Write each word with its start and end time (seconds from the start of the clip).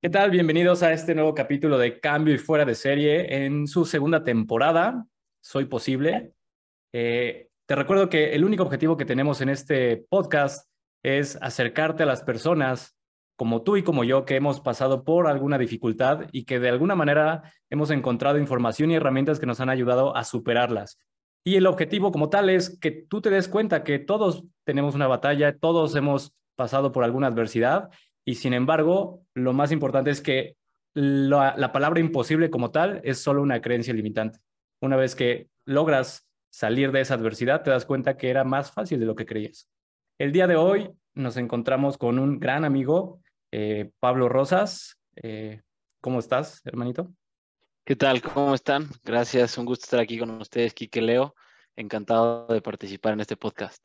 ¿Qué 0.00 0.10
tal? 0.10 0.30
Bienvenidos 0.30 0.84
a 0.84 0.92
este 0.92 1.12
nuevo 1.12 1.34
capítulo 1.34 1.76
de 1.76 1.98
Cambio 1.98 2.32
y 2.32 2.38
Fuera 2.38 2.64
de 2.64 2.76
Serie 2.76 3.44
en 3.44 3.66
su 3.66 3.84
segunda 3.84 4.22
temporada. 4.22 5.04
Soy 5.40 5.64
posible. 5.64 6.34
Eh, 6.92 7.48
te 7.66 7.74
recuerdo 7.74 8.08
que 8.08 8.32
el 8.32 8.44
único 8.44 8.62
objetivo 8.62 8.96
que 8.96 9.04
tenemos 9.04 9.40
en 9.40 9.48
este 9.48 9.96
podcast 10.08 10.70
es 11.02 11.36
acercarte 11.42 12.04
a 12.04 12.06
las 12.06 12.22
personas 12.22 12.96
como 13.34 13.62
tú 13.62 13.76
y 13.76 13.82
como 13.82 14.04
yo 14.04 14.24
que 14.24 14.36
hemos 14.36 14.60
pasado 14.60 15.02
por 15.02 15.26
alguna 15.26 15.58
dificultad 15.58 16.28
y 16.30 16.44
que 16.44 16.60
de 16.60 16.68
alguna 16.68 16.94
manera 16.94 17.52
hemos 17.68 17.90
encontrado 17.90 18.38
información 18.38 18.92
y 18.92 18.94
herramientas 18.94 19.40
que 19.40 19.46
nos 19.46 19.58
han 19.58 19.68
ayudado 19.68 20.14
a 20.14 20.22
superarlas. 20.22 21.00
Y 21.44 21.56
el 21.56 21.66
objetivo 21.66 22.12
como 22.12 22.30
tal 22.30 22.50
es 22.50 22.78
que 22.78 22.92
tú 22.92 23.20
te 23.20 23.30
des 23.30 23.48
cuenta 23.48 23.82
que 23.82 23.98
todos 23.98 24.44
tenemos 24.62 24.94
una 24.94 25.08
batalla, 25.08 25.58
todos 25.58 25.96
hemos 25.96 26.36
pasado 26.54 26.92
por 26.92 27.02
alguna 27.02 27.26
adversidad 27.26 27.90
y 28.28 28.34
sin 28.34 28.52
embargo, 28.52 29.24
lo 29.32 29.54
más 29.54 29.72
importante 29.72 30.10
es 30.10 30.20
que 30.20 30.54
la, 30.92 31.72
palabra 31.72 31.98
imposible 31.98 32.50
como 32.50 32.70
tal 32.70 33.00
es 33.02 33.22
solo 33.22 33.40
una 33.40 33.62
creencia 33.62 33.94
limitante. 33.94 34.38
Una 34.82 34.96
vez 34.96 35.14
que 35.14 35.48
logras 35.64 36.28
salir 36.50 36.92
de 36.92 37.00
esa 37.00 37.14
adversidad, 37.14 37.62
te 37.62 37.70
das 37.70 37.86
cuenta 37.86 38.18
que 38.18 38.28
era 38.28 38.44
más 38.44 38.70
fácil 38.70 39.00
de 39.00 39.06
lo 39.06 39.14
que 39.14 39.24
creías. 39.24 39.70
El 40.18 40.32
día 40.32 40.46
de 40.46 40.56
hoy 40.56 40.90
nos 41.14 41.38
encontramos 41.38 41.96
con 41.96 42.18
un 42.18 42.38
gran 42.38 42.66
amigo, 42.66 43.22
eh, 43.50 43.92
Pablo 43.98 44.28
Rosas. 44.28 44.98
Eh, 45.16 45.62
¿Cómo 46.02 46.18
estás, 46.18 46.60
hermanito? 46.66 47.10
¿Qué 47.86 47.96
tal? 47.96 48.20
¿Cómo 48.20 48.54
están? 48.54 48.90
Gracias, 49.04 49.56
un 49.56 49.64
gusto 49.64 49.84
estar 49.84 50.00
aquí 50.00 50.18
con 50.18 50.32
ustedes, 50.32 50.74
Kike 50.74 51.00
Leo. 51.00 51.34
Encantado 51.76 52.46
de 52.48 52.60
participar 52.60 53.14
en 53.14 53.20
este 53.20 53.38
podcast. 53.38 53.82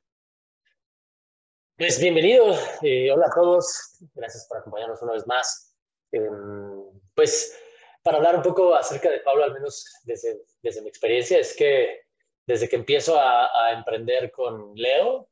Pues 1.76 2.00
bienvenido, 2.00 2.56
eh, 2.84 3.12
hola 3.12 3.26
a 3.26 3.34
todos, 3.34 3.98
gracias 4.14 4.46
por 4.48 4.60
acompañarnos 4.60 5.02
una 5.02 5.14
vez 5.14 5.26
más. 5.26 5.76
Em, 6.12 6.84
pues 7.16 7.60
para 8.04 8.18
hablar 8.18 8.36
un 8.36 8.44
poco 8.44 8.76
acerca 8.76 9.10
de 9.10 9.22
Pablo, 9.22 9.44
al 9.44 9.54
menos 9.54 9.84
desde, 10.04 10.44
desde 10.62 10.84
mi 10.84 10.90
experiencia, 10.90 11.40
es 11.40 11.56
que 11.56 12.04
desde 12.46 12.70
que 12.70 12.76
empiezo 12.76 13.20
a, 13.20 13.72
emprender 13.72 14.32
con 14.32 14.76
Leo, 14.76 15.32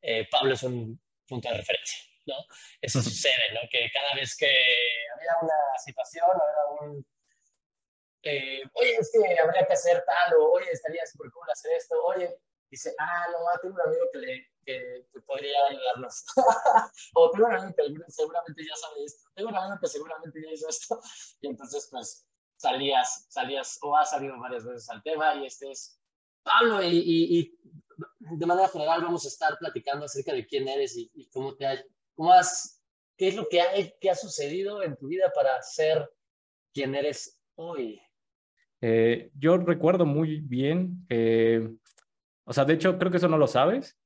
eh, 0.00 0.26
Pablo 0.28 0.54
es 0.54 0.64
un 0.64 1.00
punto 1.28 1.48
de 1.48 1.58
referencia, 1.58 1.98
¿no? 2.26 2.34
Eso 2.80 3.00
sucede, 3.00 3.54
¿no? 3.54 3.60
Que 3.70 3.88
cada 3.92 4.14
vez 4.16 4.36
que 4.36 4.52
había 5.14 5.30
una 5.42 5.78
situación, 5.78 6.26
había 6.26 6.90
un... 6.90 7.06
Eh, 8.24 8.62
oye, 8.72 8.96
es 8.96 9.12
que 9.12 9.38
habría 9.38 9.64
que 9.64 9.74
hacer 9.74 10.02
tal, 10.04 10.34
o 10.40 10.54
oye, 10.54 10.72
estaría 10.72 11.06
súper 11.06 11.30
cool 11.30 11.48
hacer 11.48 11.70
esto, 11.76 11.94
oye, 12.04 12.36
dice, 12.72 12.94
ah, 12.98 13.26
no, 13.30 13.38
tengo 13.60 13.74
un 13.74 13.80
amigo 13.82 14.04
que, 14.12 14.18
le, 14.18 14.46
que, 14.64 15.20
podría 15.26 15.56
ayudarnos. 15.70 16.24
o 17.14 17.30
tengo 17.30 17.46
un 17.46 17.54
amigo 17.54 17.74
que 17.76 18.12
seguramente 18.12 18.64
ya 18.66 18.74
sabe 18.76 19.04
esto. 19.04 19.30
Tengo 19.34 19.50
un 19.50 19.56
amigo 19.56 19.78
que 19.80 19.88
seguramente 19.88 20.42
ya 20.42 20.52
hizo 20.52 20.68
esto. 20.68 21.00
y 21.42 21.48
entonces, 21.48 21.86
pues, 21.90 22.26
salías, 22.56 23.26
salías, 23.28 23.78
o 23.82 23.94
has 23.96 24.10
salido 24.10 24.38
varias 24.40 24.64
veces 24.64 24.88
al 24.88 25.02
tema, 25.02 25.34
y 25.36 25.46
este 25.46 25.70
es 25.70 26.00
Pablo, 26.42 26.82
y, 26.82 26.96
y, 26.96 27.58
de 28.18 28.46
manera 28.46 28.68
general 28.68 29.02
vamos 29.02 29.24
a 29.26 29.28
estar 29.28 29.58
platicando 29.58 30.06
acerca 30.06 30.32
de 30.32 30.46
quién 30.46 30.66
eres 30.66 30.96
y, 30.96 31.28
cómo 31.30 31.54
te 31.54 31.66
ha, 31.66 31.84
cómo 32.14 32.32
has, 32.32 32.82
qué 33.16 33.28
es 33.28 33.36
lo 33.36 33.46
que 33.48 33.60
ha, 33.60 33.66
qué 34.00 34.10
ha 34.10 34.14
sucedido 34.14 34.82
en 34.82 34.96
tu 34.96 35.08
vida 35.08 35.30
para 35.34 35.62
ser 35.62 36.08
quien 36.72 36.94
eres 36.94 37.38
hoy. 37.54 38.00
Eh, 38.80 39.30
yo 39.38 39.58
recuerdo 39.58 40.04
muy 40.04 40.40
bien 40.40 41.06
que 41.08 41.76
o 42.44 42.52
sea, 42.52 42.64
de 42.64 42.74
hecho, 42.74 42.98
creo 42.98 43.10
que 43.10 43.18
eso 43.18 43.28
no 43.28 43.38
lo 43.38 43.46
sabes, 43.46 43.98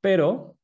pero 0.00 0.56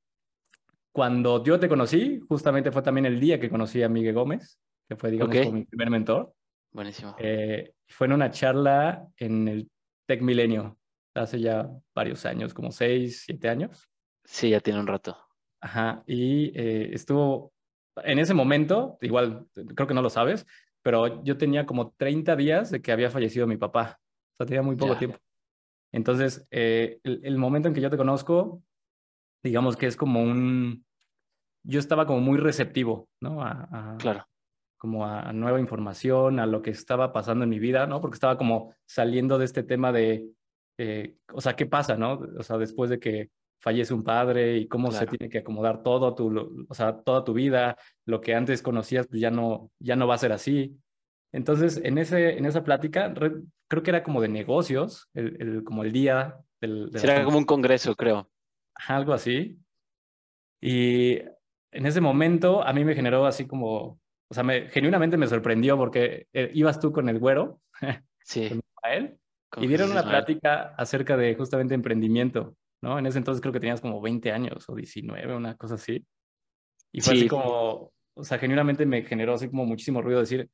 cuando 0.92 1.44
yo 1.44 1.60
te 1.60 1.68
conocí, 1.68 2.20
justamente 2.28 2.72
fue 2.72 2.82
también 2.82 3.06
el 3.06 3.20
día 3.20 3.38
que 3.38 3.50
conocí 3.50 3.82
a 3.82 3.88
Miguel 3.88 4.14
Gómez, 4.14 4.58
que 4.88 4.96
fue, 4.96 5.10
digamos, 5.10 5.52
mi 5.52 5.64
primer 5.64 5.90
mentor. 5.90 6.32
Buenísimo. 6.72 7.14
Eh, 7.18 7.74
fue 7.88 8.06
en 8.06 8.14
una 8.14 8.30
charla 8.30 9.06
en 9.18 9.48
el 9.48 9.70
Tech 10.06 10.22
Milenio, 10.22 10.78
hace 11.14 11.40
ya 11.40 11.68
varios 11.94 12.24
años, 12.24 12.54
como 12.54 12.72
seis, 12.72 13.24
siete 13.26 13.48
años. 13.48 13.88
Sí, 14.24 14.50
ya 14.50 14.60
tiene 14.60 14.80
un 14.80 14.86
rato. 14.86 15.16
Ajá, 15.60 16.02
y 16.06 16.52
eh, 16.58 16.90
estuvo, 16.92 17.52
en 17.96 18.18
ese 18.18 18.34
momento, 18.34 18.98
igual, 19.00 19.46
creo 19.74 19.86
que 19.86 19.94
no 19.94 20.02
lo 20.02 20.10
sabes, 20.10 20.46
pero 20.82 21.22
yo 21.24 21.36
tenía 21.36 21.66
como 21.66 21.92
30 21.96 22.36
días 22.36 22.70
de 22.70 22.80
que 22.80 22.92
había 22.92 23.10
fallecido 23.10 23.46
mi 23.46 23.56
papá. 23.56 23.98
O 24.32 24.36
sea, 24.36 24.46
tenía 24.46 24.62
muy 24.62 24.76
poco 24.76 24.96
tiempo. 24.96 25.18
Entonces, 25.92 26.46
eh, 26.50 27.00
el, 27.02 27.38
momento 27.38 27.68
en 27.68 27.74
que 27.74 27.80
yo 27.80 27.90
te 27.90 27.96
conozco, 27.96 28.62
digamos 29.42 29.76
que 29.76 29.86
es 29.86 29.96
como 29.96 30.22
un, 30.22 30.84
yo 31.62 31.78
estaba 31.78 32.06
como 32.06 32.20
muy 32.20 32.38
receptivo, 32.38 33.08
¿no? 33.20 33.42
A, 33.42 33.96
claro. 33.98 34.26
Como 34.76 35.06
a, 35.06 35.32
nueva 35.32 35.60
información, 35.60 36.38
a 36.38 36.46
lo 36.46 36.62
que 36.62 36.70
estaba 36.70 37.12
pasando 37.12 37.44
en 37.44 37.50
mi 37.50 37.58
vida, 37.58 37.86
¿no? 37.86 38.00
Porque 38.00 38.16
estaba 38.16 38.36
como 38.36 38.74
saliendo 38.86 39.38
de 39.38 39.44
este 39.44 39.62
tema 39.62 39.92
de, 39.92 40.28
eh, 40.78 41.16
o 41.32 41.40
sea, 41.40 41.56
¿qué 41.56 41.66
pasa, 41.66 41.96
no? 41.96 42.20
O 42.38 42.42
sea, 42.42 42.58
después 42.58 42.90
de 42.90 42.98
que 42.98 43.30
fallece 43.60 43.94
un 43.94 44.04
padre 44.04 44.58
y 44.58 44.68
cómo 44.68 44.92
se 44.92 45.06
tiene 45.06 45.28
que 45.28 45.38
acomodar 45.38 45.82
todo 45.82 46.14
tu, 46.14 46.66
o 46.68 46.74
sea, 46.74 46.98
toda 46.98 47.24
tu 47.24 47.32
vida, 47.32 47.76
lo 48.04 48.20
que 48.20 48.34
antes 48.34 48.62
conocías, 48.62 49.06
pues 49.06 49.20
ya 49.20 49.30
no, 49.30 49.72
ya 49.78 49.96
no 49.96 50.06
va 50.06 50.14
a 50.14 50.18
ser 50.18 50.32
así. 50.32 50.76
Entonces, 51.36 51.78
en, 51.84 51.98
ese, 51.98 52.38
en 52.38 52.46
esa 52.46 52.64
plática, 52.64 53.12
creo 53.12 53.82
que 53.82 53.90
era 53.90 54.02
como 54.02 54.22
de 54.22 54.28
negocios, 54.28 55.10
el, 55.12 55.62
como 55.64 55.84
el 55.84 55.92
día 55.92 56.38
del... 56.62 56.90
era 56.94 57.24
como 57.24 57.36
un 57.36 57.44
congreso, 57.44 57.94
creo. 57.94 58.30
Algo 58.88 59.12
así. 59.12 59.58
Y 60.62 61.18
en 61.72 61.84
ese 61.84 62.00
momento 62.00 62.62
a 62.62 62.72
mí 62.72 62.86
me 62.86 62.94
generó 62.94 63.26
así 63.26 63.46
como, 63.46 64.00
o 64.28 64.34
sea, 64.34 64.44
me, 64.44 64.70
genuinamente 64.70 65.18
me 65.18 65.26
sorprendió 65.26 65.76
porque 65.76 66.26
eh, 66.32 66.50
ibas 66.54 66.80
tú 66.80 66.90
con 66.90 67.06
el 67.10 67.18
güero, 67.18 67.60
sí. 68.24 68.48
con 68.48 68.90
él, 68.90 69.18
y 69.58 69.66
dieron 69.66 69.90
una 69.90 70.04
plática 70.04 70.74
acerca 70.78 71.18
de 71.18 71.34
justamente 71.34 71.74
emprendimiento, 71.74 72.56
¿no? 72.80 72.98
En 72.98 73.04
ese 73.04 73.18
entonces 73.18 73.42
creo 73.42 73.52
que 73.52 73.60
tenías 73.60 73.82
como 73.82 74.00
20 74.00 74.32
años 74.32 74.66
o 74.70 74.74
19, 74.74 75.36
una 75.36 75.54
cosa 75.54 75.74
así. 75.74 76.02
Y 76.92 77.02
fue 77.02 77.12
así 77.12 77.28
como, 77.28 77.92
o 78.14 78.24
sea, 78.24 78.38
genuinamente 78.38 78.86
me 78.86 79.02
generó 79.02 79.34
así 79.34 79.50
como 79.50 79.66
muchísimo 79.66 80.00
ruido 80.00 80.20
decir, 80.20 80.48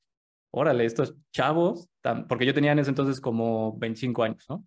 órale, 0.53 0.85
estos 0.85 1.17
chavos, 1.33 1.89
porque 2.29 2.47
yo 2.47 2.55
tenía 2.55 2.73
en 2.73 2.79
ese 2.79 2.91
entonces 2.91 3.21
como 3.21 3.77
25 3.79 4.23
años, 4.23 4.45
¿no? 4.49 4.65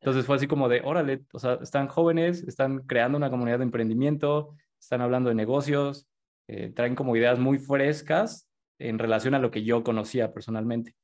Entonces 0.00 0.24
fue 0.24 0.36
así 0.36 0.46
como 0.46 0.68
de, 0.68 0.80
órale, 0.82 1.24
o 1.32 1.38
sea, 1.38 1.58
están 1.62 1.86
jóvenes, 1.86 2.42
están 2.44 2.80
creando 2.86 3.18
una 3.18 3.30
comunidad 3.30 3.58
de 3.58 3.64
emprendimiento, 3.64 4.56
están 4.80 5.02
hablando 5.02 5.28
de 5.28 5.34
negocios, 5.34 6.08
eh, 6.48 6.72
traen 6.74 6.94
como 6.94 7.14
ideas 7.16 7.38
muy 7.38 7.58
frescas 7.58 8.48
en 8.78 8.98
relación 8.98 9.34
a 9.34 9.38
lo 9.38 9.50
que 9.50 9.62
yo 9.62 9.84
conocía 9.84 10.32
personalmente, 10.32 10.96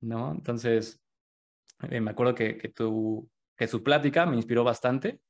¿no? 0.00 0.32
Entonces, 0.32 1.00
eh, 1.90 2.00
me 2.00 2.10
acuerdo 2.10 2.34
que, 2.34 2.58
que, 2.58 2.70
tu, 2.70 3.30
que 3.56 3.68
su 3.68 3.84
plática 3.84 4.26
me 4.26 4.34
inspiró 4.34 4.64
bastante 4.64 5.20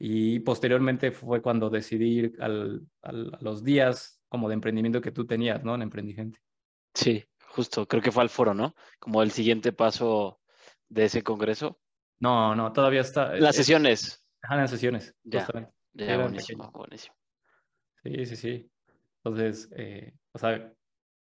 y 0.00 0.40
posteriormente 0.40 1.12
fue 1.12 1.40
cuando 1.40 1.70
decidí 1.70 2.18
ir 2.18 2.36
al, 2.40 2.84
a 3.02 3.12
los 3.12 3.62
días 3.62 4.20
como 4.28 4.48
de 4.48 4.54
emprendimiento 4.54 5.00
que 5.00 5.12
tú 5.12 5.26
tenías, 5.26 5.62
¿no? 5.62 5.76
En 5.76 5.82
Emprendigente. 5.82 6.40
Sí, 6.92 7.24
justo, 7.52 7.86
creo 7.86 8.02
que 8.02 8.10
fue 8.10 8.22
al 8.22 8.30
foro, 8.30 8.54
¿no? 8.54 8.74
Como 8.98 9.22
el 9.22 9.30
siguiente 9.30 9.72
paso 9.72 10.40
de 10.88 11.04
ese 11.04 11.22
congreso. 11.22 11.78
No, 12.18 12.54
no, 12.54 12.72
todavía 12.72 13.02
está. 13.02 13.34
Las 13.36 13.56
sesiones. 13.56 14.24
Ajá, 14.42 14.56
las 14.56 14.70
sesiones, 14.70 15.14
ya, 15.22 15.46
Ya, 15.92 16.16
buenísimo, 16.18 16.70
buenísimo. 16.72 17.14
Sí, 18.02 18.26
sí, 18.26 18.36
sí. 18.36 18.70
Entonces, 19.22 19.70
eh, 19.76 20.14
o 20.32 20.38
sea, 20.38 20.72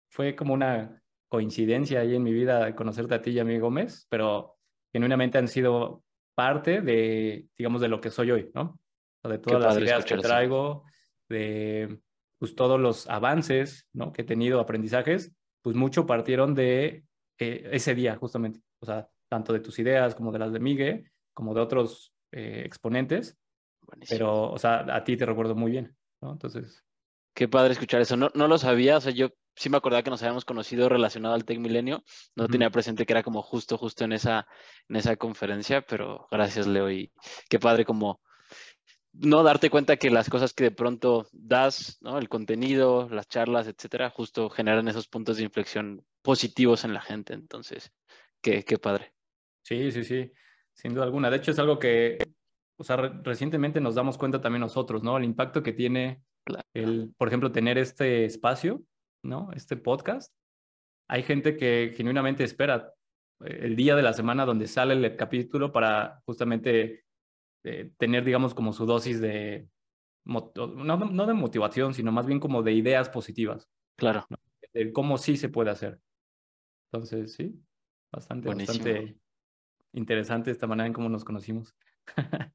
fue 0.10 0.36
como 0.36 0.54
una 0.54 1.02
coincidencia 1.28 2.00
ahí 2.00 2.16
en 2.16 2.24
mi 2.24 2.34
vida 2.34 2.76
conocerte 2.76 3.16
a 3.16 3.22
ti 3.22 3.32
y 3.32 3.40
a 3.40 3.44
mí 3.44 3.60
Gómez, 3.60 4.08
pero 4.10 4.58
genuinamente 4.92 5.38
han 5.38 5.48
sido 5.48 6.04
parte 6.36 6.82
de, 6.82 7.48
digamos, 7.58 7.82
de 7.82 7.88
lo 7.88 8.02
que 8.02 8.10
soy 8.10 8.32
hoy, 8.32 8.52
¿no? 8.56 8.80
O 9.24 9.30
de 9.30 9.38
todas 9.38 9.76
las 9.76 9.84
ideas 9.84 10.06
que 10.06 10.18
traigo, 10.18 10.86
de 11.30 12.00
pues, 12.40 12.56
todos 12.56 12.80
los 12.80 13.08
avances, 13.10 13.88
¿no? 13.94 14.12
Que 14.12 14.24
he 14.24 14.26
tenido, 14.26 14.60
aprendizajes, 14.60 15.32
pues 15.64 15.76
mucho 15.76 16.06
partieron 16.06 16.54
de 16.54 17.06
eh, 17.40 17.70
ese 17.72 17.96
día 17.96 18.16
justamente, 18.18 18.60
o 18.80 18.86
sea, 18.86 19.10
tanto 19.28 19.54
de 19.54 19.62
tus 19.62 19.80
ideas 19.80 20.14
como 20.14 20.32
de 20.32 20.40
las 20.40 20.54
de 20.54 20.60
Miguel, 20.60 21.12
como 21.34 21.56
de 21.56 21.62
otros 21.62 22.14
eh, 22.32 22.62
exponentes, 22.66 23.38
pero, 24.08 24.52
o 24.52 24.60
sea, 24.60 24.86
a 24.96 25.04
ti 25.04 25.18
te 25.18 25.26
recuerdo 25.26 25.56
muy 25.56 25.72
bien, 25.72 25.96
¿no? 26.22 26.34
Entonces... 26.34 26.84
Qué 27.34 27.48
padre 27.48 27.74
escuchar 27.74 28.02
eso, 28.02 28.16
no, 28.16 28.30
no 28.36 28.48
lo 28.48 28.60
sabía, 28.60 28.98
o 28.98 29.02
sea, 29.02 29.12
yo 29.12 29.30
sí 29.56 29.70
me 29.70 29.78
acordaba 29.78 30.04
que 30.04 30.12
nos 30.12 30.22
habíamos 30.22 30.46
conocido 30.46 30.90
relacionado 30.90 31.34
al 31.34 31.46
Tech 31.46 31.60
Milenio, 31.60 32.04
no 32.36 32.48
tenía 32.48 32.70
presente 32.70 33.06
que 33.06 33.14
era 33.14 33.24
como 33.24 33.42
justo, 33.42 33.78
justo 33.78 34.04
en 34.04 34.12
esa, 34.12 34.48
en 34.88 34.98
esa 34.98 35.16
conferencia, 35.16 35.82
pero 35.82 36.28
gracias 36.30 36.68
Leo 36.68 36.92
y 36.92 37.12
qué 37.50 37.58
padre 37.58 37.86
como 37.86 38.22
no 39.14 39.44
darte 39.44 39.70
cuenta 39.70 39.98
que 39.98 40.10
las 40.10 40.30
cosas 40.30 40.54
que 40.54 40.66
de 40.66 40.72
pronto 40.72 41.28
das, 41.32 41.98
¿no? 42.02 42.18
el 42.18 42.30
contenido, 42.30 43.08
las 43.10 43.28
charlas, 43.28 43.68
etcétera, 43.68 44.10
justo 44.10 44.50
generan 44.50 44.88
esos 44.88 45.08
puntos 45.08 45.38
de 45.38 45.44
inflexión 45.44 46.06
positivos 46.22 46.84
en 46.84 46.94
la 46.94 47.02
gente. 47.02 47.34
Entonces, 47.34 47.92
qué, 48.42 48.64
qué 48.64 48.78
padre. 48.78 49.14
Sí, 49.64 49.92
sí, 49.92 50.04
sí, 50.04 50.32
sin 50.74 50.94
duda 50.94 51.06
alguna. 51.06 51.30
De 51.30 51.38
hecho, 51.38 51.52
es 51.52 51.60
algo 51.60 51.80
que, 51.80 52.18
o 52.78 52.84
sea, 52.84 52.98
recientemente 52.98 53.80
nos 53.80 53.96
damos 53.96 54.18
cuenta 54.18 54.42
también 54.42 54.62
nosotros, 54.62 55.04
¿no? 55.04 55.18
El 55.18 55.24
impacto 55.24 55.64
que 55.64 55.74
tiene 55.74 56.24
el, 56.74 57.14
por 57.18 57.30
ejemplo, 57.30 57.52
tener 57.52 57.78
este 57.78 58.26
espacio 58.26 58.84
¿no? 59.24 59.52
Este 59.54 59.78
podcast. 59.78 60.34
Hay 61.08 61.24
gente 61.24 61.58
que 61.58 61.94
genuinamente 61.96 62.44
espera 62.44 62.94
eh, 63.46 63.60
el 63.62 63.76
día 63.76 63.96
de 63.96 64.04
la 64.04 64.14
semana 64.14 64.46
donde 64.46 64.68
sale 64.68 64.94
el 64.94 65.16
capítulo 65.16 65.72
para 65.72 66.22
justamente 66.26 67.03
eh, 67.64 67.92
tener, 67.98 68.24
digamos, 68.24 68.54
como 68.54 68.74
su 68.74 68.86
dosis 68.86 69.22
de, 69.22 69.68
no, 70.26 70.52
no, 70.56 71.26
de 71.26 71.34
motivación, 71.34 71.94
sino 71.94 72.12
más 72.12 72.26
bien 72.26 72.40
como 72.40 72.64
de 72.64 72.74
ideas 72.74 73.10
positivas. 73.10 73.70
Claro. 73.96 74.26
De 74.74 74.92
cómo 74.92 75.18
sí 75.18 75.38
se 75.38 75.50
puede 75.50 75.70
hacer. 75.70 76.00
Entonces, 76.92 77.34
sí, 77.34 77.60
bastante, 78.12 78.50
bastante 78.50 79.18
interesante 79.94 80.52
esta 80.52 80.68
manera 80.68 80.88
en 80.88 80.94
cómo 80.94 81.10
nos 81.10 81.24
conocimos. 81.24 81.76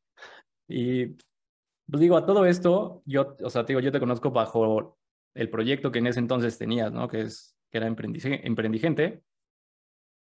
y 0.69 1.07
pues 1.07 2.01
digo, 2.01 2.17
a 2.17 2.27
todo 2.27 2.45
esto, 2.45 3.03
yo, 3.07 3.37
o 3.43 3.51
sea, 3.51 3.65
te 3.65 3.73
digo, 3.73 3.81
yo 3.81 3.93
te 3.93 4.01
conozco 4.01 4.31
bajo 4.31 4.99
el 5.35 5.49
proyecto 5.51 5.91
que 5.91 6.01
en 6.01 6.09
ese 6.09 6.21
entonces 6.21 6.59
tenías, 6.59 6.93
¿no? 6.93 7.09
Que 7.09 7.23
es, 7.23 7.57
que 7.71 7.79
era 7.79 7.87
Emprendigente. 7.87 9.23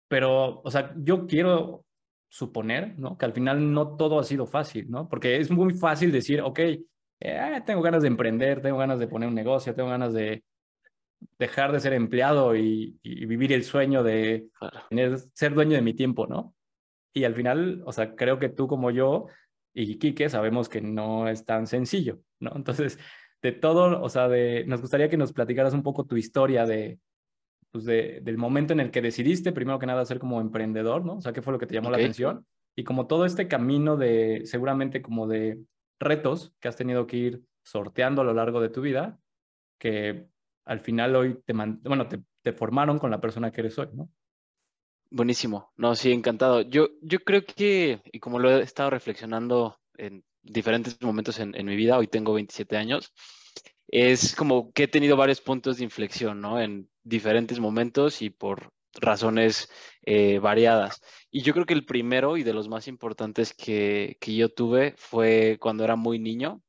Pero, 0.07 0.61
o 0.61 0.71
sea, 0.71 0.93
yo 0.97 1.27
quiero 1.27 1.85
suponer, 2.31 2.97
¿no? 2.97 3.17
Que 3.17 3.25
al 3.25 3.33
final 3.33 3.73
no 3.73 3.97
todo 3.97 4.17
ha 4.17 4.23
sido 4.23 4.47
fácil, 4.47 4.89
¿no? 4.89 5.09
Porque 5.09 5.35
es 5.37 5.51
muy 5.51 5.73
fácil 5.73 6.13
decir, 6.13 6.41
ok, 6.41 6.59
eh, 7.19 7.61
tengo 7.65 7.81
ganas 7.81 8.03
de 8.03 8.07
emprender, 8.07 8.61
tengo 8.61 8.77
ganas 8.77 8.99
de 8.99 9.07
poner 9.07 9.27
un 9.27 9.35
negocio, 9.35 9.75
tengo 9.75 9.89
ganas 9.89 10.13
de 10.13 10.41
dejar 11.37 11.73
de 11.73 11.81
ser 11.81 11.91
empleado 11.91 12.55
y, 12.55 12.97
vivir 13.03 13.51
el 13.51 13.65
sueño 13.65 14.01
de 14.01 14.47
tener, 14.89 15.19
ser 15.33 15.53
dueño 15.53 15.75
de 15.75 15.81
mi 15.81 15.93
tiempo, 15.93 16.25
¿no? 16.25 16.55
Y 17.13 17.25
al 17.25 17.35
final, 17.35 17.83
o 17.85 17.91
sea, 17.91 18.15
creo 18.15 18.39
que 18.39 18.47
tú 18.47 18.65
como 18.65 18.91
yo 18.91 19.27
y 19.73 19.99
Quique 19.99 20.29
sabemos 20.29 20.69
que 20.69 20.79
no 20.79 21.27
es 21.27 21.45
tan 21.45 21.67
sencillo, 21.67 22.21
¿no? 22.39 22.53
Entonces, 22.55 22.97
de 23.41 23.51
todo, 23.51 24.01
o 24.01 24.07
sea, 24.07 24.29
de, 24.29 24.63
nos 24.67 24.79
gustaría 24.79 25.09
que 25.09 25.17
nos 25.17 25.33
platicaras 25.33 25.73
un 25.73 25.83
poco 25.83 26.05
tu 26.05 26.15
historia 26.15 26.65
de, 26.65 26.97
pues 27.71 27.85
de, 27.85 28.19
del 28.21 28.37
momento 28.37 28.73
en 28.73 28.79
el 28.79 28.91
que 28.91 29.01
decidiste, 29.01 29.51
primero 29.51 29.79
que 29.79 29.85
nada, 29.85 30.05
ser 30.05 30.19
como 30.19 30.41
emprendedor, 30.41 31.05
¿no? 31.05 31.15
O 31.15 31.21
sea, 31.21 31.33
¿qué 31.33 31.41
fue 31.41 31.53
lo 31.53 31.59
que 31.59 31.67
te 31.67 31.75
llamó 31.75 31.89
la 31.89 31.97
atención? 31.97 32.45
Y 32.75 32.83
como 32.83 33.07
todo 33.07 33.25
este 33.25 33.47
camino 33.47 33.97
de, 33.97 34.41
seguramente 34.45 35.01
como 35.01 35.27
de 35.27 35.59
retos 35.99 36.53
que 36.59 36.67
has 36.67 36.75
tenido 36.75 37.07
que 37.07 37.17
ir 37.17 37.43
sorteando 37.63 38.21
a 38.21 38.25
lo 38.25 38.33
largo 38.33 38.61
de 38.61 38.69
tu 38.69 38.81
vida, 38.81 39.19
que 39.79 40.27
al 40.65 40.79
final 40.79 41.15
hoy 41.15 41.39
te, 41.45 41.53
bueno, 41.53 42.07
te, 42.07 42.21
te 42.41 42.53
formaron 42.53 42.99
con 42.99 43.11
la 43.11 43.21
persona 43.21 43.51
que 43.51 43.61
eres 43.61 43.77
hoy, 43.77 43.87
¿no? 43.93 44.09
Buenísimo. 45.13 45.71
No, 45.75 45.93
sí, 45.95 46.13
encantado. 46.13 46.61
Yo, 46.61 46.87
yo 47.01 47.19
creo 47.19 47.43
que, 47.45 48.01
y 48.11 48.19
como 48.19 48.39
lo 48.39 48.49
he 48.49 48.61
estado 48.61 48.89
reflexionando 48.89 49.77
en 49.97 50.23
diferentes 50.41 51.01
momentos 51.01 51.37
en, 51.39 51.65
mi 51.65 51.75
vida, 51.75 51.97
hoy 51.97 52.07
tengo 52.07 52.33
27 52.33 52.77
años, 52.77 53.13
es 53.87 54.35
como 54.35 54.71
que 54.71 54.83
he 54.83 54.87
tenido 54.87 55.17
varios 55.17 55.41
puntos 55.41 55.77
de 55.77 55.83
inflexión, 55.83 56.41
¿no? 56.41 56.59
En 56.59 56.89
diferentes 57.03 57.59
momentos 57.59 58.21
y 58.21 58.29
por 58.29 58.71
razones 58.99 59.69
eh, 60.03 60.39
variadas. 60.39 61.01
Y 61.29 61.41
yo 61.41 61.53
creo 61.53 61.65
que 61.65 61.73
el 61.73 61.85
primero 61.85 62.37
y 62.37 62.43
de 62.43 62.53
los 62.53 62.67
más 62.67 62.87
importantes 62.87 63.53
que, 63.53 64.17
que 64.19 64.35
yo 64.35 64.49
tuve 64.49 64.95
fue 64.97 65.57
cuando 65.59 65.83
era 65.83 65.95
muy 65.95 66.19
niño. 66.19 66.61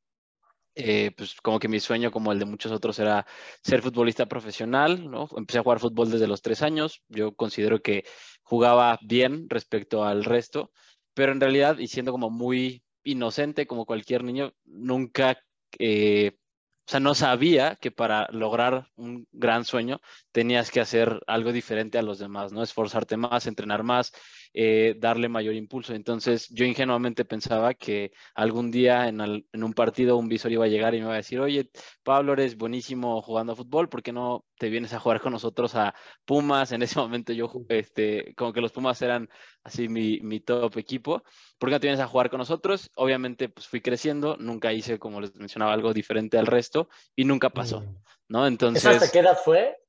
Eh, 0.75 1.11
pues 1.17 1.35
como 1.43 1.59
que 1.59 1.69
mi 1.69 1.81
sueño, 1.81 2.11
como 2.11 2.33
el 2.33 2.39
de 2.39 2.47
muchos 2.47 2.73
otros, 2.73 2.99
era 2.99 3.27
ser 3.63 3.83
futbolista 3.83 4.27
profesional, 4.27 5.11
¿no? 5.11 5.29
Empecé 5.37 5.59
a 5.59 5.63
jugar 5.63 5.81
fútbol 5.81 6.11
desde 6.11 6.27
los 6.27 6.41
tres 6.41 6.63
años. 6.63 7.03
Yo 7.09 7.35
considero 7.35 7.83
que 7.83 8.05
jugaba 8.43 8.99
bien 9.03 9.49
respecto 9.51 10.05
al 10.05 10.25
resto, 10.25 10.73
pero 11.15 11.33
en 11.33 11.41
realidad, 11.41 11.79
y 11.79 11.89
siendo 11.89 12.13
como 12.13 12.31
muy 12.31 12.83
inocente 13.05 13.67
como 13.67 13.85
cualquier 13.85 14.25
niño, 14.25 14.55
nunca, 14.65 15.39
eh, 15.79 16.39
o 16.87 16.91
sea, 16.91 17.01
no 17.01 17.15
sabía 17.15 17.77
que 17.77 17.93
para 17.93 18.29
lograr 18.33 18.89
un 18.97 19.27
gran 19.33 19.65
sueño 19.65 20.01
tenías 20.33 20.71
que 20.71 20.81
hacer 20.81 21.21
algo 21.27 21.53
diferente 21.53 21.99
a 21.99 22.03
los 22.03 22.19
demás, 22.19 22.53
¿no? 22.53 22.63
Esforzarte 22.63 23.17
más, 23.17 23.47
entrenar 23.47 23.85
más, 23.85 24.13
eh, 24.55 24.95
darle 24.99 25.29
mayor 25.29 25.55
impulso. 25.55 25.95
Entonces 25.95 26.49
yo 26.51 26.65
ingenuamente 26.65 27.25
pensaba 27.25 27.75
que 27.75 28.13
algún 28.35 28.71
día 28.71 29.09
en, 29.09 29.21
un 29.21 29.73
partido 29.73 30.17
un 30.17 30.29
visor 30.29 30.53
iba 30.53 30.65
a 30.65 30.69
llegar 30.69 30.95
y 30.95 30.99
me 30.99 31.05
iba 31.05 31.15
a 31.15 31.17
decir, 31.17 31.41
oye, 31.41 31.71
Pablo, 32.03 32.35
eres 32.35 32.57
buenísimo 32.57 33.23
jugando 33.23 33.53
a 33.53 33.57
fútbol, 33.57 33.89
¿por 33.89 34.03
qué 34.03 34.13
no 34.13 34.45
te 34.59 34.69
vienes 34.69 34.93
a 34.93 35.01
jugar 35.01 35.21
con 35.21 35.33
nosotros 35.33 35.75
a 35.75 35.95
Pumas? 36.25 36.73
En 36.73 36.83
ese 36.83 36.99
momento 36.99 37.33
yo, 37.33 37.51
este, 37.69 38.35
como 38.37 38.53
que 38.53 38.61
los 38.61 38.73
Pumas 38.73 39.01
eran 39.03 39.29
así 39.65 39.89
mi, 39.89 40.21
mi 40.21 40.41
top 40.41 40.77
equipo. 40.77 41.23
¿Por 41.59 41.69
qué 41.69 41.75
no 41.75 41.81
te 41.81 41.87
vienes 41.87 42.01
a 42.01 42.09
jugar 42.09 42.29
con 42.29 42.39
nosotros? 42.39 42.91
Obviamente 42.95 43.49
pues 43.49 43.67
fui 43.67 43.81
creciendo, 43.81 44.37
nunca 44.39 44.73
hice, 44.73 44.99
como 44.99 45.21
les 45.21 45.35
mencionaba, 45.35 45.73
algo 45.73 45.93
diferente 45.93 46.39
al 46.39 46.47
resto 46.47 46.89
y 47.17 47.25
nunca 47.25 47.51
pasó, 47.51 47.81
mm. 47.81 47.97
¿no? 48.29 48.47
Entonces... 48.47 48.85
hasta 48.85 49.11
qué 49.11 49.21
edad 49.21 49.39
fue? 49.43 49.82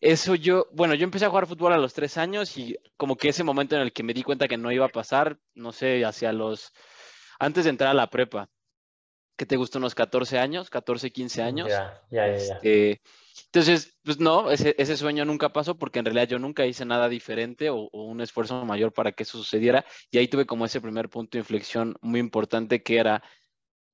Eso 0.00 0.34
yo, 0.34 0.66
bueno, 0.72 0.94
yo 0.94 1.04
empecé 1.04 1.24
a 1.24 1.30
jugar 1.30 1.46
fútbol 1.46 1.72
a 1.72 1.78
los 1.78 1.94
tres 1.94 2.18
años 2.18 2.56
y 2.58 2.76
como 2.96 3.16
que 3.16 3.30
ese 3.30 3.44
momento 3.44 3.76
en 3.76 3.82
el 3.82 3.92
que 3.92 4.02
me 4.02 4.12
di 4.12 4.22
cuenta 4.22 4.48
que 4.48 4.58
no 4.58 4.70
iba 4.70 4.84
a 4.84 4.90
pasar, 4.90 5.38
no 5.54 5.72
sé, 5.72 6.04
hacia 6.04 6.32
los, 6.32 6.72
antes 7.38 7.64
de 7.64 7.70
entrar 7.70 7.90
a 7.90 7.94
la 7.94 8.10
prepa, 8.10 8.50
que 9.36 9.46
te 9.46 9.56
gustó 9.56 9.78
unos 9.78 9.94
14 9.94 10.38
años, 10.38 10.70
14, 10.70 11.10
15 11.10 11.42
años. 11.42 11.68
Ya, 11.68 12.02
ya, 12.10 12.26
ya. 12.26 12.34
Este, 12.34 13.02
entonces, 13.46 13.96
pues 14.02 14.18
no, 14.18 14.50
ese, 14.50 14.74
ese, 14.78 14.96
sueño 14.96 15.24
nunca 15.24 15.50
pasó 15.52 15.78
porque 15.78 15.98
en 15.98 16.06
realidad 16.06 16.28
yo 16.28 16.38
nunca 16.38 16.66
hice 16.66 16.84
nada 16.84 17.08
diferente 17.08 17.70
o, 17.70 17.88
o, 17.92 18.04
un 18.04 18.20
esfuerzo 18.20 18.64
mayor 18.64 18.92
para 18.92 19.12
que 19.12 19.22
eso 19.22 19.38
sucediera. 19.38 19.84
Y 20.10 20.18
ahí 20.18 20.28
tuve 20.28 20.46
como 20.46 20.66
ese 20.66 20.80
primer 20.80 21.08
punto 21.08 21.36
de 21.36 21.40
inflexión 21.40 21.96
muy 22.00 22.20
importante 22.20 22.82
que 22.82 22.98
era, 22.98 23.22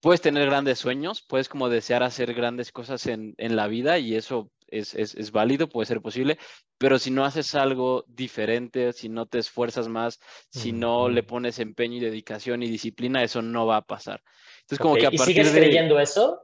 puedes 0.01 0.21
tener 0.21 0.47
grandes 0.47 0.79
sueños, 0.79 1.23
puedes 1.23 1.49
como 1.49 1.69
desear 1.69 2.03
hacer 2.03 2.35
grandes 2.35 2.73
cosas 2.73 3.07
en, 3.07 3.35
en 3.39 3.57
la 3.57 3.69
vida 3.69 3.99
y 3.99 4.15
eso 4.15 4.51
es, 4.73 5.31
válido, 5.33 5.69
puede 5.69 5.87
ser 5.87 6.01
posible, 6.01 6.39
pero 6.79 6.99
si 6.99 7.11
no 7.11 7.25
haces 7.25 7.55
algo 7.55 8.05
diferente, 8.09 8.93
si 8.93 9.09
no 9.09 9.27
te 9.27 9.39
esfuerzas 9.39 9.89
más, 9.89 10.19
si 10.51 10.73
no 10.73 11.09
le 11.09 11.23
pones 11.23 11.59
empeño 11.59 11.99
y 11.99 12.01
dedicación 12.01 12.63
y 12.63 12.71
disciplina, 12.71 13.23
eso 13.23 13.43
no 13.43 13.67
va 13.67 13.77
a 13.77 13.87
pasar. 13.87 14.23
Entonces, 14.63 14.79
como 14.79 14.95
que 14.97 15.07
a 15.07 15.11
¿Y 15.13 15.19
sigues 15.19 15.51
creyendo 15.51 16.01
eso? 16.01 16.41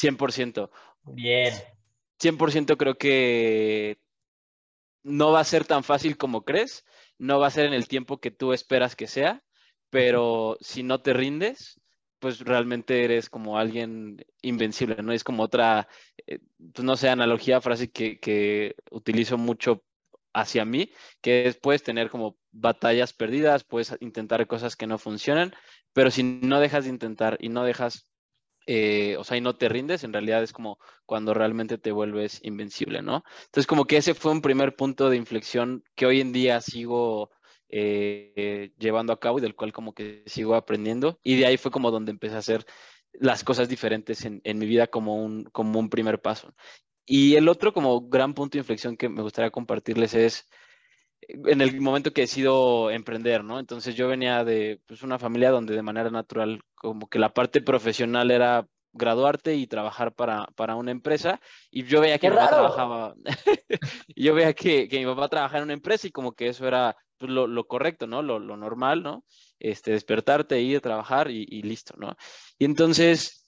100%. 0.00 0.70
Bien. 1.04 1.52
100% 2.20 2.76
creo 2.76 2.96
que 2.96 3.98
no 5.02 5.32
va 5.32 5.40
a 5.40 5.44
ser 5.44 5.64
tan 5.64 5.82
fácil 5.82 6.16
como 6.16 6.44
crees, 6.44 6.84
no 7.18 7.40
va 7.40 7.48
a 7.48 7.50
ser 7.50 7.66
en 7.66 7.72
el 7.72 7.88
tiempo 7.88 8.20
que 8.20 8.30
tú 8.30 8.52
esperas 8.52 8.94
que 8.94 9.08
sea, 9.08 9.42
pero 9.90 10.56
si 10.60 10.84
no 10.84 11.02
te 11.02 11.12
rindes, 11.12 11.80
pues 12.22 12.38
realmente 12.38 13.02
eres 13.02 13.28
como 13.28 13.58
alguien 13.58 14.24
invencible, 14.42 15.02
¿no? 15.02 15.12
Es 15.12 15.24
como 15.24 15.42
otra, 15.42 15.88
eh, 16.24 16.38
pues 16.72 16.84
no 16.84 16.96
sé, 16.96 17.08
analogía, 17.08 17.60
frase 17.60 17.90
que, 17.90 18.20
que, 18.20 18.76
utilizo 18.92 19.36
mucho 19.38 19.82
hacia 20.32 20.64
mí, 20.64 20.92
que 21.20 21.48
es, 21.48 21.56
puedes 21.56 21.82
tener 21.82 22.10
como 22.10 22.38
batallas 22.52 23.12
perdidas, 23.12 23.64
puedes 23.64 23.96
intentar 23.98 24.46
cosas 24.46 24.76
que 24.76 24.86
no 24.86 24.98
funcionan, 24.98 25.52
pero 25.92 26.12
si 26.12 26.22
no 26.22 26.60
dejas 26.60 26.84
de 26.84 26.90
intentar 26.90 27.38
y 27.40 27.48
no 27.48 27.64
dejas, 27.64 28.06
eh, 28.66 29.16
o 29.18 29.24
sea, 29.24 29.36
y 29.36 29.40
no 29.40 29.56
te 29.56 29.68
rindes, 29.68 30.04
en 30.04 30.12
realidad 30.12 30.44
es 30.44 30.52
como 30.52 30.78
cuando 31.06 31.34
realmente 31.34 31.76
te 31.76 31.90
vuelves 31.90 32.38
invencible, 32.44 33.02
¿no? 33.02 33.24
Entonces, 33.46 33.66
como 33.66 33.86
que 33.86 33.96
ese 33.96 34.14
fue 34.14 34.30
un 34.30 34.42
primer 34.42 34.76
punto 34.76 35.10
de 35.10 35.16
inflexión 35.16 35.82
que 35.96 36.06
hoy 36.06 36.20
en 36.20 36.32
día 36.32 36.60
sigo 36.60 37.32
eh, 37.72 38.72
llevando 38.78 39.12
a 39.12 39.18
cabo 39.18 39.38
y 39.38 39.42
del 39.42 39.56
cual 39.56 39.72
como 39.72 39.94
que 39.94 40.22
sigo 40.26 40.54
aprendiendo. 40.54 41.18
Y 41.22 41.36
de 41.36 41.46
ahí 41.46 41.56
fue 41.56 41.70
como 41.70 41.90
donde 41.90 42.12
empecé 42.12 42.36
a 42.36 42.38
hacer 42.38 42.64
las 43.12 43.44
cosas 43.44 43.68
diferentes 43.68 44.24
en, 44.24 44.40
en 44.44 44.58
mi 44.58 44.66
vida 44.66 44.86
como 44.86 45.16
un, 45.16 45.44
como 45.44 45.78
un 45.78 45.90
primer 45.90 46.20
paso. 46.20 46.54
Y 47.04 47.34
el 47.34 47.48
otro 47.48 47.72
como 47.72 48.08
gran 48.08 48.34
punto 48.34 48.52
de 48.52 48.60
inflexión 48.60 48.96
que 48.96 49.08
me 49.08 49.22
gustaría 49.22 49.50
compartirles 49.50 50.14
es 50.14 50.48
en 51.28 51.60
el 51.60 51.80
momento 51.80 52.12
que 52.12 52.22
decido 52.22 52.90
emprender, 52.90 53.44
¿no? 53.44 53.58
Entonces 53.58 53.94
yo 53.94 54.08
venía 54.08 54.44
de 54.44 54.80
pues, 54.86 55.02
una 55.02 55.18
familia 55.18 55.50
donde 55.50 55.74
de 55.74 55.82
manera 55.82 56.10
natural 56.10 56.62
como 56.74 57.08
que 57.08 57.18
la 57.18 57.32
parte 57.32 57.62
profesional 57.62 58.30
era 58.30 58.66
graduarte 58.92 59.54
y 59.54 59.66
trabajar 59.66 60.14
para, 60.14 60.46
para 60.54 60.76
una 60.76 60.90
empresa. 60.90 61.40
Y 61.70 61.84
yo 61.84 62.00
veía 62.00 62.18
que 62.18 62.30
mi 62.30 62.36
papá 62.36 62.48
trabajaba, 62.50 63.14
yo 64.16 64.34
veía 64.34 64.52
que, 64.54 64.88
que, 64.88 64.98
mi 64.98 65.06
papá 65.06 65.28
trabajaba 65.28 65.58
en 65.58 65.64
una 65.64 65.72
empresa 65.72 66.06
y 66.06 66.10
como 66.10 66.32
que 66.32 66.48
eso 66.48 66.66
era 66.66 66.96
pues, 67.18 67.30
lo, 67.30 67.46
lo, 67.46 67.66
correcto, 67.66 68.06
¿no? 68.06 68.22
Lo, 68.22 68.38
lo, 68.38 68.56
normal, 68.56 69.02
¿no? 69.02 69.24
Este, 69.58 69.92
despertarte, 69.92 70.60
ir 70.60 70.78
a 70.78 70.80
trabajar 70.80 71.30
y, 71.30 71.46
y, 71.48 71.62
listo, 71.62 71.94
¿no? 71.96 72.16
Y 72.58 72.64
entonces, 72.64 73.46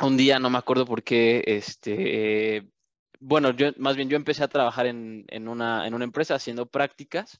un 0.00 0.16
día, 0.16 0.38
no 0.38 0.50
me 0.50 0.58
acuerdo 0.58 0.84
por 0.86 1.02
qué, 1.02 1.42
este, 1.46 2.68
bueno, 3.18 3.50
yo, 3.50 3.70
más 3.76 3.96
bien 3.96 4.08
yo 4.08 4.16
empecé 4.16 4.42
a 4.44 4.48
trabajar 4.48 4.86
en, 4.86 5.24
en, 5.28 5.48
una, 5.48 5.86
en 5.86 5.94
una 5.94 6.04
empresa 6.04 6.34
haciendo 6.34 6.66
prácticas 6.66 7.38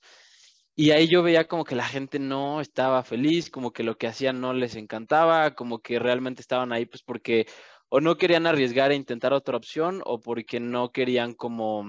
y 0.80 0.92
ahí 0.92 1.08
yo 1.08 1.22
veía 1.22 1.46
como 1.46 1.64
que 1.64 1.74
la 1.74 1.84
gente 1.84 2.18
no 2.18 2.62
estaba 2.62 3.02
feliz, 3.02 3.50
como 3.50 3.70
que 3.70 3.82
lo 3.82 3.98
que 3.98 4.06
hacían 4.06 4.40
no 4.40 4.54
les 4.54 4.76
encantaba, 4.76 5.54
como 5.54 5.80
que 5.80 5.98
realmente 5.98 6.40
estaban 6.40 6.72
ahí 6.72 6.86
pues 6.86 7.02
porque 7.02 7.46
o 7.90 8.00
no 8.00 8.16
querían 8.16 8.46
arriesgar 8.46 8.90
e 8.90 8.94
intentar 8.94 9.34
otra 9.34 9.58
opción 9.58 10.00
o 10.06 10.20
porque 10.20 10.58
no 10.58 10.90
querían 10.90 11.34
como, 11.34 11.84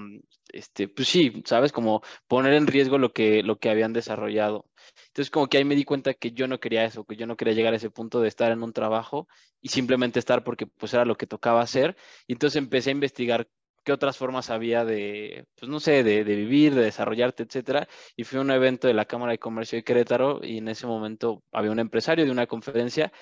este, 0.52 0.88
pues 0.88 1.08
sí, 1.08 1.42
sabes, 1.46 1.72
como 1.72 2.02
poner 2.28 2.52
en 2.52 2.66
riesgo 2.66 2.98
lo 2.98 3.14
que, 3.14 3.42
lo 3.42 3.58
que 3.58 3.70
habían 3.70 3.94
desarrollado. 3.94 4.66
Entonces 5.06 5.30
como 5.30 5.46
que 5.46 5.56
ahí 5.56 5.64
me 5.64 5.74
di 5.74 5.84
cuenta 5.84 6.12
que 6.12 6.32
yo 6.32 6.46
no 6.46 6.60
quería 6.60 6.84
eso, 6.84 7.04
que 7.04 7.16
yo 7.16 7.26
no 7.26 7.36
quería 7.38 7.54
llegar 7.54 7.72
a 7.72 7.76
ese 7.76 7.88
punto 7.88 8.20
de 8.20 8.28
estar 8.28 8.52
en 8.52 8.62
un 8.62 8.74
trabajo 8.74 9.26
y 9.62 9.68
simplemente 9.68 10.18
estar 10.18 10.44
porque 10.44 10.66
pues 10.66 10.92
era 10.92 11.06
lo 11.06 11.16
que 11.16 11.26
tocaba 11.26 11.62
hacer. 11.62 11.96
Y 12.26 12.34
entonces 12.34 12.58
empecé 12.58 12.90
a 12.90 12.92
investigar 12.92 13.48
qué 13.84 13.92
otras 13.92 14.16
formas 14.16 14.50
había 14.50 14.84
de, 14.84 15.46
pues 15.58 15.70
no 15.70 15.80
sé, 15.80 16.02
de, 16.04 16.22
vivir, 16.24 16.74
de 16.74 16.82
desarrollarte, 16.82 17.42
etcétera. 17.44 17.88
Y 18.16 18.24
fui 18.24 18.38
a 18.38 18.42
un 18.42 18.50
evento 18.50 18.88
de 18.88 18.94
la 18.94 19.04
Cámara 19.04 19.32
de 19.32 19.38
Comercio 19.38 19.76
de 19.76 19.84
Querétaro 19.84 20.40
y 20.42 20.58
en 20.58 20.68
ese 20.68 20.86
momento 20.86 21.42
había 21.52 21.70
un 21.70 21.78
empresario 21.78 22.24
de 22.24 22.30
una 22.30 22.46
conferencia 22.46 23.12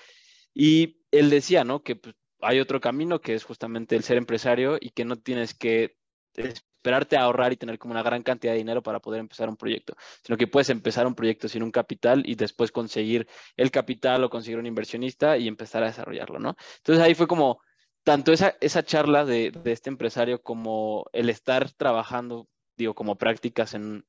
y 0.53 1.01
él 1.11 1.29
decía, 1.29 1.63
¿no? 1.63 1.83
Que 1.83 1.95
pues, 1.95 2.15
hay 2.41 2.59
otro 2.59 2.79
camino 2.81 3.21
que 3.21 3.35
es 3.35 3.43
justamente 3.43 3.95
el 3.95 4.03
ser 4.03 4.17
empresario 4.17 4.77
y 4.79 4.91
que 4.91 5.05
no 5.05 5.17
tienes 5.17 5.53
que 5.53 5.97
esperarte 6.35 7.17
a 7.17 7.23
ahorrar 7.23 7.53
y 7.53 7.57
tener 7.57 7.77
como 7.77 7.91
una 7.91 8.03
gran 8.03 8.23
cantidad 8.23 8.53
de 8.53 8.57
dinero 8.57 8.81
para 8.81 8.99
poder 8.99 9.19
empezar 9.19 9.49
un 9.49 9.57
proyecto, 9.57 9.95
sino 10.23 10.37
que 10.37 10.47
puedes 10.47 10.69
empezar 10.69 11.05
un 11.05 11.13
proyecto 11.13 11.47
sin 11.47 11.61
un 11.61 11.71
capital 11.71 12.23
y 12.25 12.35
después 12.35 12.71
conseguir 12.71 13.27
el 13.55 13.69
capital 13.69 14.23
o 14.23 14.29
conseguir 14.29 14.57
un 14.57 14.65
inversionista 14.65 15.37
y 15.37 15.47
empezar 15.47 15.83
a 15.83 15.87
desarrollarlo, 15.87 16.39
¿no? 16.39 16.55
Entonces 16.77 17.03
ahí 17.03 17.13
fue 17.13 17.27
como 17.27 17.61
tanto 18.03 18.31
esa, 18.31 18.55
esa 18.61 18.83
charla 18.83 19.25
de, 19.25 19.51
este 19.65 19.89
empresario 19.89 20.41
como 20.41 21.05
el 21.13 21.29
estar 21.29 21.71
trabajando, 21.71 22.47
digo, 22.75 22.93
como 22.95 23.17
prácticas 23.17 23.73
en, 23.73 24.05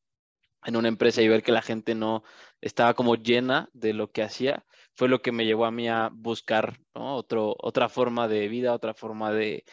una 0.67 0.89
empresa 0.89 1.21
y 1.21 1.29
ver 1.29 1.43
que 1.43 1.53
la 1.53 1.63
gente 1.63 1.95
no 1.95 2.23
estaba 2.61 2.95
como 2.95 3.17
llena 3.17 3.69
de 3.73 3.93
lo 3.93 4.13
que 4.13 4.23
hacía, 4.23 4.65
fue 4.95 5.09
lo 5.09 5.21
que 5.21 5.33
me 5.33 5.45
llevó 5.45 5.65
a 5.65 5.73
mí 5.73 5.89
a 5.89 6.11
buscar 6.13 6.79
Otro, 6.93 7.57
otra 7.59 7.89
forma 7.89 8.29
de 8.29 8.49
vida, 8.49 8.73
otra 8.73 8.95
forma 8.95 9.33
de, 9.33 9.65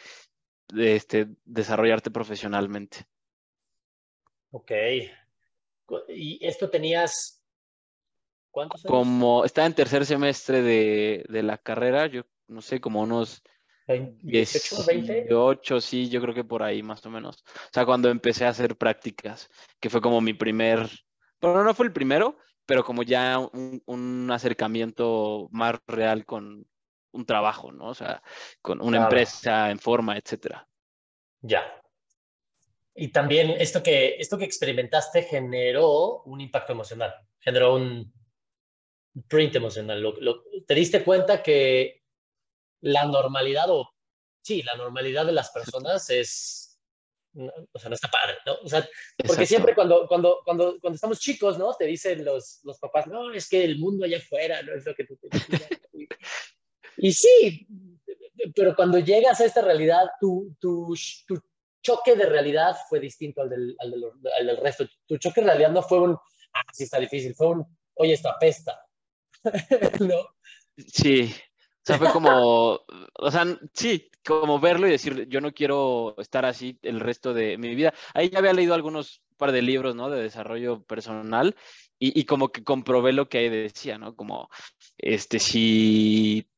de 0.68 0.96
este, 0.96 1.28
desarrollarte 1.44 2.10
profesionalmente. 2.10 3.04
Ok. 4.50 4.72
¿Y 6.08 6.44
esto 6.44 6.68
tenías 6.70 7.40
cuántos 8.50 8.84
años? 8.84 8.90
Como 8.90 9.44
estaba 9.44 9.66
en 9.66 9.74
tercer 9.74 10.04
semestre 10.04 10.62
de, 10.62 11.24
de 11.28 11.42
la 11.42 11.58
carrera, 11.58 12.06
yo 12.08 12.22
no 12.48 12.62
sé, 12.62 12.80
como 12.80 13.02
unos 13.02 13.44
18, 13.98 14.84
20. 14.86 15.80
sí, 15.80 16.08
yo 16.08 16.20
creo 16.20 16.34
que 16.34 16.44
por 16.44 16.62
ahí 16.62 16.82
más 16.82 17.04
o 17.06 17.10
menos. 17.10 17.44
O 17.46 17.70
sea, 17.72 17.84
cuando 17.84 18.08
empecé 18.08 18.44
a 18.44 18.50
hacer 18.50 18.76
prácticas, 18.76 19.48
que 19.80 19.90
fue 19.90 20.00
como 20.00 20.20
mi 20.20 20.34
primer, 20.34 20.88
bueno, 21.40 21.64
no 21.64 21.74
fue 21.74 21.86
el 21.86 21.92
primero, 21.92 22.36
pero 22.66 22.84
como 22.84 23.02
ya 23.02 23.38
un, 23.38 24.30
acercamiento 24.30 25.48
más 25.50 25.76
real 25.86 26.24
con 26.24 26.66
un 27.12 27.26
trabajo, 27.26 27.72
¿no? 27.72 27.86
O 27.86 27.94
sea, 27.94 28.22
con 28.62 28.80
una 28.80 29.04
empresa 29.04 29.70
en 29.70 29.78
forma, 29.78 30.16
etcétera. 30.16 30.68
Ya. 31.40 31.62
Y 32.94 33.08
también 33.08 33.50
esto 33.50 33.82
que, 33.82 34.16
esto 34.18 34.38
que 34.38 34.44
experimentaste 34.44 35.22
generó 35.22 36.22
un 36.22 36.40
impacto 36.40 36.72
emocional, 36.72 37.14
generó 37.40 37.74
un 37.74 38.12
print 39.28 39.56
emocional. 39.56 40.14
te 40.66 40.74
diste 40.74 41.02
cuenta 41.02 41.42
que 41.42 41.99
la 42.80 43.04
normalidad 43.04 43.66
o, 43.68 43.90
sí, 44.42 44.62
la 44.62 44.76
normalidad 44.76 45.26
de 45.26 45.32
las 45.32 45.50
personas 45.50 46.08
es, 46.10 46.80
o 47.34 47.78
sea, 47.78 47.88
no 47.88 47.94
está 47.94 48.08
padre, 48.08 48.38
¿no? 48.46 48.54
O 48.64 48.68
sea, 48.68 48.86
porque 49.26 49.46
siempre 49.46 49.74
cuando, 49.74 50.06
cuando, 50.08 50.40
cuando, 50.44 50.78
cuando 50.80 50.94
estamos 50.94 51.20
chicos, 51.20 51.58
¿no? 51.58 51.74
Te 51.74 51.84
dicen 51.86 52.24
los, 52.24 52.60
los 52.64 52.78
papás, 52.78 53.06
no, 53.06 53.32
es 53.32 53.48
que 53.48 53.64
el 53.64 53.78
mundo 53.78 54.04
allá 54.04 54.18
afuera 54.18 54.62
no 54.62 54.74
es 54.74 54.84
lo 54.84 54.94
que 54.94 55.04
tú 55.04 55.18
Y 56.96 57.12
sí, 57.12 57.66
pero 58.54 58.74
cuando 58.74 58.98
llegas 58.98 59.40
a 59.40 59.44
esta 59.44 59.62
realidad, 59.62 60.10
tu, 60.20 60.54
tu, 60.60 60.94
tu 61.26 61.40
choque 61.82 62.14
de 62.14 62.26
realidad 62.26 62.76
fue 62.88 63.00
distinto 63.00 63.42
al 63.42 63.48
del, 63.48 63.76
al, 63.78 63.90
del, 63.90 64.04
al 64.38 64.46
del, 64.46 64.56
resto. 64.58 64.86
Tu 65.06 65.16
choque 65.16 65.40
de 65.40 65.46
realidad 65.46 65.70
no 65.70 65.82
fue 65.82 66.00
un, 66.00 66.12
ah, 66.12 66.62
sí 66.72 66.84
está 66.84 66.98
difícil, 66.98 67.34
fue 67.34 67.48
un, 67.48 67.78
oye, 67.94 68.14
esto 68.14 68.28
apesta. 68.28 68.86
¿No? 70.00 70.36
Sí, 70.76 71.32
sea, 71.90 71.98
fue 71.98 72.12
como, 72.12 72.80
o 73.14 73.30
sea, 73.30 73.46
sí, 73.72 74.10
como 74.24 74.60
verlo 74.60 74.86
y 74.86 74.90
decir, 74.90 75.28
yo 75.28 75.40
no 75.40 75.52
quiero 75.52 76.14
estar 76.18 76.44
así 76.44 76.78
el 76.82 77.00
resto 77.00 77.34
de 77.34 77.58
mi 77.58 77.74
vida. 77.74 77.94
Ahí 78.14 78.30
ya 78.30 78.38
había 78.38 78.52
leído 78.52 78.74
algunos 78.74 79.22
par 79.36 79.52
de 79.52 79.62
libros, 79.62 79.94
¿no? 79.96 80.10
De 80.10 80.22
desarrollo 80.22 80.82
personal 80.84 81.56
y, 81.98 82.18
y 82.18 82.24
como 82.24 82.50
que 82.50 82.64
comprobé 82.64 83.12
lo 83.12 83.28
que 83.28 83.38
ahí 83.38 83.48
decía, 83.48 83.98
¿no? 83.98 84.14
Como, 84.14 84.48
este, 84.98 85.38
si, 85.38 86.48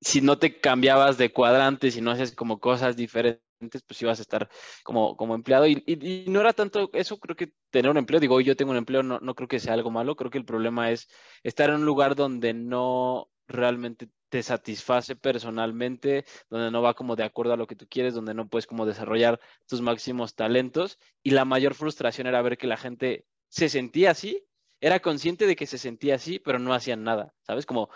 si 0.00 0.20
no 0.20 0.38
te 0.38 0.60
cambiabas 0.60 1.18
de 1.18 1.32
cuadrantes 1.32 1.96
y 1.96 2.00
no 2.00 2.10
haces 2.10 2.34
como 2.34 2.60
cosas 2.60 2.96
diferentes, 2.96 3.82
pues 3.86 4.00
ibas 4.02 4.18
a 4.18 4.22
estar 4.22 4.48
como, 4.84 5.16
como 5.16 5.34
empleado. 5.34 5.66
Y, 5.66 5.82
y, 5.86 6.24
no 6.28 6.40
era 6.40 6.52
tanto 6.52 6.90
eso, 6.92 7.18
creo 7.18 7.36
que 7.36 7.52
tener 7.70 7.90
un 7.90 7.98
empleo, 7.98 8.20
digo, 8.20 8.40
yo 8.40 8.56
tengo 8.56 8.70
un 8.70 8.78
empleo, 8.78 9.02
no, 9.02 9.18
no 9.20 9.34
creo 9.34 9.48
que 9.48 9.60
sea 9.60 9.74
algo 9.74 9.90
malo, 9.90 10.16
creo 10.16 10.30
que 10.30 10.38
el 10.38 10.44
problema 10.44 10.90
es 10.90 11.08
estar 11.42 11.70
en 11.70 11.76
un 11.76 11.84
lugar 11.84 12.14
donde 12.14 12.54
no 12.54 13.28
realmente 13.50 14.08
te 14.30 14.42
satisface 14.42 15.16
personalmente, 15.16 16.24
donde 16.48 16.70
no 16.70 16.82
va 16.82 16.94
como 16.94 17.16
de 17.16 17.24
acuerdo 17.24 17.52
a 17.52 17.56
lo 17.56 17.66
que 17.66 17.76
tú 17.76 17.86
quieres, 17.88 18.14
donde 18.14 18.32
no 18.32 18.48
puedes 18.48 18.66
como 18.66 18.86
desarrollar 18.86 19.40
tus 19.66 19.82
máximos 19.82 20.34
talentos. 20.34 20.98
Y 21.22 21.30
la 21.30 21.44
mayor 21.44 21.74
frustración 21.74 22.26
era 22.26 22.40
ver 22.40 22.56
que 22.56 22.66
la 22.66 22.76
gente 22.76 23.26
se 23.48 23.68
sentía 23.68 24.12
así, 24.12 24.46
era 24.80 25.00
consciente 25.00 25.46
de 25.46 25.56
que 25.56 25.66
se 25.66 25.78
sentía 25.78 26.14
así, 26.14 26.38
pero 26.38 26.58
no 26.58 26.72
hacían 26.72 27.04
nada, 27.04 27.34
¿sabes? 27.42 27.66
Como 27.66 27.90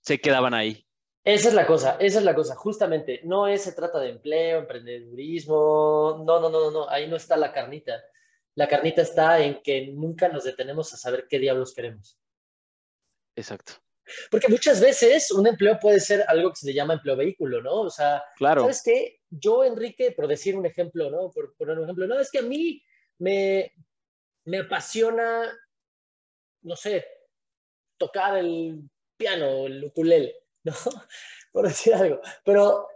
se 0.00 0.20
quedaban 0.20 0.54
ahí. 0.54 0.86
Esa 1.22 1.48
es 1.48 1.54
la 1.54 1.66
cosa, 1.66 1.96
esa 2.00 2.18
es 2.20 2.24
la 2.24 2.34
cosa, 2.34 2.56
justamente, 2.56 3.20
no 3.24 3.46
es, 3.46 3.62
se 3.62 3.72
trata 3.72 3.98
de 3.98 4.08
empleo, 4.08 4.60
emprendedurismo, 4.60 6.24
no, 6.24 6.40
no, 6.40 6.48
no, 6.48 6.70
no, 6.70 6.88
ahí 6.88 7.08
no 7.08 7.16
está 7.16 7.36
la 7.36 7.52
carnita. 7.52 8.02
La 8.54 8.68
carnita 8.68 9.02
está 9.02 9.38
en 9.40 9.60
que 9.62 9.88
nunca 9.88 10.28
nos 10.28 10.44
detenemos 10.44 10.92
a 10.94 10.96
saber 10.96 11.26
qué 11.28 11.38
diablos 11.38 11.74
queremos. 11.74 12.18
Exacto. 13.36 13.74
Porque 14.30 14.48
muchas 14.48 14.80
veces 14.80 15.30
un 15.30 15.46
empleo 15.46 15.78
puede 15.78 16.00
ser 16.00 16.24
algo 16.28 16.50
que 16.50 16.56
se 16.56 16.66
le 16.66 16.74
llama 16.74 16.94
empleo 16.94 17.16
vehículo, 17.16 17.62
¿no? 17.62 17.82
O 17.82 17.90
sea, 17.90 18.22
claro. 18.36 18.62
¿sabes 18.62 18.82
qué? 18.84 19.20
Yo, 19.30 19.64
Enrique, 19.64 20.12
por 20.12 20.26
decir 20.28 20.56
un 20.56 20.66
ejemplo, 20.66 21.10
¿no? 21.10 21.30
Por 21.30 21.54
poner 21.56 21.78
un 21.78 21.84
ejemplo, 21.84 22.06
no, 22.06 22.18
es 22.18 22.30
que 22.30 22.40
a 22.40 22.42
mí 22.42 22.82
me, 23.18 23.72
me 24.44 24.60
apasiona, 24.60 25.52
no 26.62 26.76
sé, 26.76 27.06
tocar 27.96 28.38
el 28.38 28.82
piano, 29.16 29.66
el 29.66 29.84
ukulele, 29.84 30.34
¿no? 30.64 30.74
por 31.52 31.68
decir 31.68 31.94
algo. 31.94 32.20
Pero 32.44 32.88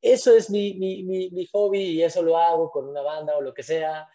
eso 0.00 0.36
es 0.36 0.50
mi, 0.50 0.74
mi, 0.74 1.02
mi, 1.02 1.30
mi 1.30 1.46
hobby 1.46 1.80
y 1.80 2.02
eso 2.02 2.22
lo 2.22 2.38
hago 2.38 2.70
con 2.70 2.88
una 2.88 3.02
banda 3.02 3.36
o 3.36 3.40
lo 3.40 3.52
que 3.52 3.62
sea 3.62 4.08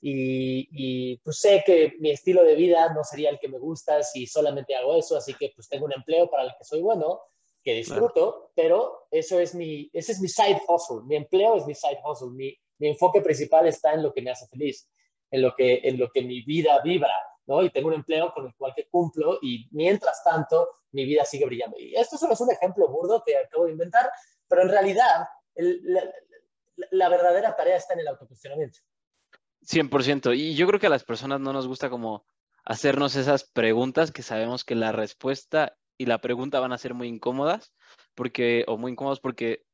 y, 0.00 1.16
pues 1.18 1.38
sé 1.40 1.62
que 1.66 1.96
mi 1.98 2.10
estilo 2.10 2.44
de 2.44 2.54
vida 2.54 2.92
no 2.94 3.02
sería 3.02 3.30
el 3.30 3.38
que 3.38 3.48
me 3.48 3.58
gusta 3.58 4.02
si 4.02 4.26
solamente 4.26 4.74
hago 4.76 4.96
eso, 4.96 5.16
así 5.16 5.34
que 5.34 5.52
pues 5.54 5.68
tengo 5.68 5.86
un 5.86 5.92
empleo 5.92 6.30
para 6.30 6.44
el 6.44 6.50
que 6.56 6.64
soy 6.64 6.80
bueno, 6.80 7.20
que 7.62 7.74
disfruto, 7.74 8.52
pero 8.54 9.08
eso 9.10 9.40
es 9.40 9.54
mi, 9.54 9.90
ese 9.92 10.12
es 10.12 10.20
mi 10.20 10.28
side 10.28 10.62
hustle, 10.68 11.02
mi 11.04 11.16
empleo 11.16 11.56
es 11.56 11.66
mi 11.66 11.74
side 11.74 11.98
hustle, 12.04 12.30
mi, 12.30 12.56
mi, 12.78 12.88
enfoque 12.88 13.20
principal 13.20 13.66
está 13.66 13.92
en 13.94 14.02
lo 14.02 14.12
que 14.12 14.22
me 14.22 14.30
hace 14.30 14.46
feliz, 14.46 14.88
en 15.30 15.42
lo 15.42 15.54
que, 15.54 15.80
en 15.82 15.98
lo 15.98 16.10
que 16.10 16.22
mi 16.22 16.42
vida 16.42 16.80
vibra, 16.80 17.14
¿no? 17.46 17.62
Y 17.62 17.70
tengo 17.70 17.88
un 17.88 17.94
empleo 17.94 18.32
con 18.32 18.46
el 18.46 18.54
cual 18.54 18.72
que 18.74 18.88
cumplo 18.88 19.38
y 19.42 19.68
mientras 19.72 20.22
tanto 20.22 20.68
mi 20.92 21.04
vida 21.04 21.24
sigue 21.24 21.44
brillando. 21.46 21.76
Y 21.78 21.94
esto 21.96 22.16
solo 22.16 22.34
es 22.34 22.40
un 22.40 22.52
ejemplo 22.52 22.88
burdo 22.88 23.22
que 23.26 23.36
acabo 23.36 23.66
de 23.66 23.72
inventar, 23.72 24.10
pero 24.46 24.62
en 24.62 24.68
realidad 24.68 25.26
la, 25.56 26.04
la 26.92 27.08
verdadera 27.08 27.56
tarea 27.56 27.76
está 27.76 27.94
en 27.94 28.00
el 28.00 28.08
autocuestionamiento. 28.08 28.78
100%. 29.68 30.34
Y 30.34 30.54
yo 30.54 30.66
creo 30.66 30.80
que 30.80 30.86
a 30.86 30.90
las 30.90 31.04
personas 31.04 31.40
no 31.40 31.52
nos 31.52 31.66
gusta 31.66 31.90
como 31.90 32.24
hacernos 32.64 33.16
esas 33.16 33.44
preguntas 33.44 34.10
que 34.10 34.22
sabemos 34.22 34.64
que 34.64 34.74
la 34.74 34.92
respuesta 34.92 35.76
y 35.96 36.06
la 36.06 36.20
pregunta 36.20 36.60
van 36.60 36.72
a 36.72 36.78
ser 36.78 36.94
muy 36.94 37.08
incómodas, 37.08 37.72
porque, 38.14 38.64
o 38.68 38.78
muy 38.78 38.92
incómodos 38.92 39.20
porque 39.20 39.64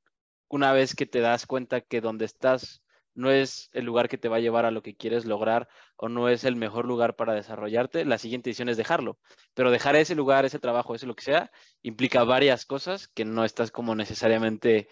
una 0.48 0.72
vez 0.72 0.94
que 0.94 1.06
te 1.06 1.20
das 1.20 1.46
cuenta 1.46 1.80
que 1.80 2.00
donde 2.00 2.24
estás 2.24 2.82
no 3.14 3.30
es 3.30 3.70
el 3.72 3.84
lugar 3.84 4.08
que 4.08 4.18
te 4.18 4.28
va 4.28 4.36
a 4.36 4.40
llevar 4.40 4.64
a 4.64 4.72
lo 4.72 4.82
que 4.82 4.96
quieres 4.96 5.24
lograr 5.24 5.68
o 5.96 6.08
no 6.08 6.28
es 6.28 6.44
el 6.44 6.56
mejor 6.56 6.86
lugar 6.86 7.14
para 7.14 7.32
desarrollarte, 7.32 8.04
la 8.04 8.18
siguiente 8.18 8.50
decisión 8.50 8.68
es 8.68 8.76
dejarlo. 8.76 9.18
Pero 9.54 9.70
dejar 9.70 9.94
ese 9.94 10.16
lugar, 10.16 10.44
ese 10.44 10.58
trabajo, 10.58 10.94
ese 10.94 11.06
lo 11.06 11.14
que 11.14 11.22
sea, 11.22 11.52
implica 11.82 12.24
varias 12.24 12.66
cosas 12.66 13.06
que 13.08 13.24
no 13.24 13.44
estás 13.44 13.70
como 13.70 13.94
necesariamente 13.94 14.88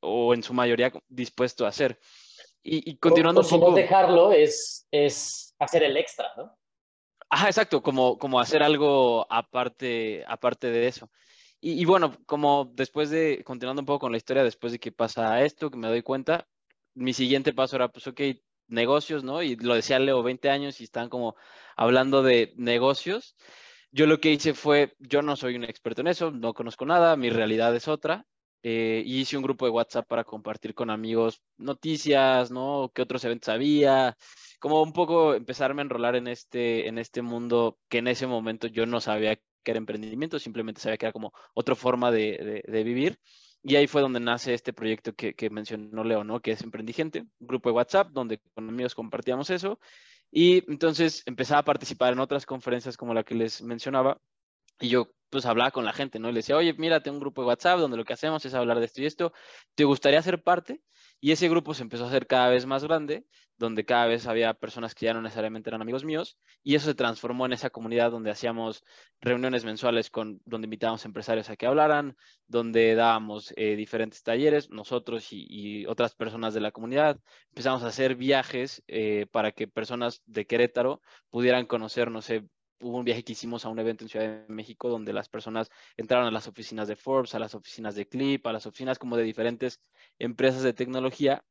o 0.00 0.32
en 0.32 0.42
su 0.42 0.54
mayoría 0.54 0.92
dispuesto 1.08 1.66
a 1.66 1.68
hacer. 1.68 1.98
Y, 2.62 2.96
continuando 2.96 3.40
un 3.40 3.48
poco... 3.48 3.74
dejarlo 3.74 4.32
es, 4.32 4.86
es 4.90 5.54
hacer 5.58 5.82
el 5.82 5.96
extra, 5.96 6.30
¿no? 6.36 6.56
Ajá, 7.30 7.46
exacto, 7.46 7.82
como, 7.82 8.18
como 8.18 8.40
hacer 8.40 8.62
algo 8.62 9.26
aparte, 9.30 10.24
aparte 10.26 10.70
de 10.70 10.88
eso. 10.88 11.10
Y, 11.62 11.84
bueno, 11.84 12.16
como 12.26 12.70
después 12.74 13.10
de, 13.10 13.42
continuando 13.44 13.82
un 13.82 13.86
poco 13.86 14.00
con 14.00 14.12
la 14.12 14.18
historia, 14.18 14.42
después 14.42 14.72
de 14.72 14.78
que 14.78 14.92
pasa 14.92 15.42
esto, 15.42 15.70
que 15.70 15.76
me 15.76 15.88
doy 15.88 16.02
cuenta, 16.02 16.48
mi 16.94 17.12
siguiente 17.12 17.52
paso 17.52 17.76
era, 17.76 17.88
pues, 17.88 18.06
ok, 18.06 18.20
negocios, 18.66 19.24
¿no? 19.24 19.42
Y 19.42 19.56
lo 19.56 19.74
decía 19.74 19.98
Leo, 19.98 20.22
20 20.22 20.48
años 20.48 20.80
y 20.80 20.84
están 20.84 21.10
como 21.10 21.36
hablando 21.76 22.22
de 22.22 22.54
negocios. 22.56 23.36
Yo 23.92 24.06
lo 24.06 24.20
que 24.20 24.30
hice 24.32 24.54
fue, 24.54 24.94
yo 24.98 25.20
no 25.20 25.36
soy 25.36 25.56
un 25.56 25.64
experto 25.64 26.00
en 26.00 26.06
eso, 26.08 26.30
no 26.30 26.54
conozco 26.54 26.86
nada, 26.86 27.16
mi 27.16 27.28
realidad 27.28 27.74
es 27.76 27.88
otra. 27.88 28.26
Eh, 28.62 29.02
hice 29.06 29.36
un 29.36 29.42
grupo 29.42 29.64
de 29.64 29.70
WhatsApp 29.70 30.06
para 30.06 30.24
compartir 30.24 30.74
con 30.74 30.90
amigos 30.90 31.42
noticias, 31.56 32.50
¿no? 32.50 32.90
¿Qué 32.94 33.02
otros 33.02 33.24
eventos 33.24 33.48
había? 33.48 34.16
Como 34.58 34.82
un 34.82 34.92
poco 34.92 35.34
empezarme 35.34 35.80
a 35.80 35.84
enrolar 35.84 36.16
en 36.16 36.28
este, 36.28 36.86
en 36.88 36.98
este 36.98 37.22
mundo 37.22 37.78
que 37.88 37.98
en 37.98 38.08
ese 38.08 38.26
momento 38.26 38.66
yo 38.66 38.84
no 38.84 39.00
sabía 39.00 39.36
que 39.36 39.70
era 39.70 39.78
emprendimiento, 39.78 40.38
simplemente 40.38 40.80
sabía 40.80 40.98
que 40.98 41.06
era 41.06 41.12
como 41.12 41.32
otra 41.54 41.74
forma 41.74 42.10
de, 42.10 42.62
de, 42.66 42.84
vivir. 42.84 43.18
Y 43.62 43.76
ahí 43.76 43.86
fue 43.86 44.02
donde 44.02 44.20
nace 44.20 44.54
este 44.54 44.72
proyecto 44.72 45.14
que, 45.14 45.34
que 45.34 45.50
mencionó 45.50 46.04
Leo, 46.04 46.24
¿no? 46.24 46.40
Que 46.40 46.52
es 46.52 46.62
Emprendigente, 46.62 47.20
un 47.38 47.46
grupo 47.46 47.70
de 47.70 47.74
WhatsApp 47.76 48.08
donde 48.10 48.40
con 48.54 48.68
amigos 48.68 48.94
compartíamos 48.94 49.50
eso. 49.50 49.78
Y 50.30 50.70
entonces 50.70 51.22
empezaba 51.26 51.60
a 51.60 51.64
participar 51.64 52.12
en 52.12 52.20
otras 52.20 52.46
conferencias 52.46 52.96
como 52.96 53.14
la 53.14 53.24
que 53.24 53.34
les 53.34 53.62
mencionaba. 53.62 54.20
Y 54.80 54.88
yo 54.88 55.10
pues 55.30 55.46
hablaba 55.46 55.70
con 55.70 55.84
la 55.84 55.92
gente, 55.92 56.18
¿no? 56.18 56.28
Y 56.28 56.32
le 56.32 56.40
decía, 56.40 56.56
oye, 56.56 56.74
mira, 56.74 57.02
tengo 57.02 57.16
un 57.16 57.20
grupo 57.20 57.42
de 57.42 57.48
WhatsApp 57.48 57.78
donde 57.78 57.96
lo 57.96 58.04
que 58.04 58.12
hacemos 58.12 58.44
es 58.44 58.54
hablar 58.54 58.80
de 58.80 58.86
esto 58.86 59.00
y 59.00 59.06
esto. 59.06 59.32
¿Te 59.74 59.84
gustaría 59.84 60.20
ser 60.22 60.42
parte? 60.42 60.82
Y 61.20 61.32
ese 61.32 61.48
grupo 61.48 61.74
se 61.74 61.82
empezó 61.82 62.04
a 62.04 62.08
hacer 62.08 62.26
cada 62.26 62.48
vez 62.48 62.66
más 62.66 62.82
grande, 62.84 63.26
donde 63.58 63.84
cada 63.84 64.06
vez 64.06 64.26
había 64.26 64.54
personas 64.54 64.94
que 64.94 65.04
ya 65.04 65.12
no 65.12 65.20
necesariamente 65.20 65.68
eran 65.68 65.82
amigos 65.82 66.02
míos, 66.02 66.38
y 66.62 66.74
eso 66.76 66.86
se 66.86 66.94
transformó 66.94 67.44
en 67.44 67.52
esa 67.52 67.68
comunidad 67.68 68.10
donde 68.10 68.30
hacíamos 68.30 68.82
reuniones 69.20 69.64
mensuales 69.66 70.08
con, 70.10 70.40
donde 70.46 70.64
invitábamos 70.64 71.04
empresarios 71.04 71.50
a 71.50 71.56
que 71.56 71.66
hablaran, 71.66 72.16
donde 72.46 72.94
dábamos 72.94 73.52
eh, 73.56 73.76
diferentes 73.76 74.22
talleres, 74.22 74.70
nosotros 74.70 75.28
y, 75.30 75.84
otras 75.86 76.14
personas 76.14 76.54
de 76.54 76.60
la 76.60 76.72
comunidad. 76.72 77.20
Empezamos 77.50 77.82
a 77.82 77.88
hacer 77.88 78.14
viajes 78.16 78.82
eh, 78.88 79.26
para 79.30 79.52
que 79.52 79.68
personas 79.68 80.22
de 80.24 80.46
Querétaro 80.46 81.02
pudieran 81.28 81.66
conocer, 81.66 82.10
no 82.10 82.22
sé, 82.22 82.46
hubo 82.80 82.98
un 82.98 83.04
viaje 83.04 83.22
que 83.22 83.32
hicimos 83.32 83.64
a 83.64 83.68
un 83.68 83.78
evento 83.78 84.04
en 84.04 84.08
Ciudad 84.08 84.26
de 84.26 84.52
México 84.52 84.88
donde 84.88 85.12
las 85.12 85.28
personas 85.28 85.70
entraron 85.96 86.26
a 86.26 86.30
las 86.30 86.48
oficinas 86.48 86.88
de 86.88 86.96
Forbes, 86.96 87.34
a 87.34 87.38
las 87.38 87.54
oficinas 87.54 87.94
de 87.94 88.08
Clip, 88.08 88.46
a 88.46 88.52
las 88.52 88.66
oficinas 88.66 88.98
como 88.98 89.16
de 89.16 89.24
diferentes 89.24 89.80
empresas 90.18 90.62
de 90.62 90.72
tecnología 90.72 91.44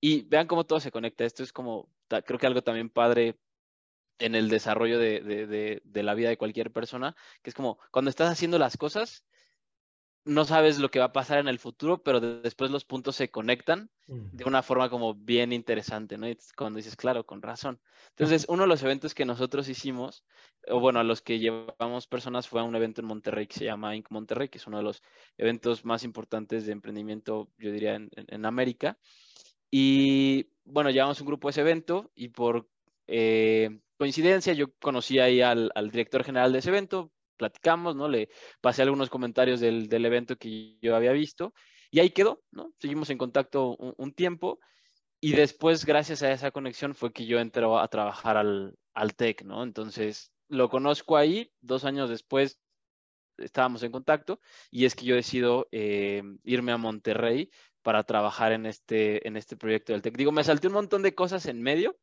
y 0.00 0.22
vean 0.22 0.46
cómo 0.46 0.64
todo 0.64 0.80
se 0.80 0.92
conecta. 0.92 1.24
Esto 1.24 1.42
es 1.42 1.52
como, 1.52 1.90
creo 2.08 2.38
que 2.38 2.46
algo 2.46 2.62
también 2.62 2.90
padre 2.90 3.38
en 4.18 4.34
el 4.34 4.48
desarrollo 4.48 4.98
de, 4.98 5.20
de, 5.84 6.02
la 6.02 6.14
vida 6.14 6.28
de 6.28 6.36
cualquier 6.36 6.72
persona, 6.72 7.14
que 7.42 7.50
es 7.50 7.54
como 7.54 7.78
cuando 7.90 8.10
estás 8.10 8.30
haciendo 8.30 8.58
las 8.58 8.76
cosas, 8.76 9.24
no 10.28 10.44
sabes 10.44 10.78
lo 10.78 10.90
que 10.90 10.98
va 10.98 11.06
a 11.06 11.12
pasar 11.12 11.38
en 11.38 11.48
el 11.48 11.58
futuro, 11.58 12.02
pero 12.02 12.20
después 12.20 12.70
los 12.70 12.84
puntos 12.84 13.16
se 13.16 13.30
conectan 13.30 13.88
de 14.06 14.44
una 14.44 14.62
forma 14.62 14.90
como 14.90 15.14
bien 15.14 15.54
interesante, 15.54 16.18
¿no? 16.18 16.26
cuando 16.54 16.76
dices, 16.76 16.96
claro, 16.96 17.24
con 17.24 17.40
razón. 17.40 17.80
Entonces, 18.10 18.44
uno 18.46 18.64
de 18.64 18.68
los 18.68 18.82
eventos 18.82 19.14
que 19.14 19.24
nosotros 19.24 19.70
hicimos, 19.70 20.24
o 20.66 20.80
bueno, 20.80 21.00
a 21.00 21.04
los 21.04 21.22
que 21.22 21.38
llevamos 21.38 22.06
personas, 22.06 22.46
fue 22.46 22.60
a 22.60 22.64
un 22.64 22.76
evento 22.76 23.00
en 23.00 23.06
Monterrey 23.06 23.46
que 23.46 23.58
se 23.58 23.64
llama 23.64 23.96
Inc. 23.96 24.10
Monterrey, 24.10 24.50
que 24.50 24.58
es 24.58 24.66
uno 24.66 24.76
de 24.76 24.82
los 24.82 25.02
eventos 25.38 25.86
más 25.86 26.04
importantes 26.04 26.66
de 26.66 26.72
emprendimiento, 26.72 27.48
yo 27.56 27.72
diría, 27.72 27.94
en, 27.94 28.44
América. 28.44 28.98
Y 29.70 30.50
bueno, 30.64 30.90
llevamos 30.90 31.22
un 31.22 31.26
grupo 31.26 31.48
a 31.48 31.52
ese 31.52 31.62
evento 31.62 32.10
y 32.14 32.28
por 32.28 32.68
eh, 33.06 33.80
coincidencia 33.96 34.52
yo 34.52 34.74
conocí 34.78 35.20
ahí 35.20 35.40
al, 35.40 35.70
al 35.74 35.90
director 35.90 36.22
general 36.22 36.52
de 36.52 36.58
ese 36.58 36.68
evento, 36.68 37.12
platicamos, 37.38 37.96
¿no? 37.96 38.08
Le 38.08 38.28
pasé 38.60 38.82
algunos 38.82 39.08
comentarios 39.08 39.60
del, 39.60 39.88
del, 39.88 40.04
evento 40.04 40.36
que 40.36 40.76
yo 40.82 40.94
había 40.94 41.12
visto 41.12 41.54
y 41.90 42.00
ahí 42.00 42.10
quedó, 42.10 42.42
¿no? 42.50 42.72
Seguimos 42.78 43.08
en 43.10 43.18
contacto 43.18 43.76
un, 43.76 44.12
tiempo 44.12 44.60
y 45.20 45.32
después, 45.32 45.84
gracias 45.86 46.22
a 46.22 46.32
esa 46.32 46.50
conexión, 46.50 46.94
fue 46.94 47.12
que 47.12 47.26
yo 47.26 47.40
entré 47.40 47.64
a 47.64 47.88
trabajar 47.88 48.36
al, 48.36 48.76
al 48.94 49.14
TEC, 49.14 49.44
¿no? 49.44 49.62
Entonces, 49.62 50.32
lo 50.48 50.68
conozco 50.68 51.16
ahí, 51.16 51.50
dos 51.60 51.84
años 51.84 52.10
después 52.10 52.60
estábamos 53.38 53.82
en 53.82 53.92
contacto 53.92 54.40
y 54.70 54.84
es 54.84 54.94
que 54.94 55.04
yo 55.06 55.14
decido 55.14 55.68
eh, 55.72 56.22
irme 56.44 56.72
a 56.72 56.76
Monterrey 56.76 57.50
para 57.82 58.04
trabajar 58.04 58.52
en 58.52 58.66
este, 58.66 59.26
en 59.26 59.36
este 59.36 59.56
proyecto 59.56 59.92
del 59.92 60.02
TEC. 60.02 60.16
Digo, 60.16 60.32
me 60.32 60.44
salté 60.44 60.66
un 60.66 60.74
montón 60.74 61.02
de 61.02 61.14
cosas 61.14 61.46
en 61.46 61.62
medio, 61.62 61.96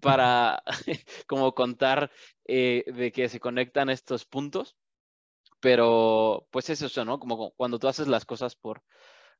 para 0.00 0.62
como 1.26 1.54
contar 1.54 2.10
eh, 2.46 2.84
de 2.86 3.12
que 3.12 3.28
se 3.28 3.40
conectan 3.40 3.90
estos 3.90 4.24
puntos, 4.24 4.76
pero 5.60 6.46
pues 6.50 6.70
es 6.70 6.82
eso, 6.82 7.04
¿no? 7.04 7.18
Como 7.18 7.52
cuando 7.52 7.78
tú 7.78 7.88
haces 7.88 8.08
las 8.08 8.24
cosas 8.24 8.56
por 8.56 8.82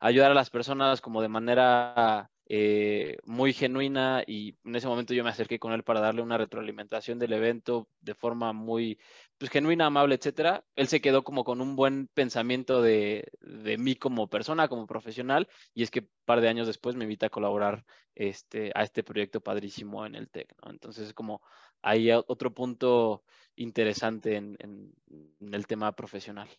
ayudar 0.00 0.30
a 0.32 0.35
las 0.35 0.50
personas 0.50 1.00
como 1.00 1.23
de 1.23 1.28
manera 1.28 2.32
eh, 2.54 3.16
muy 3.25 3.54
genuina 3.54 4.25
y 4.26 4.59
en 4.64 4.76
ese 4.76 4.87
momento 4.87 5.14
yo 5.14 5.25
me 5.25 5.30
acerqué 5.30 5.59
con 5.59 5.73
él 5.73 5.85
para 5.85 6.00
darle 6.00 6.21
una 6.21 6.37
retroalimentación 6.37 7.18
del 7.18 7.32
evento 7.32 7.88
de 8.02 8.15
forma 8.15 8.52
muy 8.52 8.99
pues, 9.38 9.50
genuina, 9.50 9.86
amable, 9.86 10.17
etcétera. 10.17 10.62
Él 10.76 10.86
se 10.86 11.00
quedó 11.00 11.25
como 11.25 11.45
con 11.45 11.62
un 11.62 11.76
buen 11.76 12.08
pensamiento 12.08 12.82
de, 12.82 13.32
de, 13.41 13.78
mí 13.78 13.97
como 13.97 14.28
persona, 14.28 14.69
como 14.69 14.86
profesional, 14.86 15.49
y 15.73 15.82
es 15.82 15.91
que 15.91 16.00
un 16.00 16.10
par 16.26 16.43
de 16.43 16.50
años 16.50 16.67
después 16.67 16.95
me 16.95 17.04
invita 17.04 17.28
a 17.28 17.30
colaborar 17.30 17.86
este, 18.15 18.71
a 18.75 18.82
este 18.82 19.02
proyecto 19.02 19.41
padrísimo 19.41 20.04
en 20.04 20.15
el 20.15 20.28
TEC, 20.28 20.54
¿no? 20.62 20.73
Entonces, 20.73 21.15
como 21.15 21.41
hay 21.80 22.12
otro 22.12 22.52
punto 22.52 23.25
interesante 23.56 24.36
en, 24.36 24.58
en, 24.60 25.54
el 25.54 25.67
tema 25.67 25.91
profesional. 25.93 26.50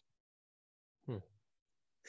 Hmm. 1.05 1.17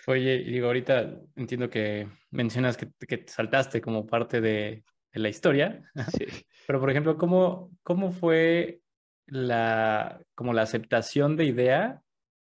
Oye, 0.06 0.38
digo, 0.38 0.66
ahorita 0.66 1.20
entiendo 1.36 1.70
que 1.70 2.08
mencionas 2.30 2.76
que, 2.76 2.90
que 3.06 3.24
saltaste 3.26 3.80
como 3.80 4.06
parte 4.06 4.40
de, 4.40 4.84
de 5.12 5.20
la 5.20 5.28
historia, 5.28 5.82
sí. 6.18 6.26
pero 6.66 6.80
por 6.80 6.90
ejemplo, 6.90 7.16
¿cómo, 7.16 7.70
¿cómo 7.82 8.10
fue 8.10 8.80
la, 9.26 10.20
como 10.34 10.52
la 10.52 10.62
aceptación 10.62 11.36
de 11.36 11.44
idea 11.44 12.02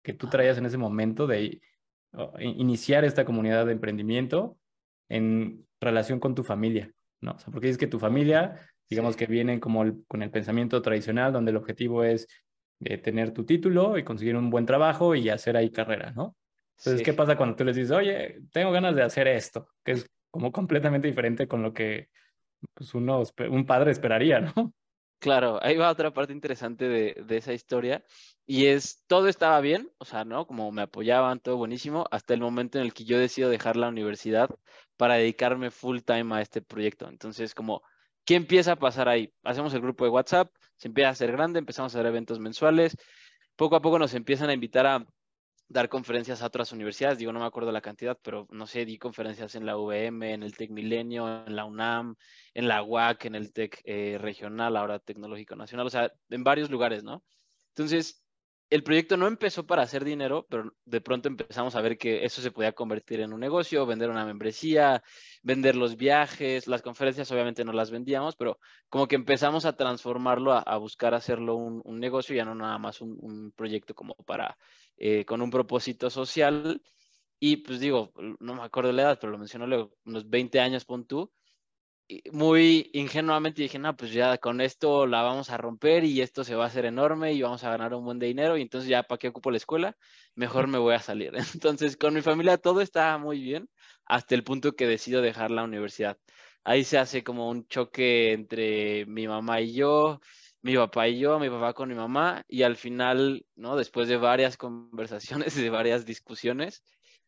que 0.03 0.15
tú 0.15 0.29
traías 0.29 0.59
en 0.59 0.67
ese 0.67 0.79
momento 0.79 1.27
de 1.27 1.61
iniciar 2.41 3.05
esta 3.05 3.25
comunidad 3.25 3.67
de 3.67 3.73
emprendimiento 3.73 4.57
en 5.09 5.67
relación 5.81 6.21
con 6.21 6.35
tu 6.35 6.45
familia? 6.45 6.93
¿no? 7.21 7.33
O 7.33 7.39
sea, 7.39 7.51
porque 7.51 7.67
dices 7.67 7.79
que 7.79 7.87
tu 7.87 7.99
familia, 7.99 8.61
digamos 8.89 9.17
que 9.17 9.27
vienen 9.27 9.61
como 9.61 9.85
con 10.07 10.23
el 10.23 10.31
pensamiento 10.31 10.81
tradicional, 10.81 11.33
donde 11.33 11.51
el 11.51 11.57
objetivo 11.57 12.05
es 12.05 12.29
eh, 12.81 12.99
tener 12.99 13.33
tu 13.33 13.45
título 13.45 13.99
y 13.99 14.05
conseguir 14.05 14.37
un 14.37 14.51
buen 14.51 14.67
trabajo 14.67 15.15
y 15.15 15.29
hacer 15.29 15.57
ahí 15.57 15.71
carrera, 15.71 16.13
¿no? 16.13 16.37
Entonces, 16.79 17.03
¿qué 17.03 17.13
pasa 17.13 17.37
cuando 17.37 17.57
tú 17.57 17.65
les 17.65 17.77
dices, 17.77 17.93
oye, 17.93 18.41
tengo 18.53 18.73
ganas 18.73 18.95
de 18.95 19.03
hacer 19.03 19.29
esto? 19.29 19.69
Que 19.85 19.93
es 19.93 20.07
como 20.31 20.53
completamente 20.53 21.09
diferente 21.09 21.47
con 21.47 21.63
lo 21.63 21.73
que 21.73 22.09
pues, 22.75 22.95
uno, 22.95 23.23
un 23.51 23.67
padre 23.67 23.93
esperaría, 23.93 24.41
¿no? 24.41 24.73
Claro, 25.21 25.59
ahí 25.63 25.77
va 25.77 25.91
otra 25.91 26.13
parte 26.13 26.35
interesante 26.35 26.87
de, 26.87 27.25
de, 27.27 27.37
esa 27.39 27.55
historia 27.55 28.05
y 28.45 28.67
es, 28.67 29.05
todo 29.07 29.29
estaba 29.29 29.59
bien, 29.61 29.91
o 29.97 30.05
sea, 30.05 30.27
¿no? 30.27 30.47
Como 30.47 30.71
me 30.71 30.83
apoyaban, 30.83 31.41
todo 31.41 31.57
buenísimo, 31.57 32.05
hasta 32.11 32.35
el 32.35 32.41
momento 32.41 32.79
en 32.79 32.85
el 32.85 32.93
que 32.93 33.05
yo 33.05 33.19
decido 33.19 33.49
dejar 33.49 33.77
la 33.77 33.89
universidad 33.89 34.51
para 34.99 35.15
dedicarme 35.15 35.71
full 35.71 36.01
time 36.01 36.35
a 36.35 36.43
este 36.43 36.61
proyecto. 36.61 37.09
Entonces, 37.09 37.55
como, 37.55 37.83
¿qué 38.27 38.35
empieza 38.35 38.73
a 38.73 38.77
pasar 38.77 39.09
ahí? 39.09 39.33
Hacemos 39.45 39.73
el 39.73 39.81
grupo 39.81 40.05
de 40.05 40.11
WhatsApp, 40.11 40.53
se 40.77 40.89
empieza 40.89 41.09
a 41.09 41.13
hacer 41.13 41.33
grande, 41.33 41.59
empezamos 41.59 41.95
a 41.95 41.99
hacer 41.99 42.07
eventos 42.07 42.39
mensuales, 42.39 42.95
poco 43.57 43.77
a 43.77 43.81
poco 43.81 43.99
nos 43.99 44.13
empiezan 44.13 44.51
a 44.51 44.55
invitar 44.55 44.87
a 44.87 45.07
dar 45.69 45.89
conferencias 45.89 46.43
a 46.43 46.47
otras 46.47 46.73
universidades, 46.73 47.19
digo, 47.19 47.33
no 47.33 47.41
me 47.41 47.47
acuerdo 47.47 47.73
la 47.73 47.81
cantidad, 47.81 48.19
pero 48.23 48.47
no 48.51 48.67
sé, 48.67 48.85
di 48.85 48.99
conferencias 48.99 49.55
en 49.55 49.67
la 49.67 49.77
UVM, 49.77 50.23
en 50.35 50.43
el 50.43 50.57
TEC 50.57 50.71
Milenio, 50.71 51.47
en 51.47 51.57
la 51.57 51.65
UNAM, 51.65 52.17
en 52.53 52.69
la 52.69 52.83
UAC, 52.83 53.27
en 53.27 53.35
el 53.35 53.53
TEC 53.53 53.81
eh, 53.85 54.19
regional, 54.21 54.77
ahora 54.77 54.99
Tecnológico 54.99 55.57
Nacional, 55.57 55.87
o 55.87 55.91
sea, 55.91 56.13
en 56.31 56.45
varios 56.45 56.71
lugares, 56.71 57.03
¿no? 57.03 57.25
Entonces, 57.71 58.24
el 58.71 58.83
proyecto 58.83 59.17
no 59.17 59.27
empezó 59.27 59.67
para 59.67 59.83
hacer 59.83 60.05
dinero, 60.05 60.47
pero 60.49 60.73
de 60.85 61.01
pronto 61.01 61.29
empezamos 61.29 61.75
a 61.77 61.81
ver 61.81 61.97
que 61.99 62.25
eso 62.25 62.43
se 62.43 62.51
podía 62.51 62.73
convertir 62.73 63.21
en 63.21 63.33
un 63.33 63.41
negocio, 63.41 63.87
vender 63.87 64.11
una 64.11 64.25
membresía, 64.25 65.03
vender 65.43 65.77
los 65.77 65.97
viajes, 65.97 66.67
las 66.67 66.83
conferencias 66.83 67.31
obviamente 67.31 67.65
no 67.65 67.73
las 67.73 67.91
vendíamos, 67.91 68.37
pero 68.37 68.59
como 68.89 69.07
que 69.07 69.17
empezamos 69.17 69.65
a 69.65 69.77
transformarlo, 69.77 70.53
a, 70.53 70.77
buscar 70.79 71.15
hacerlo 71.15 71.57
un, 71.57 72.01
negocio, 72.01 72.35
ya 72.35 72.45
no 72.45 72.55
nada 72.55 72.79
más 72.79 73.01
un, 73.01 73.17
un 73.21 73.53
proyecto 73.53 73.95
como 73.95 74.15
para 74.27 74.57
eh, 74.97 75.25
con 75.25 75.43
un 75.43 75.51
propósito 75.51 76.11
social. 76.11 76.81
Y 77.41 77.59
pues 77.59 77.81
digo, 77.81 78.13
no 78.41 78.55
me 78.55 78.63
acuerdo 78.63 78.93
la 78.93 79.03
edad, 79.03 79.19
pero 79.21 79.33
lo 79.33 79.39
mencionó 79.39 79.67
luego, 79.67 79.93
unos 80.05 80.29
20 80.31 80.61
años, 80.61 80.85
pon 80.85 81.07
tú. 81.07 81.31
Muy 82.33 82.91
ingenuamente 82.93 83.63
dije, 83.63 83.79
no, 83.79 83.97
pues 83.97 84.13
ya 84.13 84.39
con 84.39 84.61
esto 84.61 85.07
la 85.07 85.23
vamos 85.23 85.51
a 85.51 85.57
romper 85.57 86.05
y 86.05 86.21
esto 86.21 86.45
se 86.45 86.55
va 86.55 86.65
a 86.65 86.67
hacer 86.67 86.85
enorme 86.85 87.33
y 87.33 87.43
vamos 87.43 87.65
a 87.65 87.71
ganar 87.71 87.95
un 87.95 88.05
buen 88.05 88.19
de 88.19 88.27
dinero 88.27 88.57
y 88.57 88.63
entonces 88.63 88.89
ya, 88.89 89.03
¿para 89.05 89.19
qué 89.19 89.29
ocupo 89.29 89.51
la 89.51 89.57
escuela? 89.57 89.97
Mejor 90.35 90.67
me 90.67 90.79
voy 90.79 90.95
a 90.95 91.01
salir. 91.01 91.33
Entonces, 91.55 91.97
con 91.97 92.15
mi 92.15 92.23
familia 92.23 92.59
todo 92.59 92.81
está 92.81 93.17
muy 93.19 93.41
bien 93.41 93.69
hasta 94.05 94.35
el 94.35 94.45
punto 94.45 94.73
que 94.73 94.87
decido 94.87 95.23
dejar 95.23 95.51
la 95.51 95.65
universidad. 95.65 96.19
Ahí 96.65 96.85
se 96.85 96.99
hace 96.99 97.23
como 97.25 97.49
un 97.51 97.67
choque 97.69 98.33
entre 98.33 99.07
mi 99.07 99.29
mamá 99.29 99.61
y 99.61 99.75
yo, 99.75 100.21
mi 100.63 100.75
papá 100.77 101.09
y 101.09 101.19
yo, 101.19 101.39
mi 101.39 101.51
papá 101.51 101.75
con 101.75 101.89
mi 101.91 101.95
mamá, 101.95 102.45
y 102.49 102.63
al 102.63 102.77
final, 102.77 103.47
¿no? 103.55 103.77
Después 103.77 104.09
de 104.09 104.17
varias 104.17 104.57
conversaciones, 104.59 105.55
de 105.55 105.71
varias 105.71 106.07
discusiones, 106.07 106.83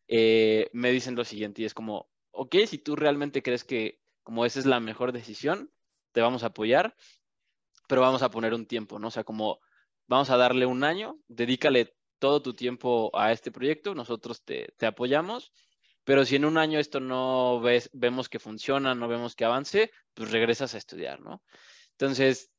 eh, 0.07 0.69
me 0.73 0.91
dicen 0.91 1.15
lo 1.15 1.23
siguiente, 1.23 1.61
y 1.61 1.65
es 1.65 1.73
como, 1.73 2.09
ok, 2.31 2.55
si 2.65 2.79
tú 2.79 2.95
realmente 2.95 3.43
crees 3.43 3.63
que 3.63 3.99
como 4.27 4.43
esa 4.43 4.59
es 4.59 4.65
la 4.65 4.81
mejor 4.81 5.13
decisión, 5.13 5.71
te 6.11 6.19
vamos 6.19 6.43
a 6.43 6.47
apoyar, 6.47 6.97
pero 7.87 8.01
vamos 8.01 8.23
a 8.23 8.29
poner 8.29 8.53
un 8.53 8.65
tiempo, 8.65 8.99
¿no? 8.99 9.07
O 9.07 9.11
sea, 9.11 9.23
como 9.23 9.61
vamos 10.05 10.29
a 10.29 10.35
darle 10.35 10.65
un 10.65 10.83
año, 10.83 11.17
dedícale 11.29 11.95
todo 12.19 12.41
tu 12.41 12.53
tiempo 12.53 13.09
a 13.17 13.31
este 13.31 13.53
proyecto, 13.53 13.95
nosotros 13.95 14.43
te, 14.43 14.73
te 14.75 14.85
apoyamos, 14.85 15.53
pero 16.03 16.25
si 16.25 16.35
en 16.35 16.43
un 16.43 16.57
año 16.57 16.77
esto 16.77 16.99
no 16.99 17.61
ves, 17.61 17.89
vemos 17.93 18.27
que 18.27 18.37
funciona, 18.37 18.93
no 18.95 19.07
vemos 19.07 19.33
que 19.33 19.45
avance, 19.45 19.91
pues 20.13 20.29
regresas 20.29 20.75
a 20.75 20.77
estudiar, 20.77 21.21
¿no? 21.21 21.41
Entonces, 21.91 22.51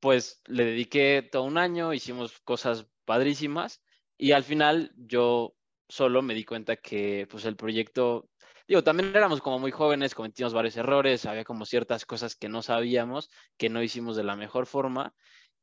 pues 0.00 0.42
le 0.44 0.66
dediqué 0.66 1.26
todo 1.32 1.44
un 1.44 1.56
año, 1.56 1.94
hicimos 1.94 2.38
cosas 2.40 2.86
padrísimas 3.06 3.80
y 4.18 4.32
al 4.32 4.44
final 4.44 4.92
yo 4.94 5.56
solo 5.88 6.20
me 6.20 6.34
di 6.34 6.44
cuenta 6.44 6.76
que 6.76 7.26
pues 7.30 7.46
el 7.46 7.56
proyecto, 7.56 8.28
digo, 8.66 8.82
también 8.82 9.14
éramos 9.14 9.40
como 9.40 9.58
muy 9.58 9.70
jóvenes, 9.70 10.14
cometimos 10.14 10.54
varios 10.54 10.76
errores, 10.76 11.26
había 11.26 11.44
como 11.44 11.66
ciertas 11.66 12.06
cosas 12.06 12.36
que 12.36 12.48
no 12.48 12.62
sabíamos, 12.62 13.30
que 13.56 13.68
no 13.68 13.82
hicimos 13.82 14.16
de 14.16 14.24
la 14.24 14.36
mejor 14.36 14.66
forma 14.66 15.14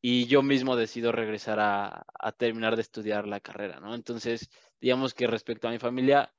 y 0.02 0.26
yo 0.26 0.42
mismo 0.42 0.76
decido 0.76 1.12
regresar 1.12 1.60
a, 1.60 2.06
a 2.20 2.32
terminar 2.32 2.76
de 2.76 2.82
estudiar 2.82 3.28
la 3.28 3.40
carrera, 3.40 3.80
¿no? 3.80 3.94
Entonces, 3.94 4.50
digamos 4.80 5.14
que 5.14 5.28
respecto 5.28 5.68
a 5.68 5.72
mi 5.72 5.80
familia, 5.80 6.34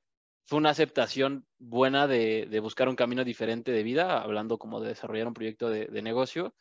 fue 0.46 0.58
una 0.58 0.70
aceptación 0.70 1.46
buena 1.58 2.06
de, 2.06 2.46
de, 2.50 2.60
buscar 2.60 2.88
un 2.88 2.96
camino 2.96 3.24
diferente 3.24 3.70
de 3.72 3.82
vida, 3.82 4.20
hablando 4.20 4.58
como 4.58 4.80
de 4.80 4.88
desarrollar 4.88 5.28
un 5.28 5.34
proyecto 5.34 5.70
de, 5.70 5.86
de 5.86 6.02
negocio. 6.02 6.54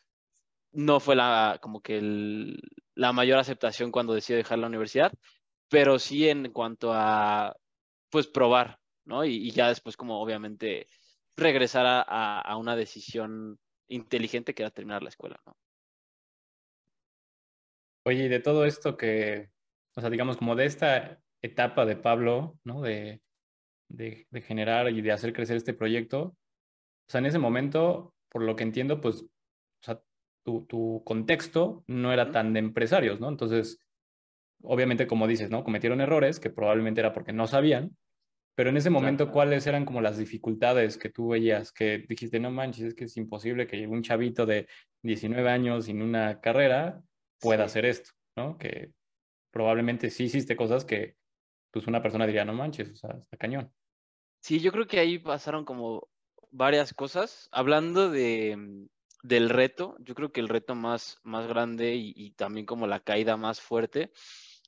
No 0.72 1.00
fue 1.00 1.16
la, 1.16 1.58
como 1.60 1.80
que 1.82 1.98
el, 1.98 2.60
la 2.94 3.12
mayor 3.12 3.38
aceptación 3.38 3.90
cuando 3.90 4.14
decidí 4.14 4.36
dejar 4.36 4.58
la 4.58 4.68
universidad, 4.68 5.12
pero 5.68 5.98
sí 5.98 6.28
en 6.28 6.52
cuanto 6.52 6.92
a, 6.92 7.56
pues, 8.10 8.28
probar, 8.28 8.78
¿no? 9.04 9.24
Y, 9.24 9.34
y 9.34 9.50
ya 9.50 9.68
después 9.68 9.96
como 9.96 10.20
obviamente 10.20 10.88
regresar 11.36 11.86
a, 11.86 12.02
a, 12.02 12.40
a, 12.40 12.56
una 12.56 12.76
decisión 12.76 13.58
inteligente 13.88 14.54
que 14.54 14.62
era 14.62 14.70
terminar 14.70 15.02
la 15.02 15.08
escuela, 15.08 15.40
¿no? 15.46 15.56
Oye, 18.04 18.24
y 18.24 18.28
de 18.28 18.40
todo 18.40 18.64
esto 18.64 18.96
que, 18.96 19.50
o 19.94 20.00
sea, 20.00 20.10
digamos, 20.10 20.36
como 20.36 20.56
de 20.56 20.66
esta 20.66 21.20
etapa 21.40 21.86
de 21.86 21.96
Pablo, 21.96 22.58
¿no? 22.64 22.82
De, 22.82 23.22
de, 23.88 24.26
de, 24.30 24.42
generar 24.42 24.90
y 24.90 25.02
de 25.02 25.12
hacer 25.12 25.32
crecer 25.32 25.56
este 25.56 25.74
proyecto, 25.74 26.22
o 26.22 27.10
sea, 27.10 27.20
en 27.20 27.26
ese 27.26 27.38
momento, 27.38 28.14
por 28.28 28.42
lo 28.42 28.56
que 28.56 28.64
entiendo, 28.64 29.00
pues, 29.00 29.22
o 29.22 29.28
sea, 29.82 30.02
tu, 30.44 30.66
tu 30.66 31.02
contexto 31.04 31.84
no 31.86 32.12
era 32.12 32.32
tan 32.32 32.52
de 32.52 32.60
empresarios, 32.60 33.20
¿no? 33.20 33.28
Entonces, 33.28 33.78
obviamente, 34.62 35.06
como 35.06 35.26
dices, 35.26 35.50
¿no? 35.50 35.64
Cometieron 35.64 36.00
errores 36.00 36.40
que 36.40 36.50
probablemente 36.50 37.00
era 37.00 37.12
porque 37.12 37.32
no 37.32 37.46
sabían, 37.46 37.96
pero 38.54 38.70
en 38.70 38.76
ese 38.76 38.90
momento. 38.90 39.30
¿cuáles 39.30 39.66
eran 39.66 39.84
como 39.84 40.00
las 40.00 40.18
dificultades 40.18 40.98
que 40.98 41.08
tú 41.08 41.28
veías? 41.28 41.72
Que 41.72 42.04
dijiste, 42.08 42.38
no 42.38 42.50
manches, 42.50 42.84
es 42.86 42.94
que 42.94 43.04
es 43.04 43.16
imposible 43.16 43.66
que 43.66 43.86
un 43.86 44.02
chavito 44.02 44.46
de 44.46 44.68
19 45.02 45.48
años 45.50 45.86
sin 45.86 46.02
una 46.02 46.40
carrera 46.40 47.02
pueda 47.40 47.64
sí. 47.64 47.66
hacer 47.66 47.86
esto, 47.86 48.10
¿no? 48.36 48.58
Que 48.58 48.92
probablemente 49.50 50.10
sí 50.10 50.24
hiciste 50.24 50.56
cosas 50.56 50.84
que 50.84 51.16
pues 51.70 51.86
una 51.86 52.02
persona 52.02 52.26
diría, 52.26 52.44
no 52.44 52.52
manches, 52.52 52.90
o 52.90 52.96
sea, 52.96 53.10
está 53.10 53.36
cañón. 53.38 53.72
Sí, 54.40 54.60
yo 54.60 54.72
creo 54.72 54.86
que 54.86 54.98
ahí 54.98 55.18
pasaron 55.18 55.64
como 55.64 56.08
varias 56.50 56.92
cosas. 56.92 57.48
Hablando 57.50 58.10
de, 58.10 58.86
del 59.22 59.48
reto, 59.48 59.96
yo 60.00 60.14
creo 60.14 60.32
que 60.32 60.40
el 60.40 60.50
reto 60.50 60.74
más, 60.74 61.18
más 61.22 61.46
grande 61.46 61.94
y, 61.94 62.12
y 62.14 62.32
también 62.32 62.66
como 62.66 62.86
la 62.86 63.00
caída 63.00 63.38
más 63.38 63.60
fuerte 63.60 64.12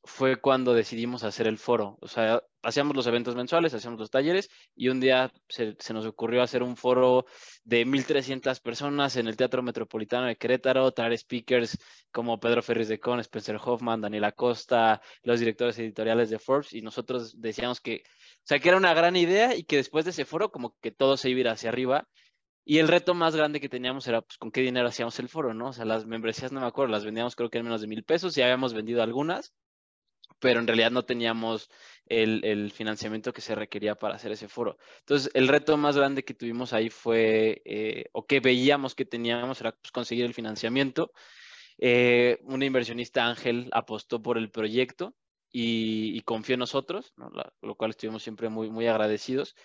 fue 0.04 0.36
cuando 0.36 0.74
decidimos 0.74 1.24
hacer 1.24 1.46
el 1.46 1.58
foro. 1.58 1.96
O 2.00 2.08
sea, 2.08 2.42
hacíamos 2.62 2.94
los 2.94 3.06
eventos 3.06 3.34
mensuales, 3.34 3.72
hacíamos 3.72 3.98
los 3.98 4.10
talleres 4.10 4.50
y 4.76 4.88
un 4.88 5.00
día 5.00 5.32
se, 5.48 5.76
se, 5.78 5.94
nos 5.94 6.04
ocurrió 6.04 6.42
hacer 6.42 6.62
un 6.62 6.76
foro 6.76 7.24
de 7.64 7.86
1.300 7.86 8.60
personas 8.60 9.16
en 9.16 9.28
el 9.28 9.36
Teatro 9.36 9.62
Metropolitano 9.62 10.26
de 10.26 10.36
Querétaro, 10.36 10.92
traer 10.92 11.16
speakers 11.16 11.78
como 12.12 12.38
Pedro 12.38 12.62
Ferris 12.62 12.88
de 12.88 13.00
Con, 13.00 13.18
Spencer 13.20 13.56
Hoffman, 13.62 14.02
Daniel 14.02 14.24
Acosta, 14.24 15.00
los 15.22 15.40
directores 15.40 15.78
editoriales 15.78 16.28
de 16.30 16.38
Forbes 16.38 16.74
y 16.74 16.82
nosotros 16.82 17.40
decíamos 17.40 17.80
que, 17.80 18.02
o 18.04 18.46
sea, 18.46 18.58
que 18.58 18.68
era 18.68 18.76
una 18.76 18.92
gran 18.94 19.16
idea 19.16 19.56
y 19.56 19.64
que 19.64 19.76
después 19.76 20.04
de 20.04 20.10
ese 20.10 20.26
foro 20.26 20.50
como 20.50 20.76
que 20.82 20.90
todo 20.90 21.16
se 21.16 21.30
iba 21.30 21.50
hacia 21.50 21.70
arriba. 21.70 22.06
Y 22.66 22.78
el 22.78 22.88
reto 22.88 23.12
más 23.12 23.36
grande 23.36 23.60
que 23.60 23.68
teníamos 23.68 24.06
era, 24.06 24.22
pues, 24.22 24.38
con 24.38 24.50
qué 24.50 24.62
dinero 24.62 24.88
hacíamos 24.88 25.18
el 25.18 25.28
foro, 25.28 25.52
¿no? 25.52 25.68
O 25.68 25.72
sea, 25.74 25.84
las 25.84 26.06
membresías, 26.06 26.50
no 26.50 26.60
me 26.60 26.66
acuerdo, 26.66 26.92
las 26.92 27.04
vendíamos 27.04 27.36
creo 27.36 27.50
que 27.50 27.58
en 27.58 27.64
menos 27.64 27.82
de 27.82 27.88
mil 27.88 28.04
pesos 28.04 28.36
y 28.38 28.42
habíamos 28.42 28.72
vendido 28.72 29.02
algunas 29.02 29.52
pero 30.44 30.60
en 30.60 30.66
realidad 30.66 30.90
no 30.90 31.06
teníamos 31.06 31.70
el, 32.04 32.44
el, 32.44 32.70
financiamiento 32.70 33.32
que 33.32 33.40
se 33.40 33.54
requería 33.54 33.94
para 33.94 34.16
hacer 34.16 34.30
ese 34.30 34.46
foro. 34.46 34.76
Entonces, 34.98 35.30
el 35.32 35.48
reto 35.48 35.74
más 35.78 35.96
grande 35.96 36.22
que 36.22 36.34
tuvimos 36.34 36.74
ahí 36.74 36.90
fue, 36.90 37.62
eh, 37.64 38.10
o 38.12 38.26
que 38.26 38.40
veíamos 38.40 38.94
que 38.94 39.06
teníamos, 39.06 39.62
era 39.62 39.72
pues, 39.72 39.90
conseguir 39.90 40.26
el 40.26 40.34
financiamiento. 40.34 41.12
Eh, 41.78 42.40
un 42.42 42.62
inversionista 42.62 43.26
ángel 43.26 43.70
apostó 43.72 44.20
por 44.20 44.36
el 44.36 44.50
proyecto 44.50 45.14
y, 45.50 46.14
y 46.14 46.20
confió 46.20 46.56
en 46.56 46.60
nosotros, 46.60 47.14
¿no? 47.16 47.30
La, 47.30 47.50
lo 47.62 47.74
cual 47.74 47.92
estuvimos 47.92 48.22
siempre 48.22 48.50
muy, 48.50 48.68
muy 48.68 48.86
agradecidos. 48.86 49.56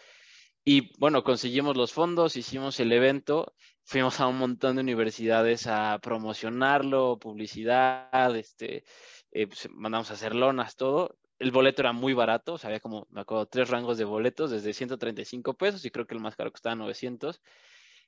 Y 0.64 0.98
bueno, 0.98 1.26
conseguimos 1.26 1.76
los 1.76 1.92
fondos, 1.92 2.38
hicimos 2.38 2.80
el 2.80 2.94
evento, 2.94 3.54
fuimos 3.84 4.20
a 4.22 4.28
un 4.28 4.38
montón 4.38 4.76
de 4.76 4.84
universidades 4.84 5.68
a 5.68 6.00
promocionarlo, 6.00 7.18
publicidad, 7.20 8.36
este, 8.38 8.84
eh, 9.32 9.48
pues, 9.48 9.70
mandamos 9.72 10.10
a 10.12 10.14
hacer 10.14 10.36
lonas, 10.36 10.76
todo. 10.76 11.18
El 11.40 11.52
boleto 11.52 11.82
era 11.82 11.94
muy 11.94 12.14
barato, 12.14 12.54
o 12.54 12.58
sea, 12.58 12.70
había 12.70 12.80
como, 12.80 13.08
me 13.12 13.22
acuerdo, 13.22 13.46
tres 13.46 13.70
rangos 13.70 13.98
de 13.98 14.06
boletos, 14.06 14.52
desde 14.52 14.74
135 14.74 15.54
pesos 15.56 15.86
y 15.86 15.92
creo 15.92 16.06
que 16.06 16.16
el 16.16 16.22
más 16.22 16.36
caro 16.36 16.52
costaba 16.52 16.76
900. 16.76 17.42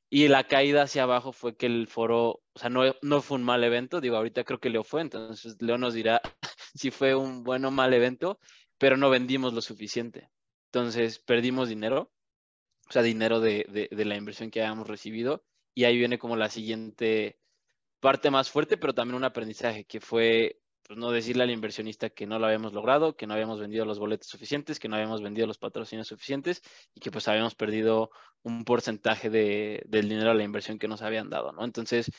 Y 0.09 0.27
la 0.27 0.45
caída 0.45 0.83
hacia 0.83 1.03
abajo 1.03 1.31
fue 1.31 1.55
que 1.55 1.67
el 1.67 1.87
foro, 1.87 2.41
o 2.53 2.59
sea, 2.59 2.69
no, 2.69 2.83
no 3.01 3.21
fue 3.21 3.37
un 3.37 3.43
mal 3.43 3.63
evento, 3.63 4.01
digo, 4.01 4.17
ahorita 4.17 4.43
creo 4.43 4.59
que 4.59 4.69
Leo 4.69 4.83
fue, 4.83 5.01
entonces 5.01 5.55
Leo 5.61 5.77
nos 5.77 5.93
dirá 5.93 6.21
si 6.75 6.91
fue 6.91 7.15
un 7.15 7.43
buen 7.43 7.63
o 7.63 7.71
mal 7.71 7.93
evento, 7.93 8.39
pero 8.77 8.97
no 8.97 9.09
vendimos 9.09 9.53
lo 9.53 9.61
suficiente. 9.61 10.29
Entonces 10.65 11.19
perdimos 11.19 11.69
dinero, 11.69 12.11
o 12.89 12.91
sea, 12.91 13.03
dinero 13.03 13.39
de, 13.39 13.65
de, 13.69 13.87
de 13.89 14.05
la 14.05 14.17
inversión 14.17 14.51
que 14.51 14.61
habíamos 14.61 14.87
recibido, 14.87 15.45
y 15.73 15.85
ahí 15.85 15.97
viene 15.97 16.19
como 16.19 16.35
la 16.35 16.49
siguiente 16.49 17.39
parte 18.01 18.31
más 18.31 18.49
fuerte, 18.49 18.77
pero 18.77 18.93
también 18.93 19.15
un 19.15 19.23
aprendizaje 19.23 19.85
que 19.85 20.01
fue 20.01 20.60
pues 20.91 20.99
no 20.99 21.09
decirle 21.11 21.43
al 21.43 21.51
inversionista 21.51 22.09
que 22.09 22.27
no 22.27 22.37
lo 22.37 22.47
habíamos 22.47 22.73
logrado, 22.73 23.15
que 23.15 23.25
no 23.25 23.33
habíamos 23.33 23.61
vendido 23.61 23.85
los 23.85 23.97
boletos 23.97 24.27
suficientes, 24.27 24.77
que 24.77 24.89
no 24.89 24.97
habíamos 24.97 25.21
vendido 25.21 25.47
los 25.47 25.57
patrocinios 25.57 26.09
suficientes 26.09 26.61
y 26.93 26.99
que 26.99 27.09
pues 27.09 27.29
habíamos 27.29 27.55
perdido 27.55 28.11
un 28.43 28.65
porcentaje 28.65 29.29
de, 29.29 29.83
del 29.87 30.09
dinero 30.09 30.31
a 30.31 30.33
la 30.33 30.43
inversión 30.43 30.77
que 30.77 30.89
nos 30.89 31.01
habían 31.01 31.29
dado, 31.29 31.53
¿no? 31.53 31.63
Entonces, 31.63 32.11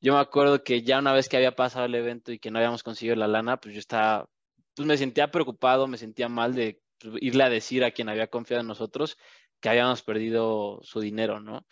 yo 0.00 0.14
me 0.14 0.20
acuerdo 0.20 0.64
que 0.64 0.80
ya 0.80 0.98
una 0.98 1.12
vez 1.12 1.28
que 1.28 1.36
había 1.36 1.54
pasado 1.54 1.84
el 1.84 1.94
evento 1.94 2.32
y 2.32 2.38
que 2.38 2.50
no 2.50 2.56
habíamos 2.56 2.82
conseguido 2.82 3.16
la 3.16 3.28
lana, 3.28 3.58
pues 3.58 3.74
yo 3.74 3.80
estaba, 3.80 4.30
pues 4.74 4.88
me 4.88 4.96
sentía 4.96 5.30
preocupado, 5.30 5.86
me 5.86 5.98
sentía 5.98 6.30
mal 6.30 6.54
de 6.54 6.80
pues, 6.98 7.16
irle 7.20 7.44
a 7.44 7.50
decir 7.50 7.84
a 7.84 7.90
quien 7.90 8.08
había 8.08 8.28
confiado 8.28 8.62
en 8.62 8.66
nosotros 8.66 9.18
que 9.60 9.68
habíamos 9.68 10.02
perdido 10.02 10.80
su 10.82 11.00
dinero, 11.00 11.40
¿no? 11.40 11.66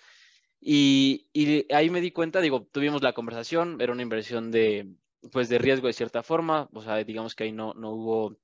Y, 0.61 1.26
y 1.33 1.72
ahí 1.72 1.88
me 1.88 2.02
di 2.02 2.11
cuenta, 2.11 2.42
digo, 2.42 2.68
tuvimos 2.70 3.02
la 3.02 3.14
conversación, 3.14 3.80
era 3.80 3.94
una 3.94 4.02
inversión 4.02 4.50
de 4.50 4.94
pues 5.32 5.48
de 5.48 5.58
riesgo 5.58 5.87
de 5.87 5.92
cierta 5.92 6.22
forma, 6.22 6.68
o 6.72 6.82
sea, 6.82 6.96
digamos 7.04 7.34
que 7.34 7.44
ahí 7.44 7.52
no, 7.52 7.74
no 7.74 7.90
hubo 7.90 8.37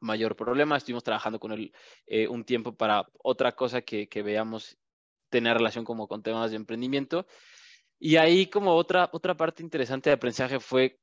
mayor 0.00 0.36
problema, 0.36 0.76
estuvimos 0.76 1.04
trabajando 1.04 1.38
con 1.38 1.52
él 1.52 1.72
eh, 2.06 2.28
un 2.28 2.44
tiempo 2.44 2.74
para 2.74 3.06
otra 3.22 3.52
cosa 3.52 3.82
que, 3.82 4.08
que, 4.08 4.22
veamos 4.22 4.78
tener 5.28 5.56
relación 5.56 5.84
como 5.84 6.08
con 6.08 6.22
temas 6.22 6.50
de 6.50 6.56
emprendimiento. 6.56 7.26
Y 7.98 8.16
ahí 8.16 8.46
como 8.46 8.74
otra, 8.74 9.10
otra 9.12 9.36
parte 9.36 9.62
interesante 9.62 10.10
de 10.10 10.14
aprendizaje 10.14 10.58
fue 10.58 10.98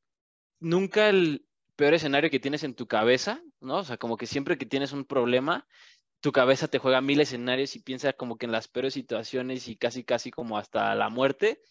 nunca 0.59 1.09
el 1.09 1.45
peor 1.75 1.93
escenario 1.93 2.29
que 2.29 2.39
tienes 2.39 2.63
en 2.63 2.73
tu 2.73 2.87
cabeza, 2.87 3.41
¿no? 3.61 3.77
O 3.77 3.83
sea, 3.83 3.97
como 3.97 4.17
que 4.17 4.25
siempre 4.25 4.57
que 4.57 4.65
tienes 4.65 4.91
un 4.93 5.05
problema, 5.05 5.67
tu 6.19 6.31
cabeza 6.31 6.67
te 6.67 6.79
juega 6.79 7.01
mil 7.01 7.21
escenarios 7.21 7.75
y 7.75 7.79
piensa 7.79 8.13
como 8.13 8.37
que 8.37 8.47
en 8.47 8.51
las 8.51 8.67
peores 8.67 8.95
situaciones 8.95 9.67
y 9.67 9.77
casi, 9.77 10.03
casi 10.03 10.31
como 10.31 10.57
hasta 10.57 10.93
la 10.95 11.09
muerte. 11.09 11.61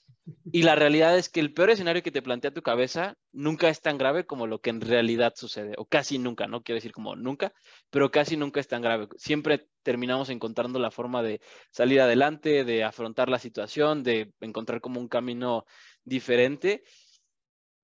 Y 0.51 0.63
la 0.63 0.75
realidad 0.75 1.17
es 1.17 1.29
que 1.29 1.39
el 1.39 1.53
peor 1.53 1.71
escenario 1.71 2.03
que 2.03 2.11
te 2.11 2.23
plantea 2.23 2.51
tu 2.51 2.63
cabeza 2.63 3.17
nunca 3.33 3.69
es 3.69 3.81
tan 3.81 3.97
grave 3.97 4.27
como 4.27 4.49
lo 4.49 4.61
que 4.61 4.71
en 4.71 4.81
realidad 4.81 5.35
sucede, 5.37 5.75
o 5.79 5.87
casi 5.87 6.19
nunca, 6.19 6.49
no 6.49 6.63
quiero 6.63 6.77
decir 6.77 6.91
como 6.91 7.15
nunca, 7.15 7.53
pero 7.91 8.11
casi 8.11 8.37
nunca 8.37 8.59
es 8.59 8.67
tan 8.67 8.83
grave. 8.83 9.09
Siempre 9.17 9.69
terminamos 9.85 10.29
encontrando 10.29 10.81
la 10.81 10.91
forma 10.91 11.23
de 11.23 11.41
salir 11.71 12.01
adelante, 12.01 12.65
de 12.65 12.83
afrontar 12.83 13.29
la 13.29 13.39
situación, 13.39 14.03
de 14.03 14.33
encontrar 14.41 14.81
como 14.81 14.99
un 14.99 15.09
camino 15.09 15.65
diferente. 16.05 16.83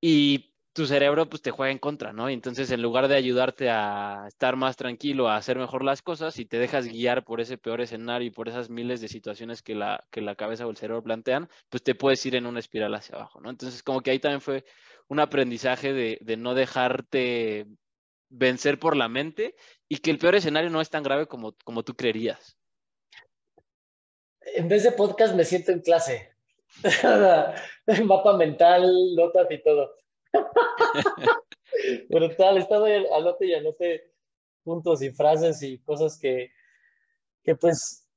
Y 0.00 0.51
tu 0.72 0.86
cerebro 0.86 1.28
pues 1.28 1.42
te 1.42 1.50
juega 1.50 1.70
en 1.70 1.78
contra, 1.78 2.12
¿no? 2.12 2.30
Y 2.30 2.34
entonces 2.34 2.70
en 2.70 2.80
lugar 2.80 3.08
de 3.08 3.16
ayudarte 3.16 3.68
a 3.70 4.24
estar 4.26 4.56
más 4.56 4.76
tranquilo, 4.76 5.28
a 5.28 5.36
hacer 5.36 5.58
mejor 5.58 5.84
las 5.84 6.02
cosas, 6.02 6.38
y 6.38 6.46
te 6.46 6.58
dejas 6.58 6.86
guiar 6.86 7.24
por 7.24 7.40
ese 7.40 7.58
peor 7.58 7.80
escenario 7.80 8.28
y 8.28 8.30
por 8.30 8.48
esas 8.48 8.70
miles 8.70 9.00
de 9.00 9.08
situaciones 9.08 9.62
que 9.62 9.74
la, 9.74 10.04
que 10.10 10.22
la 10.22 10.34
cabeza 10.34 10.66
o 10.66 10.70
el 10.70 10.76
cerebro 10.76 11.02
plantean, 11.02 11.48
pues 11.68 11.82
te 11.82 11.94
puedes 11.94 12.24
ir 12.24 12.36
en 12.36 12.46
una 12.46 12.60
espiral 12.60 12.94
hacia 12.94 13.16
abajo, 13.16 13.40
¿no? 13.40 13.50
Entonces 13.50 13.82
como 13.82 14.00
que 14.00 14.12
ahí 14.12 14.18
también 14.18 14.40
fue 14.40 14.64
un 15.08 15.20
aprendizaje 15.20 15.92
de, 15.92 16.18
de 16.22 16.36
no 16.36 16.54
dejarte 16.54 17.66
vencer 18.30 18.78
por 18.78 18.96
la 18.96 19.08
mente 19.08 19.54
y 19.88 19.98
que 19.98 20.10
el 20.10 20.18
peor 20.18 20.36
escenario 20.36 20.70
no 20.70 20.80
es 20.80 20.88
tan 20.88 21.02
grave 21.02 21.26
como, 21.26 21.54
como 21.64 21.82
tú 21.82 21.94
creerías. 21.94 22.56
En 24.54 24.68
vez 24.68 24.82
de 24.82 24.92
podcast 24.92 25.34
me 25.34 25.44
siento 25.44 25.70
en 25.70 25.80
clase. 25.80 26.32
Mapa 28.04 28.36
mental, 28.36 28.90
notas 29.14 29.46
y 29.50 29.62
todo. 29.62 30.01
Brutal, 32.08 32.58
estaba 32.58 32.88
anote 32.88 33.46
y 33.46 33.54
anote 33.54 34.12
puntos 34.62 35.02
y 35.02 35.10
frases 35.10 35.62
y 35.62 35.78
cosas 35.78 36.18
que, 36.18 36.52
que 37.42 37.56
pues 37.56 38.08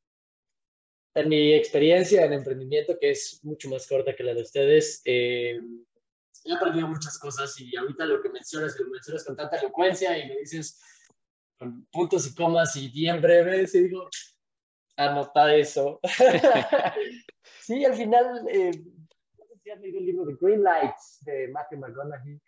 en 1.15 1.29
mi 1.29 1.53
experiencia 1.53 2.25
en 2.25 2.33
emprendimiento, 2.33 2.97
que 2.99 3.11
es 3.11 3.39
mucho 3.43 3.69
más 3.69 3.87
corta 3.87 4.15
que 4.15 4.23
la 4.23 4.33
de 4.33 4.41
ustedes, 4.41 5.01
eh, 5.05 5.59
he 6.43 6.53
aprendido 6.53 6.87
muchas 6.87 7.17
cosas 7.17 7.59
y 7.59 7.75
ahorita 7.75 8.05
lo 8.05 8.21
que 8.21 8.29
mencionas, 8.29 8.77
lo 8.79 8.89
mencionas 8.89 9.23
con 9.23 9.35
tanta 9.35 9.57
elocuencia 9.57 10.17
y 10.17 10.27
me 10.27 10.37
dices, 10.39 10.79
con 11.57 11.85
puntos 11.85 12.27
y 12.27 12.35
comas 12.35 12.75
y 12.75 12.89
bien 12.89 13.21
breves, 13.21 13.73
y 13.75 13.83
digo, 13.83 14.09
anota 14.97 15.55
eso. 15.55 15.99
sí, 17.61 17.85
al 17.85 17.95
final, 17.95 18.45
eh, 18.49 18.71
si 19.65 19.71
has 19.71 19.81
leído 19.81 19.97
el 19.97 20.05
libro 20.05 20.25
de 20.25 20.37
Green 20.39 20.61
Lights 20.61 21.21
de 21.25 21.47
Matthew 21.47 21.79
McConaughey, 21.79 22.39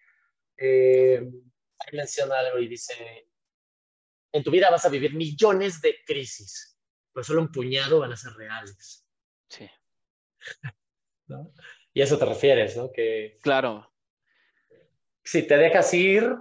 eh, 0.55 1.27
ahí 1.79 1.97
menciona 1.97 2.37
algo 2.37 2.59
y 2.59 2.67
dice, 2.67 3.27
en 4.31 4.43
tu 4.43 4.51
vida 4.51 4.69
vas 4.69 4.85
a 4.85 4.89
vivir 4.89 5.15
millones 5.15 5.81
de 5.81 5.95
crisis, 6.05 6.79
pero 7.11 7.23
solo 7.23 7.41
un 7.41 7.51
puñado 7.51 8.01
van 8.01 8.11
a 8.11 8.17
ser 8.17 8.33
reales. 8.33 9.03
Sí. 9.49 9.67
¿No? 11.27 11.51
Y 11.91 12.01
a 12.01 12.03
eso 12.03 12.19
te 12.19 12.25
refieres, 12.25 12.77
¿no? 12.77 12.91
Que 12.91 13.39
claro. 13.41 13.91
Si 15.23 15.41
te 15.41 15.57
dejas 15.57 15.91
ir 15.95 16.35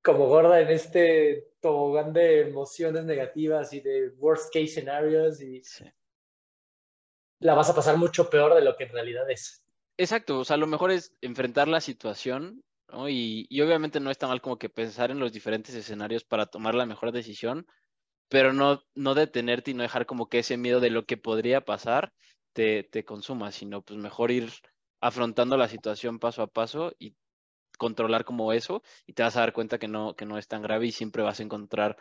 como 0.00 0.28
gorda 0.28 0.62
en 0.62 0.70
este 0.70 1.52
tobogán 1.60 2.14
de 2.14 2.40
emociones 2.48 3.04
negativas 3.04 3.74
y 3.74 3.80
de 3.80 4.08
worst 4.16 4.46
case 4.46 4.68
scenarios 4.68 5.42
y 5.42 5.60
la 7.40 7.52
vas 7.52 7.68
a 7.68 7.74
pasar 7.74 7.98
mucho 7.98 8.30
peor 8.30 8.54
de 8.54 8.62
lo 8.62 8.74
que 8.74 8.84
en 8.84 8.92
realidad 8.92 9.30
es. 9.30 9.62
Exacto, 9.96 10.38
o 10.40 10.44
sea, 10.44 10.56
lo 10.56 10.66
mejor 10.66 10.90
es 10.90 11.12
enfrentar 11.20 11.68
la 11.68 11.80
situación 11.80 12.62
¿no? 12.88 13.08
y, 13.08 13.46
y, 13.48 13.60
obviamente 13.60 14.00
no 14.00 14.10
está 14.10 14.26
mal 14.26 14.40
como 14.40 14.58
que 14.58 14.68
pensar 14.68 15.10
en 15.10 15.18
los 15.18 15.32
diferentes 15.32 15.74
escenarios 15.74 16.24
para 16.24 16.46
tomar 16.46 16.74
la 16.74 16.86
mejor 16.86 17.12
decisión, 17.12 17.66
pero 18.28 18.52
no, 18.52 18.82
no 18.94 19.14
detenerte 19.14 19.70
y 19.70 19.74
no 19.74 19.82
dejar 19.82 20.06
como 20.06 20.28
que 20.28 20.38
ese 20.38 20.56
miedo 20.56 20.80
de 20.80 20.90
lo 20.90 21.04
que 21.04 21.16
podría 21.16 21.64
pasar 21.64 22.12
te, 22.54 22.82
te 22.84 23.04
consuma, 23.04 23.52
sino 23.52 23.82
pues 23.82 23.98
mejor 23.98 24.30
ir 24.30 24.50
afrontando 25.00 25.56
la 25.56 25.68
situación 25.68 26.18
paso 26.18 26.42
a 26.42 26.46
paso 26.46 26.94
y 26.98 27.14
controlar 27.78 28.24
como 28.24 28.52
eso 28.52 28.82
y 29.06 29.12
te 29.12 29.22
vas 29.22 29.36
a 29.36 29.40
dar 29.40 29.52
cuenta 29.52 29.78
que 29.78 29.88
no, 29.88 30.14
que 30.14 30.24
no 30.24 30.38
es 30.38 30.48
tan 30.48 30.62
grave 30.62 30.86
y 30.86 30.92
siempre 30.92 31.22
vas 31.22 31.40
a 31.40 31.42
encontrar 31.42 31.96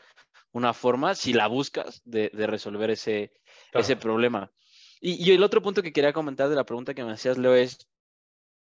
una 0.54 0.74
forma, 0.74 1.16
si 1.16 1.34
la 1.34 1.48
buscas, 1.48 2.02
de, 2.06 2.30
de 2.34 2.48
resolver 2.48 2.92
ese, 2.92 3.34
claro. 3.72 3.84
ese 3.84 3.96
problema. 3.96 4.52
Y, 5.02 5.14
y, 5.24 5.34
el 5.34 5.44
otro 5.44 5.62
punto 5.62 5.84
que 5.84 5.92
quería 5.92 6.14
comentar 6.14 6.48
de 6.50 6.56
la 6.56 6.66
pregunta 6.66 6.94
que 6.94 7.04
me 7.04 7.12
hacías, 7.12 7.38
Leo, 7.38 7.56
es 7.56 7.90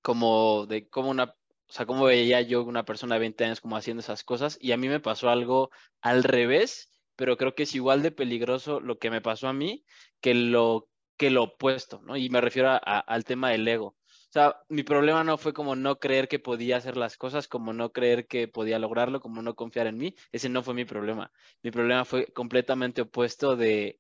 como 0.02 0.66
de 0.66 0.88
cómo 0.88 1.10
una, 1.10 1.24
o 1.24 1.72
sea, 1.72 1.86
cómo 1.86 2.04
veía 2.04 2.40
yo 2.42 2.62
una 2.62 2.84
persona 2.84 3.16
de 3.16 3.20
20 3.20 3.44
años 3.44 3.60
como 3.60 3.76
haciendo 3.76 4.00
esas 4.00 4.22
cosas 4.22 4.56
y 4.60 4.72
a 4.72 4.76
mí 4.76 4.88
me 4.88 5.00
pasó 5.00 5.30
algo 5.30 5.70
al 6.00 6.22
revés, 6.24 6.90
pero 7.16 7.36
creo 7.36 7.54
que 7.54 7.64
es 7.64 7.74
igual 7.74 8.02
de 8.02 8.12
peligroso 8.12 8.80
lo 8.80 8.98
que 8.98 9.10
me 9.10 9.20
pasó 9.20 9.48
a 9.48 9.52
mí 9.52 9.84
que 10.20 10.34
lo, 10.34 10.88
que 11.16 11.30
lo 11.30 11.44
opuesto, 11.44 12.02
¿no? 12.02 12.16
Y 12.16 12.28
me 12.30 12.40
refiero 12.40 12.78
al 12.82 13.24
tema 13.24 13.50
del 13.50 13.66
ego. 13.66 13.96
O 14.08 14.32
sea, 14.36 14.60
mi 14.68 14.82
problema 14.82 15.24
no 15.24 15.38
fue 15.38 15.52
como 15.52 15.74
no 15.76 15.98
creer 15.98 16.28
que 16.28 16.38
podía 16.38 16.76
hacer 16.76 16.96
las 16.96 17.16
cosas, 17.16 17.48
como 17.48 17.72
no 17.72 17.90
creer 17.92 18.26
que 18.26 18.48
podía 18.48 18.78
lograrlo, 18.78 19.20
como 19.20 19.42
no 19.42 19.54
confiar 19.54 19.86
en 19.86 19.96
mí. 19.98 20.14
Ese 20.30 20.48
no 20.48 20.62
fue 20.62 20.74
mi 20.74 20.84
problema. 20.84 21.32
Mi 21.62 21.70
problema 21.70 22.04
fue 22.04 22.26
completamente 22.32 23.02
opuesto 23.02 23.56
de 23.56 23.98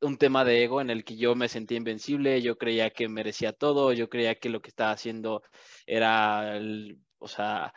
un 0.00 0.16
tema 0.18 0.44
de 0.44 0.64
ego 0.64 0.80
en 0.80 0.90
el 0.90 1.04
que 1.04 1.16
yo 1.16 1.34
me 1.34 1.48
sentía 1.48 1.78
invencible, 1.78 2.42
yo 2.42 2.56
creía 2.58 2.90
que 2.90 3.08
merecía 3.08 3.52
todo, 3.52 3.92
yo 3.92 4.08
creía 4.08 4.36
que 4.36 4.48
lo 4.48 4.60
que 4.60 4.68
estaba 4.70 4.92
haciendo 4.92 5.42
era, 5.86 6.56
el, 6.56 7.00
o 7.18 7.28
sea, 7.28 7.72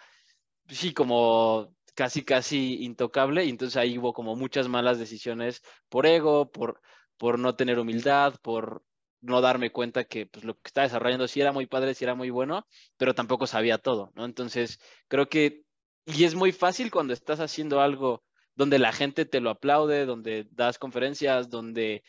sí, 0.68 0.94
como 0.94 1.76
casi, 1.96 2.24
casi 2.24 2.84
intocable. 2.84 3.46
Y 3.46 3.50
entonces 3.50 3.78
ahí 3.78 3.98
hubo 3.98 4.14
como 4.14 4.36
muchas 4.36 4.68
malas 4.68 5.00
decisiones 5.00 5.62
por 5.90 6.06
ego, 6.06 6.52
por, 6.52 6.82
por 7.18 7.40
no 7.40 7.56
tener 7.56 7.80
humildad, 7.80 8.36
por 8.42 8.84
no 9.22 9.42
darme 9.42 9.72
cuenta 9.72 10.06
que 10.06 10.26
pues, 10.26 10.44
lo 10.46 10.56
que 10.56 10.62
estaba 10.66 10.88
desarrollando 10.88 11.28
sí 11.28 11.42
era 11.42 11.52
muy 11.52 11.68
padre, 11.68 11.94
sí 11.94 12.04
era 12.04 12.16
muy 12.16 12.30
bueno, 12.32 12.66
pero 12.98 13.14
tampoco 13.14 13.48
sabía 13.48 13.78
todo, 13.78 14.12
¿no? 14.16 14.26
Entonces, 14.26 14.80
creo 15.08 15.30
que, 15.30 15.64
y 16.06 16.24
es 16.24 16.36
muy 16.36 16.52
fácil 16.52 16.92
cuando 16.92 17.14
estás 17.14 17.40
haciendo 17.40 17.82
algo 17.82 18.24
donde 18.56 18.80
la 18.80 18.92
gente 18.92 19.26
te 19.26 19.42
lo 19.42 19.50
aplaude, 19.50 20.06
donde 20.06 20.48
das 20.52 20.78
conferencias, 20.78 21.50
donde, 21.50 22.04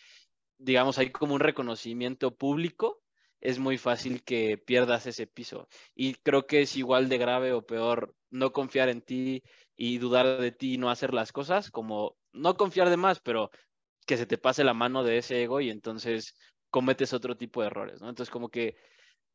digamos, 0.59 0.99
hay 0.99 1.11
como 1.11 1.35
un 1.35 1.41
reconocimiento 1.41 2.35
público, 2.37 3.03
es 3.41 3.59
muy 3.59 3.79
fácil 3.79 4.23
que 4.23 4.57
pierdas 4.59 5.07
ese 5.07 5.27
piso. 5.27 5.69
Y 5.95 6.15
creo 6.15 6.47
que 6.47 6.63
es 6.63 6.77
igual 6.77 7.09
de 7.09 7.19
grave 7.19 7.53
o 7.53 7.67
peor 7.67 8.15
no 8.31 8.53
confiar 8.53 8.89
en 8.89 9.03
ti 9.03 9.43
y 9.77 9.99
dudar 9.99 10.41
de 10.41 10.53
ti 10.53 10.75
y 10.75 10.79
no 10.79 10.91
hacer 10.91 11.13
las 11.13 11.33
cosas, 11.33 11.71
como 11.71 12.17
no 12.33 12.57
confiar 12.57 12.89
de 12.89 12.97
más, 12.97 13.21
pero 13.21 13.51
que 14.07 14.17
se 14.17 14.27
te 14.27 14.39
pase 14.39 14.65
la 14.65 14.75
mano 14.75 15.03
de 15.03 15.19
ese 15.19 15.43
ego 15.43 15.61
y 15.61 15.71
entonces 15.71 16.35
cometes 16.71 17.13
otro 17.13 17.37
tipo 17.37 17.61
de 17.61 17.69
errores, 17.69 18.01
¿no? 18.01 18.09
Entonces, 18.09 18.31
como 18.33 18.49
que 18.49 18.77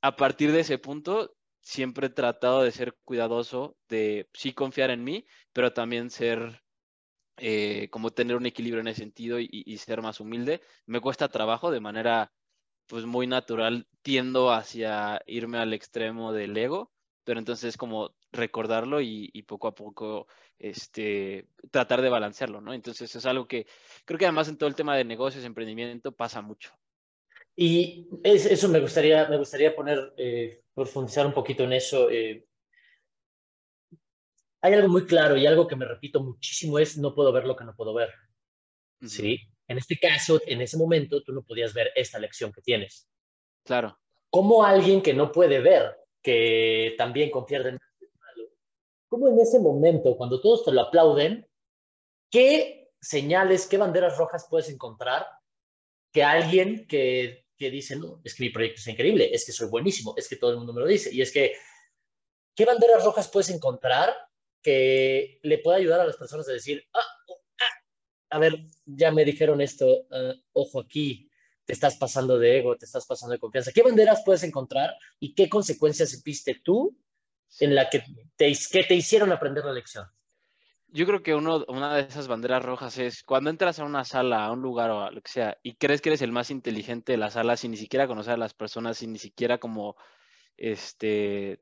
a 0.02 0.16
partir 0.16 0.52
de 0.52 0.62
ese 0.62 0.78
punto, 0.78 1.36
siempre 1.62 2.08
he 2.08 2.10
tratado 2.10 2.64
de 2.64 2.72
ser 2.72 2.98
cuidadoso, 3.04 3.78
de 3.90 4.30
sí 4.34 4.54
confiar 4.54 4.90
en 4.90 5.04
mí, 5.04 5.26
pero 5.54 5.74
también 5.74 6.10
ser, 6.10 6.62
eh, 7.38 7.90
como 7.92 8.12
tener 8.12 8.36
un 8.36 8.46
equilibrio 8.46 8.82
en 8.82 8.88
ese 8.88 9.02
sentido 9.02 9.40
y, 9.40 9.78
ser 9.78 10.02
más 10.02 10.20
humilde. 10.20 10.62
Me 10.86 11.00
cuesta 11.02 11.30
trabajo 11.30 11.72
de 11.72 11.80
manera, 11.80 12.32
pues 12.88 13.06
muy 13.06 13.28
natural, 13.28 13.88
tiendo 14.02 14.52
hacia 14.52 15.22
irme 15.28 15.60
al 15.60 15.74
extremo 15.74 16.34
del 16.34 16.58
ego, 16.58 16.92
pero 17.24 17.40
entonces 17.40 17.78
como 17.78 18.16
recordarlo 18.32 19.02
y, 19.02 19.44
poco 19.44 19.68
a 19.68 19.76
poco 19.76 20.28
este, 20.58 21.48
tratar 21.72 22.02
de 22.02 22.10
balancearlo, 22.10 22.62
¿no? 22.62 22.74
Entonces 22.74 23.16
es 23.16 23.26
algo 23.26 23.48
que 23.48 23.68
creo 24.06 24.18
que 24.18 24.26
además 24.26 24.48
en 24.48 24.58
todo 24.58 24.70
el 24.70 24.76
tema 24.76 24.98
de 24.98 25.06
negocios, 25.06 25.46
emprendimiento, 25.46 26.12
pasa 26.12 26.42
mucho. 26.42 26.72
Y 27.56 28.08
es, 28.24 28.46
eso 28.46 28.70
me 28.70 28.80
gustaría, 28.80 29.28
me 29.30 29.38
gustaría 29.38 29.76
poner, 29.76 30.14
eh, 30.18 30.62
profundizar 30.74 31.26
un 31.26 31.34
poquito 31.34 31.64
en 31.64 31.74
eso. 31.74 32.10
Eh. 32.10 32.47
Hay 34.62 34.74
algo 34.74 34.90
muy 34.90 35.06
claro 35.06 35.38
y 35.38 35.46
algo 35.46 35.68
que 35.68 35.76
me 35.76 35.86
repito 35.86 36.22
muchísimo 36.22 36.80
es 36.80 36.98
no 36.98 37.14
puedo 37.14 37.32
ver 37.32 37.46
lo 37.46 37.56
que 37.56 37.66
no 37.66 37.76
puedo 37.76 37.94
ver. 37.94 38.10
Uh 39.02 39.06
-huh. 39.06 39.10
¿Sí? 39.10 39.40
En 39.68 39.78
este 39.78 39.98
caso, 39.98 40.40
en 40.46 40.62
ese 40.62 40.78
momento, 40.78 41.22
tú 41.24 41.34
no 41.34 41.44
podías 41.44 41.74
ver 41.74 41.92
esta 41.96 42.20
lección 42.20 42.52
que 42.52 42.62
tienes. 42.62 43.08
Claro. 43.64 44.00
¿Cómo 44.30 44.64
alguien 44.64 45.02
que 45.02 45.14
no 45.14 45.32
puede 45.32 45.60
ver, 45.60 45.98
que 46.22 46.96
también 46.98 47.30
confiere 47.30 47.70
en 47.70 47.80
malo, 48.20 48.50
cómo 49.08 49.28
en 49.28 49.40
ese 49.40 49.60
momento, 49.60 50.16
cuando 50.16 50.42
todos 50.42 50.64
te 50.64 50.72
lo 50.72 50.82
aplauden, 50.82 51.48
qué 52.32 52.90
señales, 53.00 53.68
qué 53.68 53.78
banderas 53.78 54.18
rojas 54.18 54.48
puedes 54.50 54.70
encontrar 54.70 55.28
que 56.12 56.24
alguien 56.24 56.88
que 56.88 57.48
que 57.58 57.72
dicen, 57.72 58.00
no, 58.00 58.22
es 58.24 58.36
que 58.36 58.44
mi 58.44 58.50
proyecto 58.52 58.80
es 58.80 58.88
increíble, 58.88 59.30
es 59.34 59.46
que 59.46 59.52
soy 59.52 59.68
buenísimo, 59.68 60.14
es 60.16 60.30
que 60.30 60.36
todo 60.36 60.52
el 60.52 60.58
mundo 60.58 60.74
me 60.74 60.82
lo 60.82 60.88
dice. 60.88 61.14
Y 61.14 61.22
es 61.22 61.32
que, 61.32 61.54
¿qué 62.56 62.66
banderas 62.66 63.04
rojas 63.04 63.30
puedes 63.30 63.50
encontrar 63.50 64.16
que 64.68 65.40
le 65.44 65.60
pueda 65.60 65.78
ayudar 65.78 66.02
a 66.02 66.06
las 66.06 66.18
personas 66.18 66.50
a 66.50 66.52
decir, 66.52 66.86
ah, 66.94 67.00
ah, 67.00 68.36
a 68.36 68.38
ver, 68.38 68.66
ya 68.86 69.14
me 69.14 69.24
dijeron 69.24 69.62
esto, 69.62 69.86
uh, 69.88 70.34
ojo 70.52 70.82
aquí, 70.82 71.32
te 71.64 71.72
estás 71.72 71.96
pasando 71.96 72.38
de 72.38 72.58
ego, 72.58 72.76
te 72.76 72.84
estás 72.84 73.06
pasando 73.06 73.32
de 73.32 73.40
confianza? 73.40 73.72
¿Qué 73.72 73.82
banderas 73.82 74.24
puedes 74.26 74.44
encontrar 74.44 74.94
y 75.22 75.34
qué 75.36 75.48
consecuencias 75.48 76.22
viste 76.22 76.60
tú 76.66 77.00
en 77.62 77.76
la 77.76 77.90
que 77.90 78.04
te, 78.36 78.54
que 78.70 78.84
te 78.84 78.94
hicieron 78.94 79.32
aprender 79.32 79.64
la 79.64 79.72
lección? 79.72 80.06
Yo 80.88 81.06
creo 81.06 81.24
que 81.24 81.34
uno, 81.34 81.64
una 81.70 81.96
de 81.96 82.02
esas 82.02 82.28
banderas 82.28 82.62
rojas 82.62 82.98
es 82.98 83.24
cuando 83.24 83.50
entras 83.50 83.80
a 83.80 83.86
una 83.86 84.04
sala, 84.04 84.44
a 84.44 84.52
un 84.52 84.62
lugar 84.62 84.90
o 84.90 85.00
a 85.00 85.12
lo 85.12 85.22
que 85.22 85.32
sea, 85.32 85.58
y 85.64 85.76
crees 85.76 86.02
que 86.02 86.10
eres 86.10 86.22
el 86.22 86.34
más 86.34 86.52
inteligente 86.52 87.14
de 87.14 87.18
la 87.18 87.32
sala 87.32 87.56
sin 87.56 87.72
ni 87.72 87.78
siquiera 87.78 88.06
conocer 88.06 88.34
a 88.34 88.38
las 88.38 88.54
personas, 88.54 88.98
sin 88.98 89.14
ni 89.14 89.20
siquiera 89.20 89.60
como 89.60 89.96
este 90.58 91.62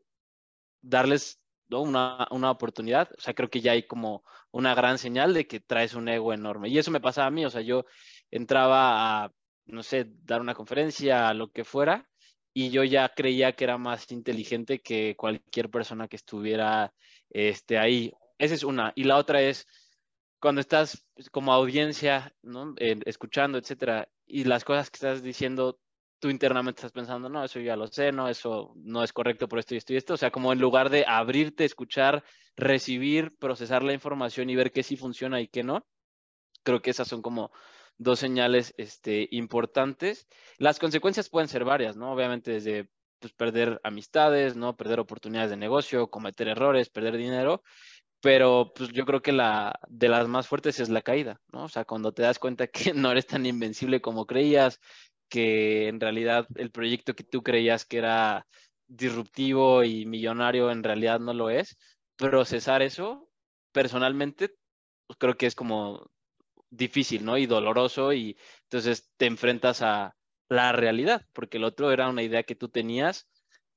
darles 0.82 1.44
¿no? 1.69 1.82
una, 1.82 2.28
una, 2.32 2.51
oportunidad. 2.51 3.10
O 3.17 3.21
sea, 3.21 3.34
creo 3.34 3.49
que 3.49 3.62
ya 3.62 3.73
hay 3.73 3.84
como 3.84 4.23
una 4.51 4.75
gran 4.75 4.97
señal 4.97 5.34
de 5.34 5.47
que 5.47 5.60
traes 5.60 5.93
un 5.95 6.08
ego 6.10 6.34
enorme. 6.34 6.69
Y 6.69 6.78
eso 6.78 6.91
me 6.91 7.01
pasaba 7.01 7.28
a 7.28 7.32
mí. 7.32 7.45
O 7.45 7.49
sea, 7.49 7.62
yo 7.62 7.86
entraba 8.32 9.25
a, 9.25 9.32
no 9.65 9.84
sé, 9.84 10.08
dar 10.23 10.41
una 10.41 10.56
conferencia, 10.56 11.34
lo 11.34 11.51
que 11.51 11.63
fuera, 11.63 12.08
y 12.54 12.69
yo 12.69 12.84
ya 12.84 13.10
creía 13.10 13.54
que 13.54 13.65
era 13.65 13.78
más 13.78 14.12
inteligente 14.12 14.82
que 14.82 15.15
cualquier 15.17 15.69
persona 15.69 16.08
que 16.08 16.15
estuviera 16.15 16.93
este, 17.30 17.78
ahí 17.78 18.13
esa 18.38 18.56
es 18.56 18.63
una. 18.63 18.93
Y 18.95 19.04
la 19.04 19.17
otra 19.17 19.41
es 19.41 19.67
cuando 20.39 20.62
estás 20.62 21.06
como 21.32 21.54
audiencia, 21.54 22.34
¿no? 22.41 22.75
Escuchando, 22.78 23.58
etcétera, 23.58 24.10
y 24.25 24.43
las 24.43 24.63
cosas 24.63 24.89
que 24.89 24.97
estás 24.97 25.23
diciendo, 25.23 25.80
tú 26.19 26.30
internamente 26.30 26.80
estás 26.80 26.91
pensando, 26.91 27.30
no, 27.30 27.43
eso 27.43 27.60
ya 27.60 27.75
lo 27.75 27.88
sé, 27.88 28.12
no, 28.12 28.30
eso 28.30 28.73
no 28.75 29.04
es 29.04 29.13
correcto 29.13 29.47
por 29.47 29.60
esto 29.60 29.75
y 29.75 29.78
esto 29.78 29.93
y 29.93 29.97
esto. 29.97 30.13
O 30.15 30.17
sea, 30.17 30.32
como 30.32 30.54
en 30.54 30.60
lugar 30.60 30.89
de 30.89 31.06
abrirte, 31.08 31.65
escuchar, 31.65 32.23
recibir, 32.56 33.36
procesar 33.38 33.84
la 33.84 33.93
información 33.93 34.49
y 34.49 34.56
ver 34.56 34.71
qué 34.71 34.84
sí 34.84 34.97
funciona 34.97 35.41
y 35.41 35.47
qué 35.47 35.63
no, 35.63 35.86
creo 36.63 36.82
que 36.82 36.91
esas 36.91 37.08
son 37.08 37.21
como 37.21 37.51
dos 37.97 38.19
señales 38.19 38.73
este, 38.78 39.28
importantes. 39.32 40.28
Las 40.58 40.80
consecuencias 40.80 41.30
pueden 41.30 41.47
ser 41.47 41.63
varias, 41.65 41.95
¿no? 41.95 42.12
Obviamente 42.12 42.51
desde 42.51 42.89
pues, 43.19 43.34
perder 43.34 43.80
amistades, 43.84 44.56
¿no? 44.56 44.75
Perder 44.75 44.99
oportunidades 44.99 45.49
de 45.51 45.58
negocio, 45.58 46.10
cometer 46.10 46.47
errores, 46.47 46.89
perder 46.89 47.17
dinero, 47.17 47.63
pero 48.21 48.71
pues 48.75 48.89
yo 48.91 49.06
creo 49.06 49.21
que 49.21 49.32
la 49.32 49.80
de 49.88 50.10
las 50.10 50.28
más 50.28 50.47
fuertes 50.47 50.80
es 50.80 50.89
la 50.89 51.01
caída, 51.01 51.39
¿no? 51.51 51.65
O 51.65 51.69
sea, 51.69 51.86
cuando 51.86 52.12
te 52.12 52.23
das 52.23 52.39
cuenta 52.39 52.67
que 52.67 52.93
no 52.93 53.12
eres 53.12 53.28
tan 53.28 53.45
invencible 53.45 54.01
como 54.01 54.25
creías, 54.25 54.80
que 55.30 55.88
en 55.88 56.00
realidad 56.00 56.48
el 56.56 56.72
proyecto 56.72 57.16
que 57.16 57.24
tú 57.24 57.44
creías 57.44 57.86
que 57.86 57.98
era 57.98 58.48
disruptivo 58.88 59.84
y 59.84 60.06
millonario 60.06 60.72
en 60.72 60.84
realidad 60.84 61.20
no 61.20 61.34
lo 61.34 61.50
es, 61.50 61.78
procesar 62.18 62.82
eso 62.82 63.30
personalmente 63.72 64.56
creo 65.20 65.36
que 65.36 65.46
es 65.46 65.56
como 65.56 66.10
difícil, 66.70 67.26
¿no? 67.26 67.38
Y 67.38 67.46
doloroso 67.46 68.14
y 68.14 68.38
entonces 68.64 69.12
te 69.18 69.26
enfrentas 69.26 69.82
a 69.82 70.16
la 70.50 70.72
realidad, 70.72 71.26
porque 71.34 71.58
el 71.58 71.64
otro 71.64 71.92
era 71.92 72.10
una 72.10 72.24
idea 72.24 72.44
que 72.44 72.56
tú 72.56 72.70
tenías 72.70 73.28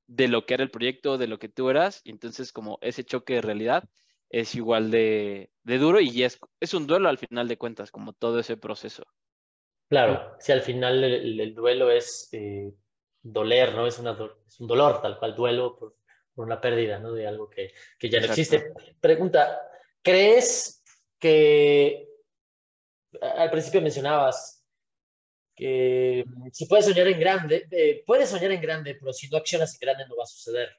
de 0.07 0.27
lo 0.27 0.45
que 0.45 0.55
era 0.55 0.63
el 0.63 0.71
proyecto, 0.71 1.17
de 1.17 1.27
lo 1.27 1.39
que 1.39 1.49
tú 1.49 1.69
eras, 1.69 2.01
y 2.03 2.11
entonces 2.11 2.51
como 2.51 2.77
ese 2.81 3.03
choque 3.03 3.35
de 3.35 3.41
realidad 3.41 3.83
es 4.29 4.55
igual 4.55 4.91
de, 4.91 5.51
duro 5.63 5.99
y 5.99 6.23
es, 6.23 6.39
es 6.59 6.73
un 6.73 6.87
duelo 6.87 7.09
al 7.09 7.17
final 7.17 7.47
de 7.47 7.57
cuentas, 7.57 7.91
como 7.91 8.13
todo 8.13 8.39
ese 8.39 8.57
proceso. 8.57 9.03
Claro, 9.89 10.35
si 10.39 10.51
al 10.51 10.61
final 10.61 11.03
el, 11.03 11.55
duelo 11.55 11.89
es 11.89 12.29
eh, 12.31 12.71
doler, 13.23 13.73
¿no? 13.73 13.87
Es, 13.87 13.97
una, 13.97 14.17
es 14.47 14.59
un 14.59 14.67
dolor, 14.67 15.01
tal 15.01 15.17
cual 15.17 15.35
duelo 15.35 15.75
por, 15.75 15.95
por 16.35 16.45
una 16.45 16.61
pérdida, 16.61 16.99
¿no? 16.99 17.11
De 17.11 17.25
algo 17.25 17.49
que, 17.49 17.73
que 17.97 18.09
ya 18.09 18.19
no 18.19 18.27
existe. 18.27 18.71
Pregunta, 19.01 19.59
¿crees 20.03 20.83
que 21.17 22.07
al 23.19 23.49
principio 23.49 23.81
mencionabas 23.81 24.63
que 25.55 26.23
si 26.53 26.67
puedes 26.67 26.85
soñar 26.85 27.07
en 27.07 27.19
grande, 27.19 27.67
eh, 27.71 28.03
puedes 28.05 28.29
soñar 28.29 28.51
en 28.51 28.61
grande, 28.61 28.95
pero 28.95 29.11
si 29.11 29.27
no 29.27 29.37
accionas 29.37 29.73
en 29.73 29.79
grande 29.81 30.05
no 30.07 30.15
va 30.15 30.23
a 30.23 30.27
suceder. 30.27 30.69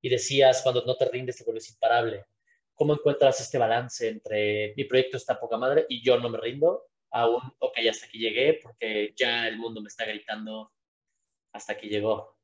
Y 0.00 0.08
decías, 0.08 0.62
cuando 0.62 0.84
no 0.84 0.96
te 0.96 1.06
rindes 1.06 1.38
te 1.38 1.44
vuelves 1.44 1.70
imparable. 1.70 2.26
¿Cómo 2.74 2.92
encuentras 2.92 3.40
este 3.40 3.58
balance 3.58 4.08
entre 4.08 4.74
mi 4.76 4.84
proyecto 4.84 5.16
está 5.16 5.40
poca 5.40 5.56
madre 5.56 5.86
y 5.88 6.04
yo 6.04 6.20
no 6.20 6.28
me 6.28 6.38
rindo? 6.38 6.84
Aún, 7.10 7.40
ok, 7.58 7.78
hasta 7.90 8.06
aquí 8.06 8.18
llegué 8.18 8.60
porque 8.62 9.14
ya 9.16 9.48
el 9.48 9.58
mundo 9.58 9.80
me 9.80 9.88
está 9.88 10.04
gritando 10.04 10.72
hasta 11.52 11.72
aquí 11.72 11.88
llegó. 11.88 12.36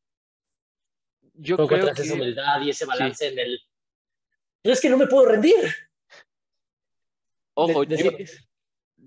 Yo 1.34 1.56
¿Cómo 1.56 1.68
creo 1.68 1.92
que... 1.92 2.02
esa 2.02 2.14
humildad 2.14 2.62
y 2.62 2.70
ese 2.70 2.86
balance 2.86 3.28
en 3.28 3.38
el... 3.38 3.60
No 4.62 4.72
es 4.72 4.80
que 4.80 4.88
no 4.88 4.96
me 4.96 5.06
puedo 5.06 5.26
rendir. 5.26 5.56
Ojo, 7.54 7.84
yo, 7.84 7.96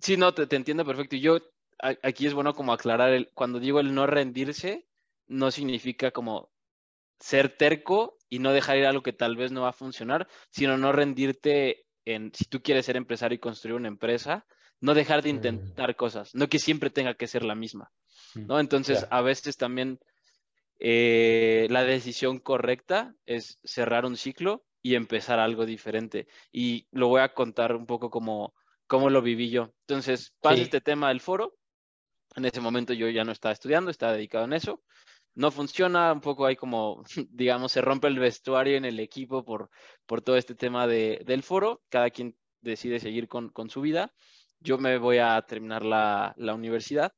Sí, 0.01 0.17
no, 0.17 0.33
te, 0.33 0.55
entiendo 0.55 0.85
perfecto. 0.85 1.15
Y 1.15 1.21
yo 1.21 1.39
aquí 1.79 2.27
es 2.27 2.33
bueno 2.33 2.53
como 2.53 2.73
aclarar, 2.73 3.11
el, 3.13 3.31
cuando 3.33 3.59
digo 3.59 3.79
el 3.79 3.93
no 3.93 4.07
rendirse, 4.07 4.87
no 5.27 5.51
significa 5.51 6.11
como 6.11 6.51
ser 7.19 7.57
terco 7.57 8.17
y 8.29 8.39
no 8.39 8.53
dejar 8.53 8.77
ir 8.77 8.85
algo 8.85 9.03
que 9.03 9.13
tal 9.13 9.35
vez 9.35 9.51
no 9.51 9.61
va 9.61 9.69
a 9.69 9.73
funcionar, 9.73 10.27
sino 10.51 10.77
no 10.77 10.91
rendirte 10.91 11.87
en, 12.05 12.31
si 12.33 12.45
tú 12.45 12.61
quieres 12.61 12.85
ser 12.85 12.95
empresario 12.95 13.35
y 13.35 13.39
construir 13.39 13.75
una 13.75 13.87
empresa, 13.87 14.45
no 14.79 14.93
dejar 14.93 15.23
de 15.23 15.33
mm. 15.33 15.35
intentar 15.35 15.95
cosas, 15.95 16.33
no 16.35 16.47
que 16.47 16.59
siempre 16.59 16.89
tenga 16.89 17.15
que 17.15 17.27
ser 17.27 17.43
la 17.43 17.55
misma, 17.55 17.91
mm, 18.35 18.47
¿no? 18.47 18.59
Entonces, 18.59 19.05
a 19.09 19.21
veces 19.21 19.57
también 19.57 19.99
eh, 20.79 21.67
la 21.69 21.83
decisión 21.83 22.39
correcta 22.39 23.15
es 23.25 23.59
cerrar 23.63 24.05
un 24.05 24.17
ciclo 24.17 24.63
y 24.81 24.95
empezar 24.95 25.39
algo 25.39 25.65
diferente. 25.65 26.27
Y 26.51 26.87
lo 26.91 27.07
voy 27.07 27.21
a 27.21 27.33
contar 27.33 27.75
un 27.75 27.85
poco 27.85 28.09
como 28.09 28.53
cómo 28.87 29.09
lo 29.09 29.21
viví 29.21 29.49
yo. 29.49 29.73
Entonces, 29.81 30.33
pasa 30.41 30.61
este 30.61 30.81
tema 30.81 31.09
del 31.09 31.21
foro. 31.21 31.55
En 32.35 32.45
ese 32.45 32.61
momento 32.61 32.93
yo 32.93 33.09
ya 33.09 33.23
no 33.23 33.31
estaba 33.31 33.53
estudiando, 33.53 33.91
estaba 33.91 34.13
dedicado 34.13 34.45
en 34.45 34.53
eso. 34.53 34.81
No 35.35 35.51
funciona, 35.51 36.13
un 36.13 36.21
poco 36.21 36.45
hay 36.45 36.55
como, 36.55 37.03
digamos, 37.29 37.71
se 37.71 37.81
rompe 37.81 38.07
el 38.07 38.19
vestuario 38.19 38.77
en 38.77 38.85
el 38.85 38.99
equipo 38.99 39.43
por, 39.43 39.69
por 40.05 40.21
todo 40.21 40.37
este 40.37 40.55
tema 40.55 40.87
de, 40.87 41.21
del 41.25 41.43
foro. 41.43 41.81
Cada 41.89 42.09
quien 42.09 42.37
decide 42.61 42.99
seguir 42.99 43.27
con, 43.27 43.49
con, 43.49 43.69
su 43.69 43.81
vida. 43.81 44.13
Yo 44.59 44.77
me 44.77 44.97
voy 44.97 45.17
a 45.19 45.41
terminar 45.43 45.85
la, 45.85 46.33
la 46.37 46.53
universidad. 46.53 47.13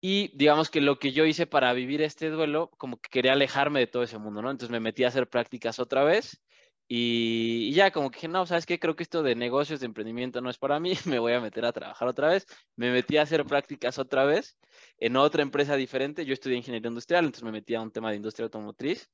Y 0.00 0.36
digamos 0.36 0.70
que 0.70 0.80
lo 0.80 0.98
que 0.98 1.12
yo 1.12 1.24
hice 1.24 1.46
para 1.46 1.72
vivir 1.72 2.02
este 2.02 2.30
duelo, 2.30 2.70
como 2.78 2.98
que 2.98 3.08
quería 3.10 3.32
alejarme 3.32 3.80
de 3.80 3.86
todo 3.86 4.02
ese 4.02 4.18
mundo, 4.18 4.42
¿no? 4.42 4.50
Entonces 4.50 4.70
me 4.70 4.80
metí 4.80 5.04
a 5.04 5.08
hacer 5.08 5.28
prácticas 5.28 5.78
otra 5.78 6.04
vez 6.04 6.40
y, 6.88 7.72
ya 7.72 7.90
como 7.90 8.10
que 8.10 8.18
dije, 8.18 8.28
no, 8.28 8.46
¿sabes 8.46 8.64
qué? 8.64 8.78
Creo 8.78 8.94
que 8.94 9.02
esto 9.02 9.22
de 9.22 9.34
negocios, 9.34 9.80
de 9.80 9.86
emprendimiento 9.86 10.40
no 10.40 10.50
es 10.50 10.58
para 10.58 10.78
mí, 10.78 10.92
me 11.06 11.18
voy 11.18 11.32
a 11.32 11.40
meter 11.40 11.64
a 11.64 11.72
trabajar 11.72 12.08
otra 12.08 12.28
vez. 12.28 12.46
Me 12.76 12.92
metí 12.92 13.16
a 13.16 13.22
hacer 13.22 13.44
prácticas 13.44 13.98
otra 13.98 14.24
vez 14.24 14.56
en 14.98 15.16
otra 15.16 15.42
empresa 15.42 15.74
diferente. 15.76 16.24
Yo 16.24 16.32
estudié 16.32 16.56
ingeniería 16.56 16.88
industrial, 16.88 17.24
entonces 17.24 17.44
me 17.44 17.52
metí 17.52 17.74
a 17.74 17.80
un 17.82 17.90
tema 17.90 18.10
de 18.10 18.16
industria 18.16 18.44
automotriz. 18.44 19.10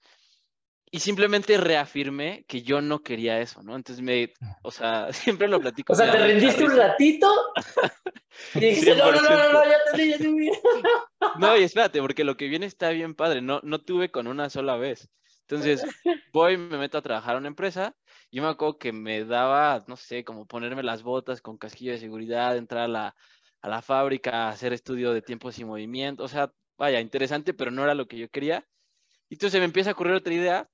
Y 0.95 1.01
simplemente 1.01 1.57
reafirmé 1.57 2.45
que 2.47 2.61
yo 2.61 2.83
no 2.83 3.03
quería 3.03 3.41
eso, 3.41 3.63
¿no? 3.63 3.77
Entonces 3.77 4.05
me, 4.05 4.35
o 4.63 4.71
sea, 4.71 5.11
siempre 5.13 5.49
lo 5.49 5.59
platico. 5.59 5.95
O 5.95 5.97
sea, 5.97 6.13
te 6.13 6.19
rendiste 6.19 6.65
un 6.65 6.77
ratito 6.77 7.33
y 8.55 8.61
dijiste, 8.61 8.95
no, 8.97 9.11
no, 9.11 9.23
no, 9.23 9.53
no, 9.53 9.65
ya 9.65 9.79
te 9.95 10.09
ya 10.09 10.19
te 10.19 10.29
No, 11.39 11.57
y 11.57 11.63
espérate, 11.63 11.99
porque 12.03 12.25
lo 12.25 12.37
que 12.37 12.49
viene 12.49 12.67
está 12.67 12.91
bien 12.91 13.15
padre. 13.15 13.41
No, 13.41 13.61
no 13.63 13.81
tuve 13.81 14.11
con 14.11 14.27
una 14.27 14.51
sola 14.51 14.77
vez. 14.77 15.09
Entonces, 15.49 15.83
voy, 16.31 16.59
me 16.59 16.77
meto 16.77 16.99
a 16.99 17.03
trabajar 17.03 17.37
a 17.37 17.39
una 17.39 17.49
empresa. 17.49 17.97
Yo 18.31 18.43
me 18.43 18.51
acuerdo 18.51 18.77
que 18.77 18.93
me 18.93 19.25
daba, 19.25 19.83
no 19.87 19.97
sé, 19.97 20.25
como 20.25 20.47
ponerme 20.47 20.83
las 20.83 21.03
botas 21.03 21.41
con 21.41 21.57
casquillo 21.57 21.93
de 21.93 22.01
seguridad, 22.01 22.55
entrar 22.55 22.83
a 22.83 22.89
la, 22.89 23.17
a 23.63 23.69
la 23.71 23.81
fábrica, 23.81 24.51
hacer 24.51 24.75
estudio 24.75 25.15
de 25.15 25.23
tiempos 25.23 25.59
y 25.59 25.65
movimiento. 25.65 26.23
O 26.23 26.29
sea, 26.29 26.53
vaya, 26.77 27.01
interesante, 27.01 27.55
pero 27.55 27.71
no 27.71 27.83
era 27.83 27.95
lo 27.95 28.07
que 28.07 28.19
yo 28.19 28.29
quería. 28.29 28.67
Entonces 29.31 29.59
me 29.59 29.65
empieza 29.65 29.89
a 29.89 29.93
ocurrir 29.95 30.13
otra 30.13 30.35
idea 30.35 30.69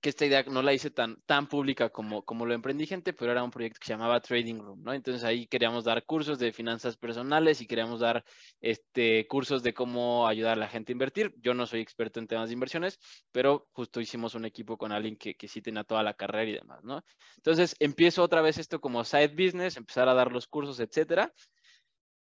que 0.00 0.10
esta 0.10 0.24
idea 0.26 0.42
no 0.44 0.62
la 0.62 0.72
hice 0.72 0.90
tan, 0.90 1.20
tan 1.26 1.48
pública 1.48 1.90
como, 1.90 2.24
como 2.24 2.46
lo 2.46 2.54
emprendí 2.54 2.86
gente, 2.86 3.12
pero 3.12 3.32
era 3.32 3.42
un 3.42 3.50
proyecto 3.50 3.78
que 3.80 3.86
se 3.86 3.92
llamaba 3.92 4.20
Trading 4.20 4.60
Room, 4.60 4.82
¿no? 4.82 4.92
Entonces 4.92 5.24
ahí 5.24 5.46
queríamos 5.46 5.84
dar 5.84 6.04
cursos 6.04 6.38
de 6.38 6.52
finanzas 6.52 6.96
personales 6.96 7.60
y 7.60 7.66
queríamos 7.66 8.00
dar 8.00 8.24
este, 8.60 9.26
cursos 9.26 9.62
de 9.62 9.74
cómo 9.74 10.28
ayudar 10.28 10.52
a 10.52 10.60
la 10.60 10.68
gente 10.68 10.92
a 10.92 10.94
invertir. 10.94 11.34
Yo 11.38 11.52
no 11.54 11.66
soy 11.66 11.80
experto 11.80 12.20
en 12.20 12.28
temas 12.28 12.48
de 12.48 12.54
inversiones, 12.54 12.98
pero 13.32 13.68
justo 13.72 14.00
hicimos 14.00 14.34
un 14.34 14.44
equipo 14.44 14.78
con 14.78 14.92
alguien 14.92 15.16
que, 15.16 15.34
que 15.34 15.48
sí 15.48 15.60
tenía 15.60 15.84
toda 15.84 16.02
la 16.02 16.14
carrera 16.14 16.50
y 16.50 16.54
demás, 16.54 16.84
¿no? 16.84 17.02
Entonces 17.36 17.74
empiezo 17.80 18.22
otra 18.22 18.40
vez 18.40 18.58
esto 18.58 18.80
como 18.80 19.04
side 19.04 19.28
business, 19.28 19.76
empezar 19.76 20.08
a 20.08 20.14
dar 20.14 20.30
los 20.30 20.46
cursos, 20.46 20.78
etcétera. 20.78 21.32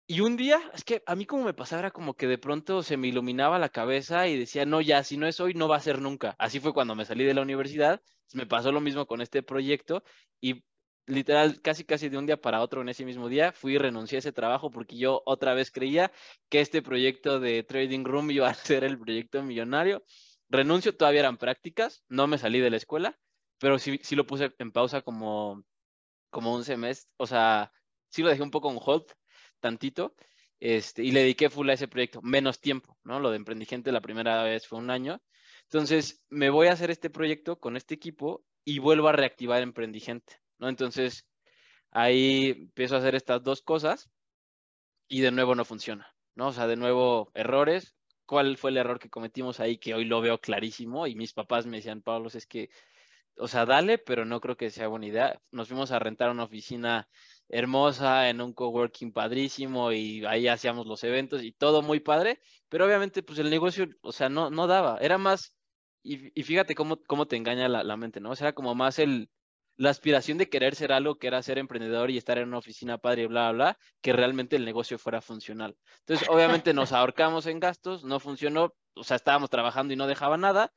Y 0.07 0.21
un 0.21 0.37
día, 0.37 0.61
es 0.75 0.85
que 0.85 1.03
a 1.07 1.15
mí 1.17 1.25
como 1.25 1.45
me 1.45 1.55
pasaba 1.55 1.81
era 1.81 1.91
como 1.91 2.15
que 2.15 2.27
de 2.27 2.37
pronto 2.37 2.83
se 2.83 2.99
me 2.99 3.09
iluminaba 3.09 3.59
la 3.59 3.71
cabeza 3.71 4.29
y 4.29 4.39
decía, 4.39 4.67
no, 4.67 4.83
ya, 4.83 5.03
si 5.03 5.17
no 5.17 5.27
es 5.27 5.41
hoy, 5.41 5.55
no 5.55 5.67
va 5.67 5.77
a 5.77 5.81
ser 5.81 6.01
nunca. 6.03 6.37
Así 6.39 6.61
fue 6.61 6.75
cuando 6.75 6.95
me 6.95 7.07
salí 7.07 7.25
de 7.25 7.33
la 7.33 7.41
universidad, 7.41 8.03
me 8.35 8.47
pasó 8.47 8.71
lo 8.71 8.83
mismo 8.83 9.07
con 9.07 9.23
este 9.23 9.43
proyecto 9.43 10.03
y 10.43 10.63
literal, 11.07 11.63
casi 11.63 11.85
casi 11.85 12.11
de 12.11 12.19
un 12.19 12.27
día 12.27 12.39
para 12.39 12.61
otro 12.61 12.83
en 12.83 12.91
ese 12.91 13.05
mismo 13.07 13.29
día, 13.31 13.53
fui 13.53 13.75
y 13.75 13.79
renuncié 13.79 14.17
a 14.17 14.21
ese 14.21 14.33
trabajo 14.33 14.71
porque 14.71 14.97
yo 14.99 15.23
otra 15.25 15.55
vez 15.55 15.71
creía 15.71 16.13
que 16.51 16.61
este 16.61 16.83
proyecto 16.83 17.41
de 17.41 17.63
Trading 17.63 18.05
Room 18.05 18.31
iba 18.31 18.49
a 18.49 18.55
ser 18.55 18.85
el 18.85 18.99
proyecto 18.99 19.43
millonario. 19.43 20.05
Renuncio, 20.51 20.97
todavía 20.97 21.21
eran 21.21 21.39
prácticas, 21.39 22.05
no 22.09 22.27
me 22.27 22.37
salí 22.39 22.61
de 22.61 22.71
la 22.71 22.77
escuela, 22.77 23.19
pero 23.59 23.79
sí, 23.79 23.99
sí 24.03 24.17
lo 24.17 24.27
puse 24.27 24.53
en 24.59 24.71
pausa 24.73 25.01
como, 25.03 25.65
como 26.31 26.55
un 26.55 26.65
semestre, 26.65 27.11
o 27.17 27.27
sea, 27.27 27.73
sí 28.11 28.23
lo 28.23 28.29
dejé 28.29 28.43
un 28.43 28.51
poco 28.51 28.71
en 28.71 28.79
hold 28.81 29.07
tantito, 29.65 30.15
este, 30.61 31.03
y 31.03 31.11
le 31.11 31.21
dediqué 31.21 31.49
full 31.49 31.71
a 31.71 31.73
ese 31.73 31.89
proyecto, 31.89 32.21
menos 32.21 32.61
tiempo, 32.61 32.99
¿no? 33.03 33.19
Lo 33.19 33.31
de 33.31 33.39
Emprendigente 33.39 33.93
la 33.93 34.03
primera 34.03 34.43
vez 34.43 34.67
fue 34.67 34.79
un 34.79 34.91
año. 34.91 35.23
Entonces, 35.63 36.23
me 36.29 36.51
voy 36.51 36.67
a 36.67 36.73
hacer 36.73 36.91
este 36.91 37.09
proyecto 37.09 37.59
con 37.59 37.79
este 37.79 37.95
equipo 37.95 38.45
y 38.63 38.79
vuelvo 38.79 39.09
a 39.09 39.13
reactivar 39.13 39.63
Emprendigente, 39.63 40.35
¿no? 40.59 40.69
Entonces, 40.69 41.27
ahí 41.91 42.51
empiezo 42.51 42.97
a 42.97 42.99
hacer 42.99 43.15
estas 43.15 43.43
dos 43.43 43.63
cosas 43.63 44.11
y 45.09 45.23
de 45.23 45.31
nuevo 45.31 45.55
no 45.55 45.65
funciona, 45.65 46.15
¿no? 46.35 46.49
O 46.49 46.53
sea, 46.53 46.67
de 46.67 46.77
nuevo 46.77 47.31
errores. 47.35 47.97
¿Cuál 48.27 48.59
fue 48.59 48.71
el 48.71 48.79
error 48.79 48.99
que 48.99 49.11
cometimos 49.11 49.61
ahí 49.61 49.79
que 49.79 49.95
hoy 49.95 50.05
lo 50.05 50.21
veo 50.21 50.39
clarísimo? 50.39 51.07
Y 51.07 51.15
mis 51.15 51.33
papás 51.33 51.67
me 51.67 51.79
decían, 51.79 52.03
Pablo, 52.03 52.29
es 52.29 52.47
que, 52.47 52.69
o 53.37 53.49
sea, 53.49 53.65
dale, 53.67 53.99
pero 53.99 54.25
no 54.25 54.41
creo 54.41 54.57
que 54.57 54.71
sea 54.71 54.89
buena 54.89 55.07
idea. 55.07 55.41
Nos 55.53 55.69
fuimos 55.69 55.91
a 55.91 55.99
rentar 55.99 56.31
una 56.31 56.45
oficina 56.45 57.09
hermosa, 57.49 58.29
en 58.29 58.41
un 58.41 58.53
coworking 58.53 59.13
padrísimo 59.13 59.93
y 59.93 60.25
ahí 60.25 60.49
hacíamos 60.49 60.87
los 60.87 61.05
eventos 61.05 61.43
y 61.43 61.53
todo 61.53 61.83
muy 61.83 62.01
padre, 62.01 62.41
pero 62.69 62.87
obviamente 62.87 63.23
pues 63.23 63.39
el 63.39 63.51
negocio, 63.51 63.87
o 64.03 64.13
sea, 64.13 64.29
no, 64.29 64.51
no 64.51 64.67
daba, 64.67 64.99
era 65.01 65.19
más, 65.19 65.55
y, 66.03 66.43
fíjate 66.43 66.75
cómo, 66.75 66.99
cómo 67.07 67.27
te 67.27 67.37
engaña 67.37 67.67
la, 67.69 67.97
mente, 67.97 68.21
¿no? 68.21 68.31
O 68.31 68.37
sea, 68.37 68.53
como 68.53 68.75
más 68.75 68.99
el, 68.99 69.31
la 69.77 69.91
aspiración 69.91 70.37
de 70.37 70.49
querer 70.51 70.75
ser 70.75 70.93
algo 70.93 71.17
que 71.17 71.29
era 71.29 71.43
ser 71.43 71.59
emprendedor 71.59 72.11
y 72.11 72.19
estar 72.19 72.37
en 72.39 72.49
una 72.49 72.59
oficina 72.59 72.99
padre 72.99 73.23
y 73.23 73.27
bla, 73.27 73.53
bla, 73.53 73.53
bla, 73.53 73.79
que 74.03 74.13
realmente 74.13 74.57
el 74.57 74.67
negocio 74.67 74.99
fuera 74.99 75.23
funcional. 75.23 75.77
Entonces, 76.01 76.29
obviamente 76.29 76.75
nos 76.75 76.93
ahorcamos 76.93 77.47
en 77.47 77.59
gastos, 77.59 78.05
no 78.05 78.21
funcionó, 78.21 78.75
o 78.95 79.03
sea, 79.03 79.17
estábamos 79.17 79.49
trabajando 79.49 79.95
y 79.95 79.97
no 79.97 80.07
dejaba 80.07 80.37
nada, 80.37 80.73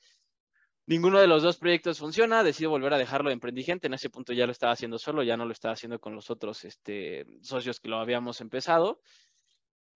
Ninguno 0.87 1.19
de 1.19 1.27
los 1.27 1.43
dos 1.43 1.57
proyectos 1.57 1.99
funciona, 1.99 2.43
decido 2.43 2.69
volver 2.69 2.93
a 2.93 2.97
dejarlo 2.97 3.29
de 3.29 3.33
emprendigente. 3.33 3.87
En 3.87 3.93
ese 3.93 4.09
punto 4.09 4.31
ya 4.31 4.45
lo 4.45 4.53
estaba 4.53 4.71
haciendo 4.71 4.97
solo, 4.97 5.21
ya 5.21 5.35
no 5.35 5.43
lo 5.43 5.51
estaba 5.51 5.73
haciendo 5.73 5.99
con 5.99 6.15
los 6.15 6.29
otros 6.29 6.63
este, 6.63 7.25
socios 7.41 7.81
que 7.81 7.89
lo 7.89 7.97
habíamos 7.97 8.39
empezado. 8.39 9.01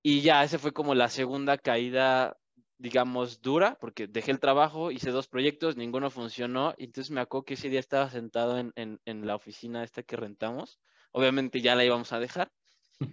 Y 0.03 0.19
ya, 0.19 0.43
ese 0.43 0.59
fue 0.59 0.73
como 0.73 0.93
la 0.93 1.07
segunda 1.07 1.57
caída, 1.57 2.37
digamos, 2.77 3.41
dura, 3.41 3.77
porque 3.79 4.07
dejé 4.07 4.31
el 4.31 4.41
trabajo, 4.41 4.91
hice 4.91 5.11
dos 5.11 5.29
proyectos, 5.29 5.77
ninguno 5.77 6.09
funcionó. 6.09 6.73
Y 6.77 6.85
entonces 6.85 7.09
me 7.09 7.21
acuerdo 7.21 7.45
que 7.45 7.53
ese 7.53 7.69
día 7.69 7.79
estaba 7.79 8.09
sentado 8.09 8.57
en, 8.57 8.73
en, 8.75 8.99
en 9.05 9.25
la 9.25 9.35
oficina 9.35 9.85
esta 9.85 10.03
que 10.03 10.17
rentamos. 10.17 10.77
Obviamente 11.13 11.61
ya 11.61 11.73
la 11.75 11.85
íbamos 11.85 12.11
a 12.11 12.19
dejar. 12.19 12.51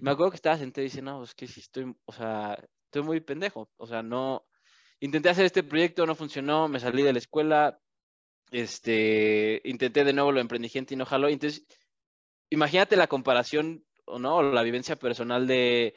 Me 0.01 0.11
acuerdo 0.11 0.33
que 0.33 0.37
estaba 0.37 0.59
sentado 0.59 0.85
y 0.85 1.01
no, 1.01 1.22
es 1.22 1.33
que 1.33 1.47
si 1.47 1.61
estoy, 1.61 1.95
o 2.07 2.12
sea, 2.12 2.59
estoy 2.87 3.03
muy 3.03 3.20
pendejo. 3.20 3.70
O 3.76 3.87
sea, 3.87 4.03
no, 4.03 4.47
intenté 5.01 5.28
hacer 5.28 5.46
este 5.46 5.62
proyecto, 5.62 6.07
no 6.07 6.14
funcionó, 6.14 6.68
me 6.68 6.80
salí 6.80 7.03
de 7.03 7.12
la 7.12 7.18
escuela, 7.18 7.80
este, 8.51 9.61
intenté 9.64 10.05
de 10.05 10.12
nuevo 10.12 10.32
lo 10.32 10.40
emprendimiento 10.40 10.94
y 10.94 10.96
no 10.96 11.07
jaló. 11.07 11.28
Entonces, 11.28 11.66
imagínate 12.51 12.96
la 12.96 13.07
comparación 13.07 13.84
o 14.05 14.18
no, 14.18 14.42
la 14.42 14.62
vivencia 14.62 14.96
personal 14.96 15.46
de 15.46 15.94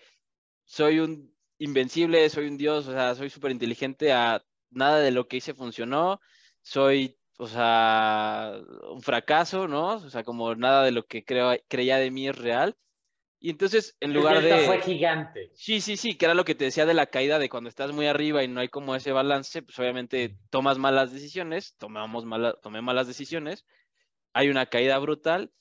soy 0.66 1.00
un 1.00 1.34
invencible, 1.58 2.30
soy 2.30 2.48
un 2.48 2.58
dios, 2.58 2.88
o 2.88 2.92
sea, 2.92 3.16
soy 3.16 3.30
súper 3.30 3.52
inteligente, 3.52 4.12
a 4.14 4.44
nada 4.72 5.00
de 5.00 5.12
lo 5.12 5.28
que 5.28 5.38
hice 5.38 5.54
funcionó, 5.54 6.20
soy, 6.62 7.18
o 7.38 7.48
sea, 7.48 8.54
un 8.90 9.02
fracaso, 9.02 9.68
¿no? 9.68 9.96
O 9.96 10.10
sea, 10.10 10.24
como 10.24 10.56
nada 10.56 10.84
de 10.84 10.92
lo 10.92 11.06
que 11.06 11.24
creía 11.24 11.98
de 11.98 12.12
mí 12.12 12.28
es 12.28 12.38
real. 12.38 12.76
Y 13.44 13.50
entonces, 13.50 13.98
en 14.00 14.14
lugar 14.14 14.42
de... 14.42 14.66
fue 14.68 14.82
gigante. 14.82 15.50
Sí, 15.56 15.82
sí, 15.82 15.98
sí, 15.98 16.16
que 16.16 16.26
era 16.26 16.36
lo 16.36 16.46
que 16.46 16.54
te 16.54 16.66
decía 16.66 16.86
de 16.86 16.94
la 16.94 17.08
caída, 17.08 17.40
de 17.40 17.50
cuando 17.50 17.70
estás 17.70 17.92
muy 17.92 18.06
arriba 18.06 18.44
y 18.44 18.48
no 18.48 18.62
hay 18.62 18.70
como 18.70 18.96
ese 18.96 19.12
balance, 19.12 19.64
pues 19.64 19.78
obviamente 19.80 20.38
tomas 20.52 20.78
malas 20.78 21.12
decisiones, 21.12 21.76
tomamos 21.78 22.24
mala, 22.24 22.54
tomé 22.62 22.82
malas 22.82 23.08
decisiones, 23.08 23.66
hay 24.32 24.50
una 24.50 24.68
caída 24.68 24.98
brutal 25.00 25.52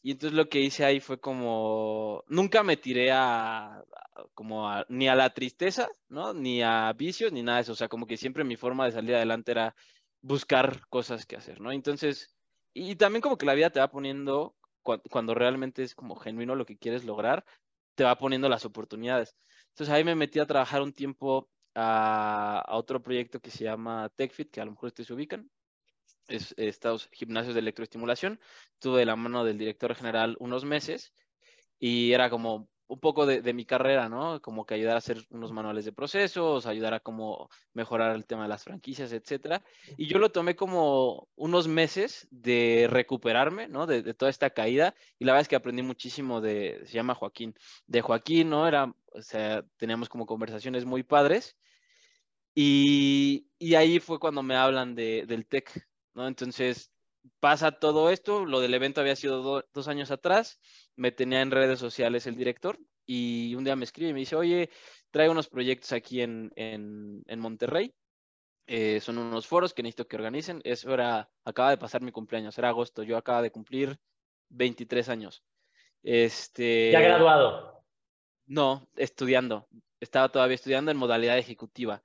y 0.00 0.12
entonces 0.12 0.36
lo 0.36 0.48
que 0.48 0.60
hice 0.60 0.84
ahí 0.84 1.00
fue 1.00 1.18
como, 1.18 2.22
nunca 2.28 2.62
me 2.62 2.76
tiré 2.76 3.10
a, 3.10 3.82
como 4.34 4.70
ni 4.88 5.08
a 5.08 5.14
la 5.14 5.30
tristeza, 5.30 5.88
¿no? 6.08 6.34
Ni 6.34 6.62
a 6.62 6.92
vicios, 6.92 7.32
ni 7.32 7.42
nada 7.42 7.58
de 7.58 7.62
eso. 7.62 7.72
O 7.72 7.76
sea, 7.76 7.88
como 7.88 8.06
que 8.06 8.16
siempre 8.16 8.44
mi 8.44 8.56
forma 8.56 8.84
de 8.84 8.92
salir 8.92 9.14
adelante 9.14 9.52
era 9.52 9.74
buscar 10.20 10.86
cosas 10.88 11.26
que 11.26 11.36
hacer, 11.36 11.60
¿no? 11.60 11.72
Entonces, 11.72 12.34
y 12.72 12.96
también 12.96 13.22
como 13.22 13.38
que 13.38 13.46
la 13.46 13.54
vida 13.54 13.70
te 13.70 13.80
va 13.80 13.88
poniendo, 13.88 14.54
cuando, 14.84 15.34
realmente 15.34 15.82
es 15.82 15.94
como 15.94 16.16
genuino 16.16 16.54
lo 16.54 16.66
que 16.66 16.78
quieres 16.78 17.04
lograr, 17.04 17.44
te 17.94 18.04
va 18.04 18.18
poniendo 18.18 18.48
las 18.48 18.64
oportunidades. 18.64 19.34
Entonces 19.70 19.92
ahí 19.94 20.04
me 20.04 20.14
metí 20.14 20.38
a 20.38 20.46
trabajar 20.46 20.82
un 20.82 20.92
tiempo 20.92 21.48
a, 21.74 22.64
otro 22.68 23.02
proyecto 23.02 23.40
que 23.40 23.50
se 23.50 23.64
llama 23.64 24.10
TechFit, 24.14 24.50
que 24.50 24.60
a 24.60 24.64
lo 24.64 24.72
mejor 24.72 24.88
ustedes 24.88 25.08
se 25.08 25.14
ubican 25.14 25.50
es, 26.28 26.54
estos 26.56 27.08
gimnasios 27.12 27.54
de 27.54 27.60
electroestimulación. 27.60 28.40
Tuve 28.78 29.00
de 29.00 29.06
la 29.06 29.16
mano 29.16 29.44
del 29.44 29.58
director 29.58 29.94
general 29.94 30.36
unos 30.38 30.64
meses 30.64 31.12
y 31.78 32.12
era 32.12 32.30
como 32.30 32.68
un 32.86 33.00
poco 33.00 33.26
de, 33.26 33.52
mi 33.54 33.64
carrera, 33.64 34.08
¿no? 34.08 34.40
Como 34.42 34.66
que 34.66 34.74
ayudar 34.74 34.94
a 34.94 34.98
hacer 34.98 35.24
unos 35.30 35.52
manuales 35.52 35.84
de 35.84 35.92
procesos, 35.92 36.66
ayudar 36.66 36.94
a 36.94 37.00
como 37.00 37.48
mejorar 37.72 38.14
el 38.14 38.26
tema 38.26 38.42
de 38.42 38.50
las 38.50 38.64
franquicias, 38.64 39.12
etcétera. 39.12 39.62
Y 39.96 40.06
yo 40.06 40.18
lo 40.18 40.30
tomé 40.30 40.54
como 40.54 41.28
unos 41.34 41.66
meses 41.66 42.28
de 42.30 42.86
recuperarme, 42.90 43.68
¿no? 43.68 43.86
De, 43.86 44.14
toda 44.14 44.30
esta 44.30 44.50
caída. 44.50 44.94
Y 45.18 45.24
la 45.24 45.32
verdad 45.32 45.42
es 45.42 45.48
que 45.48 45.56
aprendí 45.56 45.82
muchísimo 45.82 46.40
de, 46.40 46.82
se 46.84 46.92
llama 46.92 47.14
Joaquín, 47.14 47.54
de 47.86 48.02
Joaquín, 48.02 48.50
¿no? 48.50 48.68
Era, 48.68 48.94
o 49.12 49.22
sea, 49.22 49.64
teníamos 49.76 50.08
como 50.08 50.26
conversaciones 50.26 50.84
muy 50.84 51.02
padres. 51.02 51.56
Y, 52.54 53.48
y 53.58 53.74
ahí 53.74 53.98
fue 53.98 54.20
cuando 54.20 54.42
me 54.42 54.56
hablan 54.56 54.94
de, 54.94 55.24
del 55.26 55.46
TEC, 55.46 55.88
¿no? 56.14 56.28
Entonces 56.28 56.93
pasa 57.40 57.72
todo 57.72 58.10
esto, 58.10 58.44
lo 58.44 58.60
del 58.60 58.74
evento 58.74 59.00
había 59.00 59.16
sido 59.16 59.64
dos 59.72 59.88
años 59.88 60.10
atrás, 60.10 60.60
me 60.96 61.12
tenía 61.12 61.42
en 61.42 61.50
redes 61.50 61.78
sociales 61.78 62.26
el 62.26 62.36
director 62.36 62.78
y 63.06 63.54
un 63.54 63.64
día 63.64 63.76
me 63.76 63.84
escribe 63.84 64.10
y 64.10 64.14
me 64.14 64.20
dice, 64.20 64.36
oye, 64.36 64.70
traigo 65.10 65.32
unos 65.32 65.48
proyectos 65.48 65.92
aquí 65.92 66.22
en, 66.22 67.22
Monterrey, 67.36 67.94
eh, 68.66 69.00
son 69.00 69.18
unos 69.18 69.46
foros 69.46 69.74
que 69.74 69.82
necesito 69.82 70.08
que 70.08 70.16
organicen, 70.16 70.60
eso 70.64 70.92
era, 70.92 71.30
acaba 71.44 71.70
de 71.70 71.78
pasar 71.78 72.02
mi 72.02 72.12
cumpleaños, 72.12 72.56
era 72.58 72.68
agosto, 72.68 73.02
yo 73.02 73.16
acaba 73.16 73.42
de 73.42 73.50
cumplir 73.50 73.98
23 74.50 75.08
años. 75.08 75.42
Este, 76.02 76.90
¿Ya 76.92 77.00
graduado? 77.00 77.84
No, 78.46 78.88
estudiando, 78.96 79.66
estaba 80.00 80.30
todavía 80.30 80.54
estudiando 80.54 80.90
en 80.90 80.96
modalidad 80.96 81.38
ejecutiva. 81.38 82.02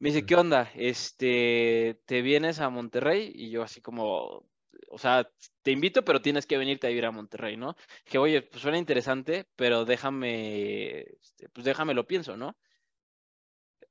Me 0.00 0.10
dice, 0.10 0.24
¿qué 0.24 0.36
onda? 0.36 0.70
Este, 0.76 2.00
¿te 2.04 2.22
vienes 2.22 2.60
a 2.60 2.70
Monterrey? 2.70 3.32
Y 3.34 3.50
yo 3.50 3.64
así 3.64 3.80
como, 3.80 4.47
o 4.90 4.98
sea, 4.98 5.28
te 5.62 5.70
invito, 5.70 6.04
pero 6.04 6.20
tienes 6.22 6.46
que 6.46 6.58
venirte 6.58 6.86
a 6.86 6.90
vivir 6.90 7.06
a 7.06 7.10
Monterrey, 7.10 7.56
¿no? 7.56 7.76
Que, 8.04 8.18
oye, 8.18 8.42
pues 8.42 8.62
suena 8.62 8.78
interesante, 8.78 9.46
pero 9.56 9.84
déjame, 9.84 11.00
este, 11.00 11.48
pues 11.50 11.64
déjame 11.64 11.94
lo 11.94 12.06
pienso, 12.06 12.36
¿no? 12.36 12.56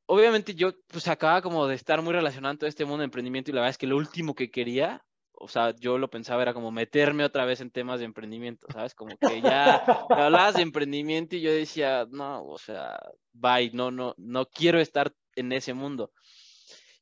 Obviamente 0.06 0.56
yo, 0.56 0.72
pues 0.88 1.08
acababa 1.08 1.42
como 1.42 1.68
de 1.68 1.76
estar 1.76 2.02
muy 2.02 2.14
relacionado 2.14 2.58
todo 2.58 2.70
este 2.70 2.86
mundo 2.86 3.00
de 3.00 3.06
emprendimiento 3.06 3.52
y 3.52 3.54
la 3.54 3.62
verdad 3.62 3.72
es 3.72 3.78
que 3.78 3.88
lo 3.88 3.98
último 3.98 4.36
que 4.36 4.50
quería, 4.50 5.06
o 5.34 5.48
sea, 5.48 5.76
yo 5.76 5.98
lo 5.98 6.10
pensaba 6.10 6.42
era 6.42 6.54
como 6.54 6.72
meterme 6.72 7.26
otra 7.26 7.46
vez 7.46 7.62
en 7.62 7.72
temas 7.72 8.00
de 8.00 8.06
emprendimiento, 8.06 8.68
¿sabes? 8.72 8.96
Como 8.96 9.18
que 9.18 9.42
ya 9.42 9.76
hablabas 10.10 10.56
de 10.56 10.62
emprendimiento 10.62 11.36
y 11.36 11.42
yo 11.42 11.52
decía, 11.52 12.08
no, 12.10 12.46
o 12.46 12.58
sea, 12.58 13.00
bye, 13.34 13.72
no, 13.74 13.92
no, 13.92 14.16
no 14.18 14.46
quiero 14.48 14.80
estar 14.80 15.14
en 15.36 15.52
ese 15.52 15.74
mundo. 15.74 16.12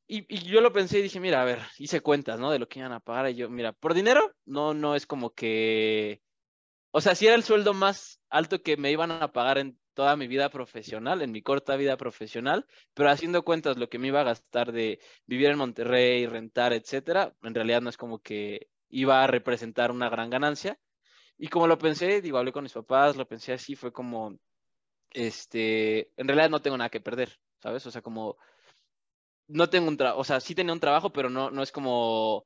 Y, 0.08 0.26
yo 0.46 0.62
lo 0.62 0.72
pensé 0.72 1.00
y 1.00 1.04
dije, 1.04 1.20
mira, 1.20 1.42
a 1.42 1.46
ver, 1.46 1.60
hice 1.78 2.02
cuentas, 2.02 2.40
¿no? 2.40 2.52
De 2.52 2.60
lo 2.60 2.68
que 2.68 2.80
iban 2.80 2.92
a 2.94 3.00
pagar. 3.00 3.30
Y 3.32 3.36
yo, 3.36 3.50
mira, 3.50 3.74
por 3.74 3.94
dinero, 3.94 4.34
no, 4.46 4.74
no 4.74 4.96
es 4.96 5.06
como 5.08 5.34
que. 5.34 6.22
O 6.92 7.02
sea, 7.02 7.16
si 7.16 7.28
era 7.28 7.36
el 7.36 7.44
sueldo 7.44 7.74
más 7.74 8.22
alto 8.30 8.62
que 8.62 8.78
me 8.78 8.92
iban 8.92 9.12
a 9.12 9.32
pagar 9.32 9.58
en 9.58 9.78
toda 9.94 10.16
mi 10.16 10.28
vida 10.28 10.50
profesional, 10.50 11.22
en 11.22 11.32
mi 11.32 11.42
corta 11.42 11.76
vida 11.76 11.98
profesional, 11.98 12.66
pero 12.94 13.10
haciendo 13.10 13.44
cuentas 13.44 13.78
lo 13.78 13.90
que 13.90 14.00
me 14.00 14.08
iba 14.08 14.22
a 14.22 14.26
gastar 14.26 14.72
de 14.72 15.00
vivir 15.26 15.50
en 15.50 15.58
Monterrey, 15.58 16.26
rentar, 16.28 16.74
etcétera, 16.74 17.34
en 17.44 17.56
realidad 17.56 17.82
no 17.82 17.90
es 17.90 17.98
como 17.98 18.20
que 18.20 18.68
iba 18.90 19.24
a 19.24 19.28
representar 19.28 19.92
una 19.92 20.10
gran 20.10 20.30
ganancia. 20.30 20.80
Y 21.38 21.48
como 21.50 21.68
lo 21.68 21.78
pensé, 21.78 22.22
digo, 22.22 22.38
hablé 22.38 22.52
con 22.52 22.64
mis 22.64 22.74
papás, 22.74 23.16
lo 23.18 23.28
pensé 23.28 23.54
así, 23.54 23.76
fue 23.76 23.92
como, 23.92 24.38
este, 25.12 26.12
en 26.18 26.28
realidad 26.28 26.50
no 26.50 26.62
tengo 26.62 26.78
nada 26.78 26.90
que 26.90 27.02
perder. 27.02 27.38
¿sabes? 27.66 27.86
O 27.88 27.92
sea, 27.92 28.04
como 28.04 28.38
no 29.48 29.70
tengo 29.70 29.88
un 29.88 29.98
trabajo, 29.98 30.20
o 30.20 30.24
sea, 30.24 30.40
sí 30.40 30.56
tenía 30.56 30.74
un 30.74 30.80
trabajo, 30.80 31.12
pero 31.12 31.30
no, 31.30 31.52
no 31.52 31.64
es 31.64 31.72
como... 31.72 32.46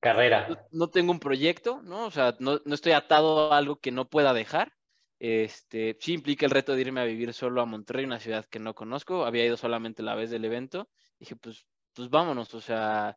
Carrera. 0.00 0.66
No, 0.72 0.90
tengo 0.90 1.12
un 1.12 1.20
proyecto, 1.20 1.80
¿no? 1.82 2.06
O 2.06 2.10
sea, 2.10 2.34
no, 2.40 2.60
no, 2.64 2.74
estoy 2.74 2.92
atado 2.92 3.52
a 3.52 3.58
algo 3.58 3.76
que 3.76 3.92
no 3.92 4.08
pueda 4.08 4.34
dejar. 4.34 4.72
Este, 5.20 5.96
sí 6.00 6.14
implica 6.14 6.44
el 6.44 6.50
reto 6.50 6.74
de 6.74 6.80
irme 6.80 7.00
a 7.00 7.04
vivir 7.04 7.32
solo 7.32 7.62
a 7.62 7.66
Monterrey, 7.66 8.04
una 8.04 8.18
ciudad 8.18 8.44
que 8.46 8.58
no 8.58 8.74
conozco. 8.74 9.24
Había 9.24 9.46
ido 9.46 9.56
solamente 9.56 10.02
la 10.02 10.16
vez 10.16 10.30
del 10.30 10.44
evento. 10.44 10.88
Dije, 11.20 11.36
pues, 11.36 11.64
pues 11.94 12.10
vámonos, 12.10 12.52
o 12.54 12.60
sea, 12.60 13.16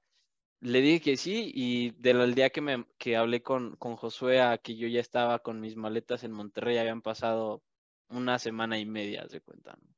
le 0.59 0.81
dije 0.81 1.01
que 1.01 1.17
sí 1.17 1.51
y 1.55 1.91
del 1.91 2.35
día 2.35 2.51
que, 2.51 2.61
me, 2.61 2.85
que 2.99 3.17
hablé 3.17 3.41
con, 3.41 3.75
con 3.77 3.95
Josué 3.95 4.41
a 4.41 4.59
que 4.59 4.75
yo 4.75 4.87
ya 4.87 4.99
estaba 4.99 5.39
con 5.39 5.59
mis 5.59 5.75
maletas 5.75 6.23
en 6.23 6.33
Monterrey, 6.33 6.77
habían 6.77 7.01
pasado 7.01 7.63
una 8.09 8.37
semana 8.37 8.77
y 8.77 8.85
media, 8.85 9.25
de 9.25 9.41
cuenta. 9.41 9.75
¿no? 9.81 9.94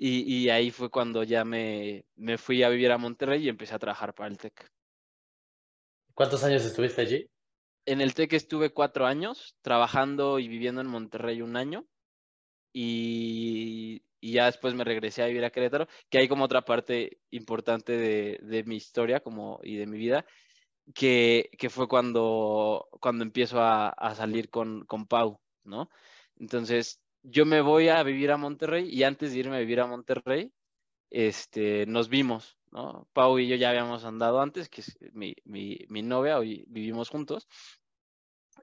Y, 0.00 0.48
ahí 0.48 0.70
fue 0.70 0.90
cuando 0.90 1.24
ya 1.24 1.44
me, 1.44 2.04
me, 2.14 2.38
fui 2.38 2.62
a 2.62 2.68
vivir 2.68 2.92
a 2.92 2.98
Monterrey 2.98 3.44
y 3.44 3.48
empecé 3.48 3.74
a 3.74 3.80
trabajar 3.80 4.14
para 4.14 4.28
el 4.28 4.38
TEC. 4.38 4.70
¿Cuántos 6.14 6.44
años 6.44 6.64
estuviste 6.64 7.00
allí? 7.00 7.28
En 7.84 8.00
el 8.00 8.14
TEC 8.14 8.34
estuve 8.34 8.70
cuatro 8.70 9.06
años, 9.06 9.56
trabajando 9.60 10.38
y 10.38 10.46
viviendo 10.46 10.80
en 10.80 10.86
Monterrey 10.86 11.42
un 11.42 11.56
año. 11.56 11.84
Y, 12.72 14.04
y, 14.20 14.32
ya 14.32 14.46
después 14.46 14.72
me 14.74 14.84
regresé 14.84 15.24
a 15.24 15.26
vivir 15.26 15.44
a 15.44 15.50
Querétaro, 15.50 15.88
que 16.08 16.18
hay 16.18 16.28
como 16.28 16.44
otra 16.44 16.62
parte 16.62 17.18
importante 17.30 17.96
de, 17.96 18.38
de 18.40 18.62
mi 18.62 18.76
historia 18.76 19.18
como, 19.18 19.58
y 19.64 19.78
de 19.78 19.86
mi 19.86 19.98
vida, 19.98 20.24
que, 20.94 21.50
que 21.58 21.70
fue 21.70 21.88
cuando, 21.88 22.88
cuando 23.00 23.24
empiezo 23.24 23.60
a, 23.60 23.88
a 23.88 24.14
salir 24.14 24.48
con, 24.48 24.84
con 24.84 25.08
Pau, 25.08 25.40
¿no? 25.64 25.90
Entonces, 26.36 27.00
yo 27.30 27.46
me 27.46 27.60
voy 27.60 27.88
a 27.88 28.02
vivir 28.02 28.30
a 28.30 28.36
Monterrey 28.36 28.88
y 28.90 29.02
antes 29.02 29.32
de 29.32 29.38
irme 29.38 29.56
a 29.56 29.60
vivir 29.60 29.80
a 29.80 29.86
Monterrey, 29.86 30.52
este, 31.10 31.86
nos 31.86 32.08
vimos, 32.08 32.58
¿no? 32.70 33.08
Pau 33.12 33.38
y 33.38 33.48
yo 33.48 33.56
ya 33.56 33.70
habíamos 33.70 34.04
andado 34.04 34.40
antes, 34.40 34.68
que 34.68 34.80
es 34.82 34.98
mi, 35.12 35.34
mi, 35.44 35.78
mi 35.88 36.02
novia, 36.02 36.38
hoy 36.38 36.64
vivimos 36.68 37.08
juntos. 37.08 37.48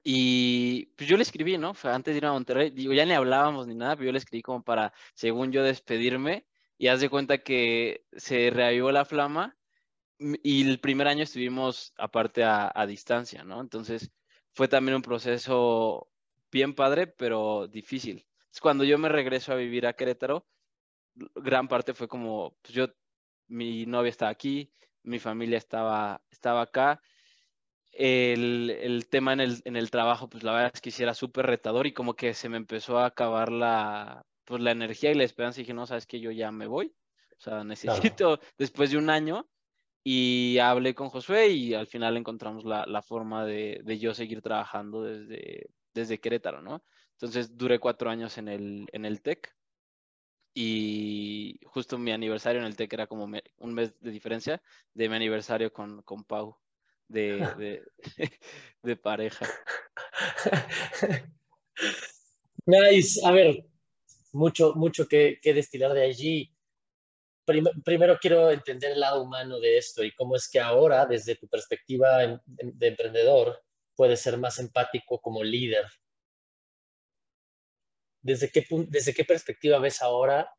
Y 0.04 0.86
pues 0.96 1.08
yo 1.08 1.16
le 1.16 1.22
escribí, 1.22 1.58
¿no? 1.58 1.72
Antes 1.82 2.14
de 2.14 2.18
ir 2.18 2.26
a 2.26 2.32
Monterrey, 2.32 2.70
digo, 2.70 2.92
ya 2.92 3.04
ni 3.04 3.12
hablábamos 3.12 3.66
ni 3.66 3.74
nada, 3.74 3.96
pero 3.96 4.06
yo 4.06 4.12
le 4.12 4.18
escribí 4.18 4.42
como 4.42 4.62
para, 4.62 4.92
según 5.14 5.52
yo, 5.52 5.62
despedirme 5.64 6.46
y 6.78 6.88
haz 6.88 7.00
de 7.00 7.08
cuenta 7.10 7.38
que 7.38 8.04
se 8.12 8.50
reavivó 8.50 8.92
la 8.92 9.04
flama 9.04 9.56
y 10.18 10.68
el 10.68 10.80
primer 10.80 11.08
año 11.08 11.24
estuvimos 11.24 11.92
aparte 11.98 12.44
a, 12.44 12.70
a 12.74 12.86
distancia, 12.86 13.44
¿no? 13.44 13.60
Entonces 13.60 14.10
fue 14.54 14.68
también 14.68 14.96
un 14.96 15.02
proceso 15.02 16.08
bien 16.50 16.74
padre, 16.74 17.06
pero 17.06 17.66
difícil 17.68 18.25
cuando 18.60 18.84
yo 18.84 18.98
me 18.98 19.08
regreso 19.08 19.52
a 19.52 19.56
vivir 19.56 19.86
a 19.86 19.94
Querétaro, 19.94 20.46
gran 21.34 21.68
parte 21.68 21.94
fue 21.94 22.08
como, 22.08 22.56
pues 22.62 22.74
yo, 22.74 22.88
mi 23.48 23.86
novia 23.86 24.10
estaba 24.10 24.30
aquí, 24.30 24.70
mi 25.02 25.18
familia 25.18 25.58
estaba, 25.58 26.22
estaba 26.30 26.62
acá. 26.62 27.00
El, 27.92 28.70
el 28.70 29.08
tema 29.08 29.32
en 29.32 29.40
el, 29.40 29.62
en 29.64 29.76
el, 29.76 29.90
trabajo, 29.90 30.28
pues 30.28 30.42
la 30.42 30.52
verdad 30.52 30.72
es 30.74 30.80
que 30.80 30.90
sí 30.90 31.02
era 31.02 31.14
súper 31.14 31.46
retador 31.46 31.86
y 31.86 31.92
como 31.92 32.14
que 32.14 32.34
se 32.34 32.48
me 32.50 32.58
empezó 32.58 32.98
a 32.98 33.06
acabar 33.06 33.50
la, 33.50 34.26
pues, 34.44 34.60
la 34.60 34.72
energía 34.72 35.10
y 35.10 35.14
la 35.14 35.24
esperanza 35.24 35.60
y 35.60 35.62
dije, 35.62 35.72
no, 35.72 35.86
sabes 35.86 36.06
que 36.06 36.20
yo 36.20 36.30
ya 36.30 36.52
me 36.52 36.66
voy. 36.66 36.94
O 37.38 37.40
sea, 37.40 37.64
necesito, 38.14 38.40
después 38.58 38.90
de 38.90 38.98
un 38.98 39.08
año, 39.08 39.48
y 40.08 40.58
hablé 40.58 40.94
con 40.94 41.08
Josué 41.08 41.48
y 41.48 41.74
al 41.74 41.88
final 41.88 42.16
encontramos 42.16 42.64
la, 42.64 42.86
la 42.86 43.02
forma 43.02 43.44
de, 43.44 43.80
de, 43.82 43.98
yo 43.98 44.14
seguir 44.14 44.40
trabajando 44.40 45.02
desde, 45.02 45.70
desde 45.94 46.20
Querétaro, 46.20 46.62
¿no? 46.62 46.84
Entonces 47.16 47.56
duré 47.56 47.78
cuatro 47.78 48.10
años 48.10 48.36
en 48.36 48.48
el, 48.48 48.86
en 48.92 49.06
el 49.06 49.22
TEC 49.22 49.56
y 50.52 51.58
justo 51.64 51.96
mi 51.98 52.12
aniversario 52.12 52.60
en 52.60 52.66
el 52.66 52.76
TEC 52.76 52.92
era 52.92 53.06
como 53.06 53.24
un 53.24 53.74
mes 53.74 53.98
de 54.00 54.10
diferencia 54.10 54.62
de 54.92 55.08
mi 55.08 55.16
aniversario 55.16 55.72
con, 55.72 56.02
con 56.02 56.24
Pau. 56.24 56.56
de, 57.08 57.82
de, 58.82 58.96
pareja. 58.96 59.46
Nice. 62.66 63.20
A 63.24 63.32
ver, 63.32 63.64
mucho, 64.32 64.74
mucho 64.74 65.08
que, 65.08 65.38
que 65.40 65.54
destilar 65.54 65.94
de 65.94 66.04
allí. 66.04 66.54
primero 67.84 68.18
quiero 68.20 68.50
entender 68.50 68.92
el 68.92 69.00
lado 69.00 69.22
humano 69.22 69.58
de 69.58 69.78
esto 69.78 70.04
y 70.04 70.12
cómo 70.12 70.36
es 70.36 70.50
que 70.50 70.60
ahora, 70.60 71.06
desde 71.06 71.36
tu 71.36 71.48
perspectiva 71.48 72.18
de 72.18 72.86
emprendedor, 72.86 73.62
puedes 73.94 74.20
ser 74.20 74.36
más 74.36 74.58
empático 74.58 75.18
como 75.20 75.42
líder. 75.42 75.86
¿Desde 78.26 78.50
qué, 78.50 78.66
desde 78.88 79.14
qué 79.14 79.24
perspectiva 79.24 79.78
ves 79.78 80.02
ahora 80.02 80.52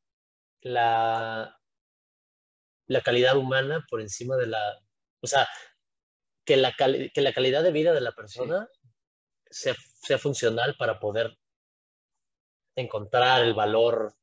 la, 0.61 1.59
la 2.87 3.01
calidad 3.01 3.35
humana 3.35 3.85
por 3.89 3.99
encima 3.99 4.37
de 4.37 4.47
la, 4.47 4.79
o 5.19 5.27
sea, 5.27 5.45
que 6.45 6.55
la, 6.55 6.73
que 6.73 7.21
la 7.21 7.33
calidad 7.33 7.63
de 7.63 7.73
vida 7.73 7.91
de 7.91 7.99
la 7.99 8.13
persona 8.13 8.69
sea, 9.49 9.75
sea 10.01 10.17
funcional 10.17 10.77
para 10.79 10.97
poder 10.97 11.37
encontrar 12.77 13.43
el 13.43 13.53
valor 13.53 14.13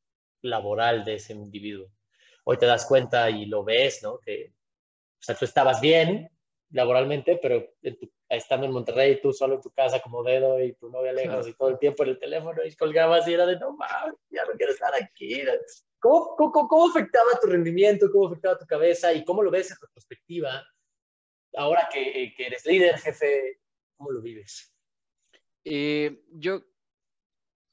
laboral 0.41 1.05
de 1.05 1.17
ese 1.17 1.35
individuo. 1.35 1.93
Hoy 2.45 2.57
te 2.57 2.65
das 2.65 2.87
cuenta 2.87 3.29
y 3.29 3.45
lo 3.45 3.63
ves, 3.63 4.03
¿no? 4.03 4.21
Que, 4.21 4.55
o 5.21 5.23
sea, 5.23 5.35
tú 5.35 5.45
estabas 5.45 5.83
bien 5.83 6.31
laboralmente, 6.71 7.39
pero 7.43 7.75
estando 8.29 8.67
en 8.67 8.73
Monterrey, 8.73 9.21
tú 9.21 9.33
solo 9.33 9.57
en 9.57 9.61
tu 9.61 9.71
casa 9.71 10.01
como 10.01 10.23
dedo 10.23 10.63
y 10.63 10.73
tu 10.75 10.91
novia 10.91 11.13
lejos 11.13 11.47
y 11.49 11.55
todo 11.55 11.69
el 11.69 11.79
tiempo 11.79 12.03
en 12.03 12.11
el 12.11 12.19
teléfono 12.19 12.65
y 12.65 12.75
colgabas 12.75 13.27
y 13.29 13.35
era 13.35 13.47
de, 13.47 13.59
no 13.59 13.77
mames, 13.77 14.17
ya 14.31 14.45
no 14.45 14.53
quiero 14.53 14.73
estar 14.73 14.93
aquí. 14.95 15.43
¿Cómo, 15.99 16.35
cómo, 16.37 16.69
cómo 16.69 16.89
afectaba 16.89 17.39
tu 17.41 17.49
rendimiento? 17.49 18.11
¿Cómo 18.11 18.29
afectaba 18.29 18.59
tu 18.59 18.67
cabeza? 18.67 19.13
¿Y 19.13 19.25
cómo 19.25 19.43
lo 19.43 19.51
ves 19.51 19.71
en 19.71 19.77
perspectiva? 19.93 20.65
ahora 21.57 21.89
que, 21.93 22.35
que 22.37 22.47
eres 22.47 22.67
líder, 22.67 22.99
jefe, 22.99 23.61
¿cómo 23.97 24.11
lo 24.11 24.21
vives? 24.21 24.73
Eh, 25.65 26.25
yo, 26.33 26.63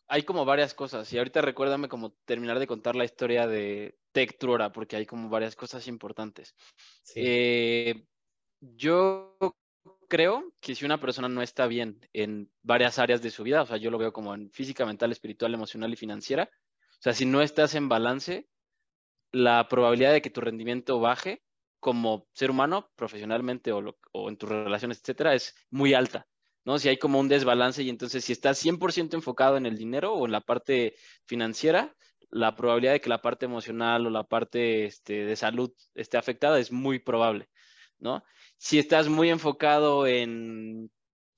hay 0.07 0.23
como 0.23 0.45
varias 0.45 0.73
cosas 0.73 1.11
y 1.11 1.17
ahorita 1.17 1.41
recuérdame 1.41 1.87
como 1.87 2.11
terminar 2.25 2.59
de 2.59 2.67
contar 2.67 2.95
la 2.95 3.05
historia 3.05 3.47
de 3.47 3.97
Tech 4.11 4.37
Trora 4.37 4.71
porque 4.71 4.95
hay 4.95 5.05
como 5.05 5.29
varias 5.29 5.55
cosas 5.55 5.87
importantes. 5.87 6.55
Eh, 7.15 8.05
yo 8.59 9.37
creo 10.11 10.53
que 10.59 10.75
si 10.75 10.83
una 10.83 10.99
persona 10.99 11.29
no 11.29 11.41
está 11.41 11.67
bien 11.67 12.05
en 12.11 12.51
varias 12.63 12.99
áreas 12.99 13.21
de 13.21 13.31
su 13.31 13.43
vida, 13.43 13.61
o 13.61 13.65
sea, 13.65 13.77
yo 13.77 13.89
lo 13.89 13.97
veo 13.97 14.11
como 14.11 14.35
en 14.35 14.51
física, 14.51 14.85
mental, 14.85 15.13
espiritual, 15.13 15.53
emocional 15.53 15.93
y 15.93 15.95
financiera, 15.95 16.49
o 16.51 17.01
sea, 17.01 17.13
si 17.13 17.25
no 17.25 17.41
estás 17.41 17.75
en 17.75 17.87
balance, 17.87 18.45
la 19.31 19.69
probabilidad 19.69 20.11
de 20.11 20.21
que 20.21 20.29
tu 20.29 20.41
rendimiento 20.41 20.99
baje 20.99 21.41
como 21.79 22.27
ser 22.33 22.51
humano, 22.51 22.91
profesionalmente 22.97 23.71
o, 23.71 23.95
en 24.27 24.35
tus 24.35 24.49
relaciones, 24.49 24.99
etcétera, 24.99 25.33
es 25.33 25.55
muy 25.69 25.93
alta. 25.93 26.27
¿no? 26.65 26.77
Si 26.77 26.89
hay 26.89 26.97
como 26.97 27.17
un 27.17 27.29
desbalance 27.29 27.81
y 27.81 27.89
entonces 27.89 28.25
si 28.25 28.33
estás 28.33 28.59
100% 28.63 29.13
enfocado 29.13 29.55
en 29.55 29.65
el 29.65 29.77
dinero 29.77 30.13
o 30.13 30.25
en 30.25 30.33
la 30.33 30.41
parte 30.41 30.95
financiera, 31.25 31.95
la 32.29 32.57
probabilidad 32.57 32.91
de 32.91 33.01
que 33.01 33.09
la 33.09 33.21
parte 33.21 33.45
emocional 33.45 34.05
o 34.05 34.09
la 34.09 34.25
parte 34.25 34.83
este, 34.83 35.23
de 35.23 35.35
salud 35.37 35.71
esté 35.95 36.17
afectada 36.17 36.59
es 36.59 36.69
muy 36.69 36.99
probable, 36.99 37.49
¿no? 38.01 38.23
Si 38.57 38.77
estás 38.79 39.07
muy 39.07 39.29
enfocado 39.29 40.05
en 40.05 40.91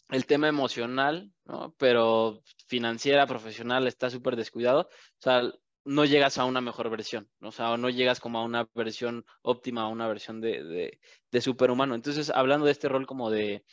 el 0.10 0.26
tema 0.26 0.48
emocional, 0.48 1.32
¿no? 1.46 1.76
Pero 1.78 2.42
financiera, 2.68 3.28
profesional, 3.28 3.88
está 3.88 4.10
súper 4.10 4.36
descuidado, 4.36 4.90
o 4.90 5.22
sea, 5.22 5.44
no 5.86 6.06
llegas 6.06 6.38
a 6.38 6.46
una 6.46 6.62
mejor 6.62 6.90
versión, 6.90 7.30
o 7.42 7.52
sea, 7.52 7.76
no 7.78 7.90
llegas 7.90 8.20
como 8.20 8.40
a 8.40 8.44
una 8.44 8.70
versión 8.74 9.26
óptima, 9.42 9.84
a 9.84 9.90
una 9.90 10.08
versión 10.08 10.40
de, 10.40 11.00
de, 11.30 11.42
superhumano. 11.42 11.94
Entonces, 11.94 12.30
hablando 12.30 12.66
de 12.66 12.72
este 12.72 12.88
rol 12.88 13.06
como 13.06 13.30
de, 13.30 13.66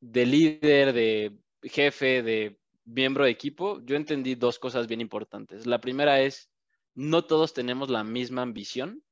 de 0.00 0.26
líder, 0.26 0.92
de 0.92 1.36
jefe, 1.62 2.22
de 2.22 2.58
miembro 2.84 3.24
de 3.24 3.30
equipo, 3.30 3.80
yo 3.84 3.96
entendí 3.96 4.36
dos 4.36 4.58
cosas 4.58 4.86
bien 4.86 5.00
importantes. 5.00 5.66
La 5.66 5.80
primera 5.80 6.20
es, 6.20 6.50
no 6.94 7.24
todos 7.24 7.54
tenemos 7.54 7.90
la 7.90 8.04
misma 8.04 8.42
ambición. 8.42 9.02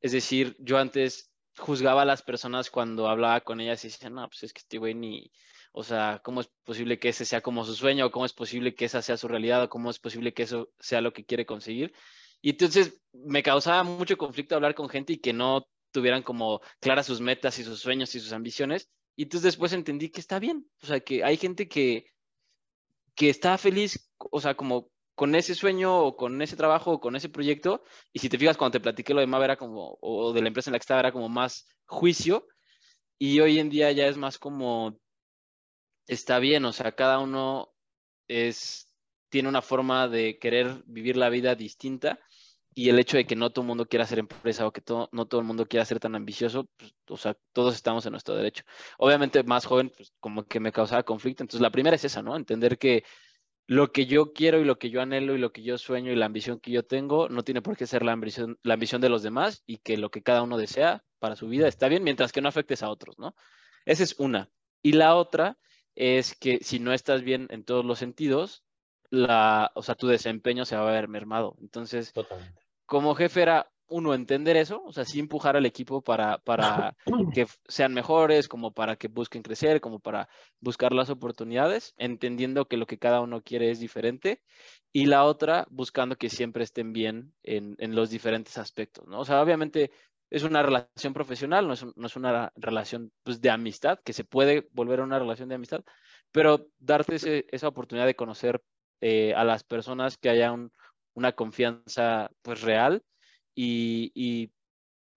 Es 0.00 0.12
decir, 0.12 0.56
yo 0.60 0.78
antes 0.78 1.32
juzgaba 1.58 2.02
a 2.02 2.06
las 2.06 2.22
personas 2.22 2.70
cuando 2.70 3.08
hablaba 3.08 3.40
con 3.40 3.60
ellas 3.60 3.84
y 3.84 3.88
decía, 3.88 4.10
no, 4.10 4.28
pues 4.28 4.42
es 4.42 4.52
que 4.52 4.60
este 4.60 4.78
güey 4.78 4.94
ni, 4.94 5.30
o 5.72 5.82
sea, 5.82 6.20
¿cómo 6.24 6.40
es 6.40 6.48
posible 6.64 6.98
que 6.98 7.10
ese 7.10 7.24
sea 7.24 7.40
como 7.40 7.64
su 7.64 7.74
sueño? 7.74 8.10
¿Cómo 8.10 8.24
es 8.24 8.32
posible 8.32 8.74
que 8.74 8.86
esa 8.86 9.02
sea 9.02 9.16
su 9.16 9.28
realidad? 9.28 9.64
¿O 9.64 9.68
cómo 9.68 9.90
es 9.90 9.98
posible 9.98 10.32
que 10.34 10.44
eso 10.44 10.70
sea 10.78 11.00
lo 11.00 11.12
que 11.12 11.24
quiere 11.24 11.46
conseguir? 11.46 11.92
Y 12.40 12.50
entonces 12.50 13.02
me 13.12 13.42
causaba 13.42 13.82
mucho 13.82 14.16
conflicto 14.16 14.54
hablar 14.54 14.74
con 14.74 14.88
gente 14.88 15.14
y 15.14 15.18
que 15.18 15.32
no 15.32 15.66
tuvieran 15.90 16.22
como 16.22 16.60
claras 16.80 17.06
sus 17.06 17.20
metas 17.20 17.58
y 17.58 17.64
sus 17.64 17.80
sueños 17.80 18.14
y 18.14 18.20
sus 18.20 18.32
ambiciones. 18.32 18.90
Y 19.16 19.24
entonces 19.24 19.44
después 19.44 19.72
entendí 19.72 20.10
que 20.10 20.20
está 20.20 20.38
bien. 20.38 20.70
O 20.82 20.86
sea, 20.86 21.00
que 21.00 21.24
hay 21.24 21.36
gente 21.36 21.68
que, 21.68 22.06
que 23.14 23.30
está 23.30 23.56
feliz, 23.58 24.10
o 24.18 24.40
sea, 24.40 24.54
como 24.56 24.90
con 25.16 25.34
ese 25.34 25.56
sueño 25.56 25.98
o 25.98 26.16
con 26.16 26.40
ese 26.42 26.56
trabajo 26.56 26.92
o 26.92 27.00
con 27.00 27.16
ese 27.16 27.28
proyecto. 27.28 27.82
Y 28.12 28.20
si 28.20 28.28
te 28.28 28.38
fijas, 28.38 28.56
cuando 28.56 28.72
te 28.72 28.80
platiqué 28.80 29.12
lo 29.14 29.20
de 29.20 29.56
o 30.00 30.32
de 30.32 30.42
la 30.42 30.48
empresa 30.48 30.70
en 30.70 30.72
la 30.74 30.78
que 30.78 30.82
estaba, 30.84 31.00
era 31.00 31.12
como 31.12 31.28
más 31.28 31.66
juicio. 31.86 32.46
Y 33.18 33.40
hoy 33.40 33.58
en 33.58 33.70
día 33.70 33.90
ya 33.92 34.06
es 34.06 34.16
más 34.16 34.38
como 34.38 35.00
está 36.06 36.38
bien, 36.38 36.64
o 36.64 36.72
sea, 36.72 36.92
cada 36.92 37.18
uno 37.18 37.72
es, 38.28 38.92
tiene 39.28 39.48
una 39.48 39.62
forma 39.62 40.08
de 40.08 40.38
querer 40.38 40.82
vivir 40.86 41.16
la 41.16 41.28
vida 41.30 41.54
distinta 41.54 42.20
y 42.74 42.90
el 42.90 42.98
hecho 42.98 43.16
de 43.16 43.26
que 43.26 43.36
no 43.36 43.50
todo 43.50 43.62
el 43.62 43.68
mundo 43.68 43.86
quiera 43.86 44.06
ser 44.06 44.18
empresa 44.18 44.66
o 44.66 44.72
que 44.72 44.82
no 45.12 45.26
todo 45.26 45.40
el 45.40 45.46
mundo 45.46 45.66
quiera 45.66 45.86
ser 45.86 45.98
tan 45.98 46.14
ambicioso, 46.14 46.68
pues, 46.76 46.94
o 47.08 47.16
sea, 47.16 47.34
todos 47.54 47.74
estamos 47.74 48.04
en 48.04 48.12
nuestro 48.12 48.36
derecho. 48.36 48.64
Obviamente 48.98 49.42
más 49.44 49.64
joven, 49.64 49.90
pues 49.96 50.12
como 50.20 50.44
que 50.44 50.60
me 50.60 50.72
causaba 50.72 51.02
conflicto. 51.02 51.42
Entonces, 51.42 51.62
la 51.62 51.70
primera 51.70 51.96
es 51.96 52.04
esa, 52.04 52.20
¿no? 52.20 52.36
Entender 52.36 52.76
que 52.76 53.02
lo 53.66 53.90
que 53.90 54.06
yo 54.06 54.32
quiero 54.32 54.60
y 54.60 54.64
lo 54.64 54.78
que 54.78 54.90
yo 54.90 55.00
anhelo 55.00 55.34
y 55.34 55.38
lo 55.38 55.52
que 55.52 55.62
yo 55.62 55.76
sueño 55.76 56.12
y 56.12 56.16
la 56.16 56.26
ambición 56.26 56.60
que 56.60 56.70
yo 56.70 56.84
tengo 56.84 57.28
no 57.28 57.42
tiene 57.42 57.62
por 57.62 57.76
qué 57.76 57.86
ser 57.86 58.04
la 58.04 58.12
ambición, 58.12 58.58
la 58.62 58.74
ambición 58.74 59.00
de 59.00 59.08
los 59.08 59.22
demás 59.22 59.62
y 59.66 59.78
que 59.78 59.96
lo 59.96 60.10
que 60.10 60.22
cada 60.22 60.42
uno 60.42 60.56
desea 60.56 61.04
para 61.18 61.36
su 61.36 61.48
vida 61.48 61.66
está 61.66 61.88
bien 61.88 62.04
mientras 62.04 62.32
que 62.32 62.40
no 62.40 62.48
afectes 62.48 62.82
a 62.82 62.90
otros, 62.90 63.18
¿no? 63.18 63.34
Esa 63.84 64.04
es 64.04 64.14
una. 64.18 64.50
Y 64.82 64.92
la 64.92 65.16
otra 65.16 65.58
es 65.96 66.36
que 66.36 66.58
si 66.62 66.78
no 66.78 66.92
estás 66.92 67.22
bien 67.22 67.48
en 67.50 67.64
todos 67.64 67.84
los 67.84 67.98
sentidos, 67.98 68.64
la, 69.10 69.72
o 69.74 69.82
sea, 69.82 69.94
tu 69.94 70.06
desempeño 70.06 70.64
se 70.64 70.76
va 70.76 70.88
a 70.88 70.92
ver 70.92 71.08
mermado. 71.08 71.56
Entonces, 71.60 72.12
como 72.84 73.14
jefe 73.14 73.42
era 73.42 73.72
uno 73.88 74.14
entender 74.14 74.56
eso, 74.56 74.82
o 74.84 74.92
sea, 74.92 75.04
sí 75.04 75.20
empujar 75.20 75.56
al 75.56 75.66
equipo 75.66 76.02
para, 76.02 76.38
para 76.38 76.96
que 77.34 77.46
sean 77.68 77.94
mejores, 77.94 78.48
como 78.48 78.72
para 78.72 78.96
que 78.96 79.08
busquen 79.08 79.42
crecer, 79.42 79.80
como 79.80 80.00
para 80.00 80.28
buscar 80.60 80.92
las 80.92 81.10
oportunidades, 81.10 81.94
entendiendo 81.96 82.66
que 82.66 82.76
lo 82.76 82.86
que 82.86 82.98
cada 82.98 83.20
uno 83.20 83.42
quiere 83.42 83.70
es 83.70 83.80
diferente. 83.80 84.42
Y 84.92 85.06
la 85.06 85.24
otra, 85.24 85.66
buscando 85.70 86.16
que 86.16 86.30
siempre 86.30 86.64
estén 86.64 86.92
bien 86.92 87.34
en, 87.42 87.76
en 87.78 87.94
los 87.94 88.10
diferentes 88.10 88.58
aspectos, 88.58 89.06
¿no? 89.06 89.20
O 89.20 89.24
sea, 89.24 89.42
obviamente 89.42 89.90
es 90.30 90.42
una 90.42 90.62
relación 90.62 91.12
profesional, 91.14 91.68
no 91.68 91.74
es, 91.74 92.16
una 92.16 92.52
relación 92.56 93.12
pues, 93.22 93.40
de 93.40 93.50
amistad, 93.50 93.98
que 94.04 94.12
se 94.12 94.24
puede 94.24 94.68
volver 94.72 95.00
a 95.00 95.04
una 95.04 95.18
relación 95.18 95.48
de 95.48 95.54
amistad, 95.54 95.84
pero 96.32 96.66
darte 96.78 97.46
esa 97.54 97.68
oportunidad 97.68 98.06
de 98.06 98.16
conocer 98.16 98.62
eh, 99.00 99.34
a 99.34 99.44
las 99.44 99.62
personas 99.62 100.16
que 100.16 100.30
haya 100.30 100.52
una 101.14 101.32
confianza 101.32 102.30
pues 102.42 102.62
real 102.62 103.02
y, 103.56 104.52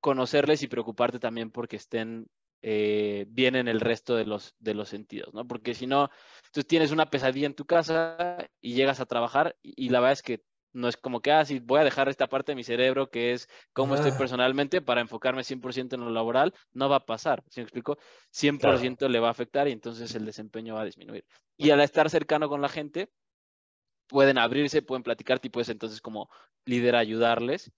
conocerles 0.01 0.63
y 0.63 0.69
preocuparte 0.69 1.19
también 1.19 1.51
porque 1.51 1.75
estén 1.75 2.27
eh, 2.61 3.25
bien 3.27 3.57
en 3.57 3.67
el 3.67 3.81
resto 3.81 4.15
de 4.15 4.25
los, 4.25 4.55
de 4.57 4.73
los 4.73 4.87
sentidos, 4.87 5.33
¿no? 5.33 5.45
Porque 5.45 5.75
si 5.75 5.87
no, 5.87 6.09
tú 6.53 6.63
tienes 6.63 6.91
una 6.91 7.09
pesadilla 7.09 7.47
en 7.47 7.53
tu 7.53 7.65
casa 7.65 8.37
y 8.61 8.75
llegas 8.75 9.01
a 9.01 9.05
trabajar 9.05 9.57
y 9.61 9.89
la 9.89 9.99
verdad 9.99 10.13
es 10.13 10.21
que 10.21 10.41
no 10.71 10.87
es 10.87 10.95
como 10.95 11.21
que, 11.21 11.31
ah, 11.31 11.43
sí, 11.43 11.59
voy 11.59 11.79
a 11.79 11.83
dejar 11.83 12.07
esta 12.09 12.27
parte 12.27 12.51
de 12.51 12.55
mi 12.55 12.63
cerebro 12.63 13.09
que 13.09 13.33
es 13.33 13.49
cómo 13.73 13.95
estoy 13.95 14.11
personalmente 14.11 14.81
para 14.81 15.01
enfocarme 15.01 15.43
100% 15.43 15.95
en 15.95 16.01
lo 16.05 16.11
laboral, 16.11 16.53
no 16.71 16.87
va 16.87 16.97
a 16.97 17.05
pasar, 17.05 17.43
¿sí 17.49 17.59
me 17.59 17.63
explico? 17.63 17.97
100% 18.31 19.09
le 19.09 19.19
va 19.19 19.27
a 19.27 19.31
afectar 19.31 19.67
y 19.67 19.71
entonces 19.71 20.13
el 20.15 20.25
desempeño 20.25 20.75
va 20.75 20.81
a 20.81 20.85
disminuir. 20.85 21.25
Y 21.57 21.71
al 21.71 21.81
estar 21.81 22.09
cercano 22.09 22.47
con 22.47 22.61
la 22.61 22.69
gente, 22.69 23.09
pueden 24.07 24.37
abrirse, 24.37 24.81
pueden 24.81 25.03
platicar, 25.03 25.39
y 25.41 25.49
puedes 25.49 25.69
entonces 25.69 26.01
como 26.01 26.29
líder 26.65 26.95
ayudarles 26.95 27.71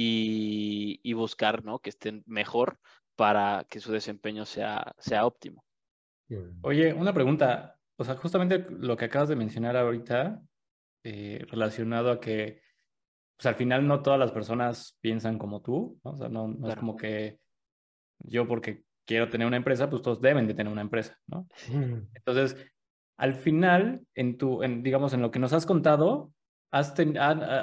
y, 0.00 1.00
y, 1.02 1.12
buscar, 1.14 1.64
¿no? 1.64 1.80
Que 1.80 1.90
estén 1.90 2.22
mejor 2.24 2.78
para 3.16 3.66
que 3.68 3.80
su 3.80 3.90
desempeño 3.90 4.44
sea, 4.44 4.94
sea 4.98 5.26
óptimo. 5.26 5.64
Oye, 6.60 6.92
una 6.92 7.12
pregunta, 7.12 7.76
o 7.96 8.04
sea, 8.04 8.14
justamente 8.14 8.64
lo 8.70 8.96
que 8.96 9.06
acabas 9.06 9.28
de 9.28 9.34
mencionar 9.34 9.76
ahorita, 9.76 10.40
eh, 11.02 11.44
relacionado 11.50 12.12
a 12.12 12.20
que, 12.20 12.62
pues 13.36 13.46
al 13.46 13.56
final 13.56 13.88
no 13.88 14.00
todas 14.00 14.20
las 14.20 14.30
personas 14.30 14.96
piensan 15.00 15.36
como 15.36 15.62
tú, 15.62 15.98
¿no? 16.04 16.12
o 16.12 16.16
sea, 16.16 16.28
no, 16.28 16.56
es 16.68 16.76
como 16.76 16.94
que 16.94 17.40
yo 18.20 18.46
porque 18.46 18.84
quiero 19.04 19.28
tener 19.28 19.48
una 19.48 19.56
empresa, 19.56 19.90
pues 19.90 20.00
todos 20.00 20.20
deben 20.20 20.46
de 20.46 20.54
tener 20.54 20.72
una 20.72 20.82
empresa, 20.82 21.18
¿no? 21.26 21.48
Entonces, 22.14 22.56
al 23.16 23.34
final, 23.34 24.06
en 24.14 24.38
tu, 24.38 24.62
en, 24.62 24.84
digamos, 24.84 25.12
en 25.12 25.22
lo 25.22 25.32
que 25.32 25.40
nos 25.40 25.52
has 25.52 25.66
contado, 25.66 26.30
has 26.70 26.94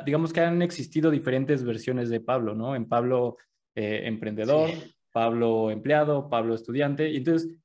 digamos 0.05 0.33
que 0.33 0.41
han 0.41 0.61
existido 0.61 1.11
diferentes 1.11 1.63
versiones 1.63 2.09
de 2.09 2.19
Pablo, 2.19 2.55
¿no? 2.55 2.75
En 2.75 2.87
Pablo 2.87 3.37
eh, 3.75 4.01
emprendedor, 4.05 4.69
Pablo 5.11 5.71
empleado, 5.71 6.29
Pablo 6.29 6.55
estudiante, 6.55 7.09
y 7.09 7.17
entonces, 7.17 7.55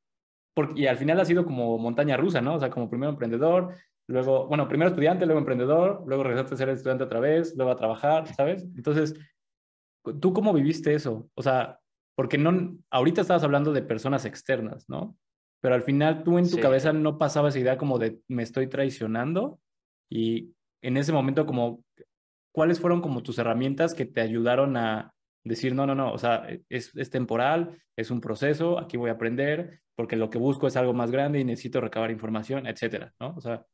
y 0.75 0.87
al 0.87 0.99
final 0.99 1.19
ha 1.21 1.25
sido 1.25 1.45
como 1.45 1.79
montaña 1.79 2.17
rusa, 2.17 2.41
¿no? 2.41 2.57
O 2.57 2.61
sea, 2.61 2.71
como 2.71 2.91
primero 2.91 3.11
emprendedor, 3.11 3.75
luego, 4.07 4.47
bueno, 4.47 4.69
primero 4.69 4.91
estudiante, 4.91 5.25
luego 5.25 5.41
emprendedor, 5.41 6.05
luego 6.07 6.25
regresaste 6.25 6.55
a 6.55 6.59
ser 6.59 6.69
estudiante 6.71 7.05
otra 7.05 7.21
vez, 7.21 7.55
luego 7.57 7.71
a 7.71 7.77
trabajar, 7.77 8.27
¿sabes? 8.35 8.65
Entonces, 8.77 9.15
¿tú 10.21 10.33
cómo 10.33 10.53
viviste 10.53 10.95
eso? 10.95 11.29
O 11.35 11.43
sea, 11.43 11.79
porque 12.17 12.37
no, 12.37 12.77
ahorita 12.91 13.23
estabas 13.23 13.45
hablando 13.45 13.73
de 13.73 13.83
personas 13.83 14.25
externas, 14.25 14.89
¿no? 14.89 15.17
Pero 15.63 15.75
al 15.75 15.83
final 15.83 16.23
tú 16.23 16.39
en 16.39 16.51
tu 16.51 16.59
cabeza 16.59 16.93
no 16.93 17.19
pasaba 17.19 17.49
esa 17.51 17.59
idea 17.59 17.79
como 17.79 17.99
de 17.99 18.21
me 18.29 18.43
estoy 18.43 18.67
traicionando 18.67 19.61
y 20.11 20.55
en 20.83 20.97
ese 20.97 21.13
momento 21.13 21.47
¿cuáles 22.53 22.81
fueron 22.81 23.01
como 23.01 23.23
tus 23.23 23.39
herramientas 23.39 23.95
que 23.95 24.07
te 24.07 24.21
ayudaron 24.21 24.77
a 24.77 25.15
decir, 25.45 25.75
no, 25.75 25.87
no, 25.87 25.95
no, 25.95 26.13
o 26.13 26.19
sea, 26.19 26.47
es, 26.69 26.95
es 26.97 27.11
temporal, 27.11 27.83
es 27.97 28.11
un 28.11 28.21
proceso, 28.21 28.79
aquí 28.79 28.97
voy 28.97 29.11
a 29.11 29.15
aprender, 29.15 29.81
porque 29.95 30.17
lo 30.17 30.31
que 30.31 30.39
busco 30.39 30.67
es 30.67 30.77
algo 30.77 30.93
más 30.93 31.11
grande 31.11 31.41
y 31.41 31.45
necesito 31.45 31.81
recabar 31.81 32.11
información, 32.11 32.67
etcétera, 32.67 33.15
¿no? 33.19 33.35
O 33.37 33.41
sea, 33.41 33.65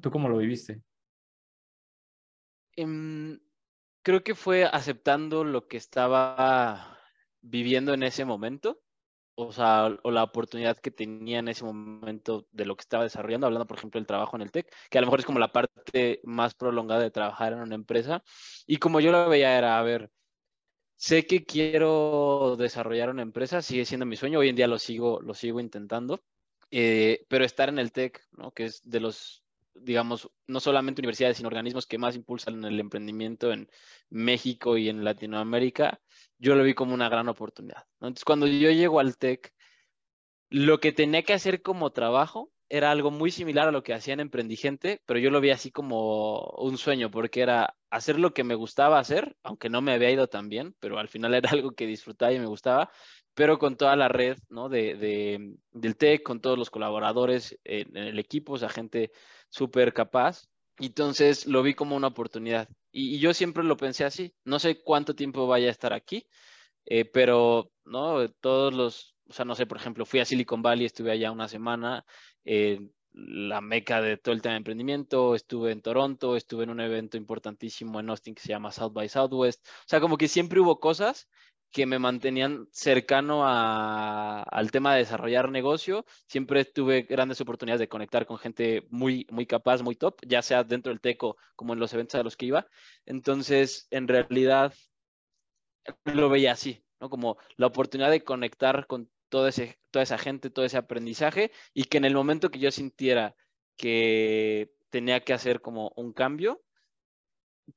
¿tú 0.00 0.10
cómo 0.10 0.28
lo 0.28 0.38
viviste? 0.38 0.82
Em, 2.76 3.38
creo 4.02 4.22
que 4.22 4.34
fue 4.34 4.64
aceptando 4.64 5.44
lo 5.44 5.68
que 5.68 5.76
estaba 5.76 6.98
viviendo 7.40 7.94
en 7.94 8.02
ese 8.02 8.24
momento, 8.24 8.80
o 9.48 9.52
sea, 9.52 9.96
o 10.02 10.10
la 10.10 10.22
oportunidad 10.22 10.78
que 10.78 10.90
tenía 10.90 11.38
en 11.38 11.48
ese 11.48 11.64
momento 11.64 12.46
de 12.52 12.64
lo 12.64 12.76
que 12.76 12.82
estaba 12.82 13.04
desarrollando, 13.04 13.46
hablando, 13.46 13.66
por 13.66 13.78
ejemplo, 13.78 13.98
del 13.98 14.06
trabajo 14.06 14.36
en 14.36 14.42
el 14.42 14.50
TEC, 14.50 14.72
que 14.90 14.98
a 14.98 15.00
lo 15.00 15.06
mejor 15.06 15.20
es 15.20 15.26
como 15.26 15.38
la 15.38 15.52
parte 15.52 16.20
más 16.24 16.54
prolongada 16.54 17.02
de 17.02 17.10
trabajar 17.10 17.52
en 17.52 17.60
una 17.60 17.74
empresa. 17.74 18.22
Y 18.66 18.78
como 18.78 19.00
yo 19.00 19.12
lo 19.12 19.28
veía 19.28 19.56
era, 19.58 19.78
a 19.78 19.82
ver, 19.82 20.10
sé 20.96 21.26
que 21.26 21.44
quiero 21.44 22.56
desarrollar 22.58 23.10
una 23.10 23.22
empresa, 23.22 23.62
sigue 23.62 23.84
siendo 23.86 24.06
mi 24.06 24.16
sueño, 24.16 24.38
hoy 24.40 24.50
en 24.50 24.56
día 24.56 24.66
lo 24.68 24.78
sigo, 24.78 25.20
lo 25.22 25.34
sigo 25.34 25.60
intentando, 25.60 26.22
eh, 26.70 27.24
pero 27.28 27.44
estar 27.44 27.68
en 27.68 27.78
el 27.78 27.92
TEC, 27.92 28.20
¿no? 28.32 28.52
que 28.52 28.66
es 28.66 28.82
de 28.84 29.00
los, 29.00 29.42
digamos, 29.82 30.30
no 30.46 30.60
solamente 30.60 31.00
universidades, 31.00 31.36
sino 31.36 31.48
organismos 31.48 31.86
que 31.86 31.98
más 31.98 32.16
impulsan 32.16 32.64
el 32.64 32.78
emprendimiento 32.80 33.52
en 33.52 33.68
México 34.08 34.76
y 34.76 34.88
en 34.88 35.04
Latinoamérica, 35.04 36.00
yo 36.38 36.54
lo 36.54 36.62
vi 36.62 36.74
como 36.74 36.94
una 36.94 37.08
gran 37.08 37.28
oportunidad. 37.28 37.84
Entonces, 37.94 38.24
cuando 38.24 38.46
yo 38.46 38.70
llego 38.70 39.00
al 39.00 39.16
TEC, 39.16 39.52
lo 40.50 40.80
que 40.80 40.92
tenía 40.92 41.22
que 41.22 41.32
hacer 41.32 41.62
como 41.62 41.92
trabajo 41.92 42.52
era 42.68 42.92
algo 42.92 43.10
muy 43.10 43.32
similar 43.32 43.68
a 43.68 43.72
lo 43.72 43.82
que 43.82 43.92
hacía 43.92 44.14
en 44.14 44.20
Emprendigente, 44.20 45.02
pero 45.04 45.18
yo 45.18 45.30
lo 45.30 45.40
vi 45.40 45.50
así 45.50 45.72
como 45.72 46.40
un 46.58 46.78
sueño, 46.78 47.10
porque 47.10 47.42
era 47.42 47.76
hacer 47.90 48.18
lo 48.18 48.32
que 48.32 48.44
me 48.44 48.54
gustaba 48.54 49.00
hacer, 49.00 49.36
aunque 49.42 49.68
no 49.68 49.82
me 49.82 49.92
había 49.92 50.10
ido 50.12 50.28
tan 50.28 50.48
bien, 50.48 50.76
pero 50.78 50.98
al 50.98 51.08
final 51.08 51.34
era 51.34 51.50
algo 51.50 51.72
que 51.72 51.86
disfrutaba 51.86 52.32
y 52.32 52.38
me 52.38 52.46
gustaba, 52.46 52.90
pero 53.34 53.58
con 53.58 53.76
toda 53.76 53.96
la 53.96 54.08
red 54.08 54.38
¿no? 54.48 54.68
de, 54.68 55.56
del 55.72 55.96
TEC, 55.96 56.22
con 56.22 56.40
todos 56.40 56.58
los 56.58 56.70
colaboradores 56.70 57.58
en, 57.64 57.96
el 57.96 58.18
equipo, 58.20 58.52
o 58.52 58.58
sea, 58.58 58.68
gente 58.68 59.10
súper 59.50 59.92
capaz. 59.92 60.48
Entonces 60.78 61.46
lo 61.46 61.62
vi 61.62 61.74
como 61.74 61.96
una 61.96 62.08
oportunidad. 62.08 62.68
Y, 62.92 63.18
yo 63.18 63.34
siempre 63.34 63.64
lo 63.64 63.76
pensé 63.76 64.04
así. 64.04 64.34
No 64.44 64.58
sé 64.58 64.82
cuánto 64.82 65.14
tiempo 65.14 65.46
vaya 65.46 65.68
a 65.68 65.72
estar 65.72 65.92
aquí, 65.92 66.26
eh, 66.86 67.04
pero 67.04 67.72
¿no? 67.84 68.28
todos 68.40 68.74
los, 68.74 69.14
o 69.28 69.32
sea, 69.32 69.44
no 69.44 69.54
sé, 69.54 69.66
por 69.66 69.78
ejemplo, 69.78 70.06
fui 70.06 70.20
a 70.20 70.24
Silicon 70.24 70.62
Valley, 70.62 70.86
estuve 70.86 71.12
allá 71.12 71.30
una 71.30 71.48
semana, 71.48 72.04
eh, 72.44 72.80
la 73.12 73.60
meca 73.60 74.00
de 74.00 74.16
todo 74.16 74.34
el 74.34 74.42
tema 74.42 74.54
de 74.54 74.58
emprendimiento, 74.58 75.34
estuve 75.34 75.72
en 75.72 75.82
Toronto, 75.82 76.36
estuve 76.36 76.64
en 76.64 76.70
un 76.70 76.80
evento 76.80 77.16
importantísimo 77.16 78.00
en 78.00 78.10
Austin 78.10 78.34
que 78.34 78.42
se 78.42 78.48
llama 78.48 78.72
South 78.72 78.92
by 78.92 79.08
Southwest. 79.08 79.66
O 79.66 79.88
sea, 79.88 80.00
como 80.00 80.16
que 80.16 80.28
siempre 80.28 80.60
hubo 80.60 80.80
cosas 80.80 81.28
que 81.70 81.86
me 81.86 81.98
mantenían 81.98 82.66
cercano 82.72 83.42
al 83.46 84.70
tema 84.70 84.92
de 84.92 85.00
desarrollar 85.00 85.50
negocio. 85.50 86.04
Siempre 86.26 86.64
tuve 86.64 87.02
grandes 87.02 87.40
oportunidades 87.40 87.80
de 87.80 87.88
conectar 87.88 88.26
con 88.26 88.38
gente 88.38 88.86
muy, 88.90 89.26
muy 89.30 89.46
capaz, 89.46 89.82
muy 89.82 89.94
top, 89.94 90.18
ya 90.26 90.42
sea 90.42 90.64
dentro 90.64 90.90
del 90.90 91.00
TECO 91.00 91.36
como 91.54 91.72
en 91.72 91.80
los 91.80 91.92
eventos 91.94 92.16
a 92.16 92.24
los 92.24 92.36
que 92.36 92.46
iba. 92.46 92.66
Entonces, 93.06 93.86
en 93.90 94.08
realidad, 94.08 94.74
lo 96.04 96.28
veía 96.28 96.52
así, 96.52 96.84
¿no? 97.00 97.08
Como 97.08 97.36
la 97.56 97.66
oportunidad 97.66 98.10
de 98.10 98.24
conectar 98.24 98.86
con 98.86 99.10
todo 99.28 99.48
ese, 99.48 99.78
toda 99.90 100.02
esa 100.02 100.18
gente, 100.18 100.50
todo 100.50 100.64
ese 100.64 100.76
aprendizaje 100.76 101.52
y 101.72 101.84
que 101.84 101.98
en 101.98 102.04
el 102.04 102.14
momento 102.14 102.50
que 102.50 102.58
yo 102.58 102.70
sintiera 102.70 103.36
que 103.76 104.72
tenía 104.90 105.20
que 105.20 105.32
hacer 105.32 105.60
como 105.60 105.92
un 105.96 106.12
cambio, 106.12 106.60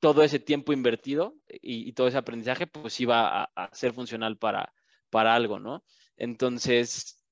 todo 0.00 0.22
ese 0.22 0.38
tiempo 0.38 0.72
invertido 0.72 1.36
y, 1.48 1.92
todo 1.92 2.08
ese 2.08 2.18
aprendizaje 2.18 2.66
pues 2.66 3.00
iba 3.00 3.44
a, 3.44 3.70
ser 3.72 3.92
funcional 3.92 4.38
para, 4.38 4.72
para 5.10 5.34
algo, 5.34 5.58
¿no? 5.58 5.84
Entonces, 6.16 7.24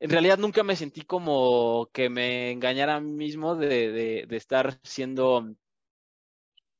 en 0.00 0.10
realidad 0.10 0.38
nunca 0.38 0.62
me 0.62 0.76
sentí 0.76 1.02
como 1.02 1.90
que 1.92 2.08
me 2.10 2.52
engañara 2.52 2.96
a 2.96 3.00
mí 3.00 3.12
mismo 3.12 3.56
de, 3.56 4.26
de 4.26 4.36
estar 4.36 4.78
siendo 4.82 5.54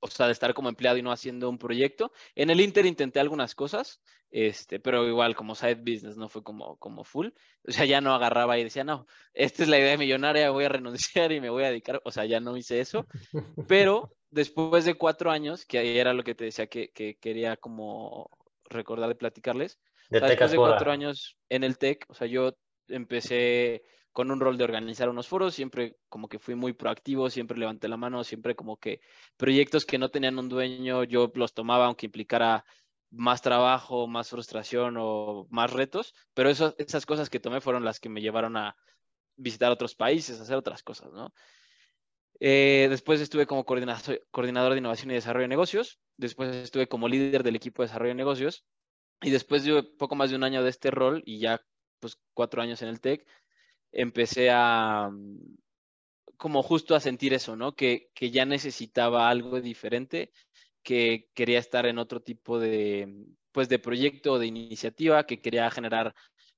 o 0.00 0.08
sea, 0.08 0.26
de 0.26 0.32
estar 0.32 0.54
como 0.54 0.68
empleado 0.68 0.96
y 0.96 1.02
no 1.02 1.12
haciendo 1.12 1.48
un 1.48 1.58
proyecto. 1.58 2.12
En 2.34 2.50
el 2.50 2.60
Inter 2.60 2.86
intenté 2.86 3.20
algunas 3.20 3.54
cosas, 3.54 4.00
este, 4.30 4.80
pero 4.80 5.06
igual 5.06 5.36
como 5.36 5.54
side 5.54 5.76
business 5.76 6.16
no 6.16 6.28
fue 6.28 6.42
como, 6.42 6.76
como 6.78 7.04
full. 7.04 7.28
O 7.68 7.70
sea, 7.70 7.84
ya 7.84 8.00
no 8.00 8.14
agarraba 8.14 8.58
y 8.58 8.64
decía, 8.64 8.82
no, 8.82 9.06
esta 9.34 9.62
es 9.62 9.68
la 9.68 9.78
idea 9.78 9.98
millonaria, 9.98 10.50
voy 10.50 10.64
a 10.64 10.70
renunciar 10.70 11.32
y 11.32 11.40
me 11.40 11.50
voy 11.50 11.64
a 11.64 11.68
dedicar. 11.68 12.00
O 12.04 12.10
sea, 12.10 12.24
ya 12.24 12.40
no 12.40 12.56
hice 12.56 12.80
eso. 12.80 13.06
Pero 13.68 14.10
después 14.30 14.84
de 14.84 14.94
cuatro 14.94 15.30
años, 15.30 15.64
que 15.64 15.78
ahí 15.78 15.98
era 15.98 16.14
lo 16.14 16.22
que 16.22 16.34
te 16.34 16.44
decía 16.44 16.66
que, 16.66 16.90
que 16.90 17.16
quería 17.18 17.56
como 17.56 18.30
recordar 18.64 19.08
de 19.08 19.14
platicarles. 19.14 19.78
después 20.08 20.50
de 20.50 20.56
cuatro 20.56 20.90
años 20.90 21.36
en 21.48 21.64
el 21.64 21.78
TEC, 21.78 22.06
o 22.08 22.14
sea, 22.14 22.26
yo 22.26 22.56
empecé 22.88 23.82
con 24.12 24.30
un 24.30 24.40
rol 24.40 24.58
de 24.58 24.64
organizar 24.64 25.08
unos 25.08 25.28
foros, 25.28 25.54
siempre 25.54 25.96
como 26.08 26.28
que 26.28 26.38
fui 26.38 26.54
muy 26.54 26.72
proactivo, 26.72 27.30
siempre 27.30 27.58
levanté 27.58 27.88
la 27.88 27.96
mano, 27.96 28.24
siempre 28.24 28.56
como 28.56 28.76
que 28.76 29.00
proyectos 29.36 29.86
que 29.86 29.98
no 29.98 30.08
tenían 30.08 30.38
un 30.38 30.48
dueño, 30.48 31.04
yo 31.04 31.30
los 31.34 31.54
tomaba 31.54 31.86
aunque 31.86 32.06
implicara 32.06 32.64
más 33.10 33.42
trabajo, 33.42 34.06
más 34.06 34.30
frustración 34.30 34.96
o 34.98 35.46
más 35.50 35.72
retos, 35.72 36.14
pero 36.34 36.48
eso, 36.48 36.74
esas 36.78 37.06
cosas 37.06 37.30
que 37.30 37.40
tomé 37.40 37.60
fueron 37.60 37.84
las 37.84 38.00
que 38.00 38.08
me 38.08 38.20
llevaron 38.20 38.56
a 38.56 38.76
visitar 39.36 39.70
otros 39.70 39.94
países, 39.94 40.40
hacer 40.40 40.56
otras 40.56 40.82
cosas, 40.82 41.12
¿no? 41.12 41.32
Eh, 42.40 42.86
después 42.88 43.20
estuve 43.20 43.46
como 43.46 43.64
coordinador 43.64 44.72
de 44.72 44.78
innovación 44.78 45.10
y 45.10 45.14
desarrollo 45.14 45.44
de 45.44 45.48
negocios, 45.48 46.00
después 46.16 46.54
estuve 46.56 46.88
como 46.88 47.08
líder 47.08 47.42
del 47.42 47.56
equipo 47.56 47.82
de 47.82 47.88
desarrollo 47.88 48.10
de 48.10 48.14
negocios 48.14 48.64
y 49.20 49.30
después 49.30 49.64
de 49.64 49.82
poco 49.82 50.14
más 50.14 50.30
de 50.30 50.36
un 50.36 50.44
año 50.44 50.62
de 50.62 50.70
este 50.70 50.90
rol 50.90 51.22
y 51.26 51.38
ya 51.38 51.60
pues 52.00 52.18
cuatro 52.32 52.62
años 52.62 52.80
en 52.80 52.88
el 52.88 53.00
TEC, 53.00 53.26
empecé 53.92 54.48
a 54.50 55.10
como 56.40 56.62
justo 56.62 56.94
a 56.94 57.00
sentir 57.00 57.34
eso, 57.34 57.54
¿no? 57.54 57.74
Que, 57.76 58.10
que 58.14 58.30
ya 58.30 58.46
necesitaba 58.46 59.28
algo 59.28 59.60
diferente, 59.60 60.32
que 60.82 61.28
quería 61.34 61.58
estar 61.58 61.84
en 61.84 61.98
otro 61.98 62.22
tipo 62.22 62.58
de, 62.58 63.26
pues, 63.52 63.68
de 63.68 63.78
proyecto 63.78 64.32
o 64.32 64.38
de 64.38 64.46
iniciativa, 64.46 65.26
que 65.26 65.42
quería 65.42 65.70
generar 65.70 66.14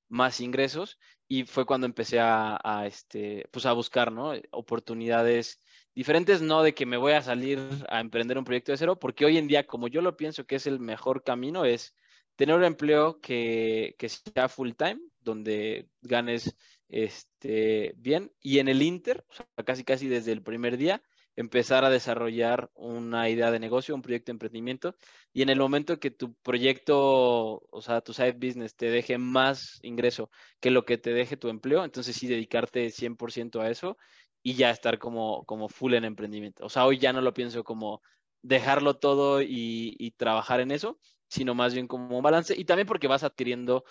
más 0.09 0.41
ingresos 0.41 0.99
y 1.27 1.45
fue 1.45 1.67
cuando 1.67 1.87
empecé 1.87 2.21
a, 2.21 2.61
a, 2.63 2.87
este, 2.87 3.49
pues 3.51 3.67
a 3.67 3.73
buscar, 3.73 4.13
¿no? 4.13 4.33
Oportunidades 4.53 5.61
diferentes, 5.95 6.43
no 6.43 6.63
de 6.63 6.75
que 6.75 6.87
me 6.87 6.97
voy 6.97 7.13
a 7.13 7.23
salir 7.23 7.61
a 7.89 8.01
emprender 8.01 8.39
un 8.39 8.45
proyecto 8.45 8.73
de 8.73 8.79
cero, 8.79 8.99
porque 8.99 9.25
hoy 9.25 9.39
en 9.39 9.49
día, 9.49 9.67
como 9.67 9.89
yo 9.89 10.01
lo 10.03 10.17
pienso 10.17 10.47
que 10.47 10.57
es 10.57 10.67
el 10.67 10.81
mejor 10.81 11.23
camino, 11.23 11.65
es 11.65 11.95
tener 12.37 12.57
un 12.57 12.65
empleo 12.65 13.21
que, 13.21 13.95
que 13.99 14.09
sea 14.09 14.49
full 14.49 14.73
time, 14.73 15.01
donde 15.21 15.89
ganes 16.01 16.57
este, 16.89 17.95
bien. 17.97 18.33
Y 18.41 18.59
en 18.59 18.69
el 18.69 18.83
Inter, 18.83 19.25
casi 19.65 19.85
casi 19.85 20.09
desde 20.09 20.33
el 20.33 20.43
primer 20.43 20.77
día, 20.77 21.03
empezar 21.37 21.85
a 21.85 21.91
desarrollar 21.91 22.71
una 22.75 23.29
idea 23.29 23.51
de 23.51 23.59
negocio, 23.59 23.95
un 23.95 24.03
proyecto 24.03 24.27
de 24.27 24.35
emprendimiento. 24.35 24.95
Y 25.33 25.43
en 25.43 25.49
el 25.49 25.59
momento 25.59 25.99
que 25.99 26.11
tu 26.11 26.35
proyecto, 26.35 27.63
o 27.71 27.81
sea, 27.81 28.03
tu 28.03 28.13
side 28.13 28.33
business 28.33 28.77
te 28.77 28.91
deje 28.91 29.19
más 29.19 29.79
ingreso 29.83 30.31
que 30.61 30.71
lo 30.71 30.85
que 30.85 30.99
te 30.99 31.13
deje 31.13 31.37
tu 31.37 31.49
empleo, 31.49 31.85
entonces 31.85 32.17
sí 32.17 32.27
dedicarte 32.27 32.91
100% 32.91 33.61
a 33.63 33.71
eso 33.71 33.97
y 34.43 34.55
ya 34.55 34.71
estar 34.71 34.99
como, 34.99 35.45
como 35.45 35.69
full 35.69 35.95
en 35.95 36.05
emprendimiento. 36.05 36.65
O 36.65 36.69
sea, 36.69 36.85
hoy 36.87 36.99
ya 36.99 37.13
no 37.13 37.21
lo 37.21 37.33
pienso 37.35 37.65
como 37.65 38.03
dejarlo 38.43 38.95
todo 38.95 39.41
y, 39.41 40.15
trabajar 40.17 40.61
en 40.61 40.73
eso, 40.73 40.99
sino 41.29 41.55
más 41.55 41.75
bien 41.75 41.87
como 41.87 42.17
un 42.17 42.23
balance. 42.23 42.55
Y 42.57 42.65
también 42.65 42.87
porque 42.87 43.09
vas 43.09 43.23
adquiriendo 43.23 43.85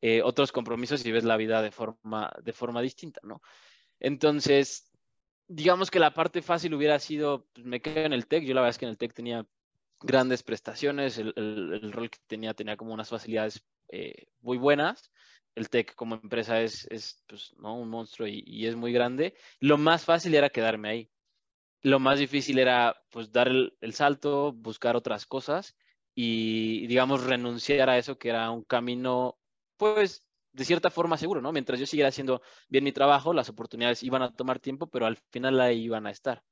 eh, 0.00 0.22
otros 0.22 0.52
compromisos 0.52 1.04
y 1.04 1.12
ves 1.12 1.24
la 1.24 1.36
vida 1.36 1.60
de 1.62 1.70
forma, 1.72 2.32
de 2.42 2.52
forma 2.52 2.82
distinta, 2.82 3.20
¿no? 3.24 3.42
Entonces, 3.98 4.92
digamos 5.48 5.90
que 5.90 5.98
la 5.98 6.14
parte 6.14 6.42
fácil 6.42 6.74
hubiera 6.74 6.98
sido, 6.98 7.46
pues, 7.52 7.66
me 7.66 7.80
quedo 7.80 8.04
en 8.04 8.12
el 8.12 8.26
TEC, 8.26 8.44
yo 8.44 8.54
la 8.54 8.60
verdad 8.60 8.70
es 8.70 8.78
que 8.78 8.84
en 8.84 8.90
el 8.90 8.98
TEC 8.98 9.12
tenía 9.12 9.46
grandes 10.00 10.42
prestaciones, 10.42 11.18
el, 11.18 11.32
el, 11.36 11.92
rol 11.92 12.10
que 12.10 12.18
tenía 12.26 12.52
tenía 12.54 12.76
como 12.76 12.92
unas 12.92 13.08
facilidades 13.08 13.64
eh, 13.88 14.26
muy 14.40 14.58
buenas, 14.58 15.10
el 15.56 15.68
TEC 15.70 15.94
como 15.94 16.14
empresa 16.14 16.60
es, 16.62 16.86
es 16.90 17.24
pues, 17.26 17.54
¿no? 17.58 17.74
un 17.76 17.88
monstruo 17.88 18.28
y, 18.28 18.44
y, 18.46 18.66
es 18.66 18.76
muy 18.76 18.92
grande, 18.92 19.34
lo 19.58 19.78
más 19.78 20.04
fácil 20.04 20.34
era 20.34 20.50
quedarme 20.50 20.88
ahí. 20.90 21.10
Lo 21.82 21.98
más 21.98 22.18
difícil 22.18 22.58
era 22.58 22.96
pues 23.10 23.32
dar 23.32 23.48
el, 23.48 23.76
el 23.80 23.94
salto, 23.94 24.52
buscar 24.52 24.96
otras 24.96 25.26
cosas 25.26 25.76
y 26.14 26.86
digamos 26.86 27.24
renunciar 27.24 27.90
a 27.90 27.98
eso 27.98 28.18
que 28.18 28.30
era 28.30 28.50
un 28.50 28.64
camino 28.64 29.38
pues 29.76 30.26
de 30.52 30.64
cierta 30.64 30.90
forma 30.90 31.18
seguro, 31.18 31.42
¿no? 31.42 31.52
Mientras 31.52 31.78
yo 31.78 31.86
siguiera 31.86 32.08
haciendo 32.08 32.40
bien 32.68 32.84
mi 32.84 32.92
trabajo, 32.92 33.34
las 33.34 33.50
oportunidades 33.50 34.02
iban 34.02 34.22
a 34.22 34.34
tomar 34.34 34.58
tiempo, 34.58 34.88
pero 34.88 35.06
al 35.06 35.18
final 35.30 35.60
ahí 35.60 35.84
iban 35.84 36.06
a 36.06 36.10
estar. 36.10 36.42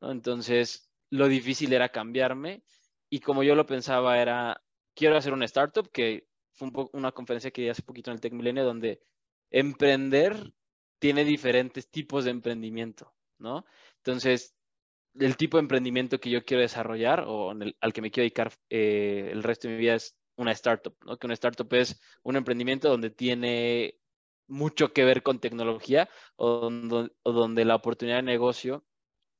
Entonces, 0.00 0.90
lo 1.10 1.28
difícil 1.28 1.72
era 1.72 1.90
cambiarme 1.90 2.64
y 3.10 3.20
como 3.20 3.42
yo 3.42 3.54
lo 3.54 3.66
pensaba 3.66 4.20
era, 4.20 4.62
quiero 4.94 5.16
hacer 5.16 5.34
una 5.34 5.44
startup, 5.44 5.90
que 5.92 6.29
fue 6.52 6.70
una 6.92 7.12
conferencia 7.12 7.50
que 7.50 7.62
di 7.62 7.68
hace 7.68 7.82
poquito 7.82 8.10
en 8.10 8.14
el 8.16 8.20
Tech 8.20 8.32
Milenio, 8.32 8.64
donde 8.64 9.02
emprender 9.50 10.52
tiene 10.98 11.24
diferentes 11.24 11.90
tipos 11.90 12.24
de 12.24 12.30
emprendimiento, 12.30 13.12
¿no? 13.38 13.64
Entonces, 13.96 14.54
el 15.18 15.36
tipo 15.36 15.56
de 15.56 15.62
emprendimiento 15.62 16.20
que 16.20 16.30
yo 16.30 16.44
quiero 16.44 16.62
desarrollar 16.62 17.24
o 17.26 17.50
al 17.50 17.92
que 17.92 18.02
me 18.02 18.10
quiero 18.10 18.24
dedicar 18.24 18.52
eh, 18.68 19.30
el 19.32 19.42
resto 19.42 19.66
de 19.68 19.74
mi 19.74 19.80
vida 19.80 19.94
es 19.94 20.16
una 20.36 20.52
startup, 20.52 20.96
¿no? 21.04 21.18
Que 21.18 21.26
una 21.26 21.34
startup 21.34 21.72
es 21.74 22.00
un 22.22 22.36
emprendimiento 22.36 22.88
donde 22.88 23.10
tiene 23.10 24.00
mucho 24.46 24.92
que 24.92 25.04
ver 25.04 25.22
con 25.22 25.38
tecnología 25.40 26.08
o 26.36 26.70
donde, 26.70 27.64
la 27.64 27.76
oportunidad 27.76 28.16
de 28.16 28.22
negocio 28.22 28.84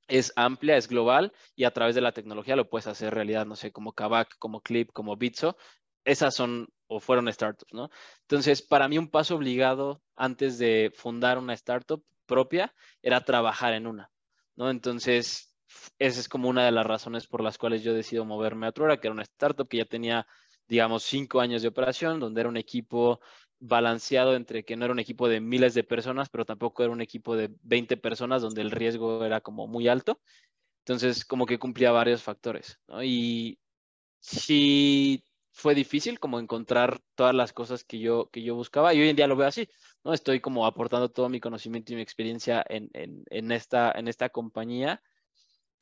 es 0.08 0.32
amplia, 0.36 0.76
es 0.76 0.88
global 0.88 1.32
y 1.54 1.64
a 1.64 1.72
través 1.72 1.94
de 1.94 2.00
la 2.00 2.12
tecnología 2.12 2.56
lo 2.56 2.68
puedes 2.68 2.86
hacer 2.86 3.14
realidad, 3.14 3.46
no 3.46 3.56
sé, 3.56 3.72
como 3.72 3.92
Kavak, 3.92 4.36
como 4.38 4.61
Clip, 4.61 4.90
como 4.92 5.16
Bitso. 5.16 5.56
Esas 6.05 6.34
son 6.34 6.68
o 6.86 7.01
fueron 7.01 7.32
startups, 7.32 7.72
¿no? 7.72 7.90
Entonces, 8.22 8.62
para 8.62 8.88
mí 8.88 8.98
un 8.98 9.09
paso 9.09 9.36
obligado 9.36 10.03
antes 10.16 10.59
de 10.59 10.92
fundar 10.94 11.38
una 11.38 11.55
startup 11.55 12.05
propia 12.26 12.74
era 13.03 13.24
trabajar 13.24 13.74
en 13.74 13.86
una, 13.86 14.11
¿no? 14.57 14.70
Entonces, 14.70 15.55
esa 15.98 16.20
es 16.20 16.28
como 16.28 16.48
una 16.48 16.64
de 16.64 16.72
las 16.72 16.86
razones 16.86 17.26
por 17.26 17.42
las 17.42 17.59
cuales 17.59 17.82
yo 17.82 17.94
decido 17.94 18.24
moverme 18.24 18.66
a 18.66 18.72
Truora, 18.72 18.98
que 18.98 19.07
era 19.07 19.14
una 19.14 19.22
startup 19.22 19.68
que 19.68 19.78
ya 19.78 19.84
tenía 19.84 20.26
digamos, 20.70 21.03
cinco 21.03 21.40
años 21.40 21.62
de 21.62 21.68
operación, 21.68 22.20
donde 22.20 22.40
era 22.40 22.48
un 22.48 22.57
equipo 22.57 23.20
balanceado 23.59 24.36
entre 24.36 24.64
que 24.64 24.76
no 24.76 24.84
era 24.84 24.92
un 24.92 25.01
equipo 25.01 25.28
de 25.28 25.40
miles 25.40 25.74
de 25.74 25.82
personas, 25.82 26.28
pero 26.30 26.46
tampoco 26.46 26.84
era 26.84 26.92
un 26.92 27.01
equipo 27.01 27.36
de 27.36 27.51
20 27.62 27.96
personas 27.96 28.40
donde 28.40 28.62
el 28.62 28.70
riesgo 28.70 29.24
era 29.24 29.40
como 29.40 29.66
muy 29.66 29.88
alto. 29.88 30.20
Entonces, 30.84 31.24
como 31.24 31.44
que 31.44 31.59
cumplía 31.59 31.90
varios 31.90 32.22
factores, 32.22 32.78
¿no? 32.86 33.03
Y 33.03 33.59
sí 34.20 35.24
fue 35.53 35.74
difícil 35.74 36.20
como 36.20 36.38
encontrar 36.38 37.01
todas 37.14 37.34
las 37.34 37.53
cosas 37.53 37.84
que 37.84 37.98
yo, 37.98 38.30
que 38.30 38.42
yo 38.42 38.55
buscaba 38.55 38.94
y 38.94 39.01
hoy 39.01 39.09
en 39.09 39.16
día 39.16 39.26
lo 39.26 39.36
veo 39.36 39.48
así, 39.48 39.68
¿no? 40.05 40.12
Estoy 40.12 40.40
como 40.40 40.66
aportando 40.66 41.11
todo 41.11 41.28
mi 41.28 41.40
conocimiento 41.40 41.92
y 41.92 41.96
mi 41.96 42.03
experiencia 42.03 42.64
en, 42.68 42.90
en, 42.92 43.53
esta, 43.53 43.92
en 43.92 44.09
esta 44.09 44.28
compañía 44.30 45.03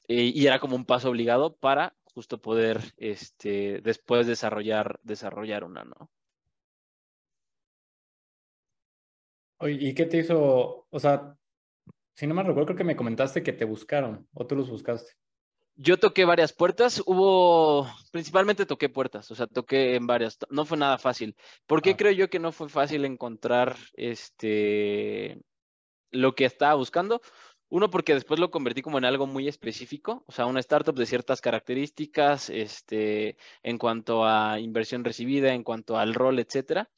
eh, 0.08 0.32
y 0.34 0.46
era 0.46 0.58
como 0.58 0.76
un 0.76 0.84
paso 0.84 1.10
obligado 1.10 1.56
para 1.56 1.96
justo 2.14 2.40
poder 2.40 2.80
este, 2.96 3.80
después 3.82 4.26
desarrollar, 4.26 4.98
desarrollar 5.02 5.64
una, 5.64 5.84
¿no? 5.84 6.10
¿Y 9.60 9.92
qué 9.92 10.06
te 10.06 10.18
hizo? 10.18 10.86
O 10.88 11.00
sea, 11.00 11.36
si 12.14 12.26
no 12.26 12.34
me 12.34 12.42
recuerdo, 12.42 12.66
creo 12.66 12.76
que 12.78 12.84
me 12.84 12.96
comentaste 12.96 13.42
que 13.42 13.52
te 13.52 13.64
buscaron 13.64 14.28
o 14.32 14.46
tú 14.46 14.54
los 14.54 14.70
buscaste. 14.70 15.12
Yo 15.80 15.96
toqué 15.96 16.24
varias 16.24 16.52
puertas, 16.52 17.00
hubo, 17.06 17.88
principalmente 18.10 18.66
toqué 18.66 18.88
puertas, 18.88 19.30
o 19.30 19.36
sea, 19.36 19.46
toqué 19.46 19.94
en 19.94 20.08
varias, 20.08 20.36
no 20.50 20.64
fue 20.64 20.76
nada 20.76 20.98
fácil. 20.98 21.36
¿Por 21.66 21.82
qué 21.82 21.90
ah. 21.90 21.96
creo 21.96 22.10
yo 22.10 22.28
que 22.28 22.40
no 22.40 22.50
fue 22.50 22.68
fácil 22.68 23.04
encontrar 23.04 23.76
este, 23.94 25.40
lo 26.10 26.34
que 26.34 26.46
estaba 26.46 26.74
buscando? 26.74 27.20
Uno, 27.68 27.90
porque 27.90 28.14
después 28.14 28.40
lo 28.40 28.50
convertí 28.50 28.82
como 28.82 28.98
en 28.98 29.04
algo 29.04 29.28
muy 29.28 29.46
específico, 29.46 30.24
o 30.26 30.32
sea, 30.32 30.46
una 30.46 30.58
startup 30.58 30.96
de 30.96 31.06
ciertas 31.06 31.40
características, 31.40 32.50
este, 32.50 33.36
en 33.62 33.78
cuanto 33.78 34.24
a 34.24 34.58
inversión 34.58 35.04
recibida, 35.04 35.54
en 35.54 35.62
cuanto 35.62 35.96
al 35.96 36.14
rol, 36.14 36.40
etcétera. 36.40 36.90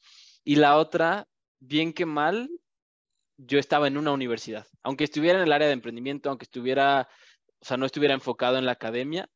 Y 0.43 0.55
la 0.55 0.77
otra, 0.77 1.27
bien 1.59 1.93
que 1.93 2.07
mal, 2.07 2.49
yo 3.37 3.59
estaba 3.59 3.87
en 3.87 3.97
una 3.97 4.11
universidad. 4.11 4.67
Aunque 4.83 5.03
estuviera 5.03 5.39
en 5.39 5.45
el 5.45 5.51
área 5.51 5.67
de 5.67 5.73
emprendimiento, 5.73 6.29
aunque 6.29 6.45
estuviera, 6.45 7.09
o 7.61 7.65
sea, 7.65 7.77
no 7.77 7.85
estuviera 7.85 8.13
enfocado 8.13 8.57
en 8.57 8.65
la 8.65 8.73
academia, 8.73 9.29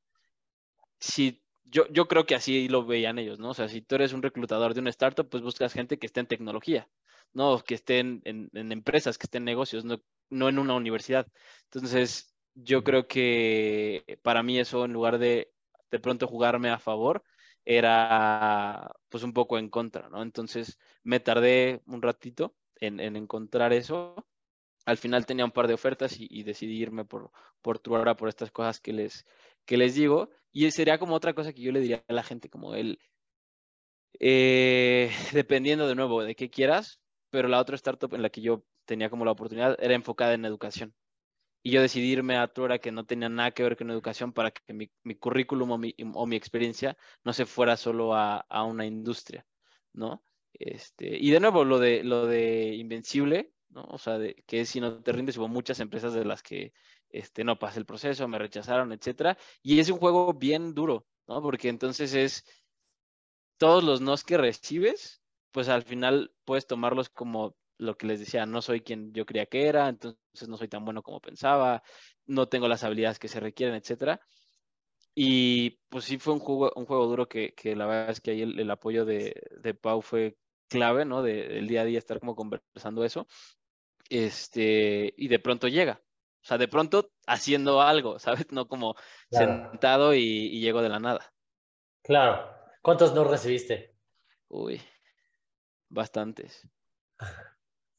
si 0.99 1.41
yo, 1.65 1.87
yo 1.89 2.07
creo 2.07 2.25
que 2.25 2.35
así 2.35 2.67
lo 2.67 2.85
veían 2.85 3.19
ellos, 3.19 3.39
¿no? 3.39 3.49
O 3.49 3.53
sea, 3.53 3.67
si 3.69 3.81
tú 3.81 3.95
eres 3.95 4.13
un 4.13 4.21
reclutador 4.21 4.73
de 4.73 4.81
una 4.81 4.89
startup, 4.91 5.29
pues 5.29 5.43
buscas 5.43 5.73
gente 5.73 5.97
que 5.99 6.05
esté 6.07 6.19
en 6.21 6.27
tecnología, 6.27 6.89
¿no? 7.33 7.59
Que 7.63 7.75
estén 7.75 8.21
en, 8.25 8.49
en, 8.53 8.71
empresas, 8.71 9.17
que 9.17 9.25
estén 9.25 9.43
en 9.43 9.45
negocios, 9.45 9.85
no, 9.85 10.01
no 10.29 10.49
en 10.49 10.59
una 10.59 10.75
universidad. 10.75 11.27
Entonces, 11.65 12.35
yo 12.55 12.83
creo 12.83 13.07
que 13.07 14.19
para 14.23 14.43
mí 14.43 14.59
eso, 14.59 14.85
en 14.85 14.93
lugar 14.93 15.17
de 15.19 15.51
de 15.91 15.99
pronto 15.99 16.27
jugarme 16.27 16.69
a 16.69 16.79
favor, 16.79 17.23
era 17.63 18.91
pues 19.09 19.23
un 19.23 19.33
poco 19.33 19.57
en 19.57 19.69
contra, 19.69 20.09
¿no? 20.09 20.21
Entonces, 20.21 20.77
me 21.03 21.19
tardé 21.21 21.81
un 21.87 22.01
ratito 22.01 22.53
en, 22.75 22.99
encontrar 22.99 23.71
eso. 23.73 24.27
Al 24.85 24.97
final 24.97 25.25
tenía 25.25 25.45
un 25.45 25.51
par 25.51 25.67
de 25.67 25.73
ofertas 25.73 26.15
y, 26.19 26.43
decidí 26.43 26.79
irme 26.79 27.05
por, 27.05 27.31
por 27.61 27.79
Truara 27.79 28.15
por 28.15 28.29
estas 28.29 28.51
cosas 28.51 28.79
que 28.79 28.93
les, 28.93 29.25
que 29.65 29.77
les 29.77 29.95
digo. 29.95 30.29
Y 30.51 30.69
sería 30.71 30.99
como 30.99 31.15
otra 31.15 31.33
cosa 31.33 31.53
que 31.53 31.61
yo 31.61 31.71
le 31.71 31.81
diría 31.81 32.03
a 32.07 32.13
la 32.13 32.23
gente, 32.23 32.49
como 32.49 32.75
el, 32.75 32.99
eh, 34.19 35.09
dependiendo 35.33 35.87
de 35.87 35.95
nuevo 35.95 36.23
de 36.23 36.35
qué 36.35 36.49
quieras, 36.49 36.99
pero 37.29 37.47
la 37.47 37.59
otra 37.59 37.75
startup 37.75 38.13
en 38.13 38.21
la 38.21 38.29
que 38.29 38.41
yo 38.41 38.63
tenía 38.85 39.09
como 39.09 39.25
la 39.25 39.31
oportunidad 39.31 39.77
era 39.79 39.95
enfocada 39.95 40.33
en 40.33 40.45
educación. 40.45 40.93
Y 41.63 41.71
yo 41.71 41.81
decidí 41.81 42.11
irme 42.11 42.37
a 42.37 42.47
Truora 42.47 42.77
que 42.77 42.91
no 42.91 43.05
tenía 43.05 43.27
nada 43.27 43.51
que 43.51 43.63
ver 43.63 43.75
con 43.75 43.89
educación 43.89 44.33
para 44.33 44.51
que 44.51 44.71
mi, 44.71 44.91
mi 45.03 45.15
currículum 45.15 45.71
o 45.71 45.77
mi, 45.79 45.95
o 46.13 46.27
mi, 46.27 46.35
experiencia 46.35 46.95
no 47.23 47.33
se 47.33 47.47
fuera 47.47 47.75
solo 47.75 48.13
a, 48.13 48.41
a, 48.41 48.63
una 48.63 48.85
industria, 48.85 49.47
¿no? 49.91 50.23
Este, 50.53 51.17
y 51.17 51.31
de 51.31 51.39
nuevo, 51.39 51.65
lo 51.65 51.79
de, 51.79 52.03
lo 52.03 52.27
de 52.27 52.75
Invencible, 52.75 53.51
¿no? 53.69 53.83
O 53.89 53.97
sea, 53.97 54.19
que 54.45 54.65
si 54.65 54.79
no 54.79 55.01
te 55.01 55.11
rindes, 55.11 55.37
hubo 55.37 55.47
muchas 55.47 55.79
empresas 55.79 56.13
de 56.13 56.25
las 56.25 56.41
que 56.43 56.73
este, 57.09 57.43
no 57.43 57.59
pasé 57.59 57.79
el 57.79 57.85
proceso, 57.85 58.27
me 58.27 58.39
rechazaron, 58.39 58.91
etcétera. 58.91 59.37
Y 59.61 59.79
es 59.79 59.89
un 59.89 59.99
juego 59.99 60.33
bien 60.33 60.73
duro, 60.73 61.05
¿no? 61.27 61.41
Porque 61.41 61.69
entonces 61.69 62.13
es 62.13 62.45
todos 63.57 63.83
los 63.83 64.01
nos 64.01 64.23
que 64.23 64.37
recibes, 64.37 65.21
pues 65.51 65.69
al 65.69 65.83
final 65.83 66.33
puedes 66.45 66.67
tomarlos 66.67 67.09
como 67.09 67.55
lo 67.77 67.97
que 67.97 68.07
les 68.07 68.19
decía, 68.19 68.45
no 68.45 68.61
soy 68.61 68.81
quien 68.81 69.13
yo 69.13 69.25
creía 69.25 69.45
que 69.45 69.67
era, 69.67 69.89
entonces 69.89 70.47
no 70.47 70.57
soy 70.57 70.67
tan 70.67 70.85
bueno 70.85 71.03
como 71.03 71.21
pensaba, 71.21 71.83
no 72.25 72.47
tengo 72.47 72.67
las 72.67 72.83
habilidades 72.83 73.19
que 73.19 73.27
se 73.27 73.39
requieren, 73.39 73.75
etcétera. 73.75 74.21
Y 75.13 75.71
pues 75.89 76.05
sí 76.05 76.17
fue 76.17 76.33
un 76.33 76.39
juego, 76.39 76.71
un 76.75 76.85
juego 76.85 77.07
duro 77.07 77.27
que, 77.27 77.53
la 77.75 77.85
verdad 77.85 78.09
es 78.11 78.21
que 78.21 78.31
ahí 78.31 78.41
el, 78.41 78.69
apoyo 78.69 79.05
de, 79.05 79.41
de, 79.61 79.73
Pau 79.73 80.01
fue 80.01 80.37
clave, 80.69 81.05
¿no? 81.05 81.21
De, 81.21 81.47
del 81.47 81.67
día 81.67 81.81
a 81.81 81.85
día 81.85 81.99
estar 81.99 82.19
como 82.19 82.35
conversando 82.35 83.03
eso. 83.03 83.27
Este, 84.09 85.13
y 85.17 85.27
de 85.27 85.39
pronto 85.39 85.67
llega. 85.67 86.01
O 86.41 86.47
sea, 86.47 86.57
de 86.57 86.67
pronto 86.67 87.11
haciendo 87.25 87.81
algo, 87.81 88.19
¿sabes? 88.19 88.51
No 88.51 88.67
como 88.67 88.95
sentado 89.29 90.13
y, 90.13 90.19
y 90.21 90.59
llego 90.61 90.81
de 90.81 90.89
la 90.89 90.99
nada. 90.99 91.33
Claro. 92.03 92.55
¿Cuántos 92.81 93.15
no 93.15 93.23
recibiste? 93.23 93.95
Uy, 94.47 94.79
bastantes. 95.89 96.67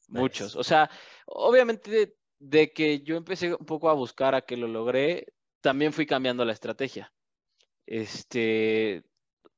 Muchos. 0.08 0.54
O 0.54 0.62
sea, 0.62 0.88
obviamente 1.26 2.14
de, 2.38 2.72
que 2.72 3.00
yo 3.00 3.16
empecé 3.16 3.54
un 3.54 3.66
poco 3.66 3.90
a 3.90 3.94
buscar 3.94 4.34
a 4.34 4.42
que 4.42 4.56
lo 4.56 4.68
logré, 4.68 5.26
también 5.60 5.92
fui 5.92 6.06
cambiando 6.06 6.44
la 6.44 6.52
estrategia. 6.52 7.12
Este, 7.86 9.04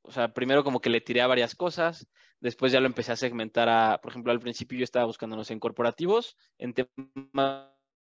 o 0.03 0.13
sea, 0.13 0.33
primero 0.33 0.65
como 0.65 0.81
que 0.81 0.91
le 0.91 1.01
tiré 1.01 1.21
a 1.21 1.27
varias 1.27 1.55
cosas, 1.55 2.09
después 2.41 2.73
ya 2.73 2.81
lo 2.81 2.87
empecé 2.87 3.13
a 3.13 3.17
segmentar 3.17 3.69
a, 3.69 4.01
por 4.03 4.13
ejemplo, 4.13 4.33
al 4.33 4.41
principio 4.41 4.79
yo 4.79 4.85
estaba 4.85 5.07
buscándonos 5.07 5.51
en 5.51 5.61
corporativos, 5.61 6.37
en 6.59 6.75
temas 6.75 7.69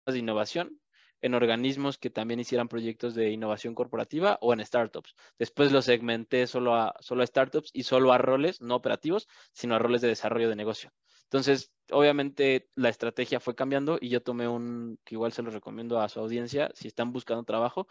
de 0.06 0.20
innovación, 0.20 0.80
en 1.22 1.34
organismos 1.34 1.98
que 1.98 2.10
también 2.10 2.40
hicieran 2.40 2.68
proyectos 2.68 3.16
de 3.16 3.32
innovación 3.32 3.74
corporativa 3.74 4.38
o 4.42 4.54
en 4.54 4.64
startups. 4.64 5.16
Después 5.40 5.72
lo 5.72 5.82
segmenté 5.82 6.46
solo 6.46 6.76
a, 6.76 6.96
solo 7.00 7.24
a 7.24 7.28
startups 7.28 7.72
y 7.74 7.84
solo 7.84 8.14
a 8.14 8.18
roles 8.18 8.62
no 8.62 8.76
operativos, 8.76 9.28
sino 9.54 9.76
a 9.76 9.80
roles 9.80 10.02
de 10.02 10.10
desarrollo 10.10 10.50
de 10.50 10.56
negocio. 10.56 10.92
Entonces, 11.24 11.72
obviamente 11.90 12.70
la 12.76 12.90
estrategia 12.90 13.40
fue 13.40 13.56
cambiando 13.56 13.98
y 14.00 14.10
yo 14.10 14.22
tomé 14.22 14.48
un, 14.48 15.00
que 15.04 15.16
igual 15.16 15.32
se 15.32 15.42
lo 15.42 15.50
recomiendo 15.50 16.00
a 16.00 16.10
su 16.10 16.20
audiencia, 16.20 16.70
si 16.76 16.88
están 16.88 17.12
buscando 17.12 17.44
trabajo, 17.44 17.88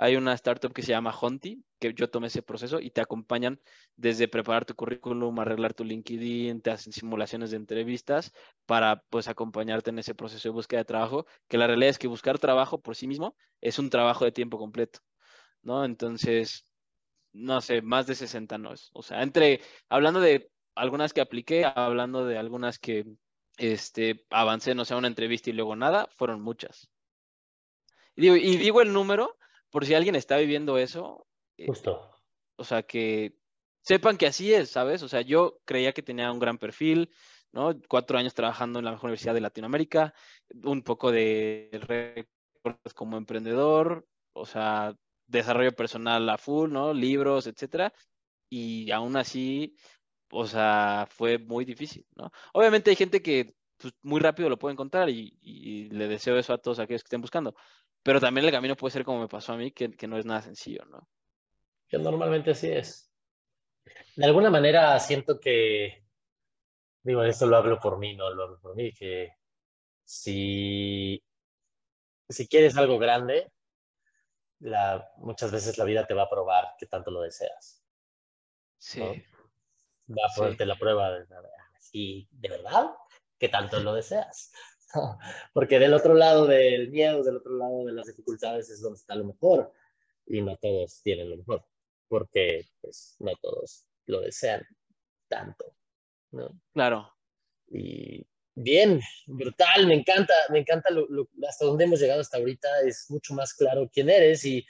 hay 0.00 0.16
una 0.16 0.32
startup 0.32 0.72
que 0.72 0.80
se 0.80 0.92
llama 0.92 1.14
Honti, 1.14 1.62
que 1.78 1.92
yo 1.92 2.08
tomé 2.08 2.28
ese 2.28 2.40
proceso 2.40 2.80
y 2.80 2.90
te 2.90 3.02
acompañan 3.02 3.60
desde 3.96 4.28
preparar 4.28 4.64
tu 4.64 4.74
currículum, 4.74 5.38
arreglar 5.38 5.74
tu 5.74 5.84
LinkedIn, 5.84 6.62
te 6.62 6.70
hacen 6.70 6.94
simulaciones 6.94 7.50
de 7.50 7.58
entrevistas 7.58 8.32
para 8.64 9.02
pues 9.10 9.28
acompañarte 9.28 9.90
en 9.90 9.98
ese 9.98 10.14
proceso 10.14 10.48
de 10.48 10.54
búsqueda 10.54 10.80
de 10.80 10.84
trabajo, 10.86 11.26
que 11.48 11.58
la 11.58 11.66
realidad 11.66 11.90
es 11.90 11.98
que 11.98 12.08
buscar 12.08 12.38
trabajo 12.38 12.80
por 12.80 12.96
sí 12.96 13.06
mismo 13.06 13.36
es 13.60 13.78
un 13.78 13.90
trabajo 13.90 14.24
de 14.24 14.32
tiempo 14.32 14.56
completo, 14.56 15.00
¿no? 15.60 15.84
Entonces, 15.84 16.64
no 17.34 17.60
sé, 17.60 17.82
más 17.82 18.06
de 18.06 18.14
60 18.14 18.56
no 18.56 18.72
es. 18.72 18.88
O 18.94 19.02
sea, 19.02 19.22
entre, 19.22 19.60
hablando 19.90 20.20
de 20.20 20.50
algunas 20.76 21.12
que 21.12 21.20
apliqué, 21.20 21.66
hablando 21.66 22.24
de 22.24 22.38
algunas 22.38 22.78
que 22.78 23.04
este, 23.58 24.24
avancé, 24.30 24.74
no 24.74 24.86
sé, 24.86 24.94
una 24.94 25.08
entrevista 25.08 25.50
y 25.50 25.52
luego 25.52 25.76
nada, 25.76 26.08
fueron 26.16 26.40
muchas. 26.40 26.88
Y 28.16 28.22
digo, 28.22 28.36
y 28.36 28.56
digo 28.56 28.80
el 28.80 28.94
número 28.94 29.36
por 29.70 29.86
si 29.86 29.94
alguien 29.94 30.16
está 30.16 30.36
viviendo 30.36 30.78
eso. 30.78 31.26
Eh, 31.56 31.66
Justo. 31.66 32.10
O 32.56 32.64
sea, 32.64 32.82
que 32.82 33.34
sepan 33.82 34.16
que 34.16 34.26
así 34.26 34.52
es, 34.52 34.70
¿sabes? 34.70 35.02
O 35.02 35.08
sea, 35.08 35.22
yo 35.22 35.60
creía 35.64 35.92
que 35.92 36.02
tenía 36.02 36.30
un 36.30 36.38
gran 36.38 36.58
perfil, 36.58 37.10
¿no? 37.52 37.74
Cuatro 37.88 38.18
años 38.18 38.34
trabajando 38.34 38.78
en 38.78 38.84
la 38.84 38.92
mejor 38.92 39.06
universidad 39.06 39.34
de 39.34 39.40
Latinoamérica, 39.40 40.14
un 40.62 40.82
poco 40.82 41.10
de 41.10 41.70
récords 41.72 42.94
como 42.94 43.16
emprendedor, 43.16 44.06
o 44.32 44.46
sea, 44.46 44.94
desarrollo 45.26 45.72
personal 45.72 46.28
a 46.28 46.38
full, 46.38 46.70
¿no? 46.70 46.92
Libros, 46.92 47.46
etcétera. 47.46 47.92
Y 48.50 48.90
aún 48.90 49.16
así, 49.16 49.76
o 50.30 50.46
sea, 50.46 51.06
fue 51.10 51.38
muy 51.38 51.64
difícil, 51.64 52.06
¿no? 52.16 52.30
Obviamente 52.52 52.90
hay 52.90 52.96
gente 52.96 53.22
que 53.22 53.54
pues, 53.80 53.94
muy 54.02 54.20
rápido 54.20 54.48
lo 54.48 54.58
puede 54.58 54.72
encontrar 54.74 55.08
y, 55.08 55.88
le 55.90 56.08
deseo 56.08 56.38
eso 56.38 56.52
a 56.52 56.58
todos 56.58 56.78
aquellos 56.78 57.02
que 57.02 57.06
estén 57.06 57.20
buscando. 57.20 57.54
Pero 58.02 58.20
también 58.20 58.46
el 58.46 58.52
camino 58.52 58.76
puede 58.76 58.92
ser 58.92 59.04
como 59.04 59.20
me 59.20 59.28
pasó 59.28 59.52
a 59.52 59.56
mí, 59.56 59.72
que, 59.72 59.90
que 59.90 60.06
no 60.06 60.18
es 60.18 60.24
nada 60.24 60.42
sencillo, 60.42 60.84
¿no? 60.86 61.08
Que 61.88 61.98
normalmente 61.98 62.52
así 62.52 62.70
es. 62.70 63.12
De 64.16 64.24
alguna 64.24 64.50
manera 64.50 64.98
siento 65.00 65.40
que, 65.40 66.04
digo, 67.02 67.22
esto 67.24 67.46
lo 67.46 67.56
hablo 67.56 67.78
por 67.78 67.98
mí, 67.98 68.14
no 68.14 68.30
lo 68.30 68.44
hablo 68.44 68.60
por 68.60 68.76
mí, 68.76 68.92
que 68.92 69.32
si, 70.04 71.22
si 72.28 72.48
quieres 72.48 72.76
algo 72.76 72.98
grande, 72.98 73.52
la, 74.60 75.10
muchas 75.16 75.50
veces 75.50 75.78
la 75.78 75.84
vida 75.84 76.06
te 76.06 76.14
va 76.14 76.24
a 76.24 76.30
probar 76.30 76.74
que 76.78 76.86
tanto 76.86 77.10
lo 77.10 77.22
deseas. 77.22 77.82
Sí. 78.78 79.00
Va 79.00 80.26
a 80.26 80.34
ponerte 80.34 80.66
la 80.66 80.76
prueba 80.76 81.10
de, 81.10 81.26
si 81.78 82.28
de 82.30 82.48
verdad, 82.48 82.90
que 83.38 83.48
tanto 83.48 83.80
lo 83.80 83.94
deseas. 83.94 84.52
Porque 85.52 85.78
del 85.78 85.94
otro 85.94 86.14
lado 86.14 86.46
del 86.46 86.90
miedo, 86.90 87.22
del 87.22 87.36
otro 87.36 87.56
lado 87.56 87.84
de 87.84 87.92
las 87.92 88.06
dificultades 88.06 88.70
es 88.70 88.80
donde 88.80 88.98
está 88.98 89.14
lo 89.14 89.24
mejor. 89.24 89.72
Y 90.26 90.42
no 90.42 90.56
todos 90.56 91.00
tienen 91.02 91.30
lo 91.30 91.38
mejor, 91.38 91.64
porque 92.06 92.68
pues 92.80 93.16
no 93.18 93.32
todos 93.42 93.84
lo 94.06 94.20
desean 94.20 94.64
tanto. 95.28 95.74
¿no? 96.30 96.60
Claro. 96.72 97.12
Y 97.68 98.24
bien, 98.54 99.00
brutal, 99.26 99.86
me 99.86 99.94
encanta, 99.94 100.34
me 100.50 100.60
encanta 100.60 100.90
lo, 100.90 101.28
hasta 101.48 101.64
donde 101.64 101.84
hemos 101.84 102.00
llegado 102.00 102.20
hasta 102.20 102.38
ahorita, 102.38 102.68
es 102.84 103.06
mucho 103.08 103.34
más 103.34 103.54
claro 103.54 103.90
quién 103.92 104.08
eres 104.08 104.44
y, 104.44 104.64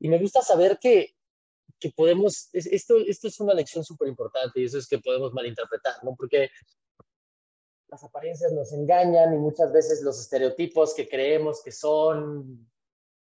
y 0.00 0.08
me 0.08 0.18
gusta 0.18 0.42
saber 0.42 0.78
que, 0.78 1.14
que 1.78 1.90
podemos, 1.90 2.48
esto, 2.52 2.96
esto 2.98 3.28
es 3.28 3.40
una 3.40 3.54
lección 3.54 3.84
súper 3.84 4.08
importante 4.08 4.60
y 4.60 4.64
eso 4.64 4.78
es 4.78 4.88
que 4.88 4.98
podemos 4.98 5.32
malinterpretar, 5.32 6.02
¿no? 6.02 6.14
Porque 6.16 6.50
las 7.88 8.02
apariencias 8.04 8.52
nos 8.52 8.72
engañan 8.72 9.34
y 9.34 9.38
muchas 9.38 9.72
veces 9.72 10.02
los 10.02 10.20
estereotipos 10.20 10.94
que 10.94 11.08
creemos 11.08 11.62
que 11.62 11.72
son, 11.72 12.68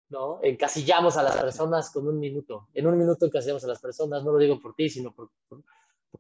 ¿no? 0.10 0.40
Encasillamos 0.44 1.18
a 1.18 1.24
las 1.24 1.38
personas 1.38 1.92
con 1.92 2.08
un 2.08 2.20
minuto. 2.20 2.68
En 2.74 2.88
un 2.88 2.98
minuto 2.98 3.26
encasillamos 3.26 3.64
a 3.64 3.68
las 3.68 3.80
personas, 3.80 4.24
no 4.24 4.32
lo 4.32 4.38
digo 4.38 4.60
por 4.60 4.76
ti, 4.76 4.90
sino 4.90 5.14
por, 5.14 5.30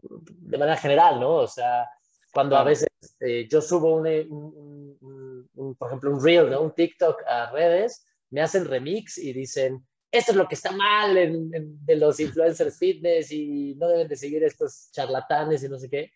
de 0.01 0.57
manera 0.57 0.77
general, 0.77 1.19
¿no? 1.19 1.37
O 1.37 1.47
sea, 1.47 1.89
cuando 2.33 2.55
a 2.55 2.63
veces 2.63 2.87
eh, 3.19 3.47
yo 3.49 3.61
subo 3.61 3.95
un, 3.95 5.47
un, 5.55 5.75
por 5.75 5.87
ejemplo, 5.87 6.11
un 6.11 6.23
reel, 6.23 6.49
¿no? 6.49 6.61
Un 6.61 6.73
TikTok 6.73 7.23
a 7.27 7.51
redes, 7.51 8.05
me 8.29 8.41
hacen 8.41 8.65
remix 8.65 9.17
y 9.17 9.33
dicen, 9.33 9.85
esto 10.11 10.31
es 10.31 10.37
lo 10.37 10.47
que 10.47 10.55
está 10.55 10.71
mal 10.71 11.17
en, 11.17 11.85
de 11.85 11.95
los 11.95 12.19
influencers 12.19 12.77
fitness 12.77 13.31
y 13.31 13.75
no 13.75 13.87
deben 13.87 14.07
de 14.07 14.15
seguir 14.15 14.43
estos 14.43 14.89
charlatanes 14.91 15.63
y 15.63 15.69
no 15.69 15.77
sé 15.77 15.89
qué. 15.89 16.11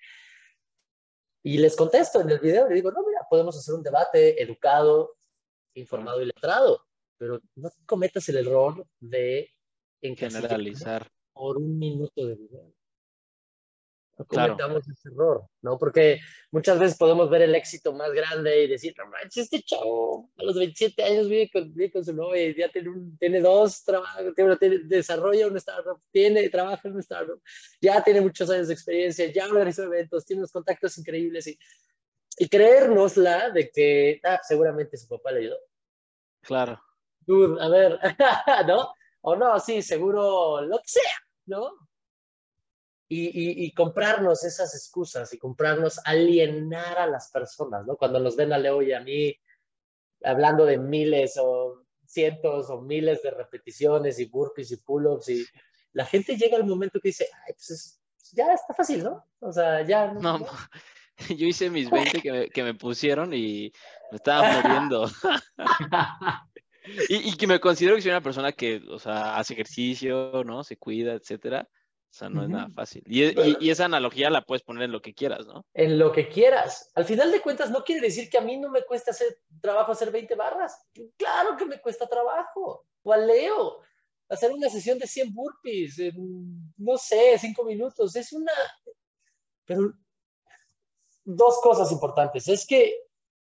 Y 1.43 1.57
les 1.57 1.75
contesto 1.75 2.21
en 2.21 2.29
el 2.29 2.39
video, 2.39 2.69
le 2.69 2.75
digo, 2.75 2.91
no, 2.91 3.05
mira, 3.05 3.27
podemos 3.29 3.57
hacer 3.57 3.75
un 3.75 3.83
debate 3.83 4.41
educado, 4.41 5.17
informado 5.75 6.21
y 6.21 6.25
letrado, 6.25 6.85
pero 7.17 7.39
no 7.55 7.69
cometas 7.85 8.27
el 8.29 8.37
error 8.37 8.85
de 8.99 9.49
generalizar 10.01 11.07
por 11.33 11.57
un 11.57 11.77
minuto 11.77 12.25
de 12.25 12.35
video. 12.35 12.73
No 14.15 14.25
claro. 14.25 14.53
cometamos 14.53 14.87
ese 14.87 15.09
error, 15.09 15.47
¿no? 15.63 15.79
Porque 15.79 16.19
muchas 16.51 16.77
veces 16.77 16.97
podemos 16.97 17.31
ver 17.31 17.41
el 17.41 17.55
éxito 17.55 17.93
más 17.93 18.11
grande 18.11 18.63
y 18.63 18.67
decir, 18.67 18.93
no 18.95 19.07
manches, 19.07 19.45
este 19.45 19.63
chavo 19.63 20.29
a 20.37 20.43
los 20.43 20.55
27 20.55 21.03
años 21.03 21.27
vive 21.27 21.49
con, 21.51 21.73
vive 21.73 21.91
con 21.91 22.05
su 22.05 22.13
novia 22.13 22.43
y 22.43 22.55
ya 22.55 22.69
tiene, 22.69 22.89
un, 22.89 23.17
tiene 23.17 23.41
dos 23.41 23.83
trabajos, 23.83 24.35
tiene, 24.35 24.57
tiene, 24.57 24.79
desarrolla 24.83 25.47
un 25.47 25.57
startup, 25.57 25.99
tiene, 26.11 26.47
trabaja 26.49 26.87
en 26.87 26.93
un 26.93 26.99
startup, 26.99 27.41
ya 27.81 28.03
tiene 28.03 28.21
muchos 28.21 28.47
años 28.51 28.67
de 28.67 28.75
experiencia, 28.75 29.31
ya 29.31 29.47
organiza 29.47 29.83
eventos, 29.83 30.25
tiene 30.25 30.41
unos 30.41 30.51
contactos 30.51 30.95
increíbles 30.99 31.47
y, 31.47 31.57
y 32.37 32.47
creérnosla 32.47 33.49
de 33.49 33.71
que 33.71 34.21
ah, 34.23 34.39
seguramente 34.43 34.95
su 34.95 35.07
papá 35.07 35.31
le 35.31 35.39
ayudó. 35.39 35.57
Claro. 36.41 36.79
Dude, 37.21 37.59
a 37.59 37.67
ver, 37.67 37.99
¿no? 38.67 38.93
O 39.21 39.35
no, 39.35 39.59
sí, 39.59 39.81
seguro 39.81 40.61
lo 40.61 40.77
que 40.77 40.87
sea, 40.87 41.13
¿no? 41.47 41.71
Y, 43.15 43.73
comprarnos 43.73 44.43
esas 44.43 44.75
excusas 44.75 45.33
y 45.33 45.37
comprarnos 45.37 45.99
alienar 46.05 46.97
a 46.97 47.07
las 47.07 47.29
personas, 47.29 47.85
¿no? 47.85 47.95
Cuando 47.95 48.19
nos 48.19 48.35
ven 48.35 48.53
a 48.53 48.57
Leo 48.57 48.81
y 48.81 48.93
a 48.93 49.01
mí 49.01 49.35
hablando 50.23 50.65
de 50.65 50.77
miles 50.77 51.37
o 51.37 51.85
cientos 52.05 52.69
o 52.69 52.81
miles 52.81 53.21
de 53.21 53.31
repeticiones 53.31 54.19
y 54.19 54.25
burpees 54.25 54.71
y 54.71 54.77
pull-ups 54.77 55.29
y 55.29 55.45
la 55.93 56.05
gente 56.05 56.37
llega 56.37 56.57
al 56.57 56.65
momento 56.65 56.99
que 56.99 57.09
dice, 57.09 57.27
ay, 57.45 57.53
pues 57.53 57.99
ya 58.31 58.53
está 58.53 58.73
fácil, 58.73 59.03
¿no? 59.03 59.25
O 59.39 59.51
sea, 59.51 59.85
ya... 59.85 60.11
No, 60.13 60.39
no, 60.39 60.47
yo 61.37 61.47
hice 61.47 61.69
mis 61.69 61.89
20 61.89 62.21
que 62.21 62.31
me, 62.31 62.49
que 62.49 62.63
me 62.63 62.73
pusieron 62.73 63.33
y 63.33 63.71
me 64.11 64.17
estaba 64.17 64.61
muriendo. 64.61 65.09
y, 67.09 67.29
y, 67.29 67.37
que 67.37 67.47
me 67.47 67.59
considero 67.59 67.95
que 67.95 68.01
soy 68.01 68.11
una 68.11 68.21
persona 68.21 68.51
que, 68.51 68.81
o 68.89 68.99
sea, 68.99 69.37
hace 69.37 69.53
ejercicio, 69.53 70.43
¿no? 70.45 70.63
Se 70.63 70.77
cuida, 70.77 71.13
etcétera. 71.13 71.69
O 72.13 72.15
sea, 72.15 72.29
no 72.29 72.43
es 72.43 72.49
nada 72.49 72.69
fácil. 72.69 73.01
Y, 73.07 73.71
esa 73.71 73.85
analogía 73.85 74.29
la 74.29 74.45
puedes 74.45 74.61
poner 74.61 74.83
en 74.83 74.91
lo 74.91 75.01
que 75.01 75.15
quieras, 75.15 75.47
¿no? 75.47 75.65
En 75.73 75.97
lo 75.97 76.11
que 76.11 76.29
quieras. 76.29 76.91
Al 76.93 77.05
final 77.05 77.31
de 77.31 77.41
cuentas, 77.41 77.71
no 77.71 77.83
quiere 77.83 78.01
decir 78.01 78.29
que 78.29 78.37
a 78.37 78.41
mí 78.41 78.55
no 78.55 78.69
me 78.69 78.83
cuesta 78.83 79.09
hacer 79.09 79.39
trabajo 79.59 79.93
hacer 79.93 80.11
20 80.11 80.35
barras. 80.35 80.79
Claro 81.17 81.57
que 81.57 81.65
me 81.65 81.81
cuesta 81.81 82.07
trabajo. 82.07 82.85
O 83.01 83.13
a 83.13 83.17
Leo, 83.17 83.79
hacer 84.29 84.51
una 84.51 84.69
sesión 84.69 84.99
de 84.99 85.07
100 85.07 85.33
burpees 85.33 85.97
en, 85.97 86.71
no 86.77 86.97
sé, 86.97 87.35
5 87.39 87.65
minutos. 87.65 88.15
Es 88.15 88.31
una... 88.31 88.51
Pero 89.65 89.91
dos 91.23 91.59
cosas 91.63 91.91
importantes. 91.91 92.47
Es 92.47 92.67
que 92.67 92.95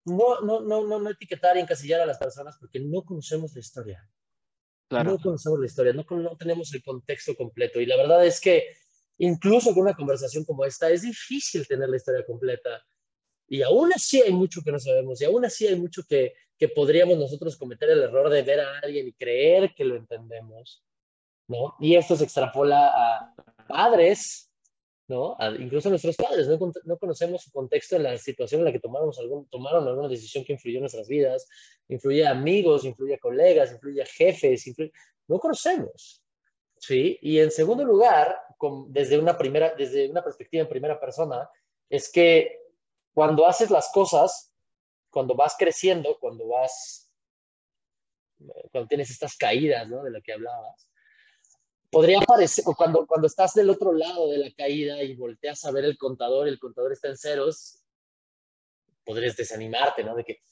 no, 0.05 0.41
no, 0.41 0.63
no, 0.63 0.85
no, 0.85 0.99
no 0.99 1.11
etiquetar 1.11 1.57
y 1.57 1.61
encasillar 1.61 2.01
a 2.01 2.07
las 2.07 2.19
personas 2.19 2.57
porque 2.59 2.81
no 2.81 3.05
conocemos 3.05 3.55
la 3.55 3.61
historia. 3.61 4.11
No 4.91 5.19
conocemos 5.19 5.61
la 5.61 5.67
historia, 5.67 5.93
no, 5.93 6.05
no 6.09 6.37
tenemos 6.37 6.73
el 6.75 6.83
contexto 6.83 7.35
completo. 7.37 7.81
Y 7.81 7.87
la 7.87 7.97
verdad 7.97 8.25
es 8.25 8.41
que 8.41 8.65
incluso 9.19 9.75
con 9.75 9.83
una 9.83 9.95
conversación 9.95 10.45
como 10.45 10.65
esta 10.65 10.91
es 10.91 11.03
difícil 11.03 11.67
tener 11.67 11.89
la 11.89 11.97
historia 11.97 12.25
completa. 12.25 12.83
Y 13.47 13.63
aún 13.63 13.93
así 13.93 14.21
hay 14.23 14.33
mucho 14.33 14.63
que 14.63 14.73
no 14.73 14.79
sabemos 14.79 15.21
y 15.21 15.25
aún 15.25 15.45
así 15.45 15.67
hay 15.67 15.77
mucho 15.77 16.03
que, 16.09 16.35
que 16.57 16.69
podríamos 16.69 17.19
nosotros 17.19 17.57
cometer 17.57 17.91
el 17.91 18.03
error 18.03 18.31
de 18.31 18.43
ver 18.43 18.61
a 18.61 18.79
alguien 18.79 19.09
y 19.09 19.13
creer 19.13 19.75
que 19.75 19.85
lo 19.85 19.97
entendemos. 19.97 20.85
¿no? 21.49 21.75
Y 21.81 21.97
esto 21.97 22.17
se 22.17 22.25
extrapola 22.25 22.89
a 22.89 23.35
padres 23.67 24.48
¿no? 25.09 25.37
incluso 25.59 25.89
nuestros 25.89 26.17
padres, 26.17 26.47
no, 26.85 26.99
conocemos 26.99 27.43
su 27.43 27.51
contexto 27.51 27.97
en 27.97 28.03
la 28.03 28.19
situación 28.19 28.61
en 28.61 28.67
la 28.67 28.73
que 28.73 28.79
tomaron, 28.79 29.11
algún, 29.19 29.49
tomaron 29.49 29.89
alguna 29.89 30.07
decisión 30.07 30.45
que 30.45 30.53
influyó 30.53 30.77
en 30.77 30.83
nuestras 30.83 31.09
vidas, 31.09 31.49
influye 31.89 32.27
a 32.27 32.31
amigos, 32.31 32.85
influye 32.85 33.15
a 33.15 33.19
colegas, 33.19 33.73
influye 33.73 34.03
a 34.03 34.07
jefes, 34.07 34.71
no 35.27 35.39
conocemos. 35.39 36.23
¿sí? 36.77 37.19
Y 37.23 37.39
en 37.39 37.51
segundo 37.51 37.85
lugar, 37.85 38.39
desde, 38.89 39.19
una 39.19 39.37
primera, 39.37 39.75
desde 39.75 40.11
una 40.11 40.23
perspectiva 40.23 40.63
en 40.63 40.69
primera 40.69 41.01
persona, 41.01 41.49
es 41.89 42.13
que 42.13 42.61
cuando 43.15 43.47
haces 43.47 43.71
las 43.71 43.91
cosas, 43.91 44.53
cuando 45.11 45.35
vas 45.35 45.57
creciendo, 45.59 46.19
cuando 46.21 46.49
vas, 46.49 47.11
cuando 48.71 48.87
tienes 48.87 49.11
estas 49.11 49.37
caídas, 49.37 49.89
¿no? 49.89 50.03
De 50.03 50.11
lo 50.11 50.21
que 50.21 50.35
hablabas, 50.35 50.91
podría 51.91 52.21
parecer, 52.21 52.65
cuando, 52.77 53.07
cuando 53.07 53.27
estás 53.27 53.55
del 53.55 53.71
otro 53.71 53.93
lado 53.93 54.29
de 54.29 54.39
la 54.39 54.53
caída 54.53 55.03
y 55.03 55.15
volteas 55.17 55.65
a 55.65 55.71
ver 55.71 55.85
el 55.85 55.97
contador, 55.97 56.49
el 56.49 56.59
contador 56.59 56.93
está 56.93 57.09
en 57.09 57.17
ceros, 57.17 57.83
podrías 59.05 59.37
desanimarte, 59.37 60.05
¿no? 60.05 60.15
De 60.15 60.25
que 60.25 60.43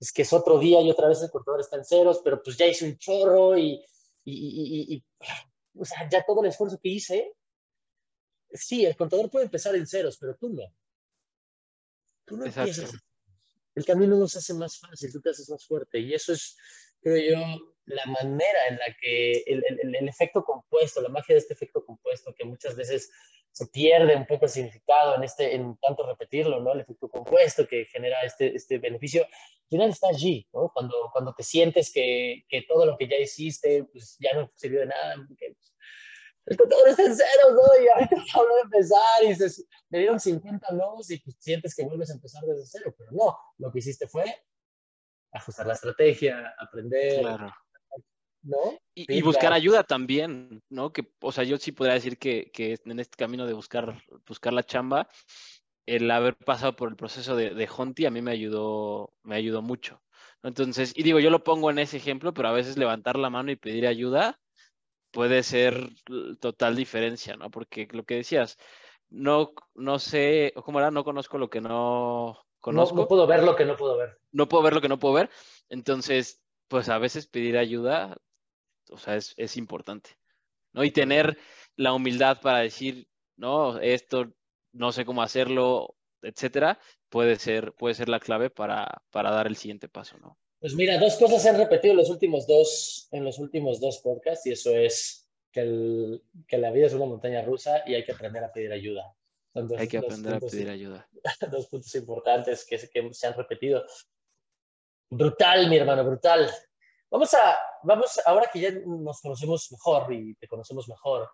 es 0.00 0.12
que 0.12 0.22
es 0.22 0.32
otro 0.32 0.58
día 0.58 0.80
y 0.80 0.90
otra 0.90 1.08
vez 1.08 1.20
el 1.22 1.30
contador 1.30 1.60
está 1.60 1.76
en 1.76 1.84
ceros, 1.84 2.20
pero 2.22 2.40
pues 2.42 2.56
ya 2.56 2.66
hice 2.66 2.86
un 2.86 2.96
chorro 2.98 3.58
y, 3.58 3.84
y, 4.24 4.94
y, 4.94 5.04
o 5.74 5.84
sea, 5.84 6.08
ya 6.08 6.24
todo 6.24 6.42
el 6.42 6.50
esfuerzo 6.50 6.78
que 6.80 6.88
hice, 6.88 7.34
sí, 8.52 8.86
el 8.86 8.96
contador 8.96 9.28
puede 9.30 9.46
empezar 9.46 9.74
en 9.74 9.86
ceros, 9.86 10.16
pero 10.18 10.36
tú 10.36 10.50
no. 10.50 10.62
Tú 12.24 12.36
no 12.36 12.46
empiezas. 12.46 12.92
El 13.74 13.84
camino 13.84 14.16
nos 14.16 14.36
hace 14.36 14.54
más 14.54 14.78
fácil, 14.78 15.12
tú 15.12 15.20
te 15.20 15.30
haces 15.30 15.48
más 15.50 15.64
fuerte 15.64 15.98
y 16.00 16.14
eso 16.14 16.32
es, 16.32 16.56
creo 17.00 17.32
yo, 17.32 17.76
la 17.88 18.06
manera 18.06 18.66
en 18.68 18.76
la 18.76 18.96
que 19.00 19.42
el, 19.46 19.64
el, 19.66 19.94
el, 19.94 20.08
efecto 20.08 20.44
compuesto, 20.44 21.00
la 21.00 21.08
magia 21.08 21.34
de 21.34 21.40
este 21.40 21.54
efecto 21.54 21.84
compuesto, 21.84 22.34
que 22.34 22.44
muchas 22.44 22.76
veces 22.76 23.10
se 23.50 23.66
pierde 23.66 24.14
un 24.14 24.26
poco 24.26 24.44
el 24.44 24.50
significado 24.50 25.16
en, 25.16 25.24
este, 25.24 25.54
en 25.54 25.76
tanto 25.78 26.06
repetirlo, 26.06 26.60
¿no? 26.60 26.72
El 26.72 26.80
efecto 26.80 27.08
compuesto 27.08 27.66
que 27.66 27.86
genera 27.86 28.20
este, 28.22 28.54
este 28.54 28.78
beneficio, 28.78 29.24
al 29.24 29.68
final 29.68 29.90
está 29.90 30.08
allí, 30.08 30.46
¿no? 30.52 30.70
Cuando, 30.72 31.10
cuando 31.12 31.34
te 31.34 31.42
sientes 31.42 31.92
que, 31.92 32.44
que 32.48 32.62
todo 32.62 32.86
lo 32.86 32.96
que 32.96 33.08
ya 33.08 33.16
hiciste, 33.16 33.84
pues 33.84 34.16
ya 34.20 34.34
no 34.34 34.50
sirvió 34.54 34.80
de 34.80 34.86
nada, 34.86 35.16
pues, 35.26 35.74
el 36.46 36.56
contador 36.56 36.88
está 36.88 37.02
en 37.04 37.14
cero, 37.16 37.50
¿no? 37.52 37.82
Y 37.82 37.88
ahorita 37.88 38.16
acabo 38.22 38.54
de 38.54 38.60
empezar 38.62 39.24
y 39.24 39.34
se, 39.34 39.64
me 39.90 39.98
dieron 39.98 40.20
50 40.20 40.72
logos 40.72 41.10
y 41.10 41.18
pues 41.18 41.36
sientes 41.40 41.74
que 41.74 41.84
vuelves 41.84 42.10
a 42.10 42.14
empezar 42.14 42.42
desde 42.44 42.64
cero, 42.66 42.94
pero 42.96 43.10
no, 43.12 43.38
lo 43.58 43.70
que 43.70 43.80
hiciste 43.80 44.06
fue 44.08 44.24
ajustar 45.32 45.66
la 45.66 45.74
estrategia, 45.74 46.54
aprender, 46.58 47.20
Claro. 47.20 47.52
¿No? 48.48 48.78
Y, 48.94 49.18
y 49.18 49.22
buscar 49.22 49.52
ayuda 49.52 49.84
también, 49.84 50.62
¿no? 50.70 50.92
Que, 50.92 51.12
o 51.20 51.32
sea, 51.32 51.44
yo 51.44 51.56
sí 51.58 51.72
podría 51.72 51.94
decir 51.94 52.18
que, 52.18 52.50
que 52.52 52.78
en 52.84 52.98
este 53.00 53.16
camino 53.16 53.46
de 53.46 53.52
buscar, 53.52 54.02
buscar 54.26 54.52
la 54.52 54.64
chamba, 54.64 55.08
el 55.86 56.10
haber 56.10 56.36
pasado 56.36 56.76
por 56.76 56.88
el 56.90 56.96
proceso 56.96 57.36
de, 57.36 57.50
de 57.54 57.68
Honti 57.74 58.06
a 58.06 58.10
mí 58.10 58.22
me 58.22 58.32
ayudó, 58.32 59.12
me 59.22 59.36
ayudó 59.36 59.62
mucho. 59.62 60.02
¿no? 60.42 60.48
Entonces, 60.48 60.92
y 60.96 61.02
digo, 61.02 61.20
yo 61.20 61.30
lo 61.30 61.44
pongo 61.44 61.70
en 61.70 61.78
ese 61.78 61.96
ejemplo, 61.98 62.34
pero 62.34 62.48
a 62.48 62.52
veces 62.52 62.76
levantar 62.78 63.18
la 63.18 63.30
mano 63.30 63.50
y 63.50 63.56
pedir 63.56 63.86
ayuda 63.86 64.40
puede 65.10 65.42
ser 65.42 65.90
total 66.40 66.76
diferencia, 66.76 67.36
¿no? 67.36 67.50
Porque 67.50 67.88
lo 67.92 68.04
que 68.04 68.16
decías, 68.16 68.58
no, 69.10 69.52
no 69.74 69.98
sé, 69.98 70.52
¿cómo 70.64 70.78
era? 70.80 70.90
No 70.90 71.04
conozco 71.04 71.38
lo 71.38 71.50
que 71.50 71.60
no 71.60 72.38
No, 72.70 72.90
conozco 72.90 72.94
no 72.94 73.08
puedo 73.08 73.26
ver 73.26 73.42
lo 73.42 73.56
que 73.56 73.64
no 73.64 73.76
puedo 73.76 73.96
ver. 73.96 74.18
no 74.32 74.48
puedo 74.48 74.62
ver 74.62 74.74
lo 74.74 74.80
que 74.80 74.88
no 74.88 74.98
puedo 74.98 75.14
ver. 75.14 75.30
Entonces, 75.68 76.42
pues 76.68 76.88
a 76.88 76.98
veces 76.98 77.26
pedir 77.26 77.56
ayuda, 77.58 78.16
o 78.90 78.98
sea, 78.98 79.16
es, 79.16 79.34
es 79.36 79.56
importante, 79.56 80.10
¿no? 80.72 80.84
Y 80.84 80.90
tener 80.90 81.38
la 81.76 81.92
humildad 81.92 82.40
para 82.40 82.58
decir, 82.60 83.08
no, 83.36 83.78
esto 83.80 84.32
no 84.72 84.92
sé 84.92 85.04
cómo 85.04 85.22
hacerlo, 85.22 85.96
etcétera, 86.22 86.78
puede 87.08 87.36
ser, 87.36 87.72
puede 87.74 87.94
ser 87.94 88.08
la 88.08 88.20
clave 88.20 88.50
para, 88.50 89.02
para 89.10 89.30
dar 89.30 89.46
el 89.46 89.56
siguiente 89.56 89.88
paso, 89.88 90.18
¿no? 90.18 90.38
Pues 90.60 90.74
mira, 90.74 90.98
dos 90.98 91.14
cosas 91.16 91.40
se 91.42 91.48
han 91.50 91.56
repetido 91.58 91.92
en 91.92 91.98
los 91.98 92.10
últimos 92.10 92.46
dos, 92.46 93.08
en 93.12 93.24
los 93.24 93.38
últimos 93.38 93.80
dos 93.80 93.98
podcasts 93.98 94.44
y 94.46 94.52
eso 94.52 94.74
es 94.76 95.28
que, 95.52 95.60
el- 95.60 96.22
que 96.48 96.58
la 96.58 96.70
vida 96.72 96.86
es 96.86 96.94
una 96.94 97.06
montaña 97.06 97.42
rusa 97.42 97.82
y 97.86 97.94
hay 97.94 98.04
que 98.04 98.12
aprender 98.12 98.42
a 98.42 98.52
pedir 98.52 98.72
ayuda. 98.72 99.14
Dos- 99.54 99.78
Hay 99.78 99.86
que 99.88 99.98
aprender 99.98 100.34
a 100.34 100.40
pedir 100.40 100.68
ayuda. 100.68 101.08
dos 101.52 101.66
puntos 101.68 101.94
importantes 101.94 102.66
que, 102.66 102.76
que 102.92 103.14
se 103.14 103.26
han 103.28 103.34
repetido. 103.34 103.84
Brutal, 105.10 105.68
mi 105.70 105.76
hermano, 105.76 106.04
brutal. 106.04 106.50
Vamos 107.10 107.32
a, 107.34 107.58
vamos, 107.82 108.20
ahora 108.26 108.50
que 108.52 108.60
ya 108.60 108.70
nos 108.70 109.20
conocemos 109.20 109.70
mejor 109.72 110.12
y 110.12 110.34
te 110.34 110.46
conocemos 110.46 110.88
mejor, 110.88 111.28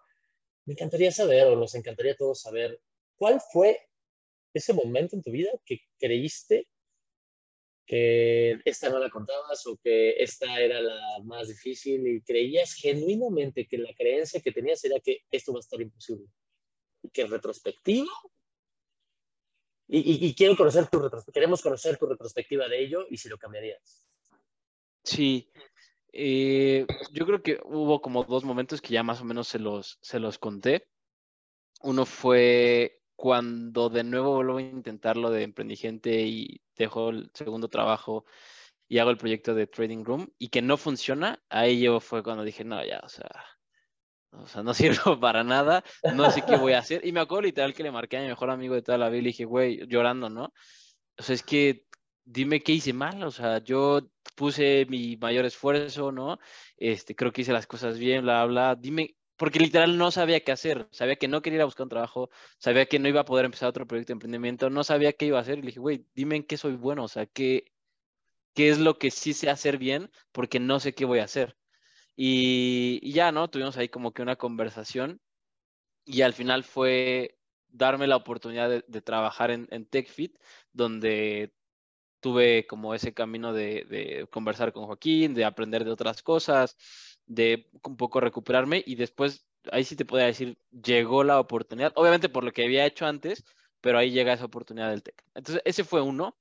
me 0.66 0.75
encantaría 0.75 1.11
saber, 1.11 1.49
o 1.49 1.57
nos 1.57 1.75
encantaría 1.75 2.16
todos 2.16 2.41
saber, 2.41 2.81
¿cuál 3.16 3.41
fue 3.53 3.89
ese 4.53 4.72
momento 4.72 5.16
en 5.16 5.22
tu 5.22 5.31
vida 5.31 5.51
que 5.64 5.81
creíste 5.99 6.68
que 7.87 8.61
esta 8.64 8.89
no 8.89 8.99
la 8.99 9.11
contabas 9.11 9.66
o 9.66 9.77
que 9.77 10.14
esta 10.22 10.59
era 10.61 10.81
la 10.81 11.18
más 11.25 11.49
difícil 11.49 12.07
y 12.07 12.22
creías 12.22 12.75
genuinamente 12.75 13.66
que 13.66 13.77
la 13.77 13.93
creencia 13.95 14.41
que 14.41 14.53
tenías 14.53 14.83
era 14.85 15.01
que 15.01 15.25
esto 15.31 15.53
va 15.53 15.59
a 15.59 15.61
estar 15.61 15.81
imposible? 15.81 16.27
Y 17.03 17.11
que 17.11 17.22
en 17.22 17.31
retrospectiva 17.31 18.09
y, 19.87 20.35
quiero 20.35 20.57
conocer 20.57 20.89
tu 20.89 21.11
queremos 21.33 21.61
conocer 21.61 21.99
tu 21.99 22.07
retrospectiva 22.07 22.68
de 22.68 22.83
ello 22.83 23.07
y 23.11 23.18
si 23.18 23.29
lo 23.29 23.37
cambiarías. 23.37 24.07
Sí, 25.05 25.51
eh, 26.13 26.87
yo 27.13 27.27
creo 27.27 27.43
que 27.43 27.61
hubo 27.65 28.01
como 28.01 28.25
dos 28.25 28.45
momentos 28.45 28.81
que 28.81 28.95
ya 28.95 29.03
más 29.03 29.21
o 29.21 29.25
menos 29.25 29.49
se 29.49 29.59
los, 29.59 29.99
se 30.01 30.19
los 30.19 30.39
conté. 30.39 30.89
Uno 31.83 32.07
fue 32.07 33.03
cuando 33.17 33.91
de 33.91 34.05
nuevo 34.05 34.35
vuelvo 34.35 34.57
a 34.59 34.63
intentar 34.63 35.17
lo 35.17 35.31
de 35.31 35.43
Emprendigente 35.43 36.23
y 36.23 36.63
dejo 36.77 37.11
el 37.11 37.31
segundo 37.35 37.69
trabajo 37.69 38.25
y 38.89 38.99
hago 38.99 39.11
el 39.11 39.17
proyecto 39.17 39.55
de 39.55 39.67
Trading 39.67 40.05
Room 40.05 40.33
y 40.39 40.49
que 40.49 40.63
no 40.63 40.77
funciona. 40.77 41.43
Ahí 41.51 41.83
yo 41.83 42.01
fue 42.01 42.23
cuando 42.23 42.45
dije, 42.45 42.65
no, 42.65 42.85
ya, 42.85 43.01
o 43.05 43.09
sea, 43.09 43.29
o 44.31 44.47
sea, 44.47 44.63
no 44.63 44.73
sirvo 44.75 45.21
para 45.21 45.45
nada, 45.45 45.85
no 46.15 46.31
sé 46.31 46.43
qué 46.43 46.57
voy 46.57 46.73
a 46.73 46.79
hacer. 46.79 47.05
Y 47.07 47.13
me 47.13 47.21
acuerdo 47.21 47.43
literal 47.43 47.75
que 47.75 47.83
le 47.83 47.91
marqué 47.91 48.17
a 48.19 48.23
mi 48.23 48.29
mejor 48.29 48.51
amigo 48.51 48.75
de 48.75 48.83
toda 48.83 48.99
la 48.99 49.09
vida 49.09 49.19
y 49.19 49.23
le 49.23 49.29
dije, 49.29 49.45
güey, 49.45 49.87
llorando, 49.87 50.31
¿no? 50.31 50.53
O 51.19 51.23
sea, 51.23 51.35
es 51.35 51.43
que 51.43 51.87
dime 52.25 52.62
qué 52.62 52.72
hice 52.72 52.93
mal, 52.93 53.22
o 53.22 53.31
sea, 53.31 53.59
yo 53.59 54.01
puse 54.37 54.87
mi 54.89 55.16
mayor 55.16 55.45
esfuerzo, 55.45 56.12
¿no? 56.12 56.39
Este, 56.77 57.14
creo 57.14 57.33
que 57.33 57.43
hice 57.43 57.53
las 57.53 57.66
cosas 57.66 57.99
bien, 57.99 58.22
bla, 58.22 58.45
bla, 58.47 58.75
dime, 58.77 59.16
porque 59.37 59.59
literal 59.59 59.97
no 59.99 60.11
sabía 60.11 60.41
qué 60.41 60.53
hacer, 60.53 60.89
sabía 60.93 61.16
que 61.16 61.29
no 61.29 61.43
quería 61.43 61.59
ir 61.59 61.62
a 61.62 61.64
buscar 61.66 61.85
un 61.85 61.91
trabajo, 61.91 62.31
sabía 62.59 62.87
que 62.87 62.99
no 62.99 63.09
iba 63.09 63.20
a 63.20 63.25
poder 63.25 63.45
empezar 63.45 63.68
otro 63.68 63.87
proyecto 63.87 64.09
de 64.12 64.14
emprendimiento, 64.14 64.70
no 64.70 64.85
sabía 64.85 65.12
qué 65.12 65.27
iba 65.27 65.39
a 65.39 65.43
hacer 65.43 65.59
y 65.59 65.62
le 65.62 65.66
dije, 65.68 65.81
güey, 65.81 66.07
dime 66.14 66.37
en 66.37 66.45
qué 66.45 66.57
soy 66.57 66.75
bueno, 66.77 67.05
o 67.05 67.09
sea, 67.09 67.27
qué, 67.27 67.72
qué 68.55 68.70
es 68.70 68.79
lo 68.79 68.99
que 68.99 69.11
sí 69.11 69.33
sé 69.35 69.51
hacer 69.51 69.79
bien, 69.79 70.11
porque 70.33 70.61
no 70.61 70.81
sé 70.81 70.95
qué 70.95 71.05
voy 71.05 71.18
a 71.20 71.25
hacer. 71.25 71.57
Y, 72.16 73.01
y 73.03 73.12
ya, 73.12 73.33
¿no? 73.33 73.49
Tuvimos 73.51 73.77
ahí 73.77 73.89
como 73.89 74.12
que 74.14 74.22
una 74.22 74.37
conversación 74.37 75.20
y 76.05 76.22
al 76.22 76.35
final 76.35 76.64
fue 76.64 77.39
darme 77.68 78.07
la 78.07 78.16
oportunidad 78.16 78.68
de, 78.70 78.85
de 78.87 79.03
trabajar 79.03 79.51
en, 79.51 79.68
en 79.70 79.87
TechFit, 79.87 80.39
donde 80.72 81.55
tuve 82.25 82.66
como 82.66 82.95
ese 82.95 83.12
camino 83.12 83.53
de, 83.53 83.85
de, 83.85 84.27
conversar 84.31 84.72
con 84.72 84.87
Joaquín, 84.87 85.35
de 85.35 85.45
aprender 85.45 85.85
de 85.85 85.91
otras 85.91 86.22
cosas, 86.22 86.75
de 87.27 87.68
un 87.83 87.99
poco 87.99 88.18
recuperarme 88.18 88.83
y 88.87 88.95
después, 88.95 89.47
ahí 89.70 89.85
sí 89.85 89.95
te 89.95 90.07
podría 90.07 90.29
decir, 90.29 90.57
llegó 90.70 91.22
la 91.22 91.39
oportunidad, 91.39 91.93
obviamente 91.97 92.31
por 92.31 92.43
lo 92.43 92.51
que 92.51 92.64
había 92.64 92.87
hecho 92.87 93.05
antes, 93.05 93.45
pero 93.83 93.99
ahí 93.99 94.11
llega 94.11 94.33
esa 94.33 94.47
oportunidad 94.47 94.89
del 94.89 95.03
TEC. 95.03 95.22
Entonces, 95.35 95.61
ese 95.66 95.85
fue 95.85 96.01
uno. 96.01 96.35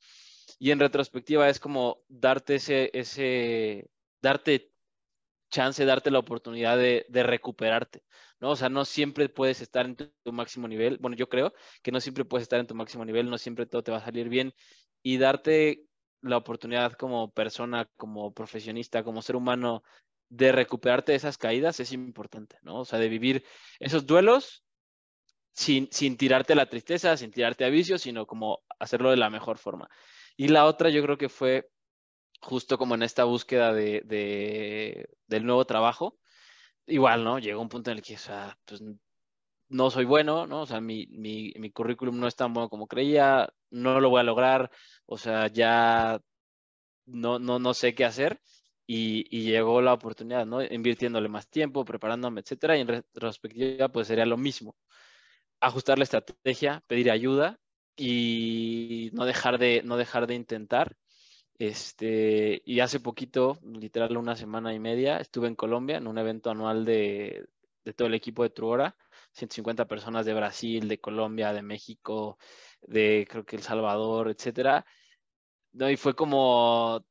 Y 0.58 0.72
en 0.72 0.80
retrospectiva 0.80 1.50
es 1.50 1.60
como 1.60 1.98
darte 2.08 2.56
ese, 2.56 2.90
ese, 2.94 3.90
darte 4.22 4.72
chance, 5.52 5.84
darte 5.84 6.12
la 6.12 6.20
oportunidad 6.20 6.78
de, 6.78 7.06
de, 7.10 7.24
recuperarte, 7.24 8.04
¿no? 8.40 8.52
O 8.52 8.56
sea, 8.56 8.70
no 8.70 8.86
siempre 8.86 9.28
puedes 9.28 9.60
estar 9.62 9.86
en 9.86 9.98
tu, 9.98 10.10
tu, 10.24 10.32
máximo 10.32 10.70
nivel. 10.70 10.98
Bueno, 11.00 11.18
yo 11.18 11.28
creo 11.28 11.54
que 11.82 11.92
no 11.92 12.00
siempre 12.00 12.24
puedes 12.24 12.44
estar 12.44 12.62
en 12.62 12.68
tu 12.68 12.76
máximo 12.76 13.04
nivel, 13.04 13.30
no 13.30 13.38
siempre 13.38 13.66
todo 13.66 13.84
te 13.84 13.92
va 13.92 13.98
a 13.98 14.06
salir 14.06 14.30
bien 14.30 14.54
y 15.04 15.18
darte 15.18 15.86
la 16.22 16.38
oportunidad 16.38 16.94
como 16.94 17.32
persona, 17.32 17.90
como 17.98 18.34
profesionista, 18.34 19.04
como 19.04 19.22
ser 19.22 19.36
humano, 19.36 19.84
de 20.30 20.52
recuperarte 20.52 21.12
de 21.12 21.18
esas 21.18 21.38
caídas 21.38 21.80
es 21.80 21.92
importante, 21.92 22.58
¿no? 22.64 22.80
O 22.80 22.86
sea, 22.86 22.98
de 22.98 23.10
vivir 23.10 23.46
esos 23.80 24.08
duelos 24.08 24.64
sin, 25.52 25.90
sin 25.92 26.18
tirarte 26.18 26.56
la 26.56 26.66
tristeza, 26.66 27.16
sin 27.18 27.32
tirarte 27.32 27.66
a 27.66 27.70
vicio, 27.70 28.00
sino 28.00 28.26
como 28.26 28.64
hacerlo 28.80 29.12
de 29.12 29.18
la 29.18 29.30
mejor 29.30 29.58
forma. 29.58 29.90
Y 30.36 30.48
la 30.48 30.66
otra 30.66 30.90
yo 30.90 31.04
creo 31.04 31.18
que 31.18 31.30
fue 31.30 31.70
justo 32.42 32.78
como 32.78 32.96
en 32.96 33.04
esta 33.04 33.26
búsqueda 33.26 33.74
de, 33.74 34.02
de, 34.06 35.10
del 35.28 35.46
nuevo 35.46 35.66
trabajo, 35.66 36.18
igual, 36.88 37.24
¿no? 37.24 37.40
Llegó 37.40 37.62
un 37.62 37.70
punto 37.70 37.92
en 37.92 37.98
el 37.98 38.04
que, 38.04 38.16
o 38.16 38.20
sea, 38.20 38.58
pues 38.66 38.82
no 39.70 39.90
soy 39.90 40.06
bueno, 40.06 40.48
¿no? 40.48 40.62
O 40.62 40.66
sea, 40.66 40.82
mi, 40.82 41.08
mi, 41.08 41.54
mi, 41.58 41.72
currículum 41.72 42.20
no 42.20 42.28
es 42.28 42.36
tan 42.36 42.54
bueno 42.54 42.70
como 42.70 42.88
creía, 42.88 43.52
no 43.70 44.00
lo 44.00 44.10
voy 44.10 44.20
a 44.20 44.24
lograr, 44.24 44.72
o 45.06 45.18
sea, 45.18 45.48
ya 45.48 46.22
no, 47.06 47.40
no, 47.40 47.60
no 47.60 47.74
sé 47.74 47.96
qué 47.96 48.06
hacer. 48.06 48.40
Y, 48.86 49.26
y, 49.32 49.44
llegó 49.44 49.82
la 49.82 49.94
oportunidad, 49.94 50.46
¿no? 50.46 50.62
Invirtiéndole 50.62 51.30
más 51.30 51.50
tiempo, 51.50 51.86
preparándome, 51.86 52.42
etcétera. 52.42 52.78
Y 52.78 52.82
en 52.82 52.88
retrospectiva, 52.90 53.90
pues 53.90 54.08
sería 54.08 54.26
lo 54.26 54.38
mismo. 54.38 54.76
Ajustar 55.62 55.98
la 55.98 56.04
estrategia, 56.04 56.84
pedir 56.88 57.10
ayuda 57.12 57.60
y 57.96 59.10
no 59.14 59.26
dejar 59.26 59.58
de, 59.58 59.82
no 59.84 59.98
dejar 59.98 60.28
de 60.28 60.36
intentar. 60.36 60.98
Este, 61.60 62.62
y 62.66 62.80
hace 62.82 63.00
poquito, 63.00 63.60
literal 63.64 64.18
una 64.18 64.36
semana 64.36 64.74
y 64.74 64.80
media, 64.80 65.18
estuve 65.20 65.48
en 65.48 65.56
Colombia 65.56 65.98
en 65.98 66.08
un 66.08 66.18
evento 66.18 66.50
anual 66.52 66.84
de, 66.84 67.46
de 67.86 67.94
todo 67.94 68.08
el 68.08 68.16
equipo 68.16 68.44
de 68.44 68.50
Truora. 68.50 68.96
150 69.34 69.86
personas 69.88 70.26
de 70.26 70.34
Brasil, 70.34 70.88
de 70.88 71.00
Colombia, 71.00 71.54
de 71.54 71.62
México, 71.62 72.38
de 72.82 73.28
creo 73.30 73.46
que 73.46 73.56
El 73.56 73.64
Salvador, 73.64 74.30
etcétera. 74.30 74.86
No, 75.74 75.90
y 75.90 75.98
fue 75.98 76.16
como 76.16 77.06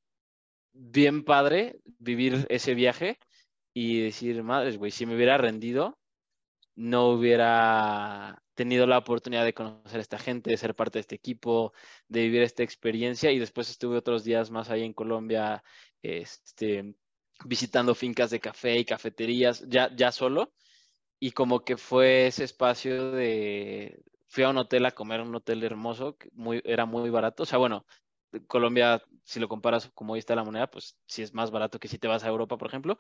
bien 0.73 1.25
padre 1.25 1.81
vivir 1.99 2.47
ese 2.49 2.75
viaje 2.75 3.19
y 3.75 4.01
decir, 4.03 4.43
madres, 4.43 4.79
güey, 4.79 4.91
si 4.91 5.07
me 5.07 5.17
hubiera 5.17 5.39
rendido, 5.39 5.99
no 6.77 7.11
hubiera 7.11 8.43
tenido 8.55 8.87
la 8.87 8.99
oportunidad 8.99 9.45
de 9.45 9.55
conocer 9.55 9.99
a 9.99 10.03
esta 10.03 10.19
gente, 10.19 10.51
de 10.51 10.57
ser 10.57 10.75
parte 10.75 10.99
de 10.99 11.01
este 11.01 11.15
equipo, 11.17 11.73
de 12.09 12.23
vivir 12.23 12.43
esta 12.43 12.63
experiencia. 12.63 13.33
Y 13.33 13.39
después 13.39 13.71
estuve 13.71 13.99
otros 13.99 14.25
días 14.25 14.51
más 14.51 14.71
ahí 14.71 14.85
en 14.85 14.93
Colombia, 14.93 15.65
este, 16.03 16.95
visitando 17.45 17.95
fincas 17.95 18.31
de 18.31 18.41
café 18.41 18.79
y 18.79 18.85
cafeterías, 18.85 19.65
ya, 19.69 19.95
ya 19.95 20.13
solo 20.13 20.53
y 21.23 21.31
como 21.31 21.65
que 21.65 21.77
fue 21.77 22.27
ese 22.27 22.43
espacio 22.43 23.13
de 23.13 24.03
fui 24.27 24.43
a 24.43 24.49
un 24.49 24.59
hotel 24.59 24.85
a 24.87 24.91
comer 24.91 25.21
un 25.21 25.33
hotel 25.33 25.63
hermoso 25.63 26.17
muy 26.33 26.61
era 26.65 26.85
muy 26.85 27.11
barato 27.11 27.45
o 27.45 27.47
sea 27.47 27.59
bueno 27.59 27.87
Colombia 28.49 29.01
si 29.23 29.39
lo 29.39 29.47
comparas 29.47 29.89
como 29.95 30.15
hoy 30.15 30.19
está 30.19 30.35
la 30.35 30.43
moneda 30.43 30.69
pues 30.69 30.99
sí 31.07 31.23
es 31.23 31.33
más 31.33 31.53
barato 31.53 31.79
que 31.79 31.87
si 31.87 31.97
te 32.01 32.09
vas 32.09 32.25
a 32.25 32.29
Europa 32.29 32.59
por 32.59 32.67
ejemplo 32.67 32.99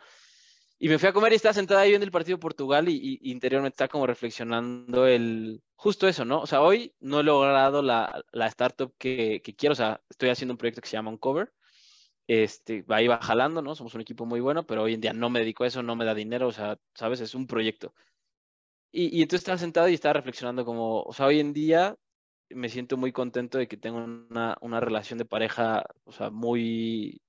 y 0.78 0.88
me 0.88 1.00
fui 1.00 1.08
a 1.08 1.12
comer 1.12 1.32
y 1.32 1.34
estaba 1.34 1.52
sentada 1.52 1.80
ahí 1.80 1.88
viendo 1.88 2.04
el 2.04 2.12
partido 2.12 2.38
Portugal 2.38 2.88
y, 2.88 3.18
y 3.20 3.32
interiormente 3.32 3.74
estaba 3.74 3.88
como 3.88 4.06
reflexionando 4.06 5.04
el 5.08 5.60
justo 5.74 6.06
eso 6.06 6.24
no 6.24 6.42
o 6.42 6.46
sea 6.46 6.60
hoy 6.60 6.94
no 7.00 7.20
he 7.20 7.24
logrado 7.24 7.82
la, 7.82 8.24
la 8.30 8.46
startup 8.46 8.94
que, 8.98 9.42
que 9.42 9.56
quiero 9.56 9.72
o 9.72 9.76
sea 9.76 10.00
estoy 10.08 10.28
haciendo 10.28 10.54
un 10.54 10.58
proyecto 10.58 10.80
que 10.80 10.88
se 10.88 10.96
llama 10.96 11.10
Uncover 11.10 11.52
este, 12.28 12.84
ahí 12.88 13.08
va 13.08 13.20
jalando, 13.20 13.62
¿no? 13.62 13.74
Somos 13.74 13.94
un 13.94 14.00
equipo 14.00 14.24
muy 14.24 14.40
bueno, 14.40 14.64
pero 14.64 14.84
hoy 14.84 14.94
en 14.94 15.00
día 15.00 15.12
no 15.12 15.28
me 15.28 15.40
dedico 15.40 15.64
a 15.64 15.66
eso, 15.66 15.82
no 15.82 15.96
me 15.96 16.04
da 16.04 16.14
dinero, 16.14 16.46
o 16.46 16.52
sea, 16.52 16.78
¿sabes? 16.94 17.20
Es 17.20 17.34
un 17.34 17.48
proyecto 17.48 17.92
Y, 18.92 19.18
y 19.18 19.22
entonces 19.22 19.40
estaba 19.40 19.58
sentado 19.58 19.88
y 19.88 19.94
estaba 19.94 20.12
reflexionando 20.12 20.64
como, 20.64 21.02
o 21.02 21.12
sea, 21.12 21.26
hoy 21.26 21.40
en 21.40 21.52
día 21.52 21.96
me 22.50 22.68
siento 22.68 22.96
muy 22.96 23.12
contento 23.12 23.58
de 23.58 23.66
que 23.66 23.76
tengo 23.76 23.98
una, 23.98 24.56
una 24.60 24.80
relación 24.80 25.18
de 25.18 25.24
pareja, 25.24 25.84
o 26.04 26.12
sea, 26.12 26.30
muy, 26.30 27.22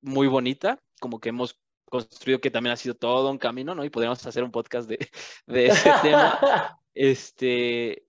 muy 0.00 0.26
bonita, 0.28 0.80
como 1.00 1.20
que 1.20 1.30
hemos 1.30 1.58
construido 1.88 2.40
que 2.40 2.50
también 2.50 2.72
ha 2.72 2.76
sido 2.76 2.94
todo 2.94 3.30
un 3.30 3.38
camino, 3.38 3.74
¿no? 3.74 3.84
Y 3.84 3.90
podríamos 3.90 4.24
hacer 4.26 4.44
un 4.44 4.50
podcast 4.50 4.88
de, 4.88 4.98
de 5.46 5.66
ese 5.66 5.90
tema. 6.02 6.38
Este, 7.00 8.08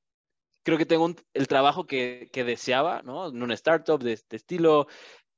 creo 0.64 0.80
que 0.80 0.86
tengo 0.88 1.14
el 1.36 1.48
trabajo 1.48 1.86
que, 1.86 2.28
que, 2.34 2.44
deseaba, 2.44 3.04
¿no? 3.04 3.30
En 3.30 3.44
una 3.44 3.54
startup 3.54 4.02
de 4.02 4.14
este 4.14 4.38
estilo. 4.38 4.88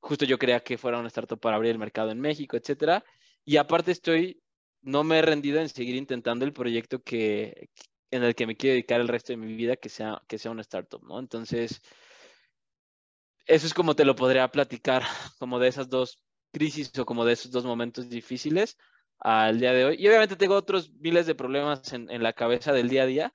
Justo 0.00 0.24
yo 0.24 0.38
quería 0.38 0.60
que 0.60 0.78
fuera 0.78 0.98
una 0.98 1.08
startup 1.08 1.38
para 1.38 1.56
abrir 1.56 1.72
el 1.72 1.78
mercado 1.78 2.10
en 2.10 2.18
México, 2.18 2.56
etcétera. 2.56 3.04
Y 3.44 3.58
aparte 3.58 3.92
estoy, 3.92 4.42
no 4.82 5.04
me 5.04 5.18
he 5.18 5.22
rendido 5.22 5.60
en 5.60 5.68
seguir 5.68 5.96
intentando 5.96 6.44
el 6.44 6.52
proyecto 6.52 7.02
que, 7.02 7.70
en 8.10 8.22
el 8.24 8.34
que 8.34 8.46
me 8.46 8.56
quiero 8.56 8.74
dedicar 8.74 9.00
el 9.00 9.08
resto 9.08 9.32
de 9.32 9.38
mi 9.38 9.54
vida, 9.54 9.76
que 9.76 9.88
sea, 9.88 10.22
que 10.28 10.38
sea 10.38 10.50
una 10.50 10.62
startup, 10.62 11.02
¿no? 11.04 11.18
Entonces, 11.18 11.80
eso 13.46 13.66
es 13.66 13.74
como 13.74 13.94
te 13.94 14.04
lo 14.04 14.14
podría 14.14 14.48
platicar, 14.48 15.02
como 15.38 15.58
de 15.58 15.68
esas 15.68 15.88
dos 15.88 16.22
crisis 16.52 16.96
o 16.98 17.06
como 17.06 17.24
de 17.24 17.32
esos 17.32 17.50
dos 17.50 17.64
momentos 17.64 18.08
difíciles 18.08 18.76
al 19.18 19.58
día 19.58 19.72
de 19.72 19.84
hoy. 19.84 19.96
Y 19.98 20.06
obviamente 20.08 20.36
tengo 20.36 20.54
otros 20.54 20.92
miles 20.94 21.26
de 21.26 21.34
problemas 21.34 21.92
en, 21.92 22.22
la 22.22 22.32
cabeza 22.32 22.72
del 22.72 22.88
día 22.88 23.04
a 23.04 23.06
día, 23.06 23.32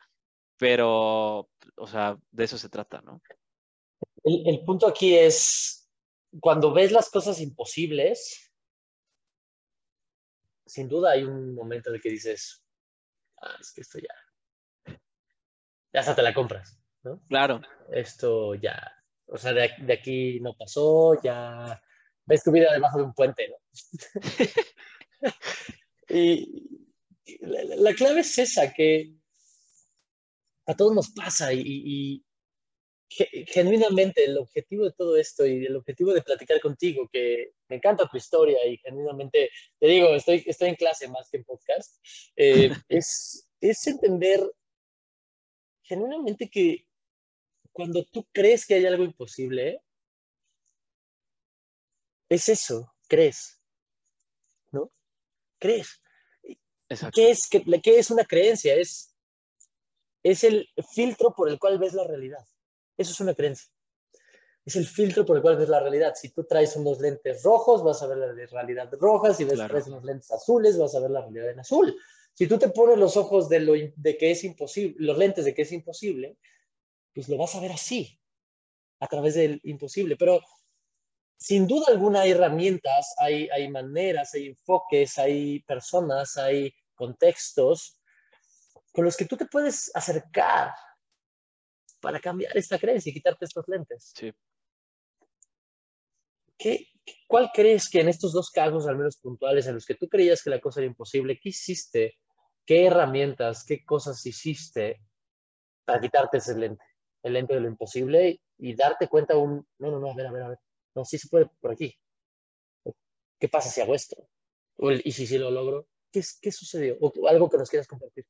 pero, 0.58 1.50
o 1.76 1.88
sea, 1.88 2.18
de 2.32 2.44
eso 2.44 2.58
se 2.58 2.70
trata, 2.70 3.02
¿no? 3.02 3.22
El 4.24 4.64
punto 4.66 4.88
aquí 4.88 5.16
es, 5.16 5.90
cuando 6.42 6.74
ves 6.74 6.92
las 6.92 7.10
cosas 7.10 7.40
imposibles, 7.40 8.47
sin 10.68 10.88
duda 10.88 11.12
hay 11.12 11.24
un 11.24 11.56
momento 11.56 11.90
en 11.90 11.96
el 11.96 12.02
que 12.02 12.10
dices, 12.10 12.64
ah, 13.42 13.56
es 13.60 13.72
que 13.72 13.82
esto 13.82 14.00
ya, 14.00 14.96
ya 15.94 16.00
hasta 16.00 16.16
te 16.16 16.22
la 16.22 16.34
compras, 16.34 16.80
¿no? 17.04 17.22
Claro. 17.28 17.62
Esto 17.92 18.56
ya, 18.56 18.80
o 19.26 19.38
sea, 19.38 19.54
de, 19.54 19.72
de 19.80 19.94
aquí 19.94 20.40
no 20.42 20.56
pasó, 20.56 21.20
ya 21.22 21.82
ves 22.26 22.44
tu 22.44 22.52
vida 22.52 22.74
debajo 22.74 22.98
de 22.98 23.04
un 23.06 23.14
puente, 23.14 23.50
¿no? 23.50 23.56
y 26.10 26.86
la, 27.40 27.64
la, 27.64 27.94
clave 27.94 28.22
es 28.22 28.38
esa, 28.38 28.74
que 28.74 29.18
a 30.68 30.76
todos 30.76 30.94
nos 30.94 31.10
pasa 31.12 31.54
y, 31.54 32.24
genuinamente 33.10 34.26
el 34.26 34.38
objetivo 34.38 34.86
de 34.86 34.92
todo 34.92 35.18
esto 35.18 35.46
y 35.46 35.66
el 35.66 35.76
objetivo 35.76 36.14
de 36.14 36.22
platicar 36.22 36.60
contigo, 36.60 37.08
que 37.12 37.54
me 37.70 37.78
encanta 37.78 38.08
tu 38.10 38.18
historia 38.18 38.66
y 38.68 38.78
genuinamente, 38.78 39.50
te 39.80 39.88
digo, 39.88 40.14
estoy, 40.14 40.44
estoy 40.46 40.70
en 40.70 40.76
clase 40.76 41.08
más 41.08 41.30
que 41.30 41.38
en 41.38 41.44
podcast, 41.46 41.98
eh, 42.36 42.70
es, 42.90 43.48
es 43.62 43.88
entender 43.88 44.42
genuinamente 45.84 46.50
que 46.50 46.86
cuando 47.72 48.04
tú 48.06 48.28
crees 48.34 48.66
que 48.66 48.76
hay 48.76 48.86
algo 48.86 49.04
imposible, 49.04 49.82
es 52.30 52.50
eso, 52.50 52.94
crees, 53.08 53.62
¿no? 54.72 54.92
Crees. 55.60 56.02
Exacto. 56.90 57.16
¿Qué 57.16 57.32
es, 57.32 57.48
qué, 57.48 57.64
qué 57.82 58.00
es 58.00 58.12
una 58.12 58.26
creencia? 58.26 58.76
Es, 58.76 59.16
es 60.24 60.44
el 60.44 60.70
filtro 60.94 61.34
por 61.34 61.50
el 61.50 61.60
cual 61.60 61.78
ves 61.80 61.94
la 61.94 62.06
realidad. 62.06 62.46
Eso 62.98 63.12
es 63.12 63.20
una 63.20 63.34
creencia. 63.34 63.70
Es 64.66 64.76
el 64.76 64.86
filtro 64.86 65.26
por 65.26 65.38
el 65.38 65.42
cual 65.42 65.56
ves 65.56 65.70
la 65.70 65.80
realidad. 65.80 66.14
Si 66.16 66.30
tú 66.30 66.44
traes 66.44 66.76
unos 66.76 67.00
lentes 67.00 67.42
rojos, 67.44 67.84
vas 67.84 68.02
a 68.04 68.08
ver 68.08 68.18
la 68.18 68.34
realidad 68.48 68.92
roja. 69.00 69.34
Si 69.34 69.46
claro. 69.46 69.70
traes 69.70 69.88
unos 69.88 70.04
lentes 70.04 70.30
azules, 70.32 70.78
vas 70.78 70.94
a 70.96 71.00
ver 71.00 71.12
la 71.12 71.22
realidad 71.22 71.52
en 71.52 71.60
azul. 71.60 71.96
Si 72.34 72.48
tú 72.48 72.58
te 72.58 72.70
pones 72.70 72.98
los 72.98 73.16
ojos 73.16 73.48
de, 73.48 73.62
lo, 73.62 73.74
de 73.74 74.18
que 74.18 74.32
es 74.32 74.44
imposible, 74.44 74.96
los 75.00 75.18
lentes 75.18 75.46
de 75.46 75.54
que 75.54 75.62
es 75.62 75.72
imposible, 75.72 76.38
pues 77.14 77.30
lo 77.30 77.38
vas 77.38 77.56
a 77.56 77.62
ver 77.62 77.72
así, 77.72 78.20
a 79.00 79.08
través 79.08 79.36
del 79.36 79.62
imposible. 79.64 80.18
Pero 80.18 80.42
sin 81.38 81.66
duda 81.66 81.86
alguna 81.88 82.22
hay 82.22 82.32
herramientas, 82.32 83.16
hay, 83.18 83.48
hay 83.50 83.70
maneras, 83.70 84.34
hay 84.34 84.48
enfoques, 84.48 85.18
hay 85.18 85.62
personas, 85.62 86.36
hay 86.38 86.74
contextos 86.94 88.02
con 88.92 89.06
los 89.06 89.16
que 89.16 89.26
tú 89.26 89.38
te 89.38 89.46
puedes 89.46 89.92
acercar 89.94 90.72
para 92.00 92.20
cambiar 92.20 92.56
esta 92.58 92.78
creencia 92.78 93.10
y 93.10 93.14
quitarte 93.14 93.46
estos 93.46 93.68
lentes. 93.68 94.12
Sí. 94.16 94.34
¿Qué, 96.58 96.88
¿Cuál 97.28 97.52
crees 97.54 97.90
que 97.90 98.02
en 98.02 98.10
estos 98.10 98.34
dos 98.34 98.50
casos, 98.50 98.88
al 98.88 98.98
menos 98.98 99.18
puntuales, 99.18 99.68
en 99.68 99.76
los 99.76 99.86
que 99.86 99.96
tú 99.96 100.08
creías 100.08 100.44
que 100.44 100.50
la 100.50 100.60
cosa 100.60 100.80
era 100.80 100.88
imposible, 100.88 101.40
qué 101.40 101.50
hiciste? 101.50 102.18
¿Qué 102.66 102.86
herramientas, 102.86 103.64
qué 103.66 103.86
cosas 103.86 104.26
hiciste 104.26 105.02
para 105.86 106.02
quitarte 106.02 106.38
ese 106.38 106.58
lente? 106.58 106.84
El 107.24 107.34
lente 107.34 107.54
de 107.54 107.62
lo 107.62 107.68
imposible 107.68 108.42
y 108.58 108.76
darte 108.76 109.08
cuenta 109.08 109.38
un, 109.38 109.66
no, 109.78 109.92
no, 109.92 110.00
no, 110.00 110.12
a 110.12 110.16
ver, 110.16 110.28
a 110.28 110.32
ver, 110.32 110.42
a 110.44 110.50
ver 110.50 110.60
no, 110.98 111.06
sí 111.06 111.20
se 111.20 111.30
puede 111.30 111.46
por 111.62 111.72
aquí. 111.72 111.96
¿Qué 113.40 113.48
pasa 113.48 113.70
si 113.70 113.82
hago 113.82 113.94
esto? 113.94 114.16
¿Y 115.04 115.12
si 115.12 115.28
sí 115.28 115.38
lo 115.38 115.52
logro? 115.52 115.88
¿Qué, 116.12 116.24
qué 116.42 116.52
sucedió? 116.52 116.98
¿O 117.00 117.28
algo 117.28 117.48
que 117.50 117.58
nos 117.58 117.70
quieras 117.70 117.88
compartir? 117.88 118.26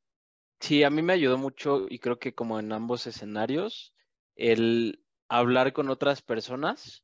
Sí, 0.60 0.84
a 0.84 0.90
mí 0.90 1.02
me 1.02 1.14
ayudó 1.14 1.38
mucho 1.38 1.86
y 1.90 2.00
creo 2.00 2.20
que 2.20 2.34
como 2.34 2.60
en 2.60 2.72
ambos 2.72 3.08
escenarios, 3.08 3.94
el 4.36 5.04
hablar 5.30 5.74
con 5.74 5.90
otras 5.90 6.22
personas 6.22 7.04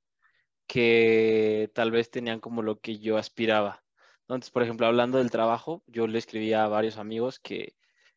que 0.67 1.71
tal 1.75 1.91
vez 1.91 2.09
tenían 2.09 2.39
como 2.39 2.61
lo 2.63 2.79
que 2.79 2.99
yo 2.99 3.17
aspiraba. 3.17 3.83
Entonces, 4.21 4.51
por 4.51 4.63
ejemplo, 4.63 4.87
hablando 4.87 5.17
del 5.19 5.31
trabajo, 5.31 5.83
yo 5.87 6.07
le 6.07 6.19
escribía 6.19 6.63
a 6.63 6.69
varios 6.69 6.97
amigos 6.97 7.39
que 7.39 7.75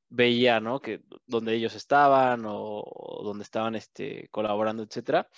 veía, 0.09 0.61
¿no? 0.61 0.81
Que 0.81 1.03
donde 1.27 1.55
ellos 1.55 1.75
estaban 1.75 2.45
o, 2.47 3.21
donde 3.25 3.43
estaban 3.45 3.75
este, 3.75 4.29
colaborando, 4.31 4.83
etcétera 4.85 5.29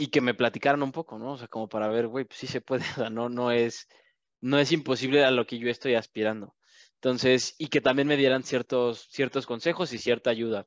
y 0.00 0.08
que 0.08 0.22
me 0.22 0.32
platicaran 0.34 0.82
un 0.82 0.92
poco, 0.92 1.18
¿no? 1.18 1.32
O 1.32 1.38
sea, 1.38 1.46
como 1.48 1.68
para 1.68 1.88
ver, 1.88 2.06
güey, 2.08 2.24
pues 2.24 2.38
sí 2.38 2.46
se 2.46 2.62
puede, 2.62 2.82
no, 3.12 3.28
no 3.28 3.50
es, 3.50 3.86
no 4.40 4.58
es 4.58 4.72
imposible 4.72 5.24
a 5.24 5.30
lo 5.30 5.46
que 5.46 5.58
yo 5.58 5.68
estoy 5.70 5.94
aspirando. 5.94 6.56
Entonces, 7.02 7.54
y 7.56 7.68
que 7.68 7.80
también 7.80 8.08
me 8.08 8.18
dieran 8.18 8.42
ciertos, 8.42 9.08
ciertos 9.10 9.46
consejos 9.46 9.94
y 9.94 9.98
cierta 9.98 10.28
ayuda. 10.28 10.66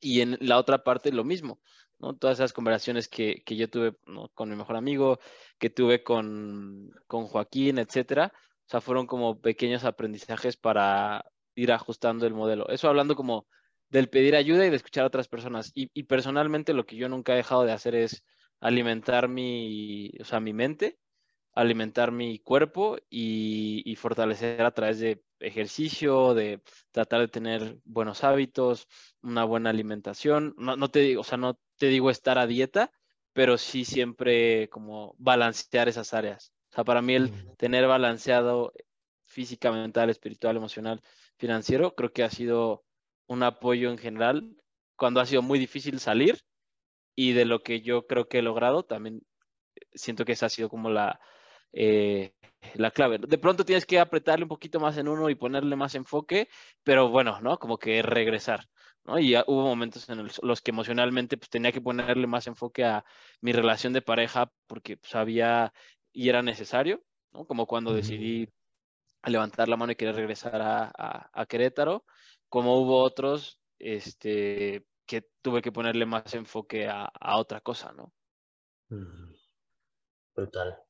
Y 0.00 0.22
en 0.22 0.38
la 0.40 0.56
otra 0.58 0.84
parte 0.84 1.12
lo 1.12 1.22
mismo, 1.22 1.60
¿no? 1.98 2.16
Todas 2.16 2.38
esas 2.38 2.54
conversaciones 2.54 3.08
que, 3.08 3.42
que 3.44 3.56
yo 3.56 3.68
tuve 3.68 3.98
¿no? 4.06 4.30
con 4.30 4.48
mi 4.48 4.56
mejor 4.56 4.76
amigo, 4.76 5.20
que 5.58 5.68
tuve 5.68 6.02
con, 6.02 6.90
con 7.06 7.26
Joaquín, 7.26 7.78
etcétera, 7.78 8.32
o 8.34 8.70
sea, 8.70 8.80
fueron 8.80 9.06
como 9.06 9.38
pequeños 9.42 9.84
aprendizajes 9.84 10.56
para 10.56 11.26
ir 11.54 11.72
ajustando 11.72 12.26
el 12.26 12.32
modelo. 12.32 12.66
Eso 12.70 12.88
hablando 12.88 13.14
como 13.14 13.46
del 13.90 14.08
pedir 14.08 14.36
ayuda 14.36 14.64
y 14.64 14.70
de 14.70 14.76
escuchar 14.76 15.04
a 15.04 15.08
otras 15.08 15.28
personas. 15.28 15.72
Y, 15.74 15.90
y 15.92 16.04
personalmente 16.04 16.72
lo 16.72 16.86
que 16.86 16.96
yo 16.96 17.10
nunca 17.10 17.34
he 17.34 17.36
dejado 17.36 17.64
de 17.64 17.72
hacer 17.72 17.94
es 17.94 18.24
alimentar 18.60 19.28
mi, 19.28 20.10
o 20.20 20.24
sea, 20.24 20.40
mi 20.40 20.54
mente, 20.54 20.98
alimentar 21.52 22.12
mi 22.12 22.38
cuerpo 22.38 22.96
y, 23.10 23.82
y, 23.84 23.96
fortalecer 23.96 24.62
a 24.62 24.70
través 24.70 25.00
de 25.00 25.22
ejercicio, 25.40 26.34
de 26.34 26.62
tratar 26.92 27.20
de 27.20 27.28
tener 27.28 27.78
buenos 27.84 28.24
hábitos, 28.24 28.86
una 29.22 29.44
buena 29.44 29.70
alimentación. 29.70 30.54
No, 30.56 30.76
no 30.76 30.88
te 30.88 31.00
digo, 31.00 31.22
o 31.22 31.24
sea, 31.24 31.38
no 31.38 31.58
te 31.78 31.86
digo 31.86 32.10
estar 32.10 32.38
a 32.38 32.46
dieta, 32.46 32.92
pero 33.32 33.58
sí 33.58 33.84
siempre 33.84 34.68
como 34.68 35.14
balancear 35.18 35.88
esas 35.88 36.14
áreas. 36.14 36.52
O 36.70 36.74
sea, 36.74 36.84
para 36.84 37.02
mí 37.02 37.14
el 37.14 37.32
tener 37.56 37.86
balanceado 37.86 38.72
física, 39.24 39.72
mental, 39.72 40.10
espiritual, 40.10 40.56
emocional, 40.56 41.02
financiero, 41.36 41.94
creo 41.94 42.12
que 42.12 42.22
ha 42.22 42.30
sido 42.30 42.84
un 43.26 43.42
apoyo 43.42 43.90
en 43.90 43.98
general 43.98 44.56
cuando 44.96 45.20
ha 45.20 45.26
sido 45.26 45.40
muy 45.40 45.58
difícil 45.58 45.98
salir 46.00 46.42
y 47.14 47.32
de 47.32 47.44
lo 47.44 47.62
que 47.62 47.80
yo 47.80 48.06
creo 48.06 48.28
que 48.28 48.38
he 48.38 48.42
logrado, 48.42 48.84
también 48.84 49.22
siento 49.94 50.24
que 50.24 50.32
esa 50.32 50.46
ha 50.46 50.50
sido 50.50 50.68
como 50.68 50.90
la, 50.90 51.20
eh, 51.72 52.34
la 52.74 52.90
clave. 52.90 53.18
De 53.18 53.38
pronto 53.38 53.64
tienes 53.64 53.86
que 53.86 53.98
apretarle 53.98 54.44
un 54.44 54.48
poquito 54.48 54.80
más 54.80 54.96
en 54.96 55.08
uno 55.08 55.30
y 55.30 55.34
ponerle 55.34 55.76
más 55.76 55.94
enfoque, 55.94 56.48
pero 56.82 57.08
bueno, 57.08 57.40
¿no? 57.40 57.58
Como 57.58 57.78
que 57.78 58.02
regresar. 58.02 58.68
¿no? 59.04 59.18
Y 59.18 59.34
hubo 59.34 59.62
momentos 59.62 60.08
en 60.08 60.28
los 60.42 60.60
que 60.60 60.70
emocionalmente 60.70 61.36
pues, 61.38 61.48
tenía 61.48 61.72
que 61.72 61.80
ponerle 61.80 62.26
más 62.26 62.46
enfoque 62.46 62.84
a 62.84 63.04
mi 63.40 63.52
relación 63.52 63.92
de 63.92 64.02
pareja 64.02 64.52
porque 64.66 64.98
sabía 65.02 65.72
pues, 65.72 66.00
y 66.12 66.28
era 66.28 66.42
necesario, 66.42 67.02
¿no? 67.32 67.46
Como 67.46 67.66
cuando 67.66 67.94
decidí 67.94 68.48
levantar 69.24 69.68
la 69.68 69.76
mano 69.76 69.92
y 69.92 69.96
querer 69.96 70.16
regresar 70.16 70.60
a, 70.60 70.90
a, 70.96 71.30
a 71.32 71.46
Querétaro, 71.46 72.04
como 72.48 72.80
hubo 72.80 73.02
otros, 73.02 73.60
este, 73.78 74.84
que 75.06 75.28
tuve 75.40 75.62
que 75.62 75.72
ponerle 75.72 76.04
más 76.06 76.34
enfoque 76.34 76.88
a, 76.88 77.04
a 77.04 77.36
otra 77.38 77.60
cosa, 77.60 77.92
¿no? 77.92 78.12
Brutal. 80.34 80.82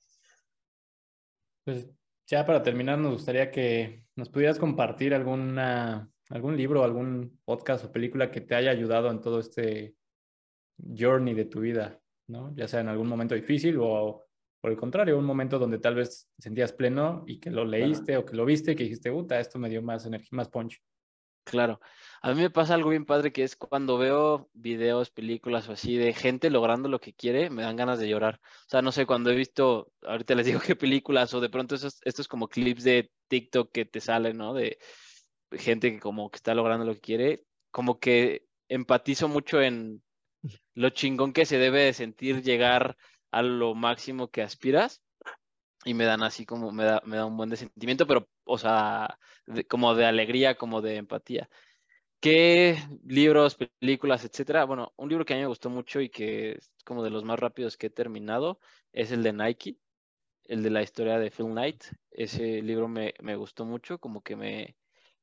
Pues 1.65 1.89
ya 2.27 2.47
para 2.47 2.63
terminar, 2.63 2.99
nos 2.99 3.15
gustaría 3.15 3.51
que 3.51 4.05
nos 4.17 4.29
pudieras 4.29 4.59
compartir 4.59 5.15
alguna, 5.15 6.11
algún 6.29 6.57
libro, 6.57 6.85
algún 6.85 7.39
podcast 7.45 7.85
o 7.85 7.93
película 7.93 8.31
que 8.31 8.41
te 8.41 8.55
haya 8.55 8.71
ayudado 8.71 9.11
en 9.11 9.21
todo 9.21 9.41
este 9.41 9.97
journey 10.79 11.35
de 11.35 11.45
tu 11.45 11.61
vida, 11.61 12.01
¿no? 12.29 12.55
Ya 12.55 12.69
sea 12.69 12.81
en 12.81 12.89
algún 12.89 13.09
momento 13.09 13.35
difícil 13.35 13.79
o 13.81 14.27
por 14.61 14.71
el 14.71 14.77
contrario, 14.77 15.19
un 15.19 15.25
momento 15.25 15.59
donde 15.59 15.79
tal 15.79 15.95
vez 15.95 16.31
sentías 16.39 16.73
pleno 16.73 17.25
y 17.27 17.41
que 17.41 17.51
lo 17.51 17.65
leíste 17.65 18.17
o 18.17 18.27
que 18.27 18.37
lo 18.37 18.45
viste 18.45 18.73
y 18.73 18.77
que 18.77 18.85
dijiste, 18.85 19.11
puta, 19.11 19.41
esto 19.41 19.59
me 19.59 19.71
dio 19.71 19.83
más 19.83 20.05
energía, 20.05 20.29
más 20.33 20.49
punch. 20.49 20.81
Claro. 21.51 21.81
A 22.23 22.33
mí 22.33 22.41
me 22.41 22.51
pasa 22.51 22.75
algo 22.75 22.91
bien 22.91 23.05
padre 23.05 23.33
que 23.33 23.43
es 23.43 23.57
cuando 23.57 23.99
veo 23.99 24.49
videos, 24.53 25.11
películas 25.11 25.69
o 25.69 25.73
así 25.73 25.97
de 25.97 26.13
gente 26.13 26.49
logrando 26.49 26.89
lo 26.89 27.01
que 27.01 27.13
quiere, 27.13 27.51
me 27.51 27.63
dan 27.63 27.75
ganas 27.75 27.99
de 27.99 28.09
llorar. 28.09 28.41
O 28.45 28.69
sea, 28.69 28.83
no 28.83 28.93
sé, 28.93 29.05
cuando 29.05 29.31
he 29.31 29.35
visto, 29.35 29.91
ahorita 30.03 30.37
les 30.37 30.47
digo 30.47 30.61
qué 30.65 30.77
películas 30.77 31.35
o 31.35 31.41
de 31.41 31.49
pronto 31.49 31.75
esos, 31.75 31.99
estos 32.05 32.29
como 32.29 32.47
clips 32.47 32.85
de 32.85 33.11
TikTok 33.27 33.73
que 33.73 33.85
te 33.85 34.01
salen, 34.01 34.37
¿no? 34.37 34.55
De 34.55 34.79
gente 35.51 35.91
que 35.91 35.99
como 35.99 36.31
que 36.31 36.37
está 36.37 36.55
logrando 36.55 36.87
lo 36.87 36.95
que 36.95 37.01
quiere, 37.01 37.45
como 37.73 37.99
que 37.99 38.47
empatizo 38.69 39.27
mucho 39.29 39.61
en 39.61 40.01
lo 40.75 40.91
chingón 40.91 41.33
que 41.33 41.47
se 41.47 41.59
debe 41.59 41.81
de 41.81 41.95
sentir 41.95 42.43
llegar 42.43 42.97
a 43.33 43.43
lo 43.43 43.75
máximo 43.75 44.31
que 44.31 44.43
aspiras 44.43 45.03
y 45.85 45.95
me 45.95 46.05
dan 46.05 46.23
así 46.23 46.47
como, 46.47 46.71
me 46.71 46.85
da, 46.85 47.27
un 47.27 47.37
buen 47.37 47.57
sentimiento, 47.57 48.07
pero, 48.07 48.29
o 48.51 48.59
sea, 48.59 49.19
como 49.69 49.95
de 49.95 50.07
alegría, 50.07 50.57
como 50.57 50.83
de 50.83 50.97
empatía. 50.97 51.49
¿Qué 52.21 52.77
libros, 53.07 53.57
películas, 53.57 54.25
etcétera? 54.25 54.65
Bueno, 54.65 54.93
un 54.97 55.09
libro 55.09 55.25
que 55.25 55.35
a 55.35 55.37
mí 55.37 55.43
me 55.43 55.49
gustó 55.49 55.71
mucho 55.71 56.01
y 56.01 56.11
que 56.11 56.53
es 56.53 56.73
como 56.85 57.03
de 57.03 57.11
los 57.11 57.25
más 57.25 57.39
rápidos 57.39 57.77
que 57.77 57.87
he 57.87 57.91
terminado 57.91 58.61
es 58.93 59.13
el 59.13 59.23
de 59.23 59.33
Nike, 59.33 59.79
el 60.45 60.63
de 60.63 60.71
la 60.71 60.83
historia 60.83 61.19
de 61.19 61.31
Phil 61.31 61.47
Knight. 61.47 61.85
Ese 62.11 62.63
libro 62.63 62.89
me, 62.89 63.15
me 63.21 63.37
gustó 63.37 63.65
mucho, 63.65 63.99
como 63.99 64.23
que 64.23 64.37
me, 64.37 64.77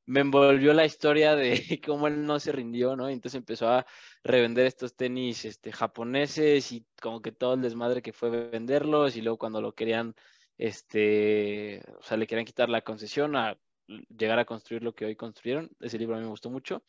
me 0.08 0.20
envolvió 0.20 0.72
la 0.72 0.86
historia 0.86 1.36
de 1.36 1.52
cómo 1.86 2.08
él 2.08 2.24
no 2.24 2.40
se 2.40 2.50
rindió, 2.50 2.96
¿no? 2.96 3.10
Y 3.10 3.12
entonces 3.12 3.38
empezó 3.38 3.68
a 3.68 3.86
revender 4.24 4.66
estos 4.66 4.96
tenis 4.96 5.44
este, 5.44 5.70
japoneses 5.70 6.72
y 6.72 6.86
como 7.00 7.20
que 7.20 7.30
todo 7.30 7.54
el 7.54 7.62
desmadre 7.62 8.00
que 8.00 8.14
fue 8.14 8.30
venderlos 8.30 9.16
y 9.16 9.20
luego 9.22 9.38
cuando 9.38 9.60
lo 9.60 9.74
querían, 9.74 10.14
este, 10.58 11.82
o 11.98 12.02
sea, 12.02 12.16
le 12.16 12.26
querían 12.26 12.44
quitar 12.44 12.68
la 12.68 12.82
concesión 12.82 13.36
a 13.36 13.58
llegar 13.86 14.38
a 14.38 14.44
construir 14.44 14.82
lo 14.82 14.94
que 14.94 15.06
hoy 15.06 15.16
construyeron. 15.16 15.70
Ese 15.80 15.98
libro 15.98 16.16
a 16.16 16.18
mí 16.18 16.24
me 16.24 16.30
gustó 16.30 16.50
mucho. 16.50 16.82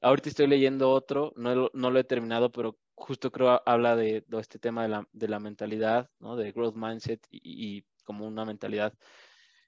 Ahorita 0.00 0.28
estoy 0.28 0.46
leyendo 0.46 0.90
otro, 0.90 1.32
no, 1.36 1.70
no 1.72 1.90
lo 1.90 1.98
he 1.98 2.04
terminado, 2.04 2.50
pero 2.50 2.78
justo 2.94 3.30
creo 3.30 3.62
habla 3.66 3.96
de, 3.96 4.24
este 4.40 4.58
tema 4.58 4.82
de 4.82 4.88
la, 4.88 5.08
de 5.12 5.28
la, 5.28 5.38
mentalidad, 5.38 6.10
¿no? 6.18 6.36
De 6.36 6.52
growth 6.52 6.74
mindset 6.74 7.26
y, 7.30 7.84
como 8.04 8.26
una 8.26 8.44
mentalidad 8.44 8.94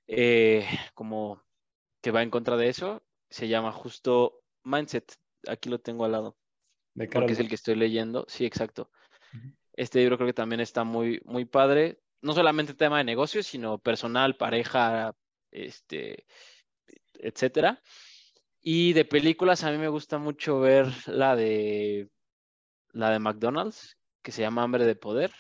eh, 0.09 0.67
como 0.95 1.41
que 2.01 2.11
va 2.11 2.23
en 2.23 2.31
contra 2.31 2.57
de 2.57 2.69
eso. 2.69 3.03
Se 3.31 3.49
llama 3.49 3.73
justo 3.73 4.43
Mindset. 4.65 5.15
Aquí 5.49 5.69
lo 5.69 5.81
tengo 5.81 6.05
al 6.05 6.13
lado. 6.13 6.37
De 6.95 7.09
porque 7.09 7.33
es 7.33 7.41
el 7.41 7.49
que 7.49 7.55
estoy 7.55 7.77
leyendo. 7.77 8.25
Sí, 8.29 8.45
exacto. 8.45 8.91
Este 9.73 10.01
libro 10.01 10.17
creo 10.17 10.29
que 10.29 10.35
también 10.35 10.61
está 10.61 10.85
muy, 10.85 11.21
muy 11.25 11.45
padre. 11.45 12.01
No 12.25 12.33
solamente 12.33 12.73
tema 12.73 12.99
de 12.99 13.05
negocios, 13.05 13.47
sino 13.47 13.77
personal, 13.79 14.35
pareja, 14.37 15.15
este, 15.51 16.25
etcétera. 17.19 17.83
Y 18.63 18.95
de 18.95 19.05
películas 19.05 19.63
a 19.63 19.71
mí 19.71 19.77
me 19.77 19.89
gusta 19.89 20.17
mucho 20.17 20.59
ver 20.59 20.87
la 21.07 21.37
de 21.37 22.09
la 22.93 23.11
de 23.11 23.19
McDonald's, 23.19 23.99
que 24.23 24.33
se 24.33 24.41
llama 24.41 24.63
Hambre 24.63 24.87
de 24.87 24.97
Poder. 24.97 25.33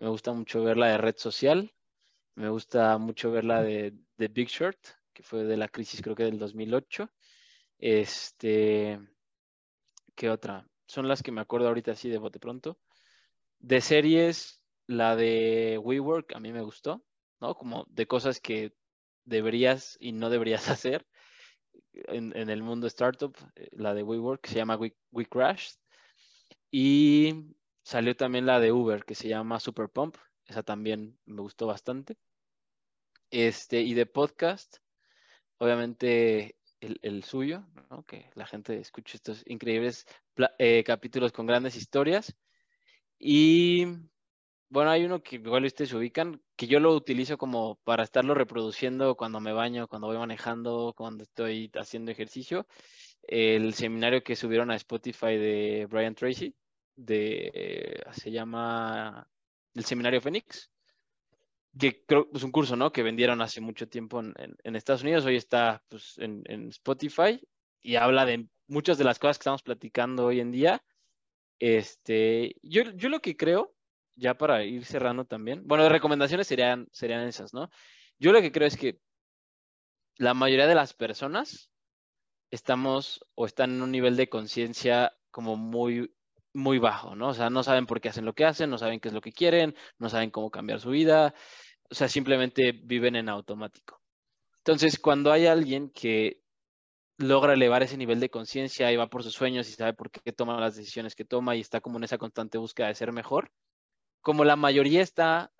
Me 0.00 0.08
gusta 0.08 0.32
mucho 0.32 0.64
ver 0.64 0.76
la 0.76 0.88
de 0.88 0.98
Red 0.98 1.18
Social. 1.18 1.72
Me 2.34 2.48
gusta 2.48 2.98
mucho 2.98 3.30
ver 3.30 3.44
la 3.44 3.62
de, 3.62 3.94
The 4.16 4.26
Big 4.26 4.48
Short, 4.48 4.78
que 5.12 5.22
fue 5.22 5.44
de 5.44 5.56
la 5.56 5.68
crisis 5.68 6.02
creo 6.02 6.16
que 6.16 6.24
del 6.24 6.40
2008. 6.40 7.08
Este, 7.78 8.98
¿qué 10.16 10.30
otra? 10.30 10.66
Son 10.84 11.06
las 11.06 11.22
que 11.22 11.30
me 11.30 11.42
acuerdo 11.42 11.68
ahorita 11.68 11.92
así 11.92 12.08
de 12.08 12.18
bote 12.18 12.40
pronto. 12.40 12.76
De 13.60 13.80
series, 13.80 14.57
la 14.88 15.14
de 15.14 15.78
WeWork 15.78 16.34
a 16.34 16.40
mí 16.40 16.52
me 16.52 16.62
gustó, 16.62 17.04
¿no? 17.40 17.54
Como 17.54 17.84
de 17.90 18.06
cosas 18.08 18.40
que 18.40 18.74
deberías 19.24 19.96
y 20.00 20.12
no 20.12 20.30
deberías 20.30 20.68
hacer 20.70 21.06
en, 21.92 22.50
el 22.50 22.62
mundo 22.62 22.86
startup, 22.86 23.36
eh, 23.54 23.68
la 23.72 23.94
de 23.94 24.02
WeWork, 24.02 24.40
que 24.40 24.50
se 24.50 24.56
llama 24.56 24.76
We, 24.76 24.96
Y 26.70 27.54
salió 27.82 28.16
también 28.16 28.46
la 28.46 28.60
de 28.60 28.72
Uber, 28.72 29.04
que 29.04 29.14
se 29.14 29.28
llama 29.28 29.60
Super 29.60 29.88
Pump. 29.88 30.16
Esa 30.46 30.62
también 30.62 31.18
me 31.26 31.42
gustó 31.42 31.66
bastante. 31.66 32.16
Este, 33.30 33.82
y 33.82 33.94
de 33.94 34.06
podcast, 34.06 34.78
obviamente 35.58 36.56
el, 36.80 37.24
suyo, 37.24 37.64
que 38.06 38.30
la 38.34 38.46
gente 38.46 38.78
escuche 38.78 39.16
estos 39.16 39.42
increíbles 39.46 40.06
eh, 40.58 40.82
capítulos 40.84 41.32
con 41.32 41.46
grandes 41.46 41.76
historias. 41.76 42.34
Y 43.18 43.86
bueno, 44.70 44.90
hay 44.90 45.04
uno 45.04 45.22
que 45.22 45.36
igual 45.36 45.64
ustedes 45.64 45.92
ubican, 45.94 46.42
que 46.56 46.66
yo 46.66 46.80
lo 46.80 46.94
utilizo 46.94 47.38
como 47.38 47.76
para 47.84 48.02
estarlo 48.04 48.34
reproduciendo 48.34 49.16
cuando 49.16 49.40
me 49.40 49.52
baño, 49.52 49.88
cuando 49.88 50.08
voy 50.08 50.18
manejando, 50.18 50.92
cuando 50.96 51.24
estoy 51.24 51.70
haciendo 51.74 52.10
ejercicio. 52.10 52.66
El 53.22 53.74
seminario 53.74 54.22
que 54.22 54.36
subieron 54.36 54.70
a 54.70 54.76
Spotify 54.76 55.36
de 55.38 55.86
Brian 55.90 56.14
Tracy, 56.14 56.54
de, 56.96 58.02
se 58.12 58.30
llama 58.30 59.28
el 59.74 59.84
Seminario 59.84 60.20
Phoenix, 60.20 60.70
que 61.78 62.04
creo 62.04 62.28
es 62.34 62.42
un 62.42 62.52
curso, 62.52 62.76
¿no? 62.76 62.92
Que 62.92 63.02
vendieron 63.02 63.40
hace 63.40 63.60
mucho 63.60 63.88
tiempo 63.88 64.20
en, 64.20 64.76
Estados 64.76 65.02
Unidos, 65.02 65.24
hoy 65.24 65.36
está 65.36 65.82
pues, 65.88 66.18
en, 66.18 66.42
en 66.46 66.68
Spotify 66.68 67.40
y 67.80 67.96
habla 67.96 68.26
de 68.26 68.48
muchas 68.66 68.98
de 68.98 69.04
las 69.04 69.18
cosas 69.18 69.38
que 69.38 69.42
estamos 69.42 69.62
platicando 69.62 70.26
hoy 70.26 70.40
en 70.40 70.50
día. 70.50 70.84
Este, 71.58 72.56
yo, 72.62 72.82
yo 72.92 73.08
lo 73.08 73.20
que 73.20 73.36
creo 73.36 73.74
ya 74.18 74.34
para 74.34 74.64
ir 74.64 74.84
cerrando 74.84 75.24
también, 75.24 75.62
bueno, 75.66 75.84
de 75.84 75.90
recomendaciones 75.90 76.46
serían, 76.46 76.88
serían 76.92 77.26
esas, 77.26 77.54
¿no? 77.54 77.70
Yo 78.18 78.32
lo 78.32 78.40
que 78.40 78.52
creo 78.52 78.66
es 78.66 78.76
que 78.76 79.00
la 80.16 80.34
mayoría 80.34 80.66
de 80.66 80.74
las 80.74 80.92
personas 80.94 81.70
estamos 82.50 83.24
o 83.34 83.46
están 83.46 83.70
en 83.70 83.82
un 83.82 83.92
nivel 83.92 84.16
de 84.16 84.28
conciencia 84.28 85.12
como 85.30 85.56
muy, 85.56 86.12
muy 86.52 86.78
bajo, 86.78 87.14
¿no? 87.14 87.28
O 87.28 87.34
sea, 87.34 87.50
no 87.50 87.62
saben 87.62 87.86
por 87.86 88.00
qué 88.00 88.08
hacen 88.08 88.24
lo 88.24 88.34
que 88.34 88.44
hacen, 88.44 88.70
no 88.70 88.78
saben 88.78 89.00
qué 89.00 89.08
es 89.08 89.14
lo 89.14 89.20
que 89.20 89.32
quieren, 89.32 89.74
no 89.98 90.08
saben 90.08 90.30
cómo 90.30 90.50
cambiar 90.50 90.80
su 90.80 90.90
vida, 90.90 91.34
o 91.90 91.94
sea, 91.94 92.08
simplemente 92.08 92.72
viven 92.72 93.16
en 93.16 93.28
automático. 93.28 94.00
Entonces, 94.58 94.98
cuando 94.98 95.32
hay 95.32 95.46
alguien 95.46 95.90
que 95.90 96.42
logra 97.18 97.54
elevar 97.54 97.82
ese 97.82 97.96
nivel 97.96 98.20
de 98.20 98.30
conciencia 98.30 98.92
y 98.92 98.96
va 98.96 99.08
por 99.08 99.22
sus 99.22 99.34
sueños 99.34 99.68
y 99.68 99.72
sabe 99.72 99.92
por 99.92 100.10
qué 100.10 100.32
toma 100.32 100.60
las 100.60 100.76
decisiones 100.76 101.14
que 101.14 101.24
toma 101.24 101.56
y 101.56 101.60
está 101.60 101.80
como 101.80 101.98
en 101.98 102.04
esa 102.04 102.18
constante 102.18 102.58
búsqueda 102.58 102.88
de 102.88 102.94
ser 102.94 103.12
mejor, 103.12 103.50
como 104.20 104.44
la 104.44 104.56
mayoría 104.56 105.02
está 105.02 105.52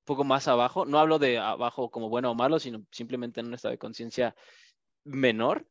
un 0.00 0.04
poco 0.04 0.24
más 0.24 0.48
abajo, 0.48 0.84
no 0.84 0.98
hablo 0.98 1.18
de 1.18 1.38
abajo 1.38 1.90
como 1.90 2.08
bueno 2.08 2.30
o 2.30 2.34
malo, 2.34 2.58
sino 2.58 2.84
simplemente 2.90 3.40
en 3.40 3.46
un 3.46 3.54
estado 3.54 3.72
de 3.72 3.78
conciencia 3.78 4.34
menor, 5.04 5.66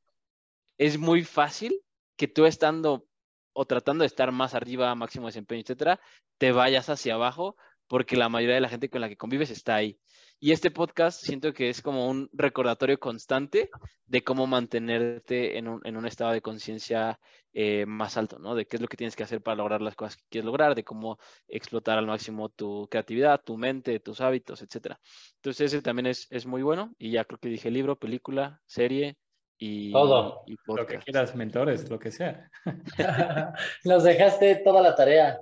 es 0.77 0.97
muy 0.97 1.23
fácil 1.23 1.81
que 2.15 2.27
tú 2.27 2.45
estando 2.45 3.07
o 3.53 3.65
tratando 3.65 4.03
de 4.03 4.07
estar 4.07 4.31
más 4.31 4.53
arriba, 4.53 4.93
máximo 4.95 5.27
desempeño, 5.27 5.61
etcétera, 5.61 6.01
te 6.37 6.51
vayas 6.51 6.89
hacia 6.89 7.13
abajo 7.13 7.55
porque 7.87 8.17
la 8.17 8.29
mayoría 8.29 8.55
de 8.55 8.61
la 8.61 8.69
gente 8.69 8.89
con 8.89 9.01
la 9.01 9.09
que 9.09 9.17
convives 9.17 9.49
está 9.49 9.75
ahí. 9.75 9.99
Y 10.39 10.51
este 10.51 10.69
podcast 10.69 11.21
siento 11.21 11.53
que 11.53 11.69
es 11.69 11.81
como 11.81 12.09
un 12.09 12.29
recordatorio 12.33 12.99
constante 12.99 13.69
de 14.05 14.23
cómo 14.23 14.47
mantenerte 14.47 15.57
en 15.57 15.67
un, 15.67 16.05
estado 16.05 16.33
de 16.33 16.41
conciencia 16.41 17.19
eh, 17.53 17.85
más 17.85 18.17
alto, 18.17 18.37
¿no? 18.37 18.53
De 18.53 18.65
qué 18.65 18.75
es 18.75 18.81
lo 18.81 18.87
que 18.87 18.97
tienes 18.97 19.15
que 19.15 19.23
hacer 19.23 19.41
para 19.41 19.55
lograr 19.55 19.81
las 19.81 19.95
cosas 19.95 20.17
que 20.17 20.25
quieres 20.29 20.45
lograr, 20.45 20.75
de 20.75 20.83
cómo 20.83 21.17
explotar 21.47 21.97
al 21.97 22.05
máximo 22.05 22.49
tu 22.49 22.87
creatividad, 22.89 23.41
tu 23.43 23.57
mente, 23.57 23.99
tus 23.99 24.21
hábitos, 24.21 24.61
etc. 24.61 24.97
Entonces 25.35 25.73
ese 25.73 25.81
también 25.81 26.07
es, 26.07 26.27
es 26.29 26.45
muy 26.45 26.61
bueno 26.61 26.93
y 26.99 27.11
ya 27.11 27.23
creo 27.23 27.39
que 27.39 27.49
dije 27.49 27.71
libro, 27.71 27.97
película, 27.97 28.61
serie, 28.65 29.17
y, 29.57 29.91
todo. 29.91 30.43
lo 30.67 30.85
que 30.85 30.99
quieras, 30.99 31.35
mentores, 31.35 31.89
lo 31.89 31.97
que 31.97 32.11
sea. 32.11 32.49
Nos 33.85 34.03
dejaste 34.03 34.57
toda 34.57 34.81
la 34.81 34.95
tarea. 34.95 35.41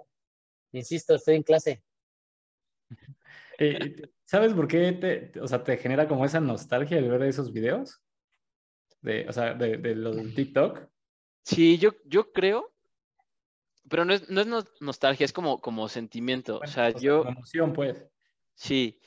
Insisto, 0.71 1.15
estoy 1.15 1.35
en 1.37 1.43
clase. 1.43 1.83
Eh, 3.59 4.01
¿Sabes 4.33 4.55
por 4.55 4.67
qué 4.67 4.91
te, 4.93 5.39
o 5.39 5.47
sea, 5.47 5.63
te 5.63 5.77
genera 5.77 6.07
como 6.07 6.25
esa 6.25 6.39
nostalgia 6.39 6.99
de 6.99 7.07
ver 7.07 7.21
esos 7.21 7.53
videos? 7.53 8.01
De, 8.99 9.27
o 9.29 9.31
sea, 9.31 9.53
de, 9.53 9.77
de 9.77 9.93
los 9.93 10.15
del 10.15 10.33
TikTok. 10.33 10.89
Sí, 11.43 11.77
yo, 11.77 11.91
yo 12.05 12.31
creo, 12.31 12.73
pero 13.87 14.05
no 14.05 14.13
es, 14.15 14.27
no 14.31 14.41
es 14.41 14.47
nostalgia, 14.81 15.23
es 15.23 15.33
como, 15.33 15.61
como 15.61 15.87
sentimiento. 15.87 16.59
o 16.63 16.65
sea, 16.65 16.89
yo... 16.89 17.27
Emoción, 17.27 17.73
pues. 17.73 18.07
Sí. 18.55 18.99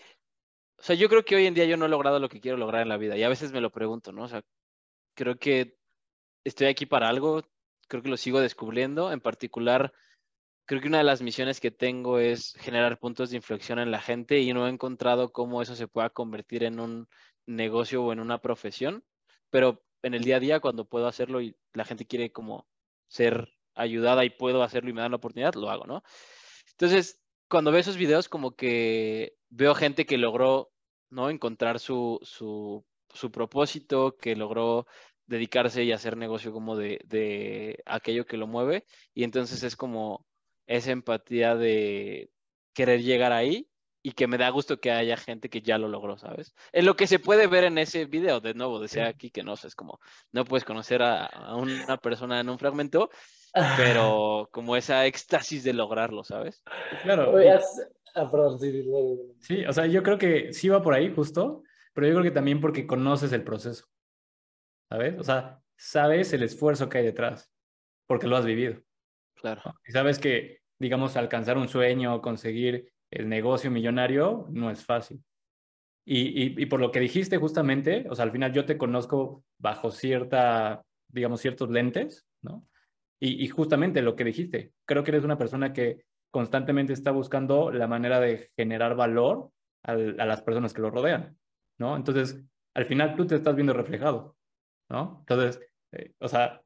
O 0.78 0.82
sea, 0.84 0.94
yo 0.94 1.08
creo 1.08 1.24
que 1.24 1.34
hoy 1.34 1.46
en 1.46 1.54
día 1.54 1.64
yo 1.64 1.76
no 1.76 1.86
he 1.86 1.88
logrado 1.88 2.20
lo 2.20 2.28
que 2.28 2.40
quiero 2.40 2.56
lograr 2.56 2.82
en 2.82 2.88
la 2.88 2.96
vida 2.96 3.16
y 3.16 3.24
a 3.24 3.28
veces 3.28 3.50
me 3.50 3.60
lo 3.60 3.72
pregunto, 3.72 4.12
¿no? 4.12 4.22
O 4.22 4.28
sea, 4.28 4.44
creo 5.14 5.40
que 5.40 5.76
estoy 6.44 6.68
aquí 6.68 6.86
para 6.86 7.08
algo, 7.08 7.42
creo 7.88 8.00
que 8.00 8.10
lo 8.10 8.16
sigo 8.16 8.38
descubriendo, 8.38 9.10
en 9.10 9.20
particular 9.20 9.92
creo 10.66 10.80
que 10.80 10.88
una 10.88 10.98
de 10.98 11.04
las 11.04 11.22
misiones 11.22 11.60
que 11.60 11.70
tengo 11.70 12.18
es 12.18 12.54
generar 12.58 12.98
puntos 12.98 13.30
de 13.30 13.36
inflexión 13.36 13.78
en 13.78 13.90
la 13.90 14.00
gente 14.00 14.40
y 14.40 14.52
no 14.52 14.66
he 14.66 14.70
encontrado 14.70 15.32
cómo 15.32 15.62
eso 15.62 15.76
se 15.76 15.88
pueda 15.88 16.10
convertir 16.10 16.64
en 16.64 16.80
un 16.80 17.08
negocio 17.46 18.04
o 18.04 18.12
en 18.12 18.20
una 18.20 18.40
profesión, 18.42 19.04
pero 19.50 19.82
en 20.02 20.14
el 20.14 20.24
día 20.24 20.36
a 20.36 20.40
día 20.40 20.60
cuando 20.60 20.88
puedo 20.88 21.06
hacerlo 21.06 21.40
y 21.40 21.56
la 21.72 21.84
gente 21.84 22.06
quiere 22.06 22.32
como 22.32 22.66
ser 23.08 23.48
ayudada 23.74 24.24
y 24.24 24.30
puedo 24.30 24.62
hacerlo 24.62 24.90
y 24.90 24.92
me 24.92 25.02
dan 25.02 25.12
la 25.12 25.18
oportunidad, 25.18 25.54
lo 25.54 25.70
hago, 25.70 25.86
¿no? 25.86 26.02
Entonces, 26.72 27.20
cuando 27.48 27.70
veo 27.70 27.80
esos 27.80 27.96
videos 27.96 28.28
como 28.28 28.56
que 28.56 29.36
veo 29.48 29.74
gente 29.74 30.04
que 30.04 30.18
logró, 30.18 30.72
¿no? 31.10 31.30
Encontrar 31.30 31.78
su, 31.78 32.18
su, 32.22 32.84
su 33.14 33.30
propósito, 33.30 34.16
que 34.16 34.34
logró 34.34 34.86
dedicarse 35.26 35.84
y 35.84 35.92
hacer 35.92 36.16
negocio 36.16 36.52
como 36.52 36.76
de, 36.76 37.00
de 37.04 37.82
aquello 37.86 38.26
que 38.26 38.36
lo 38.36 38.46
mueve. 38.46 38.84
Y 39.14 39.24
entonces 39.24 39.62
es 39.62 39.76
como 39.76 40.25
esa 40.66 40.90
empatía 40.90 41.54
de 41.54 42.30
querer 42.72 43.02
llegar 43.02 43.32
ahí 43.32 43.68
y 44.06 44.12
que 44.12 44.28
me 44.28 44.38
da 44.38 44.50
gusto 44.50 44.78
que 44.78 44.92
haya 44.92 45.16
gente 45.16 45.48
que 45.48 45.62
ya 45.62 45.78
lo 45.78 45.88
logró, 45.88 46.16
¿sabes? 46.16 46.54
Es 46.70 46.84
lo 46.84 46.94
que 46.94 47.08
se 47.08 47.18
puede 47.18 47.48
ver 47.48 47.64
en 47.64 47.76
ese 47.76 48.04
video, 48.04 48.38
de 48.40 48.54
nuevo, 48.54 48.78
decía 48.78 49.08
aquí 49.08 49.30
que 49.30 49.42
no 49.42 49.56
sé, 49.56 49.66
es 49.66 49.74
como, 49.74 49.98
no 50.30 50.44
puedes 50.44 50.64
conocer 50.64 51.02
a, 51.02 51.56
una 51.56 51.96
persona 51.96 52.38
en 52.38 52.48
un 52.48 52.56
fragmento, 52.56 53.10
pero 53.76 54.48
como 54.52 54.76
esa 54.76 55.06
éxtasis 55.06 55.64
de 55.64 55.72
lograrlo, 55.72 56.22
¿sabes? 56.22 56.62
Claro. 57.02 57.32
Ah, 58.14 58.30
sí, 59.40 59.66
o 59.66 59.72
sea, 59.72 59.86
yo 59.86 60.04
creo 60.04 60.18
que 60.18 60.52
sí 60.52 60.68
va 60.68 60.80
por 60.82 60.94
ahí 60.94 61.12
justo, 61.12 61.64
pero 61.92 62.06
yo 62.06 62.12
creo 62.12 62.22
que 62.22 62.30
también 62.30 62.60
porque 62.60 62.86
conoces 62.86 63.32
el 63.32 63.42
proceso, 63.42 63.86
¿sabes? 64.88 65.18
O 65.18 65.24
sea, 65.24 65.60
sabes 65.76 66.32
el 66.32 66.44
esfuerzo 66.44 66.88
que 66.88 66.98
hay 66.98 67.04
detrás, 67.04 67.50
porque 68.06 68.28
lo 68.28 68.36
has 68.36 68.46
vivido. 68.46 68.85
Claro. 69.36 69.62
Y 69.86 69.92
sabes 69.92 70.18
que, 70.18 70.60
digamos, 70.78 71.16
alcanzar 71.16 71.58
un 71.58 71.68
sueño, 71.68 72.20
conseguir 72.20 72.92
el 73.10 73.28
negocio 73.28 73.70
millonario, 73.70 74.46
no 74.50 74.70
es 74.70 74.84
fácil. 74.84 75.22
Y, 76.08 76.62
y, 76.62 76.66
por 76.66 76.78
lo 76.78 76.92
que 76.92 77.00
dijiste 77.00 77.36
justamente, 77.36 78.06
o 78.08 78.14
sea, 78.14 78.24
al 78.24 78.30
final 78.30 78.52
yo 78.52 78.64
te 78.64 78.78
conozco 78.78 79.44
bajo 79.58 79.90
cierta, 79.90 80.84
digamos, 81.08 81.40
ciertos 81.40 81.68
lentes, 81.68 82.26
¿no? 82.42 82.64
Y, 83.18 83.44
y 83.44 83.48
justamente 83.48 84.02
lo 84.02 84.14
que 84.14 84.22
dijiste, 84.22 84.72
creo 84.84 85.02
que 85.02 85.10
eres 85.10 85.24
una 85.24 85.38
persona 85.38 85.72
que 85.72 86.04
constantemente 86.30 86.92
está 86.92 87.10
buscando 87.10 87.72
la 87.72 87.88
manera 87.88 88.20
de 88.20 88.50
generar 88.56 88.94
valor 88.94 89.50
a 89.82 89.94
las 89.94 90.42
personas 90.42 90.74
que 90.74 90.82
lo 90.82 90.90
rodean, 90.90 91.36
¿no? 91.78 91.96
Entonces, 91.96 92.42
al 92.74 92.86
final 92.86 93.16
tú 93.16 93.26
te 93.26 93.36
estás 93.36 93.54
viendo 93.54 93.72
reflejado, 93.72 94.36
¿no? 94.90 95.18
Entonces, 95.20 95.60
eh, 95.92 96.12
o 96.18 96.28
sea, 96.28 96.62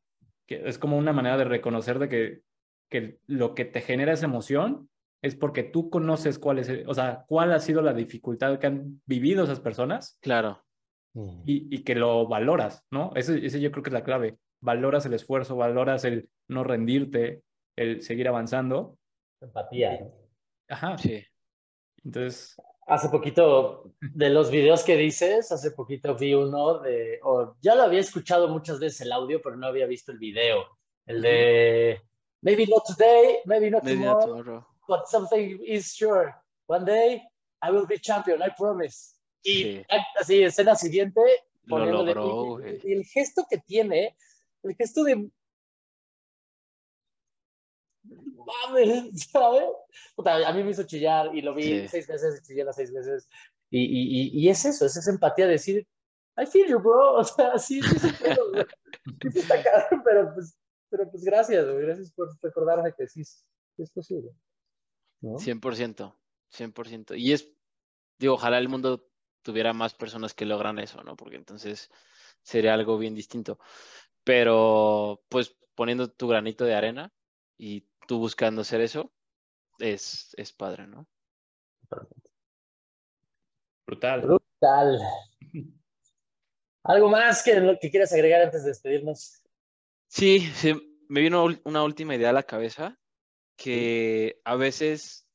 es 0.49 0.79
como 0.79 0.99
una 0.99 1.13
manera 1.13 1.37
de 1.37 1.45
reconocer 1.45 1.99
de 1.99 2.09
que, 2.09 2.43
que 2.91 3.19
lo 3.27 3.55
que 3.55 3.65
te 3.65 3.81
genera 3.81 4.13
esa 4.13 4.27
emoción 4.27 4.91
es 5.23 5.37
porque 5.37 5.63
tú 5.63 5.91
conoces 5.91 6.39
cuál 6.39 6.59
es, 6.59 6.71
o 6.87 6.95
sea, 6.95 7.25
cuál 7.29 7.53
ha 7.53 7.61
sido 7.61 7.83
la 7.83 7.95
dificultad 7.95 8.59
que 8.59 8.67
han 8.67 9.03
vivido 9.07 9.45
esas 9.45 9.61
personas. 9.61 10.19
Claro. 10.21 10.63
Mm. 11.15 11.43
Y, 11.47 11.77
y 11.77 11.85
que 11.85 11.95
lo 11.95 12.27
valoras, 12.27 12.85
¿no? 12.91 13.13
Ese, 13.15 13.45
ese 13.45 13.61
yo 13.61 13.71
creo 13.71 13.83
que 13.83 13.91
es 13.91 13.95
la 13.95 14.05
clave. 14.05 14.39
Valoras 14.61 15.07
el 15.07 15.15
esfuerzo, 15.15 15.57
valoras 15.57 16.05
el 16.05 16.29
no 16.49 16.65
rendirte, 16.65 17.43
el 17.77 18.03
seguir 18.03 18.29
avanzando. 18.29 18.99
Empatía. 19.41 20.11
Ajá. 20.69 20.99
Sí. 20.99 21.25
Entonces. 22.05 22.57
Hace 22.87 23.09
poquito, 23.09 23.93
de 24.01 24.31
los 24.31 24.51
videos 24.51 24.83
que 24.83 24.97
dices, 24.97 25.53
hace 25.53 25.71
poquito 25.71 26.17
vi 26.17 26.35
uno 26.35 26.81
de, 26.81 27.21
o 27.23 27.55
ya 27.61 27.77
lo 27.77 27.83
había 27.83 28.01
escuchado 28.01 28.49
muchas 28.49 28.81
veces 28.81 29.03
el 29.03 29.13
audio, 29.13 29.41
pero 29.41 29.57
no 29.57 29.69
había 29.69 29.87
visto 29.87 30.11
el 30.11 30.19
video. 30.19 30.67
El 31.07 31.23
de, 31.23 32.01
maybe 32.43 32.67
not 32.67 32.85
today, 32.87 33.41
maybe 33.47 33.71
not 33.71 33.85
tomorrow 33.85 34.65
but 34.91 35.09
something 35.09 35.59
is 35.65 35.95
sure. 35.95 36.35
One 36.67 36.85
day 36.85 37.23
I 37.63 37.71
will 37.71 37.87
be 37.87 37.97
champion, 37.99 38.43
I 38.43 38.51
promise. 38.51 39.15
Y 39.45 39.83
así, 40.21 40.43
escena 40.43 40.75
siguiente, 40.75 41.21
lo 41.65 41.87
logró, 41.87 42.61
y, 42.61 42.93
el 42.93 43.05
gesto 43.05 43.47
que 43.49 43.59
tiene, 43.59 44.17
el 44.65 44.75
gesto 44.75 45.05
de 45.05 45.31
mames, 48.51 49.31
¿sabes? 49.33 49.65
a 50.47 50.53
mí 50.53 50.63
me 50.63 50.73
hizo 50.73 50.83
chillar 50.83 51.35
y 51.35 51.41
lo 51.41 51.55
vi 51.55 51.89
seis 51.89 52.07
veces 52.07 52.41
y 52.41 52.47
chillé 52.47 52.65
las 52.65 52.77
seis 52.77 52.93
veces. 52.93 53.29
Y, 53.71 53.85
y, 53.85 54.41
y, 54.41 54.49
es 54.51 54.65
eso, 54.65 54.85
es 54.85 54.97
esa 54.97 55.11
empatía 55.11 55.47
de 55.47 55.53
decir, 55.53 55.87
I 56.37 56.45
feel 56.45 56.69
you, 56.69 56.81
bro. 56.81 57.15
O 57.21 57.25
sea, 57.25 57.57
sí, 57.59 57.81
sí, 57.81 57.99
sí, 57.99 58.09
sí, 59.33 59.39
está 59.39 59.63
caro, 59.63 60.03
pero 60.05 60.35
pues, 60.35 60.59
pero 60.91 61.11
pues 61.11 61.25
gracias, 61.25 61.65
gracias 61.67 62.13
por 62.13 62.29
recordarme 62.43 62.93
que 62.93 63.07
sí, 63.07 63.23
es 63.23 63.91
posible. 63.91 64.33
100%, 65.23 66.15
100%. 66.51 67.19
Y 67.19 67.33
es, 67.33 67.53
digo, 68.19 68.35
ojalá 68.35 68.59
el 68.59 68.69
mundo 68.69 69.09
tuviera 69.43 69.73
más 69.73 69.95
personas 69.95 70.35
que 70.35 70.47
logran 70.47 70.79
eso, 70.79 71.03
¿no? 71.03 71.17
Porque 71.17 71.37
entonces 71.37 71.91
sería 72.43 72.75
algo 72.75 72.99
bien 72.99 73.15
distinto. 73.15 73.59
Pero, 74.25 75.23
pues, 75.29 75.57
poniendo 75.75 76.11
tu 76.11 76.29
granito 76.29 76.65
de 76.65 76.75
arena 76.75 77.13
y 77.57 77.87
tú 78.07 78.19
buscando 78.19 78.63
hacer 78.63 78.81
eso, 78.81 79.13
es, 79.79 80.35
es 80.37 80.53
padre, 80.53 80.87
¿no? 80.87 81.07
Brutal. 83.87 84.21
Brutal. 84.21 85.01
¿Algo 86.85 87.09
más 87.11 87.43
que, 87.43 87.79
que 87.81 87.91
quieras 87.91 88.13
agregar 88.13 88.43
antes 88.43 88.63
de 88.63 88.69
despedirnos? 88.69 89.40
Sí, 90.13 90.41
sí, 90.57 90.75
me 91.09 91.21
vino 91.21 91.47
una 91.63 91.85
última 91.85 92.17
idea 92.17 92.31
a 92.31 92.33
la 92.33 92.43
cabeza 92.43 92.99
que 93.57 94.41
a 94.45 94.57
veces, 94.57 95.29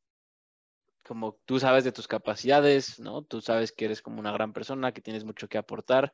como 1.01 1.39
tú 1.45 1.61
sabes 1.61 1.85
de 1.85 1.93
tus 1.93 2.09
capacidades, 2.09 2.99
¿no? 2.99 3.23
Tú 3.23 3.39
sabes 3.39 3.71
que 3.71 3.85
eres 3.85 4.01
como 4.01 4.19
una 4.19 4.33
gran 4.33 4.51
persona, 4.51 4.91
que 4.91 5.01
tienes 5.01 5.23
mucho 5.23 5.47
que 5.47 5.57
aportar. 5.57 6.11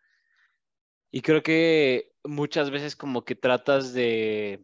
Y 1.09 1.21
creo 1.21 1.41
que 1.41 2.13
muchas 2.23 2.69
veces 2.69 2.95
como 2.95 3.25
que 3.25 3.33
tratas 3.33 3.93
de, 3.93 4.63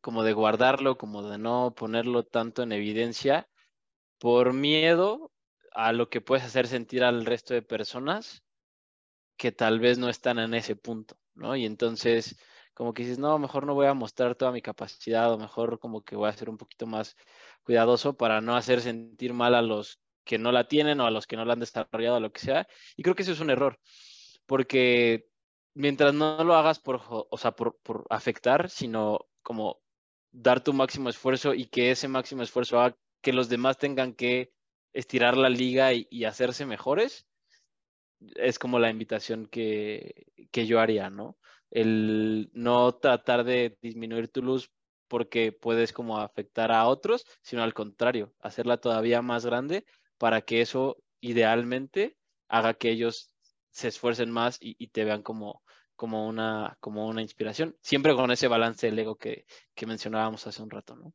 como 0.00 0.24
de 0.24 0.32
guardarlo, 0.32 0.98
como 0.98 1.22
de 1.22 1.38
no 1.38 1.76
ponerlo 1.76 2.24
tanto 2.24 2.64
en 2.64 2.72
evidencia, 2.72 3.48
por 4.18 4.52
miedo 4.52 5.32
a 5.70 5.92
lo 5.92 6.10
que 6.10 6.20
puedes 6.20 6.44
hacer 6.44 6.66
sentir 6.66 7.04
al 7.04 7.24
resto 7.24 7.54
de 7.54 7.62
personas 7.62 8.42
que 9.36 9.52
tal 9.52 9.78
vez 9.78 9.98
no 9.98 10.08
están 10.08 10.40
en 10.40 10.54
ese 10.54 10.74
punto, 10.74 11.16
¿no? 11.36 11.56
Y 11.56 11.64
entonces 11.66 12.36
como 12.74 12.92
que 12.92 13.04
dices, 13.04 13.18
no, 13.18 13.38
mejor 13.38 13.64
no 13.66 13.74
voy 13.74 13.86
a 13.86 13.94
mostrar 13.94 14.34
toda 14.34 14.52
mi 14.52 14.60
capacidad 14.60 15.32
o 15.32 15.38
mejor 15.38 15.78
como 15.78 16.04
que 16.04 16.14
voy 16.14 16.28
a 16.28 16.32
ser 16.32 16.50
un 16.50 16.58
poquito 16.58 16.86
más 16.86 17.16
cuidadoso 17.62 18.16
para 18.18 18.42
no 18.42 18.54
hacer 18.54 18.82
sentir 18.82 19.32
mal 19.32 19.54
a 19.54 19.62
los 19.62 19.98
que 20.24 20.38
no 20.38 20.52
la 20.52 20.68
tienen 20.68 21.00
o 21.00 21.06
a 21.06 21.10
los 21.10 21.26
que 21.26 21.36
no 21.36 21.46
la 21.46 21.54
han 21.54 21.60
desarrollado 21.60 22.16
o 22.16 22.20
lo 22.20 22.32
que 22.32 22.40
sea. 22.40 22.68
Y 22.96 23.02
creo 23.02 23.14
que 23.14 23.22
eso 23.22 23.32
es 23.32 23.40
un 23.40 23.48
error, 23.48 23.78
porque 24.44 25.26
mientras 25.72 26.12
no 26.12 26.42
lo 26.44 26.54
hagas 26.54 26.78
por, 26.78 27.00
o 27.08 27.38
sea, 27.38 27.52
por, 27.52 27.78
afectar, 28.10 28.68
sino 28.68 29.20
como 29.42 29.80
dar 30.32 30.62
tu 30.62 30.72
máximo 30.72 31.08
esfuerzo 31.08 31.54
y 31.54 31.66
que 31.66 31.90
ese 31.90 32.08
máximo 32.08 32.42
esfuerzo 32.42 32.80
haga 32.80 32.96
que 33.22 33.32
los 33.32 33.48
demás 33.48 33.78
tengan 33.78 34.12
que 34.14 34.52
estirar 34.92 35.36
la 35.36 35.48
liga 35.48 35.92
y, 35.92 36.24
hacerse 36.24 36.66
mejores, 36.66 37.26
es 38.36 38.58
como 38.58 38.78
la 38.78 38.90
invitación 38.90 39.46
que, 39.46 40.26
que 40.50 40.66
yo 40.66 40.80
haría, 40.80 41.10
¿no? 41.10 41.36
el 41.70 42.50
no 42.52 42.94
tratar 42.94 43.44
de 43.44 43.76
disminuir 43.82 44.28
tu 44.28 44.42
luz 44.42 44.70
porque 45.08 45.52
puedes 45.52 45.92
como 45.92 46.18
afectar 46.18 46.72
a 46.72 46.86
otros, 46.86 47.24
sino 47.42 47.62
al 47.62 47.74
contrario, 47.74 48.32
hacerla 48.40 48.78
todavía 48.78 49.22
más 49.22 49.46
grande 49.46 49.84
para 50.18 50.42
que 50.42 50.60
eso 50.60 50.96
idealmente 51.20 52.16
haga 52.48 52.74
que 52.74 52.90
ellos 52.90 53.30
se 53.70 53.88
esfuercen 53.88 54.30
más 54.30 54.58
y, 54.60 54.86
te 54.88 55.04
vean 55.04 55.22
como, 55.22 55.62
como, 55.94 56.26
una, 56.26 56.76
como 56.80 57.06
una 57.06 57.22
inspiración, 57.22 57.76
siempre 57.82 58.14
con 58.14 58.30
ese 58.30 58.48
balance 58.48 58.86
del 58.86 58.98
ego 58.98 59.16
que, 59.16 59.44
que 59.74 59.86
mencionábamos 59.86 60.46
hace 60.46 60.62
un 60.62 60.70
rato, 60.70 60.96
¿no? 60.96 61.12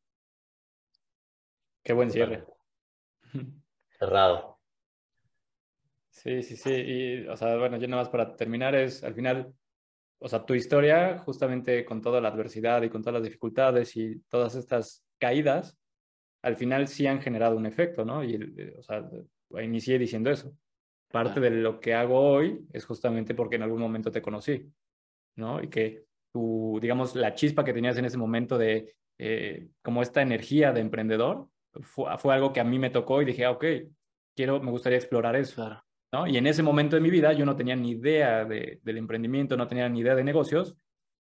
Qué 1.84 1.94
buen 1.94 2.12
cierre. 2.12 2.46
Cerrado. 3.98 4.51
Sí, 6.12 6.44
sí, 6.44 6.56
sí. 6.56 6.72
Y, 6.72 7.28
o 7.28 7.36
sea, 7.36 7.58
bueno, 7.58 7.78
yo 7.78 7.88
nada 7.88 8.04
más 8.04 8.10
para 8.10 8.36
terminar 8.36 8.76
es, 8.76 9.04
al 9.04 9.16
final, 9.16 9.54
o 10.20 10.28
sea, 10.28 10.46
tu 10.46 10.54
historia, 10.54 11.18
justamente 11.20 11.84
con 11.84 12.02
toda 12.02 12.22
la 12.22 12.28
adversidad 12.28 12.84
y 12.84 12.90
con 12.90 13.02
todas 13.02 13.16
las 13.16 13.24
dificultades 13.24 13.96
y 13.96 14.20
todas 14.30 14.56
estas 14.56 15.04
caídas, 15.18 15.78
al 16.44 16.58
final 16.58 16.88
sí 16.88 17.08
han 17.08 17.22
generado 17.22 17.56
un 17.56 17.66
efecto, 17.66 18.06
¿no? 18.06 18.24
Y, 18.24 18.36
eh, 18.36 18.76
o 18.78 18.84
sea, 18.84 19.10
inicié 19.64 19.98
diciendo 19.98 20.30
eso. 20.30 20.56
Parte 21.12 21.40
de 21.40 21.50
lo 21.50 21.80
que 21.80 21.94
hago 21.94 22.20
hoy 22.20 22.66
es 22.72 22.86
justamente 22.86 23.36
porque 23.36 23.56
en 23.56 23.64
algún 23.64 23.82
momento 23.82 24.12
te 24.12 24.22
conocí, 24.22 24.72
¿no? 25.36 25.62
Y 25.62 25.70
que 25.70 26.06
tu, 26.32 26.80
digamos, 26.82 27.16
la 27.16 27.36
chispa 27.36 27.64
que 27.64 27.74
tenías 27.74 27.98
en 27.98 28.06
ese 28.06 28.18
momento 28.18 28.58
de, 28.58 28.96
eh, 29.18 29.70
como 29.82 30.02
esta 30.02 30.22
energía 30.22 30.72
de 30.72 30.82
emprendedor, 30.82 31.48
fue, 31.82 32.18
fue, 32.18 32.34
algo 32.34 32.54
que 32.54 32.60
a 32.60 32.66
mí 32.66 32.80
me 32.80 32.90
tocó 32.90 33.22
y 33.22 33.26
dije, 33.26 33.46
ah, 33.46 33.52
ok, 33.52 33.66
quiero, 34.36 34.62
me 34.62 34.72
gustaría 34.72 34.98
explorar 34.98 35.36
eso. 35.36 35.56
Claro. 35.56 35.84
Y 36.28 36.38
en 36.38 36.46
ese 36.46 36.62
momento 36.62 36.96
de 36.96 37.02
mi 37.02 37.10
vida 37.10 37.32
yo 37.32 37.46
no 37.46 37.56
tenía 37.56 37.76
ni 37.76 37.92
idea 37.92 38.44
del 38.44 38.98
emprendimiento, 38.98 39.56
no 39.56 39.68
tenía 39.68 39.88
ni 39.88 40.02
idea 40.02 40.16
de 40.16 40.24
negocios. 40.24 40.76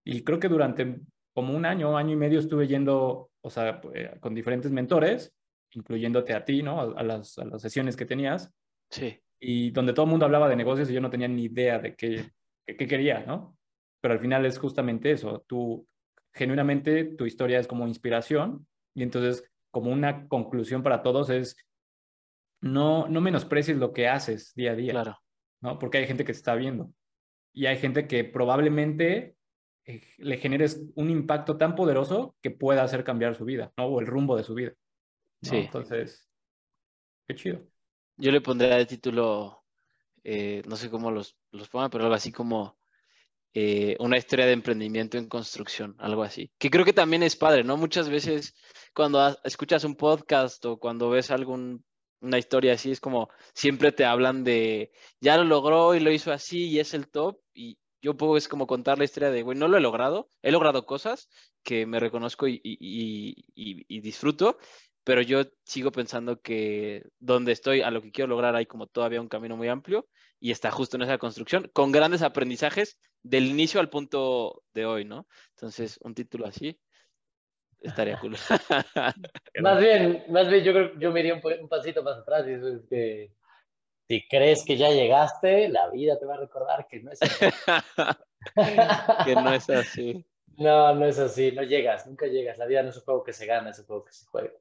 Y 0.03 0.23
creo 0.23 0.39
que 0.39 0.49
durante 0.49 0.99
como 1.33 1.55
un 1.55 1.65
año, 1.65 1.97
año 1.97 2.13
y 2.13 2.15
medio 2.15 2.39
estuve 2.39 2.67
yendo, 2.67 3.31
o 3.41 3.49
sea, 3.49 3.81
eh, 3.93 4.17
con 4.19 4.33
diferentes 4.33 4.71
mentores, 4.71 5.33
incluyéndote 5.71 6.33
a 6.33 6.43
ti, 6.43 6.63
¿no? 6.63 6.81
A, 6.81 7.03
las, 7.03 7.37
a 7.37 7.45
las 7.45 7.61
sesiones 7.61 7.95
que 7.95 8.05
tenías. 8.05 8.51
Sí. 8.89 9.19
Y 9.39 9.71
donde 9.71 9.93
todo 9.93 10.05
el 10.05 10.11
mundo 10.11 10.25
hablaba 10.25 10.49
de 10.49 10.55
negocios 10.55 10.89
y 10.89 10.93
yo 10.93 11.01
no 11.01 11.09
tenía 11.09 11.27
ni 11.27 11.43
idea 11.45 11.79
de 11.79 11.95
qué, 11.95 12.31
qué, 12.65 12.87
quería, 12.87 13.23
¿no? 13.25 13.57
Pero 14.01 14.15
al 14.15 14.19
final 14.19 14.45
es 14.45 14.57
justamente 14.57 15.11
eso. 15.11 15.43
Tú, 15.47 15.87
genuinamente, 16.33 17.03
tu 17.03 17.25
historia 17.25 17.59
es 17.59 17.67
como 17.67 17.87
inspiración 17.87 18.65
y 18.95 19.03
entonces 19.03 19.43
como 19.71 19.91
una 19.91 20.27
conclusión 20.27 20.83
para 20.83 21.01
todos 21.01 21.29
es 21.29 21.57
no, 22.63 23.07
no 23.07 23.21
menosprecies 23.21 23.77
lo 23.77 23.91
que 23.93 24.07
haces 24.07 24.53
día 24.55 24.71
a 24.71 24.75
día. 24.75 24.91
Claro. 24.91 25.19
¿no? 25.61 25.79
Porque 25.79 25.97
hay 25.97 26.07
gente 26.07 26.23
que 26.23 26.31
te 26.33 26.37
está 26.37 26.55
viendo. 26.55 26.93
y 27.53 27.67
hay 27.67 27.77
gente 27.77 28.07
que 28.07 28.23
probablemente 28.23 29.35
eh, 29.85 30.01
le 30.17 30.37
generes 30.37 30.81
un 30.95 31.09
impacto 31.09 31.57
tan 31.57 31.75
poderoso 31.75 32.35
que 32.41 32.51
pueda 32.51 32.83
hacer 32.83 33.03
cambiar 33.03 33.35
su 33.35 33.45
vida, 33.45 33.71
¿no? 33.77 33.85
O 33.85 33.99
el 33.99 34.07
rumbo 34.07 34.35
de 34.35 34.43
su 34.43 34.55
vida. 34.55 34.73
Sí. 35.41 35.57
Entonces, 35.57 36.27
qué 37.27 37.35
chido. 37.35 37.61
Yo 38.17 38.31
le 38.31 38.41
pondría 38.41 38.77
de 38.77 38.85
título, 38.85 39.63
eh, 40.23 40.63
no 40.67 40.77
sé 40.77 40.89
cómo 40.89 41.11
los, 41.11 41.37
los 41.51 41.69
pongan, 41.69 41.91
pero 41.91 42.05
algo 42.05 42.15
así 42.15 42.31
como 42.31 42.79
eh, 43.53 43.95
una 43.99 44.17
historia 44.17 44.45
de 44.45 44.53
emprendimiento 44.53 45.17
en 45.17 45.27
construcción, 45.27 45.95
algo 45.99 46.23
así. 46.23 46.51
Que 46.57 46.69
creo 46.69 46.85
que 46.85 46.93
también 46.93 47.23
es 47.23 47.35
padre, 47.35 47.63
¿no? 47.63 47.77
Muchas 47.77 48.09
veces 48.09 48.55
cuando 48.95 49.37
escuchas 49.43 49.83
un 49.83 49.95
podcast 49.95 50.63
o 50.65 50.77
cuando 50.79 51.09
ves 51.09 51.29
algún 51.29 51.83
una 52.23 52.39
historia 52.39 52.73
así, 52.73 52.91
es 52.91 52.99
como 52.99 53.29
siempre 53.53 53.91
te 53.91 54.05
hablan 54.05 54.43
de 54.43 54.91
ya 55.19 55.37
lo 55.37 55.43
logró 55.43 55.93
y 55.93 55.99
lo 55.99 56.11
hizo 56.11 56.31
así 56.31 56.69
y 56.69 56.79
es 56.79 56.93
el 56.93 57.09
top 57.09 57.37
y 57.53 57.77
yo 58.01 58.17
puedo 58.17 58.37
es 58.37 58.47
como 58.47 58.67
contar 58.67 58.97
la 58.97 59.05
historia 59.05 59.29
de, 59.29 59.43
güey, 59.43 59.57
no 59.57 59.67
lo 59.67 59.77
he 59.77 59.81
logrado, 59.81 60.29
he 60.41 60.51
logrado 60.51 60.85
cosas 60.85 61.29
que 61.63 61.85
me 61.85 61.99
reconozco 61.99 62.47
y, 62.47 62.59
y, 62.63 63.99
disfruto, 64.01 64.57
pero 65.05 65.21
yo 65.21 65.43
sigo 65.63 65.91
pensando 65.91 66.41
que 66.41 67.03
donde 67.19 67.53
estoy, 67.53 67.81
a 67.81 67.91
lo 67.91 68.01
que 68.01 68.11
quiero 68.11 68.29
lograr, 68.29 68.55
hay 68.55 68.65
como 68.65 68.87
todavía 68.87 69.21
un 69.21 69.29
camino 69.29 69.55
muy 69.55 69.69
amplio 69.69 70.07
y 70.39 70.51
está 70.51 70.71
justo 70.71 70.97
en 70.97 71.03
esa 71.03 71.17
construcción, 71.17 71.69
con 71.73 71.93
grandes 71.93 72.21
aprendizajes 72.21 72.97
del 73.21 73.45
inicio 73.45 73.79
al 73.79 73.89
punto 73.89 74.63
de 74.73 74.85
hoy, 74.85 75.05
¿no? 75.05 75.27
Entonces, 75.55 75.97
un 76.01 76.13
título 76.13 76.45
así 76.45 76.77
estaría 77.83 78.19
cool. 78.19 78.35
más 79.61 79.79
bien, 79.79 80.23
más 80.29 80.49
bien 80.49 80.63
yo 80.63 80.73
creo 80.73 80.99
yo 80.99 81.11
me 81.11 81.19
iría 81.19 81.35
un, 81.35 81.69
pasito 81.69 82.01
más 82.03 82.17
atrás 82.17 82.45
y 82.47 82.53
eso 82.53 82.67
es 82.69 82.81
que 82.89 83.31
si 84.07 84.27
crees 84.27 84.63
que 84.65 84.77
ya 84.77 84.89
llegaste, 84.89 85.69
la 85.69 85.89
vida 85.89 86.17
te 86.19 86.25
va 86.25 86.35
a 86.35 86.39
recordar 86.39 86.87
que 86.87 87.01
no 87.01 87.11
es 87.11 87.21
así. 87.21 87.45
que 89.25 89.35
no 89.35 89.53
es 89.53 89.69
así. 89.69 90.25
No, 90.55 90.93
no 90.93 91.07
es 91.07 91.17
así, 91.17 91.51
no 91.51 91.63
llegas, 91.63 92.05
nunca 92.05 92.27
llegas. 92.27 92.59
La 92.59 92.67
vida 92.67 92.83
no 92.83 92.89
es 92.89 92.97
un 92.97 93.03
juego 93.03 93.23
que 93.23 93.33
se 93.33 93.47
gana, 93.47 93.71
es 93.71 93.79
un 93.79 93.85
juego 93.85 94.05
que 94.05 94.13
se 94.13 94.27
juega. 94.27 94.51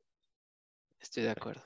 Estoy 0.98 1.24
de 1.24 1.30
acuerdo. 1.30 1.60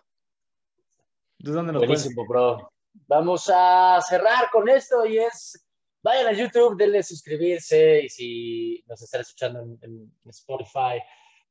dónde 1.38 1.72
Buenísimo, 1.72 2.26
bro. 2.26 2.72
Vamos 3.06 3.50
a 3.54 4.00
cerrar 4.00 4.50
con 4.50 4.68
esto 4.68 5.06
y 5.06 5.18
es, 5.18 5.64
vayan 6.02 6.26
a 6.26 6.32
YouTube, 6.32 6.76
denle 6.76 7.02
suscribirse 7.02 8.04
y 8.04 8.08
si 8.08 8.84
nos 8.88 9.02
están 9.02 9.20
escuchando 9.20 9.60
en, 9.60 10.12
Spotify, 10.24 11.00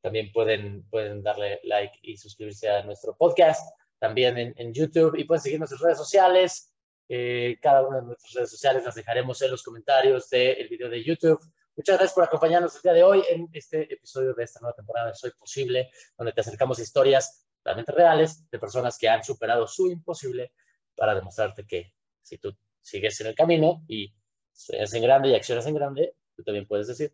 también 0.06 0.32
pueden, 0.32 0.88
pueden 0.92 1.24
darle 1.24 1.60
like 1.64 1.98
y 2.04 2.16
suscribirse 2.16 2.70
a 2.70 2.84
nuestro 2.84 3.18
podcast 3.18 3.76
también 3.98 4.54
en, 4.56 4.72
YouTube 4.72 5.18
y 5.18 5.24
pueden 5.24 5.42
seguir 5.42 5.58
nuestras 5.58 5.82
redes 5.82 5.98
sociales. 5.98 6.72
Eh, 7.10 7.58
cada 7.60 7.82
una 7.82 8.02
de 8.02 8.04
nuestras 8.04 8.34
redes 8.36 8.52
sociales 8.52 8.84
las 8.84 8.94
dejaremos 8.94 9.42
en 9.42 9.50
los 9.50 9.64
comentarios 9.64 10.30
del 10.30 10.70
video 10.70 10.92
de 10.92 11.04
YouTube. 11.04 11.40
Muchas 11.76 11.98
gracias 11.98 12.14
por 12.14 12.24
acompañarnos 12.24 12.76
el 12.76 12.82
día 12.84 12.94
de 12.94 13.04
hoy 13.04 13.24
en 13.32 13.50
este 13.52 13.92
episodio 13.92 14.36
de 14.36 14.44
esta 14.44 14.60
nueva 14.60 14.76
temporada 14.76 15.08
de 15.08 15.16
Soy 15.16 15.32
Posible, 15.40 15.90
donde 16.16 16.34
te 16.34 16.42
acercamos 16.42 16.78
historias 16.78 17.44
realmente 17.64 17.92
reales 17.92 18.48
de 18.52 18.60
personas 18.60 19.00
que 19.00 19.10
han 19.10 19.24
superado 19.24 19.66
su 19.66 19.88
imposible 19.88 20.54
para 20.96 21.16
demostrarte 21.16 21.66
que 21.66 21.96
si 22.22 22.38
tú 22.38 22.56
sigues 22.80 23.20
en 23.22 23.28
el 23.28 23.34
camino 23.34 23.84
y 23.88 24.14
sueñas 24.54 24.94
en 24.94 25.02
grande 25.02 25.30
y 25.30 25.34
accionas 25.34 25.66
en 25.66 25.74
grande, 25.74 26.16
tú 26.36 26.44
también 26.44 26.68
puedes 26.68 26.86
decir, 26.86 27.12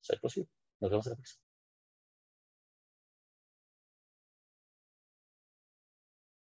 soy 0.00 0.18
posible. 0.18 0.50
Nos 0.80 0.90
vemos 0.90 1.06
en 1.06 1.10
la 1.10 1.16
próxima. 1.18 1.41